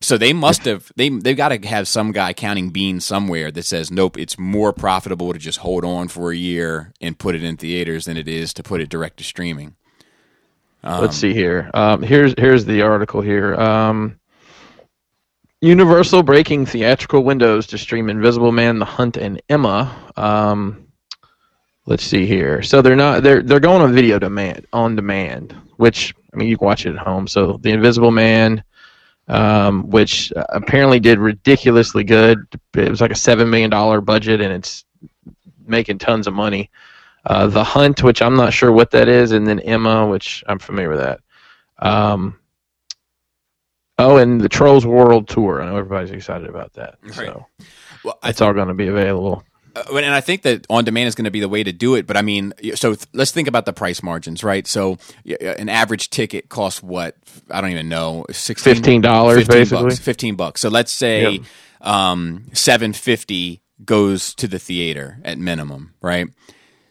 so 0.00 0.18
they 0.18 0.32
must 0.32 0.64
have 0.64 0.92
they 0.96 1.08
they've 1.08 1.36
got 1.36 1.50
to 1.50 1.68
have 1.68 1.88
some 1.88 2.12
guy 2.12 2.32
counting 2.32 2.70
beans 2.70 3.04
somewhere 3.04 3.50
that 3.50 3.64
says 3.64 3.90
nope, 3.90 4.18
it's 4.18 4.38
more 4.38 4.72
profitable 4.72 5.32
to 5.32 5.38
just 5.38 5.58
hold 5.58 5.84
on 5.84 6.08
for 6.08 6.32
a 6.32 6.36
year 6.36 6.92
and 7.00 7.18
put 7.18 7.34
it 7.34 7.44
in 7.44 7.56
theaters 7.56 8.04
than 8.04 8.16
it 8.16 8.28
is 8.28 8.52
to 8.54 8.62
put 8.62 8.80
it 8.80 8.88
direct 8.88 9.18
to 9.18 9.24
streaming. 9.24 9.76
Let's 10.84 11.16
see 11.16 11.32
here. 11.32 11.70
Um, 11.74 12.02
here's 12.02 12.34
here's 12.36 12.64
the 12.64 12.82
article 12.82 13.20
here. 13.20 13.54
Um, 13.54 14.18
Universal 15.62 16.24
breaking 16.24 16.66
theatrical 16.66 17.22
windows 17.22 17.68
to 17.68 17.78
stream 17.78 18.10
Invisible 18.10 18.50
Man, 18.50 18.80
The 18.80 18.84
Hunt, 18.84 19.16
and 19.16 19.40
Emma. 19.48 19.96
Um, 20.16 20.88
let's 21.86 22.02
see 22.02 22.26
here. 22.26 22.62
So 22.62 22.82
they're 22.82 22.96
not 22.96 23.22
they're 23.22 23.42
they're 23.42 23.60
going 23.60 23.80
on 23.80 23.92
video 23.92 24.18
demand 24.18 24.66
on 24.72 24.96
demand, 24.96 25.54
which 25.76 26.16
I 26.34 26.36
mean 26.36 26.48
you 26.48 26.58
can 26.58 26.66
watch 26.66 26.84
it 26.84 26.96
at 26.96 27.06
home. 27.06 27.28
So 27.28 27.58
The 27.62 27.70
Invisible 27.70 28.10
Man, 28.10 28.64
um, 29.28 29.88
which 29.88 30.32
apparently 30.34 30.98
did 30.98 31.20
ridiculously 31.20 32.02
good. 32.02 32.40
It 32.74 32.90
was 32.90 33.00
like 33.00 33.12
a 33.12 33.16
seven 33.16 33.48
million 33.48 33.70
dollar 33.70 34.00
budget, 34.00 34.40
and 34.40 34.52
it's 34.52 34.84
making 35.64 35.98
tons 35.98 36.26
of 36.26 36.34
money. 36.34 36.70
Uh, 37.24 37.46
the 37.46 37.62
Hunt, 37.64 38.02
which 38.02 38.20
I'm 38.20 38.34
not 38.36 38.52
sure 38.52 38.72
what 38.72 38.90
that 38.92 39.08
is, 39.08 39.30
and 39.32 39.46
then 39.46 39.60
Emma, 39.60 40.06
which 40.06 40.42
I'm 40.48 40.58
familiar 40.58 40.88
with 40.90 40.98
that. 40.98 41.20
Um, 41.78 42.38
Oh, 43.98 44.16
and 44.16 44.40
the 44.40 44.48
Trolls 44.48 44.84
World 44.86 45.28
Tour. 45.28 45.62
I 45.62 45.66
know 45.66 45.76
everybody's 45.76 46.10
excited 46.10 46.48
about 46.48 46.72
that. 46.74 46.96
So 47.12 47.46
Well, 48.02 48.18
I 48.22 48.30
it's 48.30 48.40
all 48.40 48.52
going 48.52 48.68
to 48.68 48.74
be 48.74 48.88
available. 48.88 49.44
Uh, 49.76 49.96
and 49.96 50.14
I 50.14 50.20
think 50.20 50.42
that 50.42 50.66
on 50.68 50.84
demand 50.84 51.08
is 51.08 51.14
going 51.14 51.26
to 51.26 51.30
be 51.30 51.40
the 51.40 51.48
way 51.48 51.62
to 51.62 51.72
do 51.72 51.94
it. 51.94 52.06
But 52.06 52.16
I 52.16 52.22
mean, 52.22 52.52
so 52.74 52.94
th- 52.94 53.06
let's 53.12 53.30
think 53.30 53.48
about 53.48 53.64
the 53.66 53.72
price 53.72 54.02
margins, 54.02 54.42
right? 54.42 54.66
So 54.66 54.96
y- 55.24 55.36
y- 55.40 55.46
an 55.58 55.68
average 55.68 56.10
ticket 56.10 56.48
costs 56.48 56.82
what? 56.82 57.16
I 57.50 57.60
don't 57.60 57.70
even 57.70 57.88
know. 57.88 58.24
16, 58.30 58.74
$15 58.76 59.34
15 59.36 59.46
basically. 59.46 59.84
Bucks, 59.84 59.98
Fifteen 59.98 60.34
bucks. 60.36 60.60
So 60.62 60.68
let's 60.68 60.90
say 60.90 61.30
Yep. 61.32 61.42
um, 61.82 62.46
seven 62.54 62.92
fifty 62.94 63.62
goes 63.84 64.34
to 64.36 64.48
the 64.48 64.58
theater 64.58 65.18
at 65.24 65.38
minimum, 65.38 65.94
right? 66.00 66.26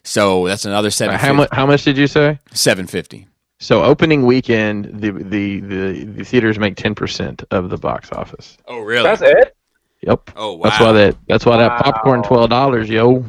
So 0.04 0.47
that's 0.47 0.66
another 0.66 0.89
seven. 0.91 1.18
How 1.18 1.34
much? 1.34 1.49
How 1.52 1.66
much 1.66 1.84
did 1.84 1.97
you 1.97 2.08
say? 2.08 2.39
Seven 2.54 2.88
fifty. 2.88 3.28
So 3.60 3.84
opening 3.84 4.26
weekend, 4.26 4.86
the 5.02 5.12
the 5.12 5.60
the, 5.60 6.04
the 6.06 6.24
theaters 6.24 6.58
make 6.58 6.76
ten 6.76 6.95
percent 6.95 7.43
of 7.52 7.70
the 7.70 7.78
box 7.78 8.12
office. 8.12 8.58
Oh, 8.68 8.80
really? 8.80 9.04
That's 9.04 9.22
it. 9.22 9.56
Yep. 10.02 10.32
oh, 10.36 10.54
wow. 10.54 10.64
That's 10.70 10.82
why 10.82 10.91
that. 10.93 11.18
That's 11.28 11.45
why 11.45 11.58
that 11.58 11.84
popcorn 11.84 12.24
twelve 12.24 12.49
dollars, 12.49 12.89
yo. 12.89 13.24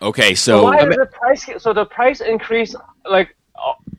Okay, 0.00 0.34
So 0.34 0.58
so 0.58 0.62
why 0.64 0.78
is 0.88 0.96
the 0.96 1.06
price? 1.06 1.48
So 1.62 1.72
the 1.72 1.84
price 1.84 2.20
increase 2.20 2.74
like 3.08 3.36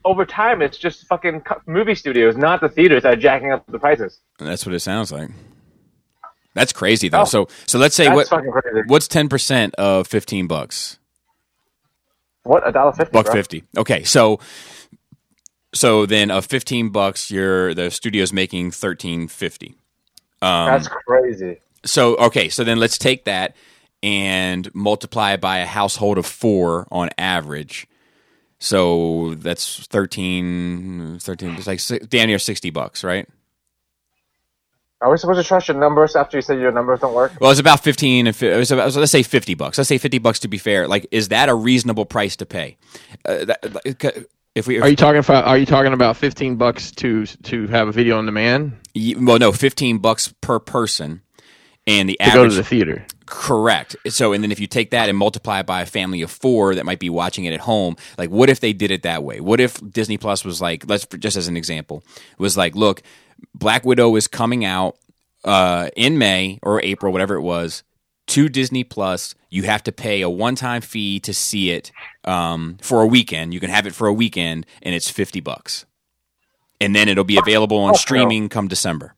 over 0.06 0.26
time? 0.26 0.62
It's 0.62 0.78
just 0.78 1.06
fucking 1.08 1.44
movie 1.66 1.96
studios, 1.96 2.36
not 2.38 2.62
the 2.62 2.70
theaters, 2.70 3.04
that 3.04 3.14
are 3.14 3.22
jacking 3.22 3.52
up 3.52 3.66
the 3.68 3.80
prices. 3.80 4.20
that's 4.40 4.66
what 4.66 4.76
it 4.76 4.80
sounds 4.80 5.12
like. 5.12 5.30
That's 6.54 6.72
crazy 6.74 7.10
though. 7.10 7.22
Oh. 7.22 7.26
so 7.26 7.48
so 7.66 7.80
let's 7.80 7.96
say 7.96 8.10
what 8.10 8.28
fucking 8.28 8.52
crazy. 8.52 8.82
what's 8.88 9.08
ten 9.08 9.28
percent 9.28 9.76
of 9.76 10.08
fifteen 10.08 10.48
bucks? 10.48 11.00
What 12.44 12.68
a 12.68 12.72
dollar 12.72 12.94
fifty? 12.94 13.12
buck 13.12 13.26
bro. 13.26 13.34
fifty. 13.34 13.64
Okay, 13.78 14.04
so 14.04 14.40
so 15.74 16.06
then 16.06 16.32
of 16.32 16.46
fifteen 16.46 16.90
bucks, 16.90 17.32
you're 17.32 17.74
the 17.74 17.90
studio's 17.90 18.34
making 18.34 18.72
thirteen 18.72 19.28
fifty. 19.28 19.76
Um, 20.42 20.68
That's 20.68 20.88
crazy. 20.90 21.62
so 21.86 22.16
okay, 22.18 22.50
so 22.50 22.64
then 22.64 22.78
let's 22.80 22.98
take 22.98 23.26
that 23.26 23.56
and 24.04 24.74
multiply 24.76 25.34
it 25.34 25.42
by 25.42 25.60
a 25.60 25.66
household 25.66 26.18
of 26.18 26.26
four 26.26 26.88
on 26.92 27.10
average. 27.18 27.88
So 28.60 29.36
that's 29.36 29.86
13, 29.88 31.20
13 31.20 31.56
it's 31.56 31.68
like 31.68 32.10
damn 32.10 32.28
near 32.28 32.40
60 32.40 32.70
bucks, 32.70 33.04
right? 33.04 33.28
Are 35.04 35.12
we 35.12 35.18
supposed 35.18 35.40
to 35.42 35.46
trust 35.48 35.68
your 35.68 35.78
numbers 35.78 36.16
after 36.16 36.38
you 36.38 36.42
say 36.42 36.58
your 36.58 36.72
numbers 36.72 37.02
don't 37.02 37.14
work? 37.14 37.34
Well, 37.42 37.52
it's 37.52 37.60
about 37.60 37.84
15 37.84 38.26
and 38.28 38.36
fi- 38.36 38.54
it 38.54 38.58
was 38.58 38.72
about, 38.72 38.94
so 38.94 39.00
let's 39.02 39.12
say 39.12 39.22
50 39.22 39.54
bucks. 39.54 39.78
Let's 39.78 39.90
say 39.90 39.98
50 39.98 40.18
bucks 40.20 40.40
to 40.40 40.48
be 40.48 40.58
fair. 40.58 40.88
Like, 40.88 41.06
is 41.12 41.28
that 41.28 41.50
a 41.50 41.54
reasonable 41.54 42.06
price 42.06 42.38
to 42.38 42.46
pay? 42.46 42.78
Uh, 43.26 43.46
that, 43.46 44.26
if 44.56 44.66
we, 44.68 44.80
Are 44.80 44.88
you 44.88 44.96
talking 44.96 45.20
about? 45.20 45.46
Are 45.46 45.58
you 45.58 45.66
talking 45.66 45.94
about 45.94 46.16
fifteen 46.16 46.58
bucks 46.58 46.92
to 46.92 47.26
to 47.26 47.68
have 47.68 47.88
a 47.88 47.92
video 47.92 48.18
on 48.20 48.26
demand 48.28 48.78
Ye- 48.94 49.16
well, 49.16 49.40
no, 49.40 49.52
15 49.52 49.98
bucks 49.98 50.34
per 50.42 50.60
person. 50.60 51.22
And 51.86 52.08
the 52.08 52.18
to 52.22 52.32
go 52.32 52.48
to 52.48 52.54
the 52.54 52.64
theater? 52.64 53.06
correct. 53.26 53.96
So, 54.08 54.32
and 54.32 54.44
then 54.44 54.52
if 54.52 54.60
you 54.60 54.68
take 54.68 54.92
that 54.92 55.10
and 55.10 55.18
multiply 55.18 55.60
it 55.62 55.66
by 55.66 55.82
a 55.82 55.86
family 55.86 56.22
of 56.22 56.32
four 56.32 56.76
that 56.76 56.86
might 56.86 57.00
be 57.00 57.10
watching 57.10 57.46
it 57.46 57.54
at 57.54 57.62
home, 57.62 57.98
like, 58.18 58.30
what 58.30 58.50
if 58.50 58.60
they 58.60 58.72
did 58.74 58.92
it 58.92 59.02
that 59.04 59.24
way? 59.24 59.40
What 59.42 59.60
if 59.60 59.82
Disney 59.92 60.18
Plus 60.18 60.46
was 60.46 60.62
like, 60.62 60.88
let's 60.88 61.06
just 61.06 61.36
as 61.36 61.48
an 61.48 61.58
example, 61.58 62.04
was 62.38 62.56
like, 62.56 62.76
look, 62.76 63.02
Black 63.54 63.86
Widow 63.86 64.16
is 64.16 64.28
coming 64.28 64.66
out 64.66 64.98
uh, 65.44 65.90
in 65.96 66.18
May 66.18 66.60
or 66.62 66.82
April, 66.82 67.12
whatever 67.12 67.36
it 67.36 67.42
was, 67.42 67.84
to 68.28 68.50
Disney 68.50 68.84
Plus. 68.84 69.36
You 69.50 69.64
have 69.64 69.84
to 69.84 69.92
pay 69.92 70.22
a 70.22 70.30
one-time 70.30 70.82
fee 70.82 71.20
to 71.20 71.34
see 71.34 71.72
it 71.72 71.92
um, 72.24 72.78
for 72.82 73.02
a 73.02 73.08
weekend. 73.08 73.54
You 73.54 73.60
can 73.60 73.70
have 73.70 73.86
it 73.86 73.94
for 73.94 74.08
a 74.08 74.14
weekend, 74.14 74.66
and 74.82 74.96
it's 74.96 75.10
fifty 75.10 75.42
bucks, 75.42 75.86
and 76.82 76.96
then 76.96 77.08
it'll 77.08 77.24
be 77.24 77.38
available 77.38 77.78
on 77.78 77.96
streaming 77.96 78.50
come 78.50 78.68
December. 78.68 79.16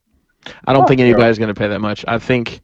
I 0.67 0.73
don't 0.73 0.87
think 0.87 1.01
anybody's 1.01 1.39
going 1.39 1.53
to 1.53 1.59
pay 1.59 1.69
that 1.69 1.79
much. 1.79 2.03
I 2.07 2.19
think, 2.19 2.61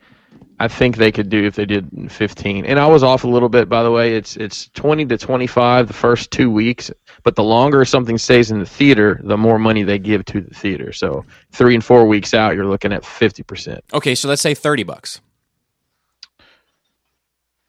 I 0.60 0.68
think 0.68 0.98
they 0.98 1.12
could 1.12 1.30
do 1.30 1.46
if 1.46 1.56
they 1.56 1.66
did 1.66 2.12
fifteen. 2.12 2.66
And 2.66 2.78
I 2.78 2.88
was 2.88 3.04
off 3.04 3.24
a 3.24 3.28
little 3.28 3.50
bit, 3.50 3.70
by 3.70 3.84
the 3.84 3.92
way. 3.92 4.16
It's 4.16 4.36
it's 4.36 4.70
twenty 4.70 5.06
to 5.06 5.18
twenty 5.18 5.48
five 5.48 5.88
the 5.88 5.94
first 5.94 6.32
two 6.32 6.52
weeks, 6.52 6.92
but 7.24 7.36
the 7.36 7.44
longer 7.44 7.86
something 7.86 8.18
stays 8.18 8.52
in 8.52 8.60
the 8.60 8.66
theater, 8.66 9.20
the 9.24 9.38
more 9.38 9.60
money 9.60 9.84
they 9.84 10.00
give 10.00 10.26
to 10.26 10.42
the 10.42 10.54
theater. 10.54 10.92
So 10.94 11.26
three 11.52 11.76
and 11.76 11.84
four 11.84 12.06
weeks 12.06 12.34
out, 12.34 12.56
you're 12.56 12.66
looking 12.66 12.94
at 12.94 13.06
fifty 13.06 13.44
percent. 13.44 13.84
Okay, 13.94 14.16
so 14.16 14.28
let's 14.28 14.42
say 14.42 14.54
thirty 14.54 14.84
bucks. 14.84 15.22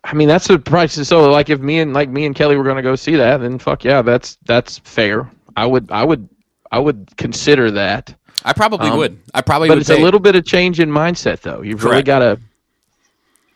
I 0.04 0.14
mean, 0.14 0.26
that's 0.26 0.48
the 0.48 0.58
price. 0.58 0.94
So 1.06 1.30
like, 1.30 1.48
if 1.48 1.60
me 1.60 1.78
and 1.78 1.92
like 1.92 2.08
me 2.08 2.26
and 2.26 2.34
Kelly 2.34 2.56
were 2.56 2.64
going 2.64 2.76
to 2.76 2.82
go 2.82 2.96
see 2.96 3.16
that, 3.16 3.38
then 3.38 3.58
fuck 3.58 3.84
yeah, 3.84 4.02
that's 4.02 4.36
that's 4.44 4.78
fair. 4.78 5.30
I 5.56 5.66
would 5.66 5.90
I 5.90 6.04
would 6.04 6.28
I 6.70 6.78
would 6.78 7.08
consider 7.16 7.70
that. 7.72 8.14
I 8.44 8.52
probably 8.52 8.90
Um, 8.90 8.98
would. 8.98 9.20
I 9.34 9.40
probably 9.42 9.68
But 9.68 9.74
would 9.74 9.80
it's 9.82 9.90
a 9.90 9.96
little 9.96 10.18
bit 10.18 10.34
of 10.34 10.44
change 10.44 10.80
in 10.80 10.90
mindset, 10.90 11.40
though. 11.40 11.62
You've 11.62 11.84
really 11.84 12.02
got 12.02 12.18
to. 12.20 12.40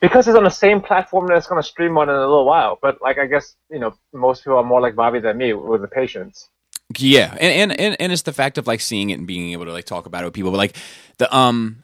Because 0.00 0.28
it's 0.28 0.36
on 0.36 0.44
the 0.44 0.50
same 0.50 0.80
platform 0.80 1.26
that 1.28 1.36
it's 1.36 1.46
going 1.46 1.62
to 1.62 1.66
stream 1.66 1.96
on 1.96 2.08
in 2.08 2.14
a 2.14 2.20
little 2.20 2.44
while. 2.44 2.78
But 2.80 3.00
like 3.00 3.18
I 3.18 3.26
guess 3.26 3.54
you 3.70 3.78
know 3.78 3.94
most 4.12 4.44
people 4.44 4.58
are 4.58 4.64
more 4.64 4.80
like 4.80 4.94
Bobby 4.94 5.20
than 5.20 5.38
me 5.38 5.52
with 5.52 5.80
the 5.80 5.88
patience. 5.88 6.48
Yeah, 6.98 7.32
and, 7.32 7.70
and 7.70 7.80
and 7.80 7.96
and 7.98 8.12
it's 8.12 8.22
the 8.22 8.32
fact 8.32 8.58
of 8.58 8.66
like 8.66 8.80
seeing 8.80 9.10
it 9.10 9.18
and 9.18 9.26
being 9.26 9.52
able 9.52 9.64
to 9.64 9.72
like 9.72 9.86
talk 9.86 10.06
about 10.06 10.22
it 10.22 10.26
with 10.26 10.34
people. 10.34 10.52
But 10.52 10.58
like 10.58 10.76
the 11.18 11.34
um, 11.34 11.82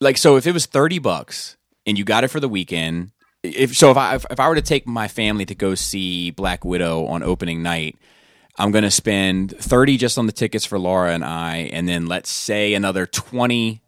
like 0.00 0.16
so 0.16 0.36
if 0.36 0.46
it 0.46 0.52
was 0.52 0.66
thirty 0.66 0.98
bucks 0.98 1.56
and 1.84 1.98
you 1.98 2.04
got 2.04 2.24
it 2.24 2.28
for 2.28 2.40
the 2.40 2.48
weekend, 2.48 3.10
if 3.42 3.76
so 3.76 3.90
if 3.90 3.96
I 3.96 4.14
if, 4.14 4.40
I 4.40 4.48
were 4.48 4.54
to 4.54 4.62
take 4.62 4.86
my 4.86 5.08
family 5.08 5.44
to 5.46 5.54
go 5.54 5.74
see 5.74 6.30
Black 6.30 6.64
Widow 6.64 7.06
on 7.06 7.22
opening 7.22 7.62
night, 7.62 7.98
I'm 8.56 8.70
gonna 8.70 8.90
spend 8.90 9.54
thirty 9.58 9.98
just 9.98 10.16
on 10.16 10.26
the 10.26 10.32
tickets 10.32 10.64
for 10.64 10.78
Laura 10.78 11.12
and 11.12 11.24
I, 11.24 11.68
and 11.72 11.86
then 11.86 12.06
let's 12.06 12.30
say 12.30 12.74
another 12.74 13.06
twenty. 13.06 13.82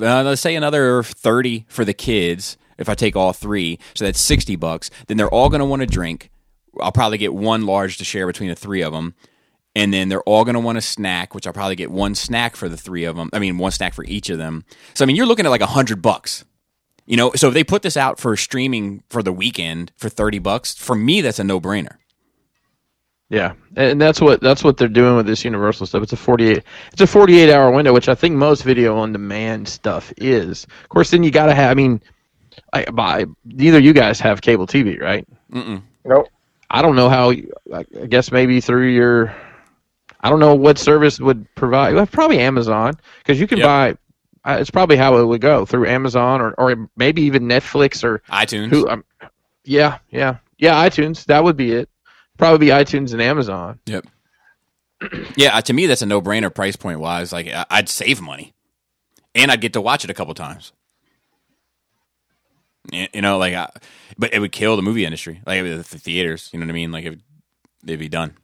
Uh, 0.00 0.22
let's 0.22 0.42
say 0.42 0.54
another 0.54 1.02
thirty 1.02 1.64
for 1.68 1.84
the 1.84 1.94
kids 1.94 2.58
if 2.78 2.88
I 2.88 2.94
take 2.94 3.16
all 3.16 3.32
three, 3.32 3.78
so 3.94 4.04
that's 4.04 4.20
sixty 4.20 4.56
bucks. 4.56 4.90
Then 5.06 5.16
they're 5.16 5.28
all 5.28 5.48
gonna 5.48 5.66
want 5.66 5.80
to 5.80 5.86
drink. 5.86 6.30
I'll 6.80 6.92
probably 6.92 7.18
get 7.18 7.34
one 7.34 7.66
large 7.66 7.98
to 7.98 8.04
share 8.04 8.26
between 8.26 8.48
the 8.48 8.54
three 8.54 8.82
of 8.82 8.92
them 8.92 9.14
and 9.78 9.94
then 9.94 10.08
they're 10.08 10.22
all 10.22 10.44
going 10.44 10.54
to 10.54 10.60
want 10.60 10.76
a 10.76 10.82
snack, 10.82 11.36
which 11.36 11.46
I'll 11.46 11.52
probably 11.52 11.76
get 11.76 11.90
one 11.90 12.16
snack 12.16 12.56
for 12.56 12.68
the 12.68 12.76
three 12.76 13.04
of 13.04 13.14
them. 13.16 13.30
I 13.32 13.38
mean, 13.38 13.58
one 13.58 13.70
snack 13.70 13.94
for 13.94 14.04
each 14.04 14.28
of 14.28 14.36
them. 14.36 14.64
So 14.94 15.04
I 15.04 15.06
mean, 15.06 15.14
you're 15.14 15.26
looking 15.26 15.46
at 15.46 15.50
like 15.50 15.60
a 15.60 15.66
hundred 15.66 16.02
bucks. 16.02 16.44
You 17.06 17.16
know, 17.16 17.30
so 17.36 17.48
if 17.48 17.54
they 17.54 17.64
put 17.64 17.82
this 17.82 17.96
out 17.96 18.18
for 18.18 18.36
streaming 18.36 19.04
for 19.08 19.22
the 19.22 19.32
weekend 19.32 19.92
for 19.96 20.08
thirty 20.08 20.40
bucks, 20.40 20.74
for 20.74 20.96
me 20.96 21.20
that's 21.20 21.38
a 21.38 21.44
no 21.44 21.60
brainer. 21.60 21.96
Yeah, 23.30 23.54
and 23.76 24.00
that's 24.00 24.20
what 24.20 24.40
that's 24.40 24.64
what 24.64 24.78
they're 24.78 24.88
doing 24.88 25.16
with 25.16 25.26
this 25.26 25.44
Universal 25.44 25.86
stuff. 25.86 26.02
It's 26.02 26.12
a 26.12 26.16
forty 26.16 26.48
eight 26.48 26.64
it's 26.92 27.00
a 27.00 27.06
forty 27.06 27.38
eight 27.38 27.52
hour 27.52 27.70
window, 27.70 27.92
which 27.92 28.08
I 28.08 28.16
think 28.16 28.34
most 28.34 28.64
video 28.64 28.96
on 28.98 29.12
demand 29.12 29.68
stuff 29.68 30.12
is. 30.16 30.64
Of 30.82 30.88
course, 30.88 31.10
then 31.10 31.22
you 31.22 31.30
got 31.30 31.46
to 31.46 31.54
have. 31.54 31.70
I 31.70 31.74
mean, 31.74 32.02
I, 32.72 32.84
by 32.86 33.24
neither 33.44 33.78
you 33.78 33.92
guys 33.92 34.20
have 34.20 34.40
cable 34.42 34.66
TV, 34.66 35.00
right? 35.00 35.26
Nope. 35.50 36.28
I 36.70 36.82
don't 36.82 36.96
know 36.96 37.08
how. 37.08 37.30
I 37.30 37.44
I 37.72 38.06
guess 38.06 38.30
maybe 38.30 38.60
through 38.60 38.88
your. 38.88 39.34
I 40.20 40.28
don't 40.30 40.40
know 40.40 40.54
what 40.54 40.78
service 40.78 41.18
would 41.20 41.46
provide. 41.54 41.94
Well, 41.94 42.06
probably 42.06 42.40
Amazon 42.40 42.94
because 43.18 43.38
you 43.40 43.46
can 43.46 43.58
Yep. 43.58 43.64
buy. 43.66 43.96
uh, 44.44 44.56
It's 44.60 44.70
probably 44.70 44.96
how 44.96 45.16
it 45.18 45.24
would 45.24 45.40
go 45.40 45.64
through 45.64 45.86
Amazon 45.88 46.40
or, 46.40 46.52
or 46.58 46.88
maybe 46.96 47.22
even 47.22 47.44
Netflix 47.44 48.02
or 48.04 48.18
iTunes. 48.30 48.68
who. 48.70 48.88
Um, 48.88 49.04
yeah, 49.64 49.98
yeah, 50.10 50.36
yeah. 50.58 50.74
iTunes. 50.88 51.24
That 51.26 51.44
would 51.44 51.56
be 51.56 51.72
it. 51.72 51.88
Probably 52.36 52.58
be 52.66 52.72
iTunes 52.72 53.12
and 53.12 53.22
Amazon. 53.22 53.78
Yep. 53.86 54.06
Yeah, 55.36 55.60
to 55.60 55.72
me 55.72 55.86
that's 55.86 56.02
a 56.02 56.06
no 56.06 56.20
brainer 56.20 56.52
price 56.52 56.74
point 56.76 56.98
wise. 57.00 57.32
Like 57.32 57.48
I'd 57.70 57.88
save 57.88 58.20
money, 58.20 58.52
and 59.34 59.50
I'd 59.52 59.60
get 59.60 59.72
to 59.74 59.80
watch 59.80 60.02
it 60.04 60.10
a 60.10 60.14
couple 60.14 60.34
times. 60.34 60.72
Y- 62.92 63.08
You 63.14 63.22
know, 63.22 63.38
like, 63.38 63.54
I, 63.54 63.70
but 64.16 64.32
it 64.32 64.40
would 64.40 64.52
kill 64.52 64.76
the 64.76 64.82
movie 64.82 65.04
industry, 65.04 65.40
like 65.46 65.62
the 65.62 65.76
the 65.76 65.82
theaters. 65.98 66.50
You 66.52 66.58
know 66.60 66.66
what 66.66 66.70
I 66.72 66.74
mean? 66.74 66.92
Like 66.92 67.04
it, 67.04 67.20
they'd 67.82 67.96
be 67.96 68.08
done. 68.08 68.36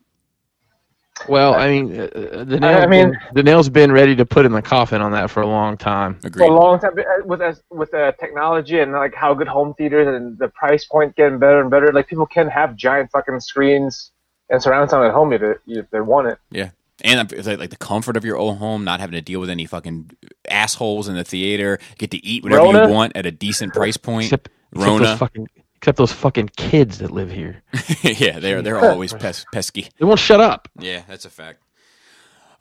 Well, 1.28 1.54
I 1.54 1.68
mean, 1.68 2.00
uh, 2.00 2.04
uh, 2.04 2.44
the 2.44 2.58
I- 2.60 2.82
I 2.82 2.86
nail's 2.86 2.90
mean- 2.90 3.10
been, 3.10 3.18
the 3.34 3.42
nail's 3.44 3.68
been 3.68 3.92
ready 3.92 4.16
to 4.16 4.26
put 4.26 4.44
in 4.46 4.52
the 4.52 4.60
coffin 4.62 5.00
on 5.00 5.12
that 5.12 5.30
for 5.30 5.42
a 5.42 5.46
long 5.46 5.76
time. 5.76 6.18
For 6.20 6.42
a 6.42 6.50
long 6.50 6.80
time, 6.80 6.98
uh, 6.98 7.24
with 7.24 7.40
as- 7.40 7.62
with 7.70 7.92
the 7.92 8.14
technology 8.18 8.80
and 8.80 8.92
like 8.92 9.14
how 9.14 9.32
good 9.32 9.46
home 9.48 9.74
theaters 9.74 10.08
and 10.08 10.36
the 10.38 10.48
price 10.48 10.84
point 10.84 11.14
getting 11.14 11.38
better 11.38 11.60
and 11.60 11.70
better, 11.70 11.92
like 11.92 12.08
people 12.08 12.26
can 12.26 12.48
have 12.48 12.74
giant 12.74 13.10
fucking 13.12 13.38
screens 13.40 14.10
and 14.50 14.60
surround 14.60 14.90
sound 14.90 15.04
at 15.06 15.12
home 15.12 15.32
if 15.32 15.40
they, 15.40 15.54
if 15.68 15.88
they 15.90 16.00
want 16.00 16.26
it. 16.26 16.38
Yeah. 16.50 16.70
And 17.02 17.32
like, 17.32 17.58
like 17.58 17.70
the 17.70 17.76
comfort 17.76 18.16
of 18.16 18.24
your 18.24 18.38
own 18.38 18.56
home, 18.56 18.84
not 18.84 19.00
having 19.00 19.14
to 19.14 19.20
deal 19.20 19.40
with 19.40 19.50
any 19.50 19.66
fucking 19.66 20.12
assholes 20.48 21.08
in 21.08 21.16
the 21.16 21.24
theater, 21.24 21.78
get 21.98 22.10
to 22.12 22.24
eat 22.24 22.44
whatever 22.44 22.62
Rona? 22.62 22.86
you 22.86 22.92
want 22.92 23.16
at 23.16 23.26
a 23.26 23.32
decent 23.32 23.74
price 23.74 23.96
point. 23.96 24.26
Except, 24.26 24.48
except 24.72 24.86
Rona. 24.86 25.04
those 25.04 25.18
fucking 25.18 25.48
except 25.76 25.98
those 25.98 26.12
fucking 26.12 26.50
kids 26.56 26.98
that 26.98 27.10
live 27.10 27.30
here. 27.30 27.62
yeah, 28.02 28.38
they're 28.38 28.62
they're 28.62 28.78
always 28.78 29.12
pes- 29.12 29.44
pesky. 29.52 29.88
They 29.98 30.04
won't 30.04 30.20
shut 30.20 30.40
up. 30.40 30.68
Yeah, 30.78 31.02
that's 31.08 31.24
a 31.24 31.30
fact. 31.30 31.60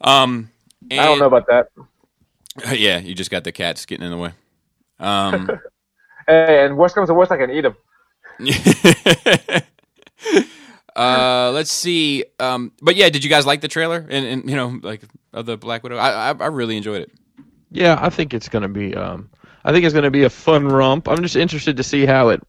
Um, 0.01 0.49
and, 0.89 0.99
I 0.99 1.05
don't 1.05 1.19
know 1.19 1.27
about 1.27 1.47
that. 1.47 1.68
Yeah, 2.72 2.99
you 2.99 3.15
just 3.15 3.31
got 3.31 3.43
the 3.43 3.51
cats 3.51 3.88
getting 3.88 4.05
in 4.05 4.11
the 4.11 4.18
way. 4.18 4.31
Um, 4.99 5.49
Hey, 6.27 6.65
and 6.65 6.77
worst 6.77 6.95
comes 6.95 7.10
to 7.10 7.14
worst, 7.14 7.31
I 7.31 7.38
can 7.38 7.49
eat 7.49 7.61
them. 7.61 7.76
Uh, 10.95 11.51
let's 11.53 11.71
see. 11.71 12.25
Um, 12.39 12.71
but 12.81 12.95
yeah, 12.95 13.09
did 13.09 13.23
you 13.23 13.29
guys 13.29 13.45
like 13.45 13.61
the 13.61 13.67
trailer 13.67 14.05
and, 14.09 14.25
and 14.25 14.49
you 14.49 14.55
know 14.55 14.79
like 14.81 15.01
of 15.33 15.45
the 15.45 15.57
Black 15.57 15.83
Widow? 15.83 15.97
I 15.97 16.29
I, 16.29 16.33
I 16.33 16.47
really 16.47 16.77
enjoyed 16.77 17.01
it. 17.01 17.11
Yeah, 17.71 17.97
I 17.99 18.09
think 18.09 18.33
it's 18.33 18.49
going 18.49 18.61
to 18.61 18.67
be. 18.67 18.95
Um, 18.95 19.29
I 19.65 19.71
think 19.71 19.85
it's 19.85 19.93
going 19.93 20.03
to 20.03 20.11
be 20.11 20.23
a 20.23 20.29
fun 20.29 20.67
romp. 20.67 21.07
I'm 21.07 21.21
just 21.23 21.35
interested 21.35 21.77
to 21.77 21.83
see 21.83 22.05
how 22.05 22.29
it 22.29 22.41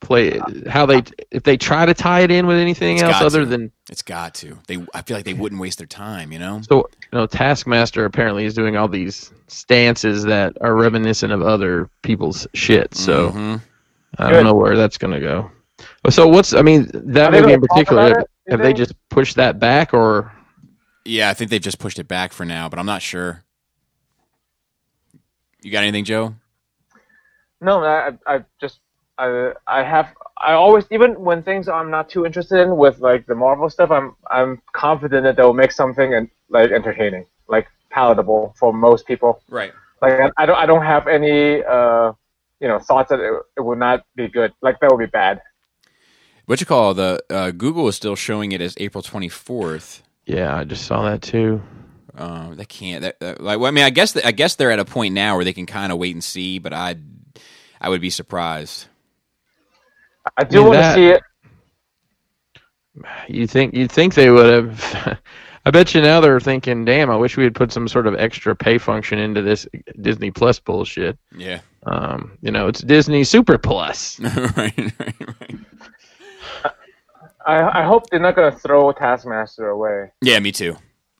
play, 0.00 0.40
how 0.68 0.86
they 0.86 1.02
if 1.30 1.42
they 1.42 1.56
try 1.56 1.84
to 1.84 1.92
tie 1.94 2.20
it 2.20 2.30
in 2.30 2.46
with 2.46 2.56
anything 2.56 2.94
It's 2.96 3.02
else 3.02 3.20
other 3.20 3.40
to. 3.40 3.46
than 3.46 3.72
It's 3.90 4.02
got 4.02 4.34
to. 4.36 4.58
They. 4.68 4.78
I 4.94 5.02
feel 5.02 5.16
like 5.16 5.24
they 5.24 5.34
wouldn't 5.34 5.60
waste 5.60 5.78
their 5.78 5.86
time. 5.86 6.32
You 6.32 6.38
know. 6.38 6.60
so. 6.62 6.88
You 7.12 7.18
know, 7.18 7.26
Taskmaster 7.26 8.04
apparently 8.04 8.44
is 8.44 8.54
doing 8.54 8.76
all 8.76 8.86
these 8.86 9.32
stances 9.48 10.22
that 10.24 10.56
are 10.60 10.76
reminiscent 10.76 11.32
of 11.32 11.42
other 11.42 11.90
people's 12.02 12.46
shit. 12.54 12.94
So 12.94 13.30
Mhm. 13.32 13.60
I 14.18 14.26
Good. 14.28 14.32
don't 14.34 14.44
know 14.44 14.54
where 14.54 14.76
that's 14.76 14.96
going 14.96 15.14
to 15.14 15.18
go. 15.20 15.50
So 16.10 16.28
what's? 16.28 16.54
I 16.54 16.62
mean, 16.62 16.90
that 16.92 17.28
Are 17.28 17.32
they 17.32 17.40
movie 17.40 17.52
in 17.54 17.60
particular. 17.60 18.06
about 18.08 18.16
Have, 18.16 18.26
have 18.48 18.58
they 18.60 18.66
think? 18.66 18.78
just 18.78 18.94
pushed 19.08 19.36
that 19.36 19.58
back, 19.58 19.94
or 19.94 20.32
Yeah, 21.04 21.30
I 21.30 21.34
think 21.34 21.50
they've 21.50 21.60
just 21.60 21.78
pushed 21.78 21.98
it 21.98 22.08
back 22.08 22.32
for 22.32 22.44
now, 22.44 22.68
but 22.68 22.78
I'm 22.78 22.86
not 22.86 23.02
sure. 23.02 23.44
You 25.62 25.70
got 25.70 25.82
anything, 25.82 26.04
Joe? 26.04 26.34
No, 27.60 27.84
I, 27.84 28.12
I 28.26 28.44
just, 28.60 28.80
I, 29.18 29.52
I 29.66 29.82
have, 29.82 30.14
I 30.38 30.52
always, 30.54 30.84
even 30.90 31.20
when 31.20 31.42
things 31.42 31.68
I'm 31.68 31.90
not 31.90 32.08
too 32.08 32.24
interested 32.24 32.60
in 32.62 32.76
with 32.76 33.00
like 33.00 33.26
the 33.26 33.34
Marvel 33.34 33.68
stuff, 33.68 33.90
I'm, 33.90 34.16
I'm 34.30 34.62
confident 34.72 35.24
that 35.24 35.36
they'll 35.36 35.52
make 35.52 35.72
something 35.72 36.14
and 36.14 36.30
like 36.48 36.70
entertaining, 36.70 37.26
like 37.48 37.66
palatable 37.90 38.54
for 38.58 38.72
most 38.72 39.06
people. 39.06 39.42
Right. 39.50 39.72
Like 40.00 40.14
I, 40.14 40.30
I 40.38 40.46
don't, 40.46 40.56
I 40.56 40.64
don't 40.64 40.84
have 40.84 41.06
any, 41.06 41.62
uh, 41.62 42.12
you 42.60 42.68
know, 42.68 42.78
thoughts 42.78 43.10
that 43.10 43.20
it, 43.20 43.32
it 43.58 43.60
would 43.60 43.78
not 43.78 44.04
be 44.16 44.28
good. 44.28 44.54
Like 44.62 44.80
that 44.80 44.90
would 44.90 44.98
be 44.98 45.06
bad. 45.06 45.42
What 46.46 46.60
you 46.60 46.66
call 46.66 46.94
the 46.94 47.22
uh, 47.30 47.50
Google 47.52 47.86
is 47.88 47.96
still 47.96 48.16
showing 48.16 48.52
it 48.52 48.60
as 48.60 48.74
April 48.78 49.02
24th. 49.02 50.02
yeah, 50.26 50.56
I 50.56 50.64
just 50.64 50.84
saw 50.84 51.02
that 51.04 51.22
too. 51.22 51.62
Um, 52.16 52.56
they 52.56 52.64
can't. 52.64 53.02
That, 53.02 53.20
that- 53.20 53.40
like, 53.40 53.58
well, 53.60 53.68
I 53.68 53.70
mean, 53.70 53.84
I 53.84 53.90
guess 53.90 54.16
I 54.16 54.32
guess 54.32 54.56
they're 54.56 54.72
at 54.72 54.78
a 54.80 54.84
point 54.84 55.14
now 55.14 55.36
where 55.36 55.44
they 55.44 55.52
can 55.52 55.66
kind 55.66 55.92
of 55.92 55.98
wait 55.98 56.14
and 56.14 56.24
see, 56.24 56.58
but 56.58 56.72
I, 56.72 56.96
I 57.80 57.88
would 57.88 58.00
be 58.00 58.10
surprised. 58.10 58.86
I 60.36 60.44
do 60.44 60.58
Yeah, 60.58 60.62
want 60.64 60.72
that- 60.74 60.94
to 60.96 61.00
see 61.00 61.06
it. 61.08 61.22
You 63.28 63.46
think 63.46 63.74
you'd 63.74 63.92
think 63.92 64.14
they 64.14 64.30
would 64.30 64.52
have? 64.52 65.18
I 65.64 65.70
bet 65.70 65.94
you 65.94 66.00
now 66.02 66.20
they're 66.20 66.40
thinking, 66.40 66.84
"Damn, 66.84 67.10
I 67.10 67.16
wish 67.16 67.36
we 67.36 67.44
had 67.44 67.54
put 67.54 67.70
some 67.72 67.86
sort 67.86 68.06
of 68.06 68.14
extra 68.16 68.56
pay 68.56 68.78
function 68.78 69.18
into 69.18 69.42
this 69.42 69.66
Disney 70.00 70.30
Plus 70.30 70.58
bullshit." 70.58 71.16
Yeah. 71.36 71.60
Um, 71.86 72.36
you 72.42 72.50
know, 72.50 72.66
it's 72.66 72.80
Disney 72.80 73.24
Super 73.24 73.56
Plus. 73.58 74.18
right. 74.56 74.56
Right. 74.98 75.14
Right. 75.40 75.56
I, 77.54 77.80
I 77.80 77.84
hope 77.90 78.02
they're 78.10 78.20
not 78.28 78.36
gonna 78.36 78.56
throw 78.64 78.92
Taskmaster 78.92 79.68
away, 79.76 79.98
Yeah. 80.22 80.38
Me 80.40 80.52
too. 80.52 80.76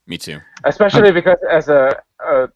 Me 0.07 0.17
too. 0.19 0.39
especially 0.65 1.13
because 1.13 1.39
as 1.59 1.69
a, 1.69 1.83
a 2.33 2.49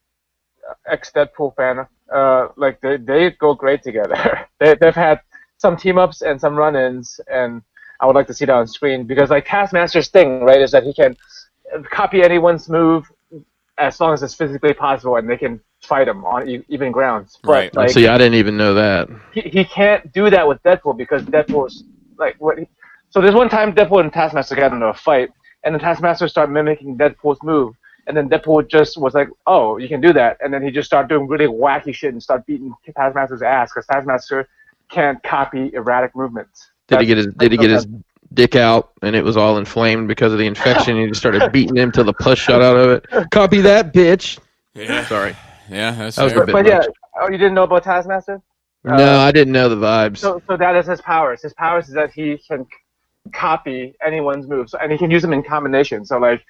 ex 0.95 1.11
Deadpool 1.17 1.55
fan, 1.57 1.77
uh, 2.13 2.49
like 2.57 2.81
they 2.81 2.97
they 3.11 3.31
go 3.45 3.51
great 3.55 3.83
together. 3.83 4.21
they 4.61 4.75
they've 4.81 4.95
had 5.09 5.19
some 5.59 5.77
team 5.77 5.97
ups 6.05 6.19
and 6.23 6.41
some 6.41 6.55
run 6.63 6.75
ins, 6.77 7.21
and 7.39 7.63
I 8.01 8.07
would 8.07 8.17
like 8.17 8.27
to 8.29 8.35
see 8.35 8.45
that 8.47 8.53
on 8.63 8.67
screen 8.67 9.01
because 9.13 9.31
like 9.31 9.47
Taskmaster's 9.47 10.09
thing, 10.09 10.29
right, 10.49 10.61
is 10.67 10.71
that 10.73 10.83
he 10.89 10.93
can 10.95 11.17
copy 11.91 12.23
anyone's 12.23 12.69
move 12.69 13.03
as 13.79 14.01
long 14.01 14.13
as 14.15 14.23
it's 14.23 14.35
physically 14.35 14.73
possible, 14.75 15.17
and 15.17 15.29
they 15.29 15.37
can 15.37 15.61
fight 15.83 16.07
him 16.09 16.25
on 16.25 16.49
e- 16.49 16.65
even 16.69 16.93
grounds. 16.93 17.39
But 17.43 17.51
Right. 17.51 17.75
like 17.75 17.91
See, 17.91 18.07
I 18.07 18.17
didn't 18.19 18.35
even 18.43 18.57
know 18.57 18.75
that. 18.75 19.09
he, 19.33 19.41
he 19.43 19.65
can't 19.65 20.13
do 20.13 20.31
that 20.31 20.47
with 20.49 20.63
Deadpool 20.63 20.97
because 20.97 21.23
Deadpool's 21.23 21.85
like 22.19 22.37
what. 22.39 22.59
He, 22.59 22.69
so 23.15 23.21
there's 23.21 23.35
one 23.37 23.49
time 23.49 23.73
Deadpool 23.73 24.01
and 24.01 24.13
Taskmaster 24.13 24.57
got 24.57 24.73
into 24.73 24.87
a 24.87 24.93
fight, 24.93 25.31
and 25.63 25.73
the 25.73 25.79
Taskmaster 25.79 26.27
started 26.27 26.51
mimicking 26.53 26.99
Deadpool's 26.99 27.39
move, 27.45 27.77
and 28.09 28.17
then 28.17 28.29
Deadpool 28.29 28.69
just 28.69 28.99
was 29.01 29.15
like, 29.15 29.29
"Oh, 29.47 29.77
you 29.77 29.87
can 29.87 30.01
do 30.01 30.13
that," 30.15 30.37
and 30.43 30.53
then 30.53 30.65
he 30.65 30.73
just 30.73 30.87
started 30.87 31.09
doing 31.09 31.29
really 31.29 31.47
wacky 31.47 31.95
shit 31.95 32.13
and 32.13 32.21
started 32.21 32.45
beating 32.45 32.75
Taskmaster's 32.97 33.41
ass 33.41 33.71
because 33.73 33.87
Taskmaster 33.87 34.49
can't 34.91 35.23
copy 35.23 35.71
erratic 35.75 36.17
movements. 36.17 36.73
Did 36.89 37.03
he 37.03 37.07
get 37.07 37.19
his? 37.19 37.29
Did 37.39 37.53
he 37.53 37.57
get 37.57 37.71
his 37.71 37.87
dick 38.33 38.57
out 38.57 38.91
and 39.03 39.15
it 39.15 39.23
was 39.23 39.37
all 39.37 39.59
inflamed 39.59 40.09
because 40.09 40.33
of 40.33 40.41
the 40.41 40.47
infection? 40.47 40.97
And 40.97 41.03
he 41.05 41.09
just 41.09 41.21
started 41.21 41.53
beating 41.53 41.77
him 41.77 41.93
till 41.93 42.03
the 42.05 42.15
pus 42.15 42.37
shot 42.41 42.63
out 42.63 42.77
of 42.77 42.91
it. 42.91 43.31
Copy 43.31 43.61
that, 43.61 43.95
bitch. 43.95 44.41
Yeah. 44.75 45.07
Sorry. 45.07 45.37
Yeah. 45.71 45.93
That's 45.93 46.17
That 46.17 46.25
was 46.25 46.33
fair. 46.33 46.43
a 46.43 46.47
bit 46.47 46.53
But 46.53 46.67
yeah, 46.67 46.83
oh, 47.21 47.31
you 47.31 47.39
didn't 47.39 47.55
know 47.55 47.63
about 47.63 47.85
Taskmaster? 47.85 48.43
Uh, 48.85 48.97
no, 48.97 49.19
I 49.19 49.31
didn't 49.31 49.53
know 49.53 49.69
the 49.69 49.77
vibes. 49.77 50.19
So, 50.19 50.43
so 50.49 50.57
that 50.57 50.75
is 50.75 50.87
his 50.87 51.01
powers. 51.01 51.43
His 51.43 51.55
powers 51.55 51.89
is 51.89 51.95
that 51.95 52.11
he 52.13 52.37
can 52.47 52.65
c- 52.65 52.71
copy 53.33 53.97
anyone's 54.05 54.47
moves, 54.47 54.75
and 54.75 54.93
he 54.93 54.99
can 54.99 55.11
use 55.11 55.23
them 55.23 55.33
in 55.33 55.43
combination. 55.43 56.05
So, 56.05 56.19
like, 56.19 56.45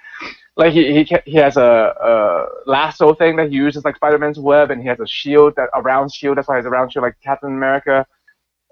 like 0.57 0.73
he 0.73 0.93
he, 0.93 1.05
ca- 1.05 1.23
he 1.25 1.37
has 1.37 1.57
a, 1.57 1.63
a 1.63 2.47
lasso 2.67 3.15
thing 3.15 3.37
that 3.37 3.51
he 3.51 3.57
uses 3.57 3.85
like 3.85 3.97
Spider-Man's 3.97 4.39
web, 4.39 4.71
and 4.71 4.83
he 4.83 4.89
has 4.89 4.99
a 5.01 5.07
shield 5.07 5.55
that 5.57 5.69
a 5.73 5.81
round 5.81 6.13
shield. 6.13 6.37
That's 6.37 6.49
why 6.49 6.57
he 6.57 6.59
has 6.59 6.67
a 6.67 6.71
round 6.71 6.93
shield 6.93 7.05
like 7.05 7.17
Captain 7.23 7.51
America, 7.51 8.07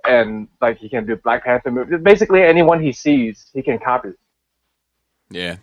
and 0.05 0.49
like 0.61 0.79
he 0.79 0.89
can 0.89 1.07
do 1.07 1.17
Black 1.17 1.45
Panther 1.45 1.71
moves. 1.71 1.91
Basically, 2.03 2.43
anyone 2.43 2.83
he 2.83 2.93
sees, 2.93 3.47
he 3.53 3.63
can 3.63 3.79
copy. 3.79 4.11
Yeah. 5.31 5.57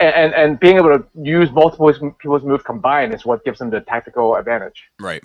And, 0.00 0.14
and 0.14 0.34
and 0.34 0.60
being 0.60 0.76
able 0.76 0.96
to 0.98 1.04
use 1.22 1.50
multiple 1.50 1.92
people's 2.18 2.42
moves 2.42 2.64
combined 2.64 3.12
is 3.12 3.26
what 3.26 3.44
gives 3.44 3.60
him 3.60 3.68
the 3.68 3.80
tactical 3.80 4.36
advantage. 4.36 4.84
Right. 4.98 5.22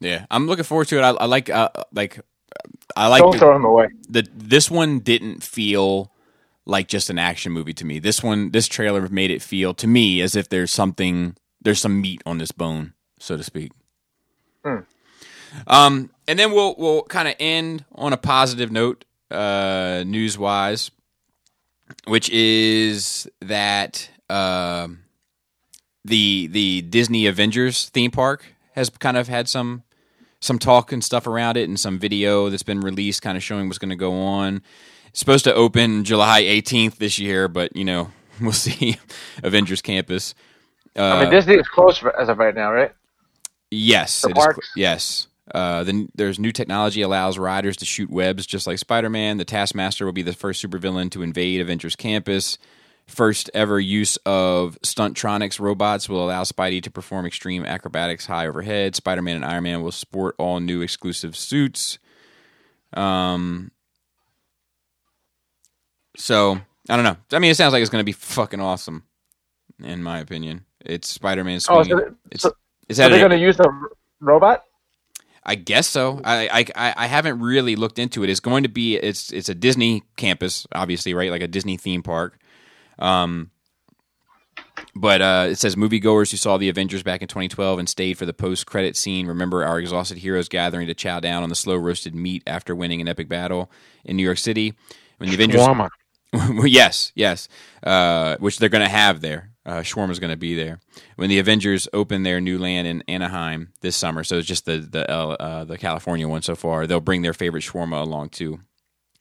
Yeah. 0.00 0.26
I'm 0.30 0.48
looking 0.48 0.64
forward 0.64 0.88
to 0.88 0.98
it. 0.98 1.02
I, 1.02 1.10
I 1.10 1.26
like. 1.26 1.48
Uh, 1.48 1.70
like. 1.92 2.20
I 2.96 3.08
like. 3.08 3.22
Don't 3.22 3.32
the- 3.32 3.38
throw 3.38 3.56
him 3.56 3.64
away. 3.64 3.88
the 4.08 4.26
this 4.34 4.70
one 4.70 5.00
didn't 5.00 5.42
feel 5.42 6.10
like 6.66 6.88
just 6.88 7.10
an 7.10 7.18
action 7.18 7.52
movie 7.52 7.74
to 7.74 7.84
me. 7.84 7.98
This 7.98 8.22
one, 8.22 8.50
this 8.50 8.68
trailer 8.68 9.06
made 9.08 9.30
it 9.30 9.42
feel 9.42 9.74
to 9.74 9.86
me 9.86 10.20
as 10.22 10.34
if 10.34 10.48
there's 10.48 10.72
something, 10.72 11.36
there's 11.60 11.78
some 11.80 12.00
meat 12.00 12.22
on 12.24 12.38
this 12.38 12.52
bone, 12.52 12.94
so 13.18 13.36
to 13.36 13.42
speak. 13.42 13.70
Hmm. 14.64 14.78
Um, 15.66 16.10
and 16.26 16.38
then 16.38 16.52
we'll 16.52 16.74
we'll 16.78 17.02
kind 17.02 17.28
of 17.28 17.34
end 17.38 17.84
on 17.94 18.12
a 18.12 18.16
positive 18.16 18.72
note, 18.72 19.04
uh, 19.30 20.02
news 20.06 20.36
wise, 20.38 20.90
which 22.06 22.30
is 22.30 23.28
that 23.40 24.08
um 24.30 25.00
the 26.04 26.46
the 26.48 26.82
Disney 26.82 27.26
Avengers 27.26 27.88
theme 27.90 28.10
park 28.10 28.44
has 28.72 28.90
kind 28.90 29.16
of 29.16 29.28
had 29.28 29.48
some 29.48 29.83
some 30.44 30.58
talk 30.58 30.92
and 30.92 31.02
stuff 31.02 31.26
around 31.26 31.56
it 31.56 31.68
and 31.68 31.80
some 31.80 31.98
video 31.98 32.50
that's 32.50 32.62
been 32.62 32.80
released 32.80 33.22
kind 33.22 33.36
of 33.36 33.42
showing 33.42 33.66
what's 33.66 33.78
going 33.78 33.90
to 33.90 33.96
go 33.96 34.20
on. 34.20 34.62
It's 35.08 35.18
supposed 35.18 35.44
to 35.44 35.54
open 35.54 36.04
July 36.04 36.42
18th 36.42 36.96
this 36.96 37.18
year, 37.18 37.48
but 37.48 37.74
you 37.74 37.84
know, 37.84 38.10
we'll 38.40 38.52
see. 38.52 38.98
Avengers 39.42 39.80
Campus. 39.80 40.34
Uh, 40.96 41.02
I 41.02 41.20
mean, 41.22 41.30
Disney 41.30 41.54
is 41.54 41.66
closed 41.68 41.98
for, 41.98 42.18
as 42.18 42.28
of 42.28 42.38
right 42.38 42.54
now, 42.54 42.72
right? 42.72 42.92
yes, 43.70 44.22
the 44.22 44.28
it 44.28 44.36
is 44.36 44.42
cl- 44.42 44.44
parks? 44.44 44.70
yes. 44.76 45.26
Uh, 45.54 45.84
then 45.84 46.08
there's 46.14 46.38
new 46.38 46.52
technology 46.52 47.02
allows 47.02 47.36
riders 47.38 47.76
to 47.76 47.84
shoot 47.84 48.10
webs 48.10 48.46
just 48.46 48.66
like 48.66 48.78
Spider-Man. 48.78 49.36
The 49.36 49.44
Taskmaster 49.44 50.06
will 50.06 50.12
be 50.12 50.22
the 50.22 50.32
first 50.32 50.64
supervillain 50.64 51.10
to 51.10 51.22
invade 51.22 51.60
Avengers 51.60 51.96
Campus. 51.96 52.56
First 53.06 53.50
ever 53.52 53.78
use 53.78 54.16
of 54.24 54.78
Stuntronics 54.82 55.60
robots 55.60 56.08
will 56.08 56.24
allow 56.24 56.42
Spidey 56.42 56.82
to 56.82 56.90
perform 56.90 57.26
extreme 57.26 57.64
acrobatics 57.64 58.26
high 58.26 58.46
overhead. 58.46 58.96
Spider 58.96 59.22
Man 59.22 59.36
and 59.36 59.44
Iron 59.44 59.64
Man 59.64 59.82
will 59.82 59.92
sport 59.92 60.34
all 60.38 60.58
new 60.58 60.80
exclusive 60.80 61.36
suits. 61.36 61.98
Um, 62.94 63.70
so 66.16 66.58
I 66.88 66.96
don't 66.96 67.04
know. 67.04 67.16
I 67.32 67.38
mean, 67.40 67.50
it 67.50 67.56
sounds 67.56 67.72
like 67.72 67.82
it's 67.82 67.90
going 67.90 68.00
to 68.00 68.06
be 68.06 68.12
fucking 68.12 68.60
awesome, 68.60 69.04
in 69.82 70.02
my 70.02 70.20
opinion. 70.20 70.64
It's 70.80 71.08
Spider 71.08 71.44
Man 71.44 71.60
Oh, 71.68 71.82
so, 71.82 72.14
it's 72.30 72.42
so, 72.42 72.52
it's 72.88 72.98
so 72.98 73.08
they're 73.08 73.18
going 73.18 73.30
to 73.30 73.38
use 73.38 73.56
the 73.56 73.70
robot? 74.20 74.64
I 75.44 75.56
guess 75.56 75.86
so. 75.86 76.20
I, 76.24 76.48
I 76.48 76.88
I 76.88 76.94
I 76.96 77.06
haven't 77.06 77.40
really 77.40 77.76
looked 77.76 77.98
into 77.98 78.24
it. 78.24 78.30
It's 78.30 78.40
going 78.40 78.62
to 78.62 78.68
be 78.68 78.96
it's 78.96 79.30
it's 79.30 79.50
a 79.50 79.54
Disney 79.54 80.02
campus, 80.16 80.66
obviously, 80.72 81.12
right? 81.12 81.30
Like 81.30 81.42
a 81.42 81.48
Disney 81.48 81.76
theme 81.76 82.02
park. 82.02 82.38
Um, 82.98 83.50
but 84.94 85.22
uh, 85.22 85.46
it 85.50 85.56
says 85.56 85.76
moviegoers 85.76 86.30
who 86.30 86.36
saw 86.36 86.56
the 86.56 86.68
Avengers 86.68 87.02
back 87.02 87.22
in 87.22 87.28
2012 87.28 87.78
and 87.78 87.88
stayed 87.88 88.18
for 88.18 88.26
the 88.26 88.32
post-credit 88.32 88.96
scene 88.96 89.26
remember 89.26 89.64
our 89.64 89.78
exhausted 89.78 90.18
heroes 90.18 90.48
gathering 90.48 90.86
to 90.86 90.94
chow 90.94 91.20
down 91.20 91.42
on 91.42 91.48
the 91.48 91.54
slow 91.54 91.76
roasted 91.76 92.14
meat 92.14 92.42
after 92.46 92.74
winning 92.74 93.00
an 93.00 93.08
epic 93.08 93.28
battle 93.28 93.70
in 94.04 94.16
New 94.16 94.22
York 94.22 94.38
City. 94.38 94.74
When 95.18 95.28
the 95.28 95.34
Avengers, 95.34 95.60
Shawarma. 95.60 95.88
Yes, 96.64 97.12
yes, 97.14 97.48
uh, 97.84 98.36
which 98.38 98.58
they're 98.58 98.68
going 98.68 98.84
to 98.84 98.90
have 98.90 99.20
there. 99.20 99.50
Uh, 99.66 99.80
Shawarma's 99.80 100.18
going 100.18 100.32
to 100.32 100.36
be 100.36 100.54
there 100.54 100.80
when 101.16 101.30
the 101.30 101.38
Avengers 101.38 101.88
open 101.92 102.22
their 102.22 102.40
new 102.40 102.58
land 102.58 102.86
in 102.86 103.02
Anaheim 103.08 103.72
this 103.80 103.96
summer. 103.96 104.22
So 104.24 104.38
it's 104.38 104.46
just 104.48 104.66
the 104.66 104.78
the 104.78 105.10
uh, 105.10 105.28
uh, 105.40 105.64
the 105.64 105.78
California 105.78 106.28
one 106.28 106.42
so 106.42 106.54
far. 106.54 106.86
They'll 106.86 107.00
bring 107.00 107.22
their 107.22 107.32
favorite 107.32 107.62
shawarma 107.62 108.02
along 108.02 108.30
too. 108.30 108.60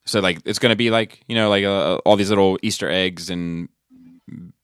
So 0.06 0.20
like 0.20 0.40
it's 0.46 0.60
going 0.60 0.72
to 0.72 0.76
be 0.76 0.90
like 0.90 1.22
you 1.28 1.36
know 1.36 1.50
like 1.50 1.64
uh, 1.64 1.96
all 2.06 2.16
these 2.16 2.30
little 2.30 2.58
Easter 2.62 2.90
eggs 2.90 3.30
and 3.30 3.70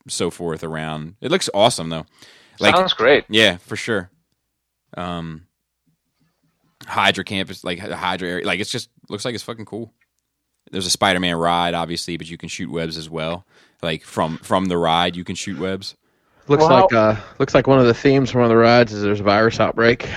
so 0.08 0.30
forth 0.30 0.64
around. 0.64 1.16
It 1.22 1.32
looks 1.32 1.50
awesome 1.54 1.90
though. 1.90 2.06
Like 2.60 2.76
Sounds 2.76 2.94
great. 2.94 3.26
yeah, 3.30 3.58
for 3.58 3.76
sure. 3.76 4.10
Um, 4.98 5.46
Hydra 6.86 7.24
campus, 7.24 7.64
like 7.64 7.80
the 7.82 7.96
Hydra 7.96 8.28
area, 8.28 8.46
like 8.46 8.60
it's 8.60 8.72
just 8.72 8.90
looks 9.10 9.24
like 9.24 9.36
it's 9.36 9.44
fucking 9.44 9.66
cool. 9.66 9.94
There's 10.72 10.86
a 10.86 10.92
Spider-Man 10.92 11.36
ride, 11.36 11.74
obviously, 11.74 12.18
but 12.18 12.30
you 12.30 12.38
can 12.38 12.50
shoot 12.50 12.70
webs 12.70 12.98
as 12.98 13.10
well. 13.10 13.46
Like 13.82 14.04
from 14.04 14.38
from 14.40 14.66
the 14.66 14.78
ride, 14.78 15.16
you 15.16 15.24
can 15.24 15.36
shoot 15.36 15.58
webs. 15.58 15.96
Looks 16.48 16.64
Well, 16.64 16.82
like 16.82 16.94
uh, 16.94 17.16
looks 17.38 17.54
like 17.56 17.68
one 17.68 17.80
of 17.80 17.86
the 17.86 17.94
themes 17.94 18.32
from 18.32 18.42
one 18.42 18.52
of 18.52 18.56
the 18.56 18.62
rides 18.62 18.92
is 18.92 19.04
there's 19.04 19.20
a 19.20 19.24
virus 19.24 19.60
outbreak, 19.60 20.10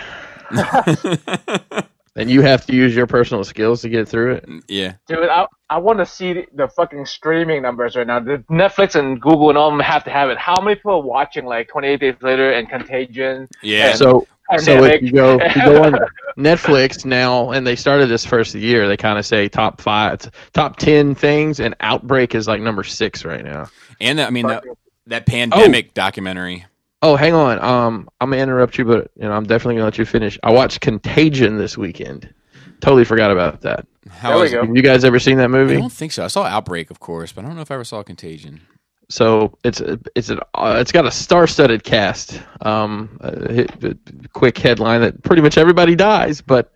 and 2.17 2.31
you 2.31 2.43
have 2.43 2.67
to 2.67 2.75
use 2.75 2.95
your 2.95 3.07
personal 3.07 3.45
skills 3.45 3.83
to 3.83 3.89
get 3.89 4.09
through 4.09 4.35
it. 4.35 4.47
Mm, 4.47 4.63
yeah. 4.69 4.95
Dude, 5.07 5.29
I, 5.29 5.47
I 5.71 5.79
want 5.79 5.99
to 5.99 6.07
see 6.07 6.33
the, 6.35 6.47
the 6.55 6.69
fucking 6.69 7.07
streaming 7.07 7.63
numbers 7.63 7.97
right 7.97 8.07
now. 8.07 8.21
The 8.21 8.45
Netflix 8.51 8.95
and 8.95 9.21
Google 9.21 9.49
and 9.49 9.59
all 9.59 9.69
of 9.69 9.73
them 9.73 9.81
have 9.81 10.05
to 10.05 10.11
have 10.11 10.29
it. 10.31 10.39
How 10.39 10.61
many 10.61 10.77
people 10.77 10.93
are 10.93 11.03
watching 11.03 11.47
like 11.47 11.69
28 11.69 12.01
Days 12.01 12.15
Later 12.21 12.53
and 12.53 12.69
Contagion? 12.69 13.49
Yeah. 13.63 13.95
So 13.95 14.27
so 14.59 14.75
Pandemic? 14.75 14.95
if 14.97 15.03
you 15.03 15.13
go 15.13 15.39
if 15.41 15.57
you 15.57 15.63
go 15.63 15.83
on 15.85 15.95
Netflix 16.39 17.05
now, 17.05 17.51
and 17.53 17.67
they 17.67 17.77
started 17.77 18.07
this 18.07 18.27
first 18.27 18.55
year, 18.55 18.87
they 18.87 18.97
kind 18.97 19.19
of 19.19 19.25
say 19.25 19.49
top 19.49 19.81
five, 19.81 20.31
top 20.53 20.77
ten 20.77 21.15
things, 21.15 21.61
and 21.61 21.75
Outbreak 21.81 22.35
is 22.35 22.49
like 22.49 22.61
number 22.61 22.85
six 22.85 23.25
right 23.25 23.45
now. 23.45 23.69
and 24.01 24.21
I 24.21 24.31
mean 24.31 24.47
that, 24.49 24.65
that 25.07 25.27
pandemic 25.27 25.95
documentary. 25.95 26.67
Oh, 27.03 27.17
hang 27.17 27.35
on. 27.35 27.59
Um, 27.63 28.09
I'm 28.21 28.31
gonna 28.31 28.43
interrupt 28.43 28.79
you, 28.79 28.85
but 28.85 29.11
you 29.17 29.23
know 29.25 29.33
I'm 29.33 29.45
definitely 29.45 29.75
gonna 29.75 29.87
let 29.87 29.99
you 29.99 30.05
finish. 30.05 30.39
I 30.43 30.51
watched 30.53 30.81
Contagion 30.81 31.59
this 31.59 31.77
weekend. 31.77 32.33
Totally 32.81 33.05
forgot 33.05 33.31
about 33.31 33.61
that. 33.63 33.87
How 34.11 34.31
There 34.31 34.39
we 34.39 34.47
is- 34.47 34.53
go. 34.53 34.63
You 34.63 34.83
guys 34.83 35.05
ever 35.05 35.19
seen 35.19 35.37
that 35.39 35.51
movie? 35.51 35.77
I 35.77 35.81
don't 35.81 35.93
think 35.93 36.13
so. 36.13 36.25
I 36.25 36.29
saw 36.29 36.45
Outbreak, 36.45 36.91
of 36.91 37.01
course, 37.01 37.33
but 37.33 37.45
I 37.45 37.49
don't 37.49 37.57
know 37.57 37.63
if 37.63 37.71
I 37.71 37.75
ever 37.75 37.85
saw 37.85 38.03
Contagion. 38.03 38.61
So 39.09 39.57
it's 39.65 39.81
it's 40.15 40.31
an 40.31 40.41
uh, 40.55 40.79
it's 40.81 40.93
got 40.93 41.05
a 41.07 41.11
star-studded 41.11 41.83
cast. 41.85 42.41
Um, 42.63 43.19
a 43.21 43.67
a 43.83 43.95
quick 44.33 44.57
headline 44.59 45.01
that 45.03 45.23
pretty 45.23 45.43
much 45.43 45.59
everybody 45.59 45.95
dies, 45.97 46.41
but 46.41 46.73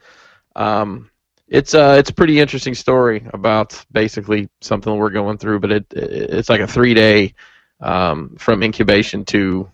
um, 0.54 1.08
it's 1.48 1.72
uh 1.74 1.96
it's 1.98 2.10
a 2.10 2.14
pretty 2.14 2.40
interesting 2.40 2.74
story 2.74 3.24
about 3.32 3.82
basically 3.92 4.48
something 4.60 4.96
we're 4.96 5.10
going 5.10 5.38
through. 5.38 5.60
But 5.60 5.72
it 5.72 5.86
it's 5.92 6.48
like 6.48 6.60
a 6.60 6.66
three-day 6.66 7.32
um, 7.80 8.34
from 8.38 8.62
incubation 8.62 9.24
to 9.26 9.68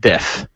death 0.00 0.48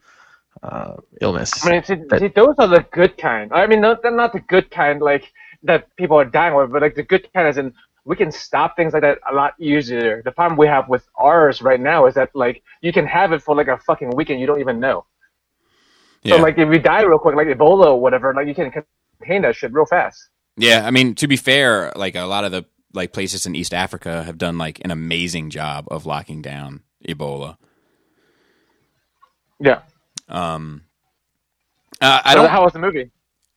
uh, 0.62 0.96
illness. 1.20 1.64
I 1.64 1.70
mean, 1.70 1.84
see, 1.84 1.96
see, 2.18 2.28
those 2.28 2.54
are 2.58 2.68
the 2.68 2.86
good 2.92 3.18
kind. 3.18 3.52
I 3.52 3.66
mean, 3.66 3.80
not, 3.80 4.02
they're 4.02 4.10
not 4.10 4.32
the 4.32 4.40
good 4.40 4.70
kind 4.70 5.00
like 5.00 5.32
that 5.62 5.94
people 5.96 6.18
are 6.18 6.24
dying 6.24 6.54
with, 6.54 6.72
but 6.72 6.82
like 6.82 6.94
the 6.94 7.02
good 7.02 7.28
kind 7.32 7.48
is 7.48 7.58
in 7.58 7.72
we 8.04 8.16
can 8.16 8.32
stop 8.32 8.76
things 8.76 8.92
like 8.92 9.02
that 9.02 9.18
a 9.30 9.34
lot 9.34 9.54
easier. 9.60 10.22
The 10.24 10.32
problem 10.32 10.58
we 10.58 10.66
have 10.66 10.88
with 10.88 11.06
ours 11.16 11.62
right 11.62 11.80
now 11.80 12.06
is 12.06 12.14
that 12.14 12.30
like 12.34 12.62
you 12.80 12.92
can 12.92 13.06
have 13.06 13.32
it 13.32 13.42
for 13.42 13.54
like 13.54 13.68
a 13.68 13.78
fucking 13.78 14.10
weekend, 14.16 14.40
you 14.40 14.46
don't 14.46 14.60
even 14.60 14.80
know. 14.80 15.06
Yeah. 16.22 16.36
So 16.36 16.42
like 16.42 16.58
if 16.58 16.68
you 16.72 16.78
die 16.78 17.02
real 17.02 17.18
quick, 17.18 17.36
like 17.36 17.46
Ebola 17.46 17.86
or 17.86 18.00
whatever, 18.00 18.34
like 18.34 18.46
you 18.46 18.54
can 18.54 18.72
contain 19.18 19.42
that 19.42 19.54
shit 19.54 19.72
real 19.72 19.86
fast. 19.86 20.28
Yeah, 20.56 20.84
I 20.84 20.90
mean, 20.90 21.14
to 21.16 21.26
be 21.26 21.36
fair, 21.36 21.92
like 21.96 22.14
a 22.14 22.22
lot 22.22 22.44
of 22.44 22.52
the 22.52 22.64
like 22.92 23.12
places 23.12 23.46
in 23.46 23.54
East 23.54 23.72
Africa 23.72 24.22
have 24.24 24.36
done 24.36 24.58
like 24.58 24.80
an 24.84 24.90
amazing 24.90 25.50
job 25.50 25.86
of 25.90 26.04
locking 26.04 26.42
down 26.42 26.82
Ebola. 27.08 27.56
Yeah. 29.62 29.80
Um, 30.28 30.82
uh, 32.00 32.20
I 32.24 32.32
So 32.34 32.42
don't. 32.42 32.50
How 32.50 32.64
was 32.64 32.72
the 32.72 32.78
movie? 32.80 33.10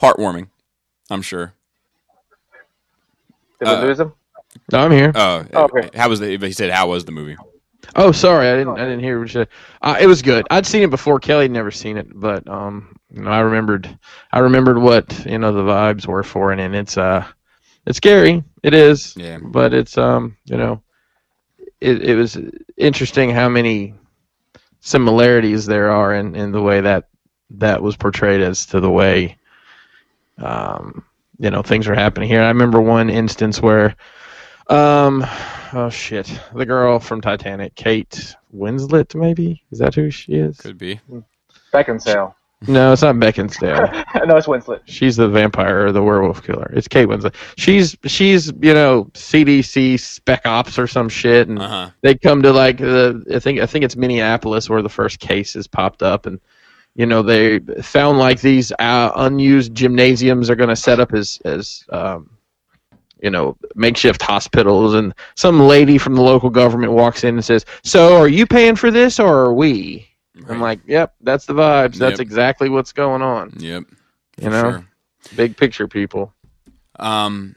Heartwarming, 0.00 0.48
I'm 1.10 1.22
sure. 1.22 1.54
Did 3.60 3.68
Uh, 3.68 3.80
we 3.82 3.88
lose 3.88 4.00
him? 4.00 4.12
No, 4.72 4.80
I'm 4.80 4.90
here. 4.90 5.12
Oh, 5.14 5.44
Oh, 5.54 5.64
okay. 5.64 5.90
how 5.96 6.08
was 6.08 6.20
the? 6.20 6.36
He 6.36 6.52
said, 6.52 6.70
"How 6.70 6.88
was 6.88 7.04
the 7.04 7.12
movie?" 7.12 7.36
Oh, 7.94 8.12
sorry, 8.12 8.48
I 8.48 8.56
didn't. 8.56 8.78
I 8.78 8.84
didn't 8.84 9.00
hear 9.00 9.18
what 9.18 9.28
you 9.28 9.32
said. 9.32 9.48
Uh, 9.82 9.96
it 10.00 10.06
was 10.06 10.22
good. 10.22 10.46
I'd 10.50 10.66
seen 10.66 10.82
it 10.82 10.90
before. 10.90 11.20
Kelly 11.20 11.44
had 11.44 11.50
never 11.52 11.70
seen 11.70 11.96
it, 11.96 12.08
but 12.14 12.48
um, 12.48 12.96
you 13.10 13.22
know, 13.22 13.30
I 13.30 13.40
remembered. 13.40 13.98
I 14.32 14.40
remembered 14.40 14.78
what 14.78 15.24
you 15.26 15.38
know 15.38 15.52
the 15.52 15.62
vibes 15.62 16.06
were 16.06 16.22
for 16.22 16.52
it, 16.52 16.58
and 16.60 16.74
it's 16.74 16.96
uh, 16.98 17.26
it's 17.86 17.98
scary. 17.98 18.42
It 18.62 18.74
is, 18.74 19.14
Yeah, 19.16 19.38
but 19.42 19.74
it's 19.74 19.96
um, 19.98 20.36
you 20.46 20.56
know, 20.56 20.82
it 21.82 22.02
it 22.02 22.14
was 22.14 22.38
interesting 22.76 23.30
how 23.30 23.48
many 23.48 23.94
similarities 24.80 25.66
there 25.66 25.90
are 25.90 26.14
in 26.14 26.34
in 26.34 26.52
the 26.52 26.62
way 26.62 26.80
that 26.80 27.08
that 27.50 27.82
was 27.82 27.96
portrayed 27.96 28.40
as 28.40 28.66
to 28.66 28.80
the 28.80 28.90
way 28.90 29.36
um, 30.38 31.04
you 31.38 31.50
know, 31.50 31.62
things 31.62 31.88
are 31.88 31.94
happening 31.94 32.28
here. 32.28 32.42
I 32.42 32.48
remember 32.48 32.80
one 32.80 33.10
instance 33.10 33.60
where 33.60 33.96
um 34.68 35.26
oh 35.72 35.90
shit. 35.90 36.40
The 36.54 36.64
girl 36.64 37.00
from 37.00 37.20
Titanic, 37.20 37.74
Kate 37.74 38.34
Winslet 38.54 39.14
maybe? 39.14 39.62
Is 39.70 39.78
that 39.80 39.94
who 39.94 40.10
she 40.10 40.34
is? 40.34 40.56
could 40.58 40.78
be. 40.78 41.00
Beckinsale. 41.72 42.34
No, 42.68 42.92
it's 42.92 43.02
not 43.02 43.16
Beckinsale. 43.16 44.04
no, 44.26 44.36
it's 44.36 44.46
Winslet. 44.46 44.80
She's 44.86 45.16
the 45.16 45.28
vampire 45.28 45.86
or 45.86 45.92
the 45.92 46.02
werewolf 46.02 46.42
killer. 46.42 46.70
It's 46.72 46.88
Kate 46.88 47.08
Winslet. 47.08 47.34
She's 47.58 47.96
she's, 48.06 48.52
you 48.60 48.72
know, 48.74 49.04
CDC 49.14 49.98
spec 50.00 50.46
ops 50.46 50.78
or 50.78 50.86
some 50.86 51.08
shit 51.08 51.48
and 51.48 51.58
Uh 51.58 51.68
huh. 51.68 51.90
they 52.00 52.14
come 52.14 52.40
to 52.42 52.52
like 52.52 52.78
the 52.78 53.22
I 53.34 53.38
think 53.38 53.60
I 53.60 53.66
think 53.66 53.84
it's 53.84 53.96
Minneapolis 53.96 54.70
where 54.70 54.80
the 54.82 54.88
first 54.88 55.20
case 55.20 55.32
cases 55.42 55.66
popped 55.66 56.02
up 56.02 56.26
and 56.26 56.38
you 56.94 57.06
know 57.06 57.22
they 57.22 57.58
found 57.82 58.18
like 58.18 58.40
these 58.42 58.70
uh, 58.78 59.10
unused 59.16 59.74
gymnasiums 59.74 60.50
are 60.50 60.54
going 60.54 60.68
to 60.68 60.76
set 60.76 61.00
up 61.00 61.12
as 61.14 61.40
as 61.44 61.84
um, 61.90 62.30
you 63.22 63.30
know 63.30 63.56
makeshift 63.74 64.20
hospitals 64.22 64.94
and 64.94 65.14
some 65.34 65.58
lady 65.58 65.96
from 65.98 66.14
the 66.14 66.20
local 66.22 66.50
government 66.50 66.92
walks 66.92 67.24
in 67.24 67.34
and 67.36 67.44
says 67.44 67.64
so 67.82 68.16
are 68.18 68.28
you 68.28 68.46
paying 68.46 68.76
for 68.76 68.90
this 68.90 69.18
or 69.18 69.36
are 69.38 69.54
we 69.54 70.06
i'm 70.48 70.60
like 70.60 70.80
yep 70.86 71.14
that's 71.20 71.46
the 71.46 71.52
vibes 71.52 71.96
that's 71.96 72.18
Yep. 72.18 72.20
exactly 72.20 72.68
what's 72.68 72.92
going 72.92 73.22
on 73.22 73.52
Yep. 73.58 73.84
you 74.40 74.50
know 74.50 74.60
Sure. 74.70 74.86
big 75.36 75.56
picture 75.56 75.88
people 75.88 76.32
Um, 76.98 77.56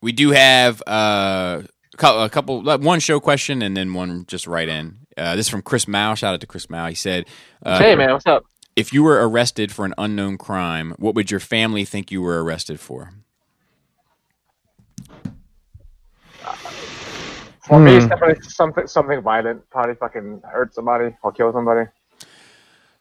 we 0.00 0.12
do 0.12 0.30
have 0.30 0.82
uh, 0.86 1.62
a 2.02 2.28
couple, 2.30 2.62
one 2.62 2.98
show 3.00 3.20
question 3.20 3.62
and 3.62 3.76
then 3.76 3.92
one 3.94 4.24
just 4.26 4.46
right 4.48 4.68
in. 4.68 4.96
Uh, 5.16 5.36
this 5.36 5.46
is 5.46 5.50
from 5.50 5.62
Chris 5.62 5.86
Mao. 5.86 6.14
Shout 6.16 6.34
out 6.34 6.40
to 6.40 6.46
Chris 6.46 6.68
Mao. 6.68 6.88
He 6.88 6.94
said, 6.96 7.26
uh, 7.64 7.78
hey 7.78 7.94
man, 7.94 8.10
what's 8.12 8.26
up? 8.26 8.44
"If 8.74 8.92
you 8.92 9.04
were 9.04 9.28
arrested 9.28 9.70
for 9.70 9.84
an 9.84 9.94
unknown 9.98 10.38
crime, 10.38 10.94
what 10.98 11.14
would 11.14 11.30
your 11.30 11.38
family 11.38 11.84
think 11.84 12.10
you 12.10 12.20
were 12.22 12.42
arrested 12.42 12.80
for?" 12.80 13.12
For 17.66 17.78
me, 17.78 17.94
it's 17.96 18.06
definitely 18.06 18.42
something 18.42 18.86
something 18.88 19.20
violent. 19.20 19.68
Probably 19.70 19.94
fucking 19.94 20.42
hurt 20.50 20.74
somebody 20.74 21.14
or 21.22 21.30
kill 21.32 21.52
somebody. 21.52 21.88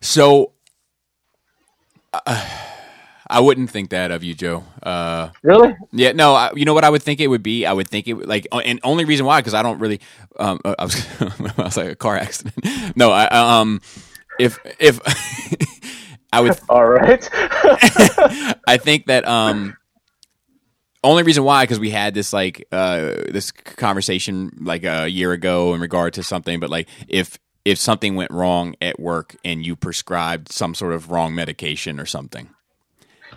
So, 0.02 0.54
uh, 2.14 2.48
I 3.30 3.40
wouldn't 3.40 3.70
think 3.70 3.92
that 3.92 4.12
of 4.12 4.24
you, 4.24 4.34
Joe. 4.34 4.64
Uh, 4.84 5.30
Really? 5.44 5.74
Yeah, 5.94 6.12
no, 6.12 6.34
I, 6.34 6.52
you 6.54 6.66
know 6.66 6.74
what 6.74 6.84
I 6.84 6.90
would 6.90 7.02
think 7.02 7.22
it 7.22 7.28
would 7.28 7.44
be? 7.44 7.66
I 7.66 7.72
would 7.72 7.88
think 7.88 8.08
it 8.08 8.14
would, 8.14 8.28
like, 8.28 8.46
uh, 8.52 8.58
and 8.60 8.80
only 8.84 9.06
reason 9.06 9.26
why 9.26 9.40
because 9.40 9.54
I 9.54 9.64
don't 9.64 9.80
really. 9.80 10.02
Um, 10.38 10.60
uh, 10.66 10.76
I 10.78 10.84
was, 10.84 11.08
I 11.22 11.62
was 11.64 11.78
like 11.78 11.90
a 11.92 11.96
car 11.96 12.18
accident. 12.18 12.56
No, 12.96 13.12
I 13.12 13.28
um, 13.28 13.82
if 14.40 14.60
if 14.80 15.00
I 16.34 16.42
would, 16.42 16.60
All 16.68 16.86
right. 16.86 17.30
I 18.68 18.78
think 18.78 19.06
that 19.06 19.26
um, 19.28 19.78
only 21.04 21.24
reason 21.24 21.44
why 21.44 21.64
because 21.64 21.80
we 21.80 21.90
had 21.90 22.14
this 22.14 22.34
like 22.34 22.68
uh 22.72 23.14
this 23.30 23.52
conversation 23.52 24.52
like 24.62 24.84
a 24.84 25.08
year 25.08 25.32
ago 25.32 25.74
in 25.74 25.82
regard 25.82 26.14
to 26.16 26.24
something, 26.24 26.60
but 26.60 26.70
like 26.70 26.88
if 27.08 27.38
if 27.66 27.78
something 27.78 28.16
went 28.16 28.32
wrong 28.32 28.76
at 28.82 29.00
work 29.00 29.36
and 29.46 29.66
you 29.66 29.76
prescribed 29.76 30.52
some 30.52 30.74
sort 30.76 30.94
of 30.94 31.12
wrong 31.12 31.36
medication 31.36 32.00
or 32.00 32.06
something. 32.06 32.50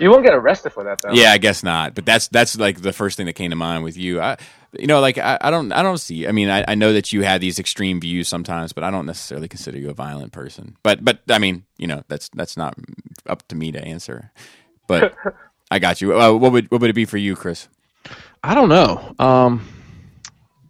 you 0.00 0.10
won't 0.10 0.24
get 0.24 0.34
arrested 0.34 0.72
for 0.72 0.84
that 0.84 1.00
though. 1.02 1.12
Yeah, 1.12 1.30
I 1.32 1.38
guess 1.38 1.62
not. 1.62 1.94
But 1.94 2.06
that's 2.06 2.28
that's 2.28 2.56
like 2.58 2.80
the 2.80 2.92
first 2.92 3.16
thing 3.16 3.26
that 3.26 3.34
came 3.34 3.50
to 3.50 3.56
mind 3.56 3.84
with 3.84 3.96
you. 3.96 4.20
I, 4.20 4.36
you 4.72 4.86
know, 4.86 5.00
like 5.00 5.18
I, 5.18 5.38
I 5.40 5.50
don't 5.50 5.72
I 5.72 5.82
don't 5.82 5.98
see. 5.98 6.26
I 6.26 6.32
mean, 6.32 6.48
I, 6.48 6.64
I 6.66 6.74
know 6.74 6.92
that 6.92 7.12
you 7.12 7.22
have 7.22 7.40
these 7.40 7.58
extreme 7.58 8.00
views 8.00 8.26
sometimes, 8.28 8.72
but 8.72 8.82
I 8.82 8.90
don't 8.90 9.06
necessarily 9.06 9.48
consider 9.48 9.78
you 9.78 9.90
a 9.90 9.94
violent 9.94 10.32
person. 10.32 10.76
But 10.82 11.04
but 11.04 11.20
I 11.28 11.38
mean, 11.38 11.64
you 11.78 11.86
know, 11.86 12.02
that's 12.08 12.28
that's 12.30 12.56
not 12.56 12.76
up 13.26 13.46
to 13.48 13.56
me 13.56 13.72
to 13.72 13.84
answer. 13.84 14.32
But 14.88 15.14
I 15.70 15.78
got 15.78 16.00
you. 16.00 16.18
Uh, 16.18 16.32
what 16.32 16.52
would 16.52 16.70
what 16.70 16.80
would 16.80 16.90
it 16.90 16.94
be 16.94 17.04
for 17.04 17.18
you, 17.18 17.36
Chris? 17.36 17.68
I 18.42 18.54
don't 18.54 18.68
know. 18.68 19.14
Um, 19.18 19.66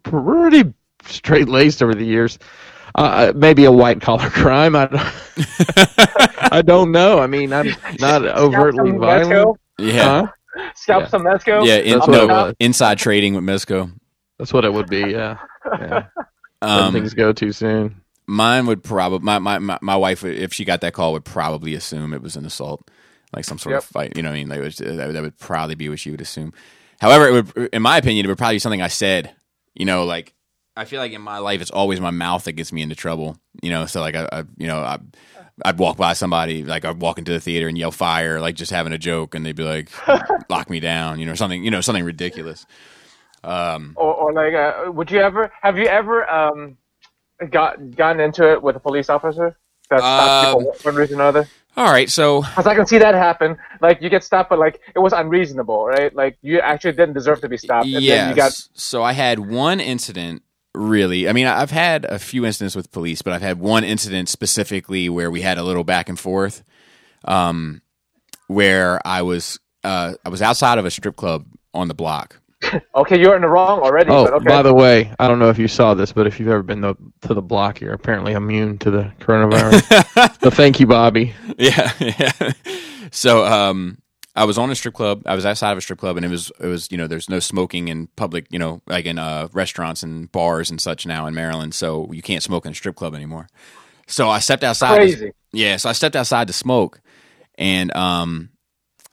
pretty 0.02 0.72
straight 1.06 1.48
laced 1.48 1.82
over 1.82 1.94
the 1.94 2.04
years. 2.04 2.38
Uh, 2.94 3.32
maybe 3.34 3.64
a 3.64 3.72
white 3.72 4.00
collar 4.00 4.30
crime. 4.30 4.76
I 4.76 4.86
don't, 4.86 5.02
I 6.52 6.62
don't 6.64 6.92
know. 6.92 7.18
I 7.18 7.26
mean, 7.26 7.52
I'm 7.52 7.68
not 7.98 8.24
overtly 8.24 8.90
some 8.90 9.00
violent. 9.00 9.30
Mezco? 9.30 9.56
Yeah, 9.78 10.02
Huh? 10.02 10.26
Scalp 10.76 11.02
Yeah. 11.02 11.08
some 11.08 11.22
Mezco? 11.22 11.66
yeah. 11.66 11.76
In, 11.76 11.98
That's 11.98 12.06
what 12.08 12.22
it 12.22 12.26
no, 12.28 12.54
inside 12.60 12.98
trading 12.98 13.34
with 13.34 13.44
Mezco. 13.44 13.90
That's 14.38 14.52
what 14.52 14.64
it 14.64 14.72
would 14.72 14.88
be. 14.88 15.00
Yeah. 15.00 15.38
yeah. 15.80 16.06
Um, 16.62 16.94
things 16.94 17.12
go 17.12 17.30
too 17.32 17.52
soon. 17.52 18.00
Mine 18.26 18.64
would 18.66 18.82
probably 18.82 19.18
my, 19.18 19.38
my 19.38 19.58
my 19.58 19.78
my 19.82 19.96
wife 19.96 20.24
if 20.24 20.54
she 20.54 20.64
got 20.64 20.80
that 20.80 20.94
call 20.94 21.12
would 21.12 21.26
probably 21.26 21.74
assume 21.74 22.14
it 22.14 22.22
was 22.22 22.36
an 22.36 22.46
assault, 22.46 22.90
like 23.34 23.44
some 23.44 23.58
sort 23.58 23.74
Yep. 23.74 23.82
of 23.82 23.84
fight. 23.84 24.16
You 24.16 24.22
know, 24.22 24.30
what 24.30 24.36
I 24.36 24.38
mean, 24.38 24.48
like 24.48 24.60
it 24.60 24.64
was, 24.64 24.76
that, 24.78 25.06
would- 25.06 25.14
that 25.14 25.22
would 25.22 25.38
probably 25.38 25.74
be 25.74 25.90
what 25.90 25.98
she 26.00 26.10
would 26.10 26.22
assume. 26.22 26.54
However, 27.00 27.28
it 27.28 27.32
would, 27.56 27.68
in 27.74 27.82
my 27.82 27.98
opinion, 27.98 28.24
it 28.24 28.28
would 28.30 28.38
probably 28.38 28.54
be 28.54 28.60
something 28.60 28.80
I 28.80 28.88
said. 28.88 29.32
You 29.74 29.84
know, 29.84 30.04
like 30.04 30.32
I 30.76 30.84
feel 30.84 31.00
like 31.00 31.12
in 31.12 31.22
my 31.22 31.38
life, 31.38 31.60
it's 31.60 31.70
always 31.70 32.00
my 32.00 32.10
mouth 32.10 32.44
that 32.44 32.52
gets 32.52 32.72
me 32.72 32.82
into 32.82 32.94
trouble. 32.94 33.38
You 33.62 33.70
know, 33.70 33.86
so 33.86 34.00
like 34.00 34.14
I, 34.14 34.28
I 34.32 34.44
you 34.56 34.66
know, 34.66 34.78
I, 34.78 34.98
I'd 35.64 35.78
walk 35.78 35.96
by 35.96 36.14
somebody, 36.14 36.64
like 36.64 36.84
I'd 36.84 37.00
walk 37.00 37.18
into 37.18 37.32
the 37.32 37.40
theater 37.40 37.68
and 37.68 37.78
yell 37.78 37.92
fire, 37.92 38.40
like 38.40 38.56
just 38.56 38.72
having 38.72 38.92
a 38.92 38.98
joke, 38.98 39.34
and 39.34 39.46
they'd 39.46 39.56
be 39.56 39.62
like, 39.62 39.90
"Lock 40.48 40.68
me 40.68 40.80
down," 40.80 41.20
you 41.20 41.26
know, 41.26 41.34
something, 41.34 41.62
you 41.62 41.70
know, 41.70 41.80
something 41.80 42.04
ridiculous. 42.04 42.66
Um, 43.44 43.92
Or, 43.96 44.14
or 44.14 44.32
like, 44.32 44.54
uh, 44.54 44.90
would 44.90 45.10
you 45.10 45.20
ever? 45.20 45.52
Have 45.62 45.78
you 45.78 45.86
ever 45.86 46.28
um, 46.28 46.76
got 47.50 47.94
gotten 47.94 48.20
into 48.20 48.50
it 48.50 48.62
with 48.62 48.74
a 48.74 48.80
police 48.80 49.08
officer 49.08 49.56
that 49.90 49.98
stopped 49.98 50.46
Um, 50.46 50.58
people 50.58 50.72
for 50.72 50.88
one 50.90 50.96
reason 50.96 51.20
or 51.20 51.22
another? 51.22 51.48
All 51.76 51.90
right, 51.90 52.08
so 52.08 52.42
Because 52.42 52.66
I 52.66 52.74
can 52.74 52.86
see 52.86 52.98
that 52.98 53.14
happen. 53.14 53.56
Like 53.80 54.00
you 54.00 54.08
get 54.08 54.22
stopped, 54.22 54.50
but 54.50 54.58
like 54.58 54.80
it 54.94 55.00
was 55.00 55.12
unreasonable, 55.12 55.86
right? 55.86 56.14
Like 56.14 56.38
you 56.40 56.60
actually 56.60 56.92
didn't 56.92 57.14
deserve 57.14 57.40
to 57.40 57.48
be 57.48 57.58
stopped, 57.58 57.86
and 57.86 57.96
then 57.96 58.02
yes. 58.02 58.28
you 58.28 58.34
got 58.34 58.52
So 58.74 59.02
I 59.02 59.12
had 59.12 59.38
one 59.40 59.80
incident. 59.80 60.42
Really, 60.74 61.28
I 61.28 61.32
mean, 61.32 61.46
I've 61.46 61.70
had 61.70 62.04
a 62.04 62.18
few 62.18 62.44
incidents 62.44 62.74
with 62.74 62.90
police, 62.90 63.22
but 63.22 63.32
I've 63.32 63.42
had 63.42 63.60
one 63.60 63.84
incident 63.84 64.28
specifically 64.28 65.08
where 65.08 65.30
we 65.30 65.40
had 65.40 65.56
a 65.56 65.62
little 65.62 65.84
back 65.84 66.08
and 66.08 66.18
forth, 66.18 66.64
um, 67.24 67.80
where 68.48 69.00
I 69.06 69.22
was 69.22 69.60
uh, 69.84 70.14
I 70.24 70.28
was 70.30 70.42
outside 70.42 70.78
of 70.78 70.84
a 70.84 70.90
strip 70.90 71.14
club 71.14 71.46
on 71.72 71.88
the 71.88 71.94
block. 71.94 72.40
okay. 72.94 73.20
You're 73.20 73.36
in 73.36 73.42
the 73.42 73.48
wrong 73.48 73.80
already. 73.80 74.10
Oh, 74.10 74.24
but 74.24 74.34
okay. 74.34 74.48
by 74.48 74.62
the 74.62 74.74
way, 74.74 75.12
I 75.18 75.28
don't 75.28 75.38
know 75.38 75.50
if 75.50 75.58
you 75.58 75.68
saw 75.68 75.94
this, 75.94 76.12
but 76.12 76.26
if 76.26 76.40
you've 76.40 76.48
ever 76.48 76.62
been 76.62 76.82
to, 76.82 76.96
to 77.22 77.34
the 77.34 77.42
block, 77.42 77.80
you're 77.80 77.92
apparently 77.92 78.32
immune 78.32 78.78
to 78.78 78.90
the 78.90 79.12
coronavirus. 79.20 80.40
so 80.42 80.50
thank 80.50 80.80
you, 80.80 80.86
Bobby. 80.86 81.34
yeah, 81.58 81.92
yeah. 82.00 82.52
So 83.10 83.44
um, 83.44 83.98
I 84.36 84.44
was 84.44 84.58
on 84.58 84.70
a 84.70 84.74
strip 84.74 84.94
club. 84.94 85.22
I 85.26 85.34
was 85.34 85.46
outside 85.46 85.72
of 85.72 85.78
a 85.78 85.80
strip 85.80 85.98
club, 86.00 86.16
and 86.16 86.24
it 86.26 86.28
was 86.28 86.50
it 86.60 86.66
was 86.66 86.88
you 86.90 86.98
know 86.98 87.06
there's 87.06 87.28
no 87.30 87.38
smoking 87.38 87.88
in 87.88 88.08
public, 88.16 88.46
you 88.50 88.58
know, 88.58 88.82
like 88.86 89.06
in 89.06 89.18
uh, 89.18 89.48
restaurants 89.52 90.02
and 90.02 90.30
bars 90.32 90.70
and 90.70 90.80
such 90.80 91.06
now 91.06 91.26
in 91.26 91.34
Maryland. 91.34 91.74
So 91.74 92.10
you 92.12 92.22
can't 92.22 92.42
smoke 92.42 92.66
in 92.66 92.72
a 92.72 92.74
strip 92.74 92.96
club 92.96 93.14
anymore. 93.14 93.48
So 94.06 94.28
I 94.28 94.40
stepped 94.40 94.64
outside. 94.64 94.96
to- 95.14 95.32
yeah, 95.52 95.76
so 95.76 95.88
I 95.88 95.92
stepped 95.92 96.16
outside 96.16 96.48
to 96.48 96.52
smoke, 96.52 97.00
and 97.56 97.94
um, 97.96 98.50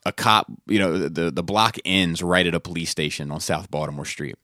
a 0.05 0.11
cop, 0.11 0.47
you 0.67 0.79
know, 0.79 1.07
the 1.07 1.29
the 1.29 1.43
block 1.43 1.77
ends 1.85 2.23
right 2.23 2.45
at 2.47 2.55
a 2.55 2.59
police 2.59 2.89
station 2.89 3.29
on 3.31 3.39
South 3.39 3.69
Baltimore 3.69 4.05
Street, 4.05 4.35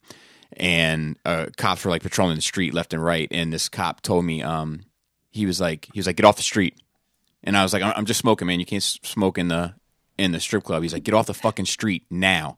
and 0.54 1.18
uh, 1.26 1.48
cops 1.58 1.84
were 1.84 1.90
like 1.92 2.04
patrolling 2.04 2.36
the 2.36 2.42
street 2.42 2.74
left 2.76 2.94
and 2.94 3.04
right, 3.04 3.28
and 3.32 3.52
this 3.52 3.68
cop 3.68 4.02
told 4.02 4.26
me, 4.26 4.44
um, 4.44 4.82
he 5.32 5.48
was 5.48 5.60
like, 5.60 5.88
he 5.92 6.00
was 6.00 6.06
like, 6.06 6.18
get 6.18 6.26
off 6.26 6.38
the 6.38 6.44
street, 6.44 6.76
and 7.44 7.58
I 7.58 7.64
was 7.64 7.74
like, 7.74 7.82
I'm 7.82 8.06
just 8.06 8.20
smoking, 8.20 8.48
man. 8.48 8.60
You 8.60 8.66
can't 8.68 8.84
smoke 8.84 9.40
in 9.40 9.48
the 9.48 9.74
in 10.18 10.32
the 10.32 10.40
strip 10.40 10.64
club. 10.64 10.84
He's 10.84 10.94
like, 10.94 11.04
get 11.04 11.14
off 11.14 11.28
the 11.28 11.34
fucking 11.34 11.66
street 11.66 12.04
now. 12.10 12.58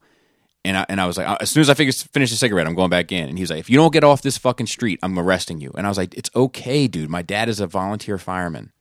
And 0.65 0.75
I, 0.77 0.85
and 0.89 0.99
I 0.99 1.05
was 1.07 1.17
like, 1.17 1.41
as 1.41 1.49
soon 1.49 1.61
as 1.61 1.69
I 1.69 1.73
finish, 1.73 2.03
finish 2.03 2.31
the 2.31 2.35
cigarette, 2.35 2.67
I'm 2.67 2.75
going 2.75 2.89
back 2.89 3.11
in. 3.11 3.29
And 3.29 3.37
he's 3.37 3.49
like, 3.49 3.59
if 3.59 3.69
you 3.69 3.77
don't 3.77 3.93
get 3.93 4.03
off 4.03 4.21
this 4.21 4.37
fucking 4.37 4.67
street, 4.67 4.99
I'm 5.01 5.17
arresting 5.17 5.61
you. 5.61 5.71
And 5.77 5.85
I 5.87 5.89
was 5.89 5.97
like, 5.97 6.15
it's 6.15 6.29
okay, 6.35 6.87
dude. 6.87 7.09
My 7.09 7.21
dad 7.21 7.47
is 7.47 7.59
a 7.61 7.67
volunteer 7.67 8.17
fireman. 8.17 8.71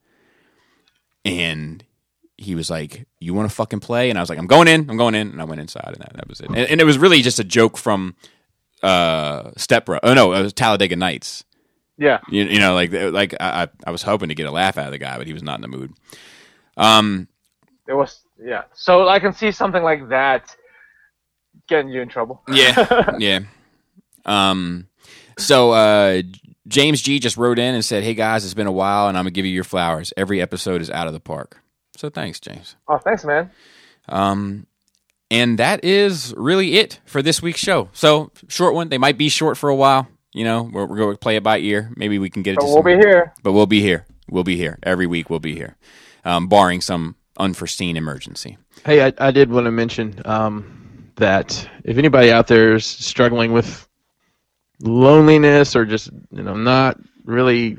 And 1.25 1.85
he 2.37 2.55
was 2.55 2.71
like, 2.71 3.07
you 3.21 3.35
want 3.35 3.49
to 3.49 3.55
fucking 3.55 3.81
play? 3.81 4.11
And 4.11 4.19
I 4.19 4.23
was 4.23 4.29
like, 4.29 4.39
I'm 4.39 4.47
going 4.47 4.69
in. 4.69 4.89
I'm 4.91 4.97
going 4.97 5.15
in. 5.15 5.31
And 5.31 5.41
I 5.41 5.45
went 5.45 5.61
inside, 5.61 5.89
and 5.89 5.99
that, 5.99 6.13
that 6.15 6.29
was 6.29 6.41
it. 6.41 6.49
And, 6.49 6.57
and 6.59 6.81
it 6.81 6.85
was 6.85 6.99
really 6.99 7.23
just 7.23 7.39
a 7.39 7.45
joke 7.45 7.77
from 7.77 8.17
uh, 8.83 9.51
Step 9.57 9.87
Bro. 9.87 10.01
Oh 10.03 10.15
no, 10.15 10.33
it 10.33 10.43
was 10.43 10.53
Talladega 10.53 10.97
Nights. 10.97 11.45
yeah. 11.97 12.21
You, 12.29 12.45
you 12.45 12.61
know, 12.61 12.75
like 12.75 12.93
like 12.93 13.35
I, 13.41 13.69
I 13.85 13.91
was 13.91 14.03
hoping 14.03 14.29
to 14.29 14.35
get 14.35 14.47
a 14.47 14.53
laugh 14.53 14.79
out 14.79 14.87
of 14.87 14.93
the 14.93 14.99
guy, 14.99 15.19
but 15.19 15.27
he 15.27 15.33
was 15.33 15.43
not 15.43 15.57
in 15.57 15.63
the 15.63 15.69
mood. 15.69 15.93
Um, 16.77 17.29
It 17.89 17.95
was 17.95 18.21
yeah. 18.43 18.63
So 18.75 19.09
I 19.09 19.19
can 19.19 19.33
see 19.33 19.51
something 19.53 19.83
like 19.83 20.09
that 20.11 20.55
getting 21.69 21.91
you 21.91 22.01
in 22.01 22.09
trouble. 22.09 22.43
Yeah, 22.49 23.15
yeah. 23.19 23.41
Um, 24.25 24.89
so 25.39 25.73
uh, 25.73 26.23
James 26.67 27.01
G 27.03 27.19
just 27.19 27.37
wrote 27.37 27.59
in 27.59 27.75
and 27.75 27.85
said, 27.85 28.03
"Hey 28.05 28.15
guys, 28.15 28.45
it's 28.45 28.55
been 28.55 28.67
a 28.67 28.73
while, 28.73 29.09
and 29.09 29.17
I'm 29.17 29.25
gonna 29.25 29.31
give 29.33 29.47
you 29.47 29.53
your 29.53 29.65
flowers. 29.65 30.13
Every 30.17 30.41
episode 30.41 30.81
is 30.81 30.91
out 30.91 31.07
of 31.07 31.13
the 31.13 31.21
park. 31.21 31.61
So 31.97 32.11
thanks, 32.11 32.41
James. 32.41 32.77
Oh, 32.87 32.99
thanks, 32.99 33.25
man. 33.25 33.51
Um, 34.09 34.67
and 35.31 35.59
that 35.59 35.85
is 35.85 36.33
really 36.37 36.77
it 36.79 37.01
for 37.05 37.23
this 37.23 37.43
week's 37.43 37.61
show. 37.61 37.89
So 37.93 38.31
short 38.49 38.75
one. 38.75 38.89
They 38.89 38.99
might 38.99 39.19
be 39.19 39.29
short 39.29 39.57
for 39.59 39.69
a 39.69 39.75
while. 39.75 40.07
You 40.33 40.45
know, 40.45 40.63
we're, 40.73 40.87
we're 40.87 40.97
going 40.97 41.15
to 41.15 41.19
play 41.19 41.37
it 41.37 41.43
by 41.43 41.59
ear. 41.59 41.91
Maybe 41.97 42.19
we 42.19 42.31
can 42.31 42.43
get 42.43 42.53
it. 42.53 42.57
But 42.57 42.61
to 42.61 42.67
we'll 42.67 42.77
some- 42.77 42.85
be 42.85 42.95
here. 42.97 43.33
but 43.43 43.53
we'll 43.53 43.67
be 43.67 43.81
here. 43.81 44.07
We'll 44.31 44.45
be 44.45 44.57
here 44.57 44.79
every 44.83 45.07
week. 45.07 45.29
We'll 45.29 45.41
be 45.41 45.55
here, 45.55 45.77
um, 46.25 46.49
barring 46.49 46.81
some 46.81 47.17
unforeseen 47.39 47.97
emergency. 47.97 48.59
Hey, 48.85 49.07
I, 49.07 49.13
I 49.19 49.31
did 49.31 49.51
want 49.51 49.65
to 49.67 49.71
mention 49.71 50.21
um, 50.25 51.11
that 51.17 51.69
if 51.85 51.99
anybody 51.99 52.31
out 52.31 52.47
there 52.47 52.75
is 52.75 52.85
struggling 52.87 53.53
with 53.53 53.87
loneliness 54.81 55.75
or 55.75 55.85
just 55.85 56.11
you 56.31 56.43
know 56.43 56.55
not 56.55 56.99
really 57.25 57.79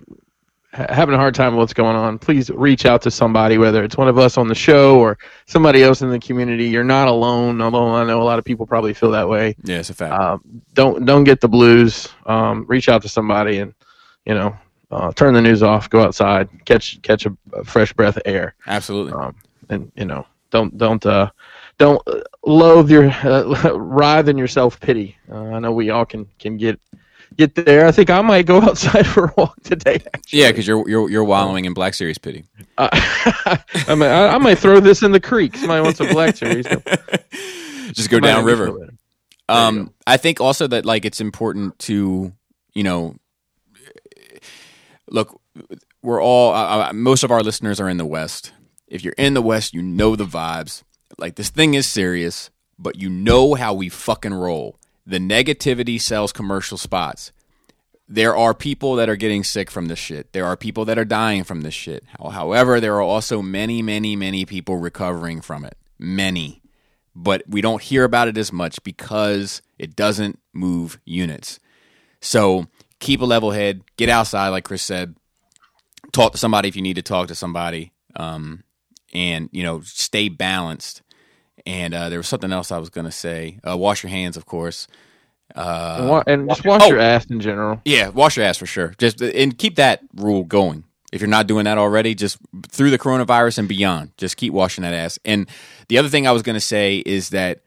ha- 0.73 0.87
having 0.89 1.15
a 1.15 1.17
hard 1.17 1.33
time 1.35 1.53
with 1.53 1.59
what's 1.59 1.73
going 1.73 1.95
on, 1.95 2.19
please 2.19 2.49
reach 2.49 2.85
out 2.85 3.01
to 3.03 3.11
somebody, 3.11 3.57
whether 3.57 3.83
it's 3.83 3.97
one 3.97 4.07
of 4.07 4.17
us 4.17 4.37
on 4.37 4.47
the 4.47 4.55
show 4.55 4.99
or 4.99 5.17
somebody 5.45 5.83
else 5.83 6.01
in 6.01 6.09
the 6.09 6.19
community. 6.19 6.65
You're 6.65 6.83
not 6.83 7.07
alone. 7.07 7.61
Although 7.61 7.93
I 7.95 8.03
know 8.05 8.21
a 8.21 8.23
lot 8.23 8.39
of 8.39 8.45
people 8.45 8.65
probably 8.65 8.93
feel 8.93 9.11
that 9.11 9.29
way. 9.29 9.55
Yeah, 9.63 9.79
it's 9.79 9.89
a 9.89 9.93
fact. 9.93 10.13
Um, 10.13 10.61
don't 10.73 11.05
don't 11.05 11.23
get 11.23 11.41
the 11.41 11.49
blues. 11.49 12.07
Um, 12.25 12.65
reach 12.67 12.89
out 12.89 13.01
to 13.03 13.09
somebody 13.09 13.59
and 13.59 13.73
you 14.25 14.33
know 14.33 14.55
uh, 14.91 15.11
turn 15.13 15.33
the 15.33 15.41
news 15.41 15.63
off. 15.63 15.89
Go 15.89 16.01
outside, 16.01 16.49
catch 16.65 17.01
catch 17.01 17.25
a, 17.25 17.35
a 17.53 17.63
fresh 17.63 17.93
breath 17.93 18.17
of 18.17 18.23
air 18.25 18.55
Absolutely. 18.67 19.13
um, 19.13 19.35
and 19.69 19.91
you 19.95 20.05
know 20.05 20.25
don't 20.51 20.77
don't 20.77 21.05
uh, 21.05 21.29
don't 21.77 22.01
uh, 22.07 22.21
loathe 22.45 22.89
your 22.89 23.09
uh, 23.23 23.77
writhe 23.77 24.29
in 24.29 24.37
your 24.37 24.47
self 24.47 24.79
pity. 24.79 25.17
Uh, 25.31 25.45
I 25.45 25.59
know 25.59 25.71
we 25.71 25.89
all 25.89 26.05
can 26.05 26.27
can 26.39 26.57
get 26.57 26.79
get 27.37 27.55
there. 27.55 27.85
I 27.85 27.91
think 27.91 28.09
I 28.09 28.21
might 28.21 28.45
go 28.45 28.61
outside 28.61 29.07
for 29.07 29.25
a 29.25 29.33
walk 29.37 29.61
today. 29.63 30.01
Actually. 30.13 30.39
Yeah, 30.39 30.51
because 30.51 30.67
you're 30.67 30.87
you're 30.89 31.09
you're 31.09 31.23
wallowing 31.23 31.65
in 31.65 31.73
Black 31.73 31.93
Series 31.93 32.17
pity. 32.17 32.45
Uh, 32.77 32.89
I, 33.87 33.95
might, 33.95 34.07
I, 34.07 34.35
I 34.35 34.37
might 34.37 34.57
throw 34.59 34.79
this 34.79 35.03
in 35.03 35.11
the 35.11 35.19
creek. 35.19 35.55
Somebody 35.55 35.81
wants 35.81 35.99
a 35.99 36.05
black 36.05 36.35
series. 36.35 36.65
Just 37.93 38.09
go 38.09 38.19
down 38.19 38.45
river. 38.45 38.89
Um, 39.47 39.93
I 40.05 40.17
think 40.17 40.39
also 40.39 40.67
that 40.67 40.85
like 40.85 41.05
it's 41.05 41.21
important 41.21 41.79
to 41.79 42.33
you 42.73 42.83
know 42.83 43.15
look. 45.09 45.39
We're 46.01 46.21
all 46.21 46.53
uh, 46.53 46.89
uh, 46.89 46.93
most 46.93 47.23
of 47.23 47.31
our 47.31 47.41
listeners 47.41 47.81
are 47.81 47.89
in 47.89 47.97
the 47.97 48.05
West. 48.05 48.53
If 48.89 49.03
you're 49.03 49.13
in 49.17 49.33
the 49.33 49.41
West, 49.41 49.73
you 49.73 49.81
know 49.81 50.15
the 50.15 50.25
vibes. 50.25 50.83
Like 51.17 51.35
this 51.35 51.49
thing 51.49 51.73
is 51.73 51.87
serious, 51.87 52.49
but 52.77 52.99
you 52.99 53.09
know 53.09 53.53
how 53.53 53.73
we 53.73 53.87
fucking 53.89 54.33
roll. 54.33 54.77
The 55.05 55.19
negativity 55.19 56.01
sells 56.01 56.33
commercial 56.33 56.77
spots. 56.77 57.31
There 58.07 58.35
are 58.35 58.53
people 58.53 58.95
that 58.95 59.07
are 59.07 59.15
getting 59.15 59.43
sick 59.43 59.69
from 59.69 59.85
this 59.85 59.99
shit. 59.99 60.33
There 60.33 60.45
are 60.45 60.57
people 60.57 60.85
that 60.85 60.97
are 60.97 61.05
dying 61.05 61.43
from 61.43 61.61
this 61.61 61.75
shit. 61.75 62.03
However, 62.19 62.79
there 62.79 62.95
are 62.95 63.01
also 63.01 63.41
many, 63.41 63.81
many, 63.81 64.15
many 64.15 64.45
people 64.45 64.77
recovering 64.77 65.41
from 65.41 65.63
it. 65.63 65.77
Many 65.99 66.59
but 67.21 67.43
we 67.47 67.59
don't 67.59 67.81
hear 67.81 68.05
about 68.05 68.29
it 68.29 68.37
as 68.37 68.53
much 68.53 68.81
because 68.83 69.61
it 69.77 69.95
doesn't 69.95 70.39
move 70.53 70.99
units. 71.03 71.59
So 72.21 72.67
keep 72.99 73.21
a 73.21 73.25
level 73.25 73.51
head, 73.51 73.81
get 73.97 74.07
outside, 74.07 74.49
like 74.49 74.63
Chris 74.63 74.81
said, 74.81 75.15
talk 76.13 76.31
to 76.31 76.37
somebody 76.37 76.69
if 76.69 76.75
you 76.77 76.81
need 76.81 76.95
to 76.95 77.01
talk 77.01 77.27
to 77.27 77.35
somebody, 77.35 77.91
um, 78.15 78.63
and 79.13 79.49
you 79.51 79.63
know 79.63 79.81
stay 79.81 80.29
balanced. 80.29 81.01
And 81.65 81.93
uh, 81.93 82.09
there 82.09 82.17
was 82.19 82.27
something 82.27 82.51
else 82.53 82.71
I 82.71 82.77
was 82.77 82.89
going 82.89 83.05
to 83.05 83.11
say. 83.11 83.59
Uh, 83.67 83.77
wash 83.77 84.01
your 84.01 84.09
hands, 84.09 84.37
of 84.37 84.45
course. 84.45 84.87
Uh, 85.55 85.97
and, 85.99 86.09
wa- 86.09 86.23
and 86.25 86.49
just 86.49 86.65
wash 86.65 86.81
Oh. 86.83 86.87
your 86.87 86.99
ass 86.99 87.25
in 87.25 87.39
general. 87.41 87.81
yeah, 87.85 88.07
wash 88.09 88.37
your 88.37 88.45
ass 88.45 88.57
for 88.57 88.65
sure. 88.65 88.93
Just 88.97 89.21
and 89.21 89.57
keep 89.57 89.75
that 89.75 90.01
rule 90.15 90.43
going. 90.43 90.85
If 91.11 91.21
you're 91.21 91.27
not 91.29 91.47
doing 91.47 91.65
that 91.65 91.77
already, 91.77 92.15
just 92.15 92.37
through 92.69 92.91
the 92.91 92.99
coronavirus 92.99 93.57
and 93.59 93.67
beyond, 93.67 94.11
just 94.17 94.37
keep 94.37 94.53
washing 94.53 94.83
that 94.83 94.93
ass. 94.93 95.19
And 95.25 95.49
the 95.89 95.97
other 95.97 96.07
thing 96.07 96.27
I 96.27 96.31
was 96.31 96.43
going 96.43 96.53
to 96.55 96.59
say 96.61 96.99
is 96.99 97.29
that, 97.29 97.61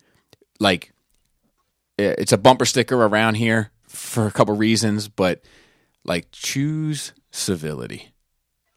like, 0.60 0.92
it's 1.98 2.32
a 2.32 2.38
bumper 2.38 2.64
sticker 2.64 2.96
around 2.96 3.34
here 3.34 3.70
for 3.88 4.26
a 4.26 4.30
couple 4.32 4.56
reasons, 4.56 5.08
but 5.08 5.42
like, 6.04 6.28
choose 6.32 7.12
civility. 7.30 8.12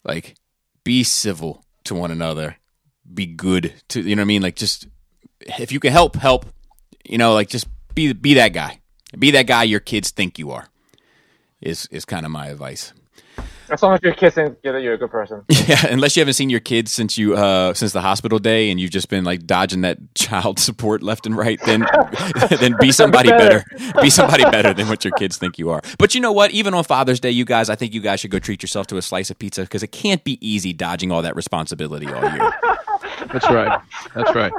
Like, 0.03 0.35
be 0.83 1.03
civil 1.03 1.63
to 1.85 1.95
one 1.95 2.11
another. 2.11 2.57
Be 3.11 3.25
good 3.25 3.73
to 3.89 4.01
you 4.01 4.15
know 4.15 4.21
what 4.21 4.25
I 4.25 4.27
mean. 4.27 4.41
Like, 4.41 4.55
just 4.55 4.87
if 5.39 5.71
you 5.71 5.79
can 5.79 5.91
help, 5.91 6.15
help. 6.15 6.45
You 7.03 7.17
know, 7.17 7.33
like 7.33 7.49
just 7.49 7.67
be 7.93 8.13
be 8.13 8.33
that 8.35 8.53
guy. 8.53 8.81
Be 9.17 9.31
that 9.31 9.47
guy 9.47 9.63
your 9.63 9.79
kids 9.79 10.11
think 10.11 10.37
you 10.39 10.51
are. 10.51 10.67
Is 11.61 11.87
is 11.91 12.05
kind 12.05 12.25
of 12.25 12.31
my 12.31 12.47
advice. 12.47 12.93
As 13.69 13.81
long 13.81 13.93
as 13.93 13.99
you're 14.03 14.13
kissing, 14.13 14.55
you're, 14.63 14.77
you're 14.79 14.93
a 14.93 14.97
good 14.97 15.11
person. 15.11 15.43
Yeah, 15.67 15.87
unless 15.87 16.15
you 16.15 16.21
haven't 16.21 16.35
seen 16.35 16.51
your 16.51 16.59
kids 16.59 16.91
since 16.91 17.17
you 17.17 17.35
uh 17.35 17.73
since 17.73 17.91
the 17.91 18.01
hospital 18.01 18.37
day 18.37 18.69
and 18.69 18.79
you've 18.79 18.91
just 18.91 19.09
been 19.09 19.23
like 19.23 19.47
dodging 19.47 19.81
that 19.81 19.97
child 20.15 20.59
support 20.59 21.01
left 21.01 21.25
and 21.25 21.35
right, 21.35 21.59
then 21.65 21.87
then 22.59 22.75
be 22.79 22.91
somebody 22.91 23.29
better. 23.29 23.63
Be 23.99 24.11
somebody 24.11 24.43
better 24.43 24.73
than 24.73 24.87
what 24.87 25.03
your 25.03 25.13
kids 25.13 25.37
think 25.37 25.57
you 25.57 25.71
are. 25.71 25.81
But 25.97 26.13
you 26.13 26.21
know 26.21 26.31
what? 26.31 26.51
Even 26.51 26.75
on 26.75 26.83
Father's 26.83 27.19
Day, 27.19 27.31
you 27.31 27.45
guys, 27.45 27.69
I 27.69 27.75
think 27.75 27.93
you 27.95 28.01
guys 28.01 28.19
should 28.19 28.29
go 28.31 28.37
treat 28.37 28.61
yourself 28.61 28.85
to 28.87 28.97
a 28.97 29.01
slice 29.01 29.31
of 29.31 29.39
pizza 29.39 29.61
because 29.61 29.81
it 29.81 29.91
can't 29.91 30.23
be 30.23 30.37
easy 30.47 30.71
dodging 30.71 31.11
all 31.11 31.23
that 31.23 31.35
responsibility 31.35 32.07
all 32.07 32.21
year. 32.21 32.51
That's 33.31 33.49
right. 33.49 33.79
That's 34.13 34.35
right. 34.35 34.51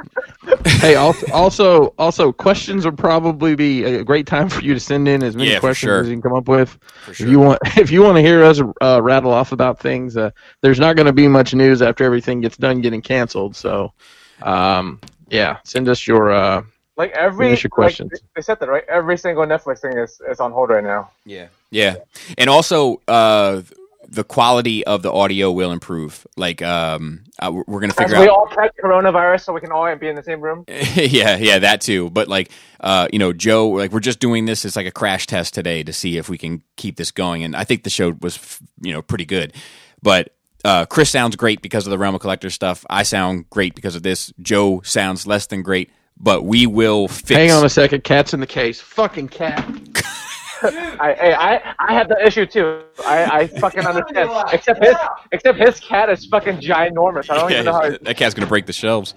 hey, 0.65 0.95
also, 0.95 1.31
also, 1.31 1.93
also, 1.97 2.31
questions 2.31 2.85
would 2.85 2.97
probably 2.97 3.55
be 3.55 3.83
a 3.83 4.03
great 4.03 4.27
time 4.27 4.49
for 4.49 4.61
you 4.61 4.73
to 4.73 4.79
send 4.79 5.07
in 5.07 5.23
as 5.23 5.35
many 5.35 5.51
Yeah, 5.51 5.59
questions 5.59 5.87
sure. 5.89 5.99
as 6.01 6.07
you 6.07 6.13
can 6.13 6.21
come 6.21 6.33
up 6.33 6.47
with. 6.47 6.77
For 7.05 7.11
If 7.11 7.19
you 7.21 7.39
want, 7.39 7.59
if 7.77 7.91
you 7.91 8.01
want 8.03 8.17
to 8.17 8.21
hear 8.21 8.43
us 8.43 8.61
uh, 8.81 9.01
rattle 9.01 9.31
off 9.31 9.51
about 9.51 9.79
things, 9.79 10.17
uh, 10.17 10.31
there's 10.61 10.79
not 10.79 10.95
going 10.95 11.05
to 11.07 11.13
be 11.13 11.27
much 11.27 11.53
news 11.53 11.81
after 11.81 12.03
everything 12.03 12.41
gets 12.41 12.57
done 12.57 12.81
getting 12.81 13.01
canceled. 13.01 13.55
So, 13.55 13.93
um, 14.41 14.99
yeah, 15.29 15.57
send 15.63 15.89
us 15.89 16.07
your 16.07 16.31
uh, 16.31 16.63
Like 16.95 17.11
every 17.11 17.47
Finish 17.47 17.63
your 17.63 17.69
questions. 17.69 18.11
they- 18.11 18.17
they 18.35 18.41
said 18.41 18.59
that 18.59 18.69
right. 18.69 18.83
Every 18.87 19.17
single 19.17 19.45
Netflix 19.45 19.79
thing 19.79 19.97
is, 19.97 20.21
is 20.29 20.39
on 20.39 20.51
hold 20.51 20.69
right 20.69 20.83
now. 20.83 21.09
Yeah. 21.25 21.47
Yeah. 21.71 21.95
And 22.37 22.49
also, 22.49 23.01
uh, 23.07 23.61
the 24.09 24.23
quality 24.23 24.85
of 24.85 25.01
the 25.01 25.11
audio 25.11 25.51
will 25.51 25.71
improve. 25.71 26.25
Like, 26.37 26.61
um, 26.61 27.23
uh, 27.39 27.51
we're 27.53 27.63
we're 27.67 27.79
gonna 27.81 27.93
As 27.97 28.05
figure 28.05 28.19
we 28.19 28.23
out. 28.23 28.29
all 28.29 28.47
catch 28.47 28.71
coronavirus, 28.83 29.43
so 29.45 29.53
we 29.53 29.61
can 29.61 29.71
all 29.71 29.93
be 29.95 30.07
in 30.07 30.15
the 30.15 30.23
same 30.23 30.41
room. 30.41 30.63
yeah, 30.67 31.37
yeah, 31.37 31.59
that 31.59 31.81
too. 31.81 32.09
But 32.09 32.27
like, 32.27 32.51
uh, 32.79 33.07
you 33.11 33.19
know, 33.19 33.33
Joe, 33.33 33.69
like 33.69 33.91
we're 33.91 33.99
just 33.99 34.19
doing 34.19 34.45
this 34.45 34.65
as 34.65 34.75
like 34.75 34.87
a 34.87 34.91
crash 34.91 35.27
test 35.27 35.53
today 35.53 35.83
to 35.83 35.93
see 35.93 36.17
if 36.17 36.29
we 36.29 36.37
can 36.37 36.63
keep 36.75 36.95
this 36.97 37.11
going. 37.11 37.43
And 37.43 37.55
I 37.55 37.63
think 37.63 37.83
the 37.83 37.89
show 37.89 38.15
was, 38.21 38.37
f- 38.37 38.61
you 38.81 38.93
know, 38.93 39.01
pretty 39.01 39.25
good. 39.25 39.53
But 40.01 40.33
uh, 40.65 40.85
Chris 40.85 41.09
sounds 41.09 41.35
great 41.35 41.61
because 41.61 41.85
of 41.85 41.91
the 41.91 41.97
Realm 41.97 42.15
of 42.15 42.21
Collector 42.21 42.49
stuff. 42.49 42.85
I 42.89 43.03
sound 43.03 43.49
great 43.49 43.75
because 43.75 43.95
of 43.95 44.03
this. 44.03 44.33
Joe 44.41 44.81
sounds 44.83 45.27
less 45.27 45.47
than 45.47 45.61
great. 45.61 45.91
But 46.19 46.45
we 46.45 46.65
will 46.65 47.07
fix. 47.07 47.29
Hang 47.29 47.51
on 47.51 47.63
a 47.63 47.69
second. 47.69 48.03
Cat's 48.03 48.33
in 48.33 48.39
the 48.39 48.47
case. 48.47 48.81
Fucking 48.81 49.27
cat. 49.29 49.63
I, 50.99 51.15
hey, 51.19 51.33
I, 51.33 51.75
I 51.79 51.93
have 51.93 52.07
the 52.09 52.25
issue 52.25 52.45
too. 52.45 52.81
I, 53.05 53.25
I 53.25 53.47
fucking 53.59 53.85
understand. 53.85 54.29
Except 54.51 54.83
his, 54.83 54.95
except 55.31 55.57
his 55.59 55.79
cat 55.79 56.09
is 56.09 56.25
fucking 56.25 56.57
ginormous. 56.57 57.29
I 57.29 57.35
don't 57.35 57.51
even 57.51 57.65
know 57.65 57.73
how. 57.73 57.89
That 57.89 58.17
cat's 58.17 58.33
gonna 58.33 58.47
break 58.47 58.65
the 58.65 58.73
shelves. 58.73 59.13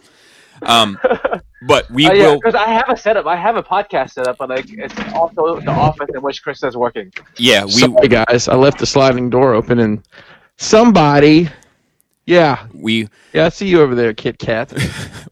Um, 0.62 0.99
but 1.67 1.91
we 1.91 2.09
Oh 2.09 2.12
yeah, 2.12 2.27
will. 2.29 2.37
because 2.37 2.55
I 2.55 2.67
have 2.67 2.89
a 2.89 2.97
setup. 2.97 3.27
I 3.27 3.37
have 3.37 3.57
a 3.57 3.62
podcast 3.62 4.11
setup, 4.12 4.37
but 4.39 4.51
like 4.51 4.67
it's 4.69 4.95
also 5.15 5.61
the 5.61 5.71
office 5.71 6.09
in 6.15 6.21
which 6.23 6.43
Chris 6.43 6.62
is 6.62 6.77
working. 6.77 7.12
Yeah, 7.37 7.65
we 7.65 7.71
Sorry, 7.71 8.09
guys. 8.09 8.49
I 8.49 8.55
left 8.57 8.79
the 8.79 8.87
sliding 8.87 9.31
door 9.31 9.55
open 9.55 9.79
and 9.79 10.07
somebody. 10.59 11.49
Yeah. 12.27 12.67
we 12.75 13.09
Yeah, 13.33 13.47
I 13.47 13.49
see 13.49 13.67
you 13.67 13.81
over 13.81 13.95
there, 13.95 14.12
Kit 14.15 14.39
Kat. 14.39 14.73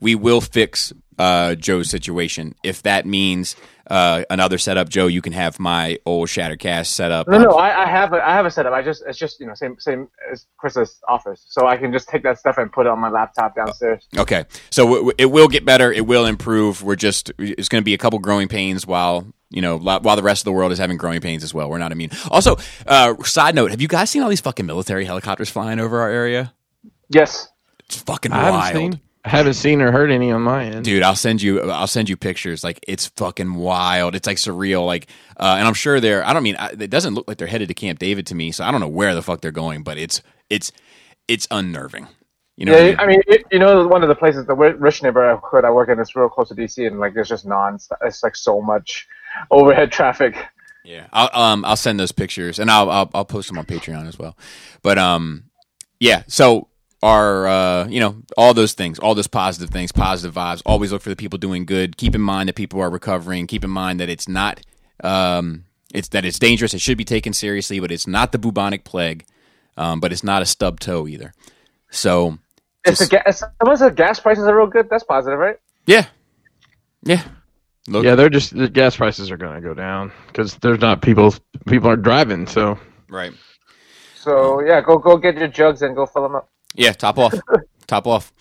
we 0.00 0.14
will 0.14 0.40
fix 0.40 0.92
uh, 1.18 1.54
Joe's 1.54 1.90
situation. 1.90 2.54
If 2.62 2.82
that 2.82 3.06
means 3.06 3.56
uh, 3.88 4.24
another 4.30 4.58
setup, 4.58 4.88
Joe, 4.88 5.06
you 5.06 5.20
can 5.22 5.32
have 5.32 5.58
my 5.58 5.98
old 6.06 6.28
Shattercast 6.28 6.86
setup. 6.86 7.26
No, 7.28 7.38
no, 7.38 7.50
I, 7.52 7.84
I 7.84 7.86
have 7.86 8.12
a, 8.12 8.16
I 8.26 8.32
have 8.34 8.46
a 8.46 8.50
setup. 8.50 8.72
I 8.72 8.82
just 8.82 9.02
it's 9.06 9.18
just 9.18 9.40
you 9.40 9.46
know 9.46 9.54
same 9.54 9.76
same 9.78 10.08
as 10.30 10.46
Chris's 10.58 10.98
office, 11.08 11.44
so 11.48 11.66
I 11.66 11.76
can 11.76 11.92
just 11.92 12.08
take 12.08 12.22
that 12.22 12.38
stuff 12.38 12.58
and 12.58 12.70
put 12.70 12.86
it 12.86 12.90
on 12.90 12.98
my 12.98 13.08
laptop 13.08 13.54
downstairs. 13.56 14.06
Okay, 14.16 14.44
so 14.70 14.82
w- 14.84 15.00
w- 15.00 15.14
it 15.18 15.26
will 15.26 15.48
get 15.48 15.64
better. 15.64 15.90
It 15.92 16.06
will 16.06 16.26
improve. 16.26 16.82
We're 16.82 16.96
just 16.96 17.32
it's 17.38 17.68
going 17.68 17.80
to 17.80 17.84
be 17.84 17.94
a 17.94 17.98
couple 17.98 18.18
growing 18.18 18.48
pains 18.48 18.86
while 18.86 19.26
you 19.50 19.62
know 19.62 19.78
while 19.78 20.16
the 20.16 20.22
rest 20.22 20.42
of 20.42 20.44
the 20.44 20.52
world 20.52 20.70
is 20.72 20.78
having 20.78 20.98
growing 20.98 21.20
pains 21.20 21.42
as 21.42 21.54
well. 21.54 21.70
We're 21.70 21.78
not 21.78 21.90
immune. 21.92 22.10
Also, 22.30 22.56
uh, 22.86 23.14
side 23.24 23.54
note: 23.54 23.70
Have 23.70 23.80
you 23.80 23.88
guys 23.88 24.10
seen 24.10 24.22
all 24.22 24.28
these 24.28 24.42
fucking 24.42 24.66
military 24.66 25.04
helicopters 25.06 25.48
flying 25.50 25.80
over 25.80 26.00
our 26.00 26.10
area? 26.10 26.52
Yes. 27.08 27.48
It's 27.86 28.02
fucking 28.02 28.32
I 28.32 28.50
wild. 28.50 28.62
haven't 28.64 28.92
seen. 28.92 29.00
I 29.24 29.30
haven't 29.30 29.54
seen 29.54 29.80
or 29.82 29.92
heard 29.92 30.10
any 30.10 30.30
on 30.32 30.42
my 30.42 30.64
end. 30.64 30.84
dude 30.84 31.02
i'll 31.02 31.16
send 31.16 31.42
you 31.42 31.60
i'll 31.70 31.86
send 31.86 32.08
you 32.08 32.16
pictures. 32.16 32.62
Like 32.64 32.78
it's 32.88 33.06
fucking 33.16 33.54
wild. 33.54 34.14
It's 34.14 34.26
like 34.26 34.36
surreal. 34.38 34.86
Like 34.86 35.08
uh, 35.36 35.56
and 35.58 35.66
i'm 35.66 35.74
sure 35.74 36.00
they're 36.00 36.24
i 36.26 36.32
don't 36.32 36.42
mean 36.42 36.56
I, 36.58 36.68
it 36.78 36.90
doesn't 36.90 37.14
look 37.14 37.26
like 37.28 37.38
they're 37.38 37.46
headed 37.46 37.68
to 37.68 37.74
camp 37.74 37.98
david 37.98 38.26
to 38.28 38.34
me 38.34 38.52
so 38.52 38.64
i 38.64 38.70
don't 38.70 38.80
know 38.80 38.88
where 38.88 39.14
the 39.14 39.22
fuck 39.22 39.40
they're 39.40 39.50
going 39.50 39.82
but 39.82 39.98
it's 39.98 40.22
it's 40.50 40.72
it's 41.28 41.46
unnerving. 41.50 42.08
You 42.56 42.66
know 42.66 42.72
what 42.72 42.84
Yeah, 42.90 42.96
I 42.98 43.06
mean, 43.06 43.20
it, 43.28 43.44
you 43.52 43.58
know, 43.60 43.86
one 43.86 44.02
of 44.02 44.08
the 44.08 44.16
places, 44.16 44.46
the 44.46 44.54
ri- 44.54 44.72
rich 44.72 45.02
neighborhood 45.02 45.64
I 45.64 45.70
work 45.70 45.90
in 45.90 46.00
is 46.00 46.16
real 46.16 46.28
close 46.28 46.48
to 46.48 46.56
DC, 46.56 46.84
and 46.88 46.98
like, 46.98 47.14
there's 47.14 47.28
just 47.28 47.46
non, 47.46 47.78
it's 48.02 48.22
like 48.24 48.34
so 48.34 48.60
much 48.60 49.06
overhead 49.50 49.92
traffic. 49.92 50.34
yeah 50.84 51.06
i'll 51.12 51.30
um 51.40 51.64
i'll 51.64 51.76
send 51.76 52.00
those 52.00 52.12
pictures 52.12 52.58
and 52.58 52.70
i'll 52.70 52.88
i'll, 52.90 53.10
I'll 53.12 53.24
post 53.24 53.48
them 53.48 53.58
on 53.58 53.66
patreon 53.66 54.08
as 54.08 54.18
well. 54.18 54.36
But 54.82 54.98
um 54.98 55.44
yeah 56.00 56.22
so 56.26 56.68
our 57.02 57.46
uh 57.46 57.86
you 57.88 58.00
know 58.00 58.16
all 58.36 58.52
those 58.54 58.72
things 58.72 58.98
all 58.98 59.14
those 59.14 59.26
positive 59.28 59.70
things 59.70 59.92
positive 59.92 60.34
vibes. 60.34 60.62
Always 60.66 60.92
look 60.92 61.02
for 61.02 61.10
the 61.10 61.16
people 61.16 61.38
doing 61.38 61.64
good. 61.64 61.96
Keep 61.96 62.14
in 62.14 62.20
mind 62.20 62.48
that 62.48 62.56
people 62.56 62.80
are 62.80 62.90
recovering. 62.90 63.46
Keep 63.46 63.64
in 63.64 63.70
mind 63.70 64.00
that 64.00 64.08
it's 64.08 64.28
not 64.28 64.60
um 65.04 65.64
it's 65.94 66.08
that 66.08 66.24
it's 66.24 66.38
dangerous. 66.38 66.74
It 66.74 66.80
should 66.80 66.98
be 66.98 67.04
taken 67.04 67.32
seriously 67.32 67.78
but 67.80 67.92
it's 67.92 68.06
not 68.06 68.32
the 68.32 68.38
bubonic 68.38 68.84
plague. 68.84 69.24
Um 69.76 70.00
but 70.00 70.12
it's 70.12 70.24
not 70.24 70.42
a 70.42 70.46
stub 70.46 70.80
toe 70.80 71.06
either. 71.06 71.32
So 71.90 72.38
If 72.84 72.98
the 72.98 73.06
just- 73.06 73.10
gas, 73.10 73.42
someone 73.60 73.76
said 73.76 73.94
gas 73.96 74.18
prices 74.20 74.44
are 74.44 74.56
real 74.56 74.66
good. 74.66 74.90
That's 74.90 75.04
positive, 75.04 75.38
right? 75.38 75.56
yeah. 75.86 76.06
Yeah. 77.04 77.22
Look. 77.86 78.04
Yeah, 78.04 78.16
they're 78.16 78.28
just 78.28 78.54
the 78.56 78.68
gas 78.68 78.96
prices 78.96 79.30
are 79.30 79.36
going 79.38 79.54
to 79.54 79.60
go 79.66 79.72
down 79.72 80.12
because 80.26 80.56
there's 80.56 80.80
not 80.80 81.00
people. 81.00 81.32
People 81.66 81.88
aren't 81.88 82.02
driving, 82.02 82.46
so. 82.46 82.78
Right. 83.08 83.32
So 84.16 84.60
yeah, 84.60 84.82
go 84.82 84.98
go 84.98 85.16
get 85.16 85.36
your 85.36 85.48
jugs 85.48 85.80
and 85.80 85.96
go 85.96 86.04
fill 86.04 86.24
them 86.24 86.34
up. 86.34 86.50
Yeah, 86.74 86.92
top 86.92 87.18
off. 87.18 87.34
top 87.86 88.06
off. 88.06 88.32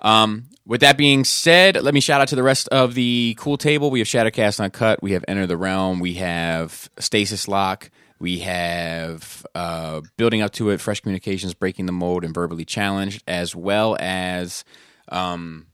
Um, 0.00 0.48
with 0.66 0.80
that 0.80 0.96
being 0.96 1.24
said, 1.24 1.82
let 1.82 1.94
me 1.94 2.00
shout 2.00 2.20
out 2.20 2.28
to 2.28 2.36
the 2.36 2.42
rest 2.42 2.68
of 2.68 2.94
the 2.94 3.36
cool 3.38 3.56
table. 3.58 3.90
We 3.90 3.98
have 3.98 4.08
Shattercast 4.08 4.60
Uncut. 4.60 5.02
We 5.02 5.12
have 5.12 5.24
Enter 5.28 5.46
the 5.46 5.56
Realm. 5.56 6.00
We 6.00 6.14
have 6.14 6.88
Stasis 6.98 7.48
Lock. 7.48 7.90
We 8.18 8.38
have 8.40 9.44
uh, 9.54 10.00
Building 10.16 10.40
Up 10.40 10.52
to 10.52 10.70
It, 10.70 10.80
Fresh 10.80 11.00
Communications, 11.00 11.52
Breaking 11.52 11.84
the 11.84 11.92
Mold, 11.92 12.24
and 12.24 12.32
Verbally 12.32 12.64
Challenged, 12.64 13.22
as 13.28 13.54
well 13.54 13.96
as, 14.00 14.64
um, 15.08 15.66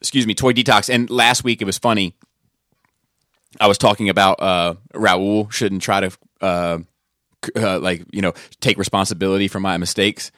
excuse 0.00 0.26
me, 0.26 0.34
Toy 0.34 0.52
Detox. 0.52 0.92
And 0.92 1.08
last 1.08 1.44
week 1.44 1.62
it 1.62 1.66
was 1.66 1.78
funny. 1.78 2.16
I 3.60 3.68
was 3.68 3.78
talking 3.78 4.08
about 4.08 4.40
uh, 4.40 4.74
Raul 4.94 5.52
shouldn't 5.52 5.82
try 5.82 6.00
to, 6.00 6.18
uh, 6.40 6.78
uh, 7.54 7.78
like, 7.78 8.04
you 8.10 8.22
know, 8.22 8.32
take 8.60 8.76
responsibility 8.78 9.46
for 9.46 9.60
my 9.60 9.76
mistakes 9.76 10.32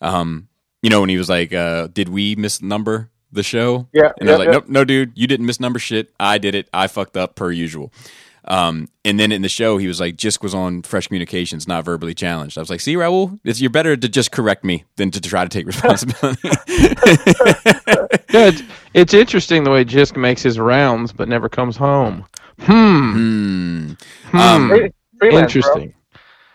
um, 0.00 0.48
you 0.82 0.90
know, 0.90 1.00
when 1.00 1.08
he 1.08 1.16
was 1.16 1.28
like, 1.28 1.52
uh, 1.52 1.88
"Did 1.88 2.08
we 2.08 2.36
misnumber 2.36 3.08
the 3.32 3.42
show?" 3.42 3.88
Yeah, 3.92 4.12
and 4.18 4.28
I 4.28 4.32
was 4.32 4.38
like, 4.38 4.46
yeah. 4.46 4.52
"Nope, 4.52 4.68
no, 4.68 4.84
dude, 4.84 5.12
you 5.14 5.26
didn't 5.26 5.46
misnumber 5.46 5.80
shit. 5.80 6.12
I 6.20 6.38
did 6.38 6.54
it. 6.54 6.68
I 6.72 6.86
fucked 6.86 7.16
up 7.16 7.34
per 7.34 7.50
usual." 7.50 7.92
Um, 8.46 8.88
and 9.06 9.18
then 9.18 9.32
in 9.32 9.40
the 9.40 9.48
show, 9.48 9.78
he 9.78 9.86
was 9.86 10.00
like, 10.00 10.16
"Jisk 10.16 10.42
was 10.42 10.54
on 10.54 10.82
Fresh 10.82 11.06
Communications, 11.06 11.66
not 11.66 11.84
verbally 11.84 12.14
challenged." 12.14 12.58
I 12.58 12.60
was 12.60 12.68
like, 12.68 12.80
"See, 12.80 12.94
Raul, 12.94 13.38
it's, 13.44 13.60
you're 13.60 13.70
better 13.70 13.96
to 13.96 14.08
just 14.08 14.32
correct 14.32 14.64
me 14.64 14.84
than 14.96 15.10
to 15.12 15.20
try 15.20 15.44
to 15.44 15.48
take 15.48 15.66
responsibility." 15.74 16.40
yeah, 16.68 18.48
it's, 18.48 18.62
it's 18.92 19.14
interesting 19.14 19.64
the 19.64 19.70
way 19.70 19.84
Jisk 19.84 20.16
makes 20.16 20.42
his 20.42 20.58
rounds 20.58 21.12
but 21.12 21.28
never 21.28 21.48
comes 21.48 21.76
home. 21.76 22.26
Hmm. 22.60 23.12
Hmm. 23.12 23.92
hmm. 24.30 24.36
Um, 24.36 24.68
Free- 24.68 24.92
freelance, 25.18 25.52
bro. 25.54 25.92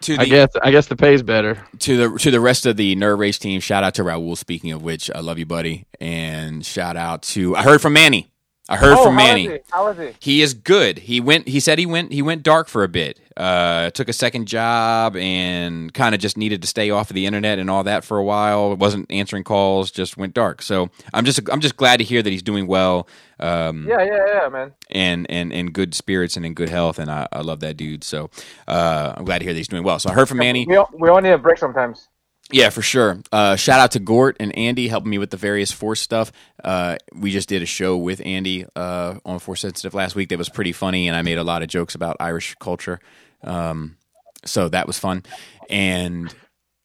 Interesting. 0.01 0.15
to 0.17 0.21
I 0.21 0.25
guess 0.25 0.49
I 0.63 0.71
guess 0.71 0.87
the 0.87 0.95
pay's 0.95 1.21
better. 1.23 1.57
to 1.79 1.97
the 2.09 2.17
to 2.19 2.31
the 2.31 2.39
rest 2.39 2.65
of 2.65 2.77
the 2.77 2.95
Nerd 2.95 3.17
Race 3.17 3.37
team, 3.39 3.59
shout 3.61 3.83
out 3.83 3.95
to 3.95 4.03
Raul. 4.03 4.37
Speaking 4.37 4.71
of 4.71 4.81
which, 4.81 5.09
I 5.13 5.19
love 5.19 5.37
you, 5.39 5.45
buddy, 5.45 5.85
and 5.99 6.65
shout 6.65 6.97
out 6.97 7.21
to 7.23 7.55
I 7.55 7.63
heard 7.63 7.81
from 7.81 7.93
Manny. 7.93 8.31
I 8.71 8.75
heard 8.77 8.97
Oh, 8.99 9.03
from 9.05 9.15
how 9.15 9.25
Manny. 9.25 9.45
is 9.47 9.51
he? 9.53 9.59
How 9.71 9.87
is 9.87 9.97
he? 9.97 10.15
He 10.19 10.41
is 10.43 10.53
good. 10.53 10.99
He 10.99 11.19
went. 11.19 11.47
He 11.47 11.59
said 11.59 11.79
he 11.79 11.87
went. 11.87 12.11
He 12.11 12.21
went 12.21 12.43
dark 12.43 12.67
for 12.67 12.83
a 12.83 12.87
bit. 12.87 13.19
Uh, 13.35 13.89
took 13.91 14.07
a 14.09 14.13
second 14.13 14.47
job 14.47 15.15
and 15.15 15.91
kind 15.93 16.13
of 16.13 16.21
just 16.21 16.37
needed 16.37 16.61
to 16.61 16.67
stay 16.67 16.91
off 16.91 17.09
of 17.09 17.15
the 17.15 17.25
internet 17.25 17.57
and 17.57 17.67
all 17.69 17.83
that 17.85 18.03
for 18.03 18.17
a 18.19 18.23
while. 18.23 18.75
wasn't 18.75 19.09
answering 19.11 19.43
calls. 19.43 19.89
Just 19.89 20.17
went 20.17 20.35
dark. 20.35 20.61
So 20.61 20.91
I'm 21.15 21.25
just. 21.25 21.39
I'm 21.51 21.61
just 21.61 21.77
glad 21.77 21.97
to 21.97 22.03
hear 22.03 22.21
that 22.21 22.29
he's 22.29 22.43
doing 22.43 22.67
well. 22.67 23.07
Um, 23.39 23.87
Yeah, 23.87 24.03
yeah, 24.03 24.25
yeah, 24.43 24.49
man. 24.49 24.73
and 24.89 25.25
and 25.29 25.51
in 25.53 25.71
good 25.71 25.93
spirits 25.95 26.35
and 26.37 26.45
in 26.45 26.53
good 26.53 26.69
health. 26.69 26.99
And 26.99 27.09
I, 27.09 27.27
I 27.31 27.41
love 27.41 27.59
that 27.61 27.77
dude. 27.77 28.03
So 28.03 28.29
uh, 28.67 29.13
I'm 29.15 29.25
glad 29.25 29.39
to 29.39 29.45
hear 29.45 29.53
that 29.53 29.57
he's 29.59 29.67
doing 29.67 29.83
well. 29.83 29.99
So 29.99 30.09
I 30.09 30.13
heard 30.13 30.27
from 30.29 30.37
Manny. 30.39 30.65
We 30.67 30.75
all, 30.75 30.89
we 30.93 31.09
all 31.09 31.21
need 31.21 31.31
a 31.31 31.37
break 31.37 31.57
sometimes. 31.57 32.07
Yeah, 32.51 32.71
for 32.71 32.81
sure. 32.81 33.19
Uh, 33.31 33.55
shout 33.55 33.79
out 33.79 33.91
to 33.91 33.99
Gort 33.99 34.35
and 34.39 34.57
Andy 34.57 34.87
helping 34.87 35.11
me 35.11 35.19
with 35.19 35.29
the 35.29 35.37
various 35.37 35.71
Force 35.71 36.01
stuff. 36.01 36.31
Uh, 36.63 36.97
we 37.13 37.29
just 37.29 37.47
did 37.47 37.61
a 37.61 37.67
show 37.67 37.95
with 37.95 38.21
Andy 38.25 38.65
uh, 38.75 39.19
on 39.23 39.37
Force 39.37 39.61
Sensitive 39.61 39.93
last 39.93 40.15
week 40.15 40.29
that 40.29 40.37
was 40.39 40.49
pretty 40.49 40.71
funny, 40.71 41.07
and 41.07 41.15
I 41.15 41.21
made 41.21 41.37
a 41.37 41.43
lot 41.43 41.61
of 41.61 41.67
jokes 41.69 41.93
about 41.93 42.17
Irish 42.19 42.55
culture. 42.59 42.99
Um, 43.43 43.97
so 44.45 44.67
that 44.69 44.87
was 44.87 44.97
fun. 44.97 45.23
And 45.69 46.33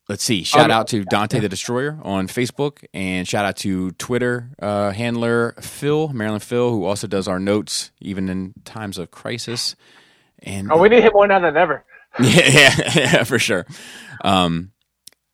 let's 0.08 0.22
see, 0.22 0.42
shout 0.42 0.70
out 0.70 0.88
to 0.88 1.04
Dante 1.04 1.40
the 1.40 1.48
Destroyer 1.48 1.98
on 2.02 2.28
Facebook, 2.28 2.84
and 2.92 3.26
shout 3.26 3.44
out 3.44 3.56
to 3.58 3.90
Twitter 3.92 4.50
uh, 4.60 4.90
handler 4.90 5.54
Phil, 5.60 6.08
Maryland 6.08 6.42
Phil, 6.42 6.70
who 6.70 6.84
also 6.84 7.06
does 7.06 7.28
our 7.28 7.38
notes 7.38 7.90
even 8.00 8.28
in 8.28 8.54
times 8.64 8.98
of 8.98 9.10
crisis. 9.10 9.76
And 10.42 10.70
Oh, 10.70 10.78
we 10.78 10.88
need 10.88 11.02
him 11.02 11.12
more 11.14 11.26
now 11.26 11.40
than 11.40 11.56
ever. 11.56 11.84
yeah, 12.20 12.48
yeah, 12.48 12.90
yeah, 12.94 13.24
for 13.24 13.38
sure. 13.38 13.66
Um, 14.22 14.70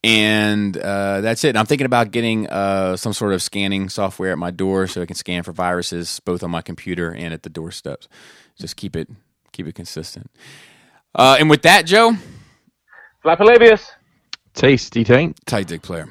and 0.02 0.76
uh, 0.78 1.20
that's 1.20 1.44
it. 1.44 1.56
I'm 1.56 1.66
thinking 1.66 1.84
about 1.84 2.10
getting 2.10 2.48
uh, 2.48 2.97
some 2.97 3.12
sort 3.12 3.34
of 3.34 3.42
scanning 3.42 3.90
software 3.90 4.32
at 4.32 4.38
my 4.38 4.51
door 4.51 4.86
so 4.86 5.02
I 5.02 5.06
can 5.06 5.16
scan 5.16 5.42
for 5.42 5.52
viruses 5.52 6.20
both 6.20 6.42
on 6.42 6.51
my 6.51 6.62
computer 6.62 7.12
and 7.12 7.34
at 7.34 7.42
the 7.42 7.51
doorsteps. 7.51 8.09
Just 8.59 8.76
keep 8.76 8.97
it 8.97 9.09
keep 9.52 9.66
it 9.66 9.74
consistent. 9.74 10.30
Uh, 11.14 11.36
and 11.38 11.51
with 11.51 11.62
that, 11.62 11.84
Joe, 11.86 12.14
Flapalabius. 13.24 13.90
Tasty 14.55 15.05
taint. 15.05 15.39
tight 15.47 15.68
dick 15.68 15.82
player. 15.82 16.09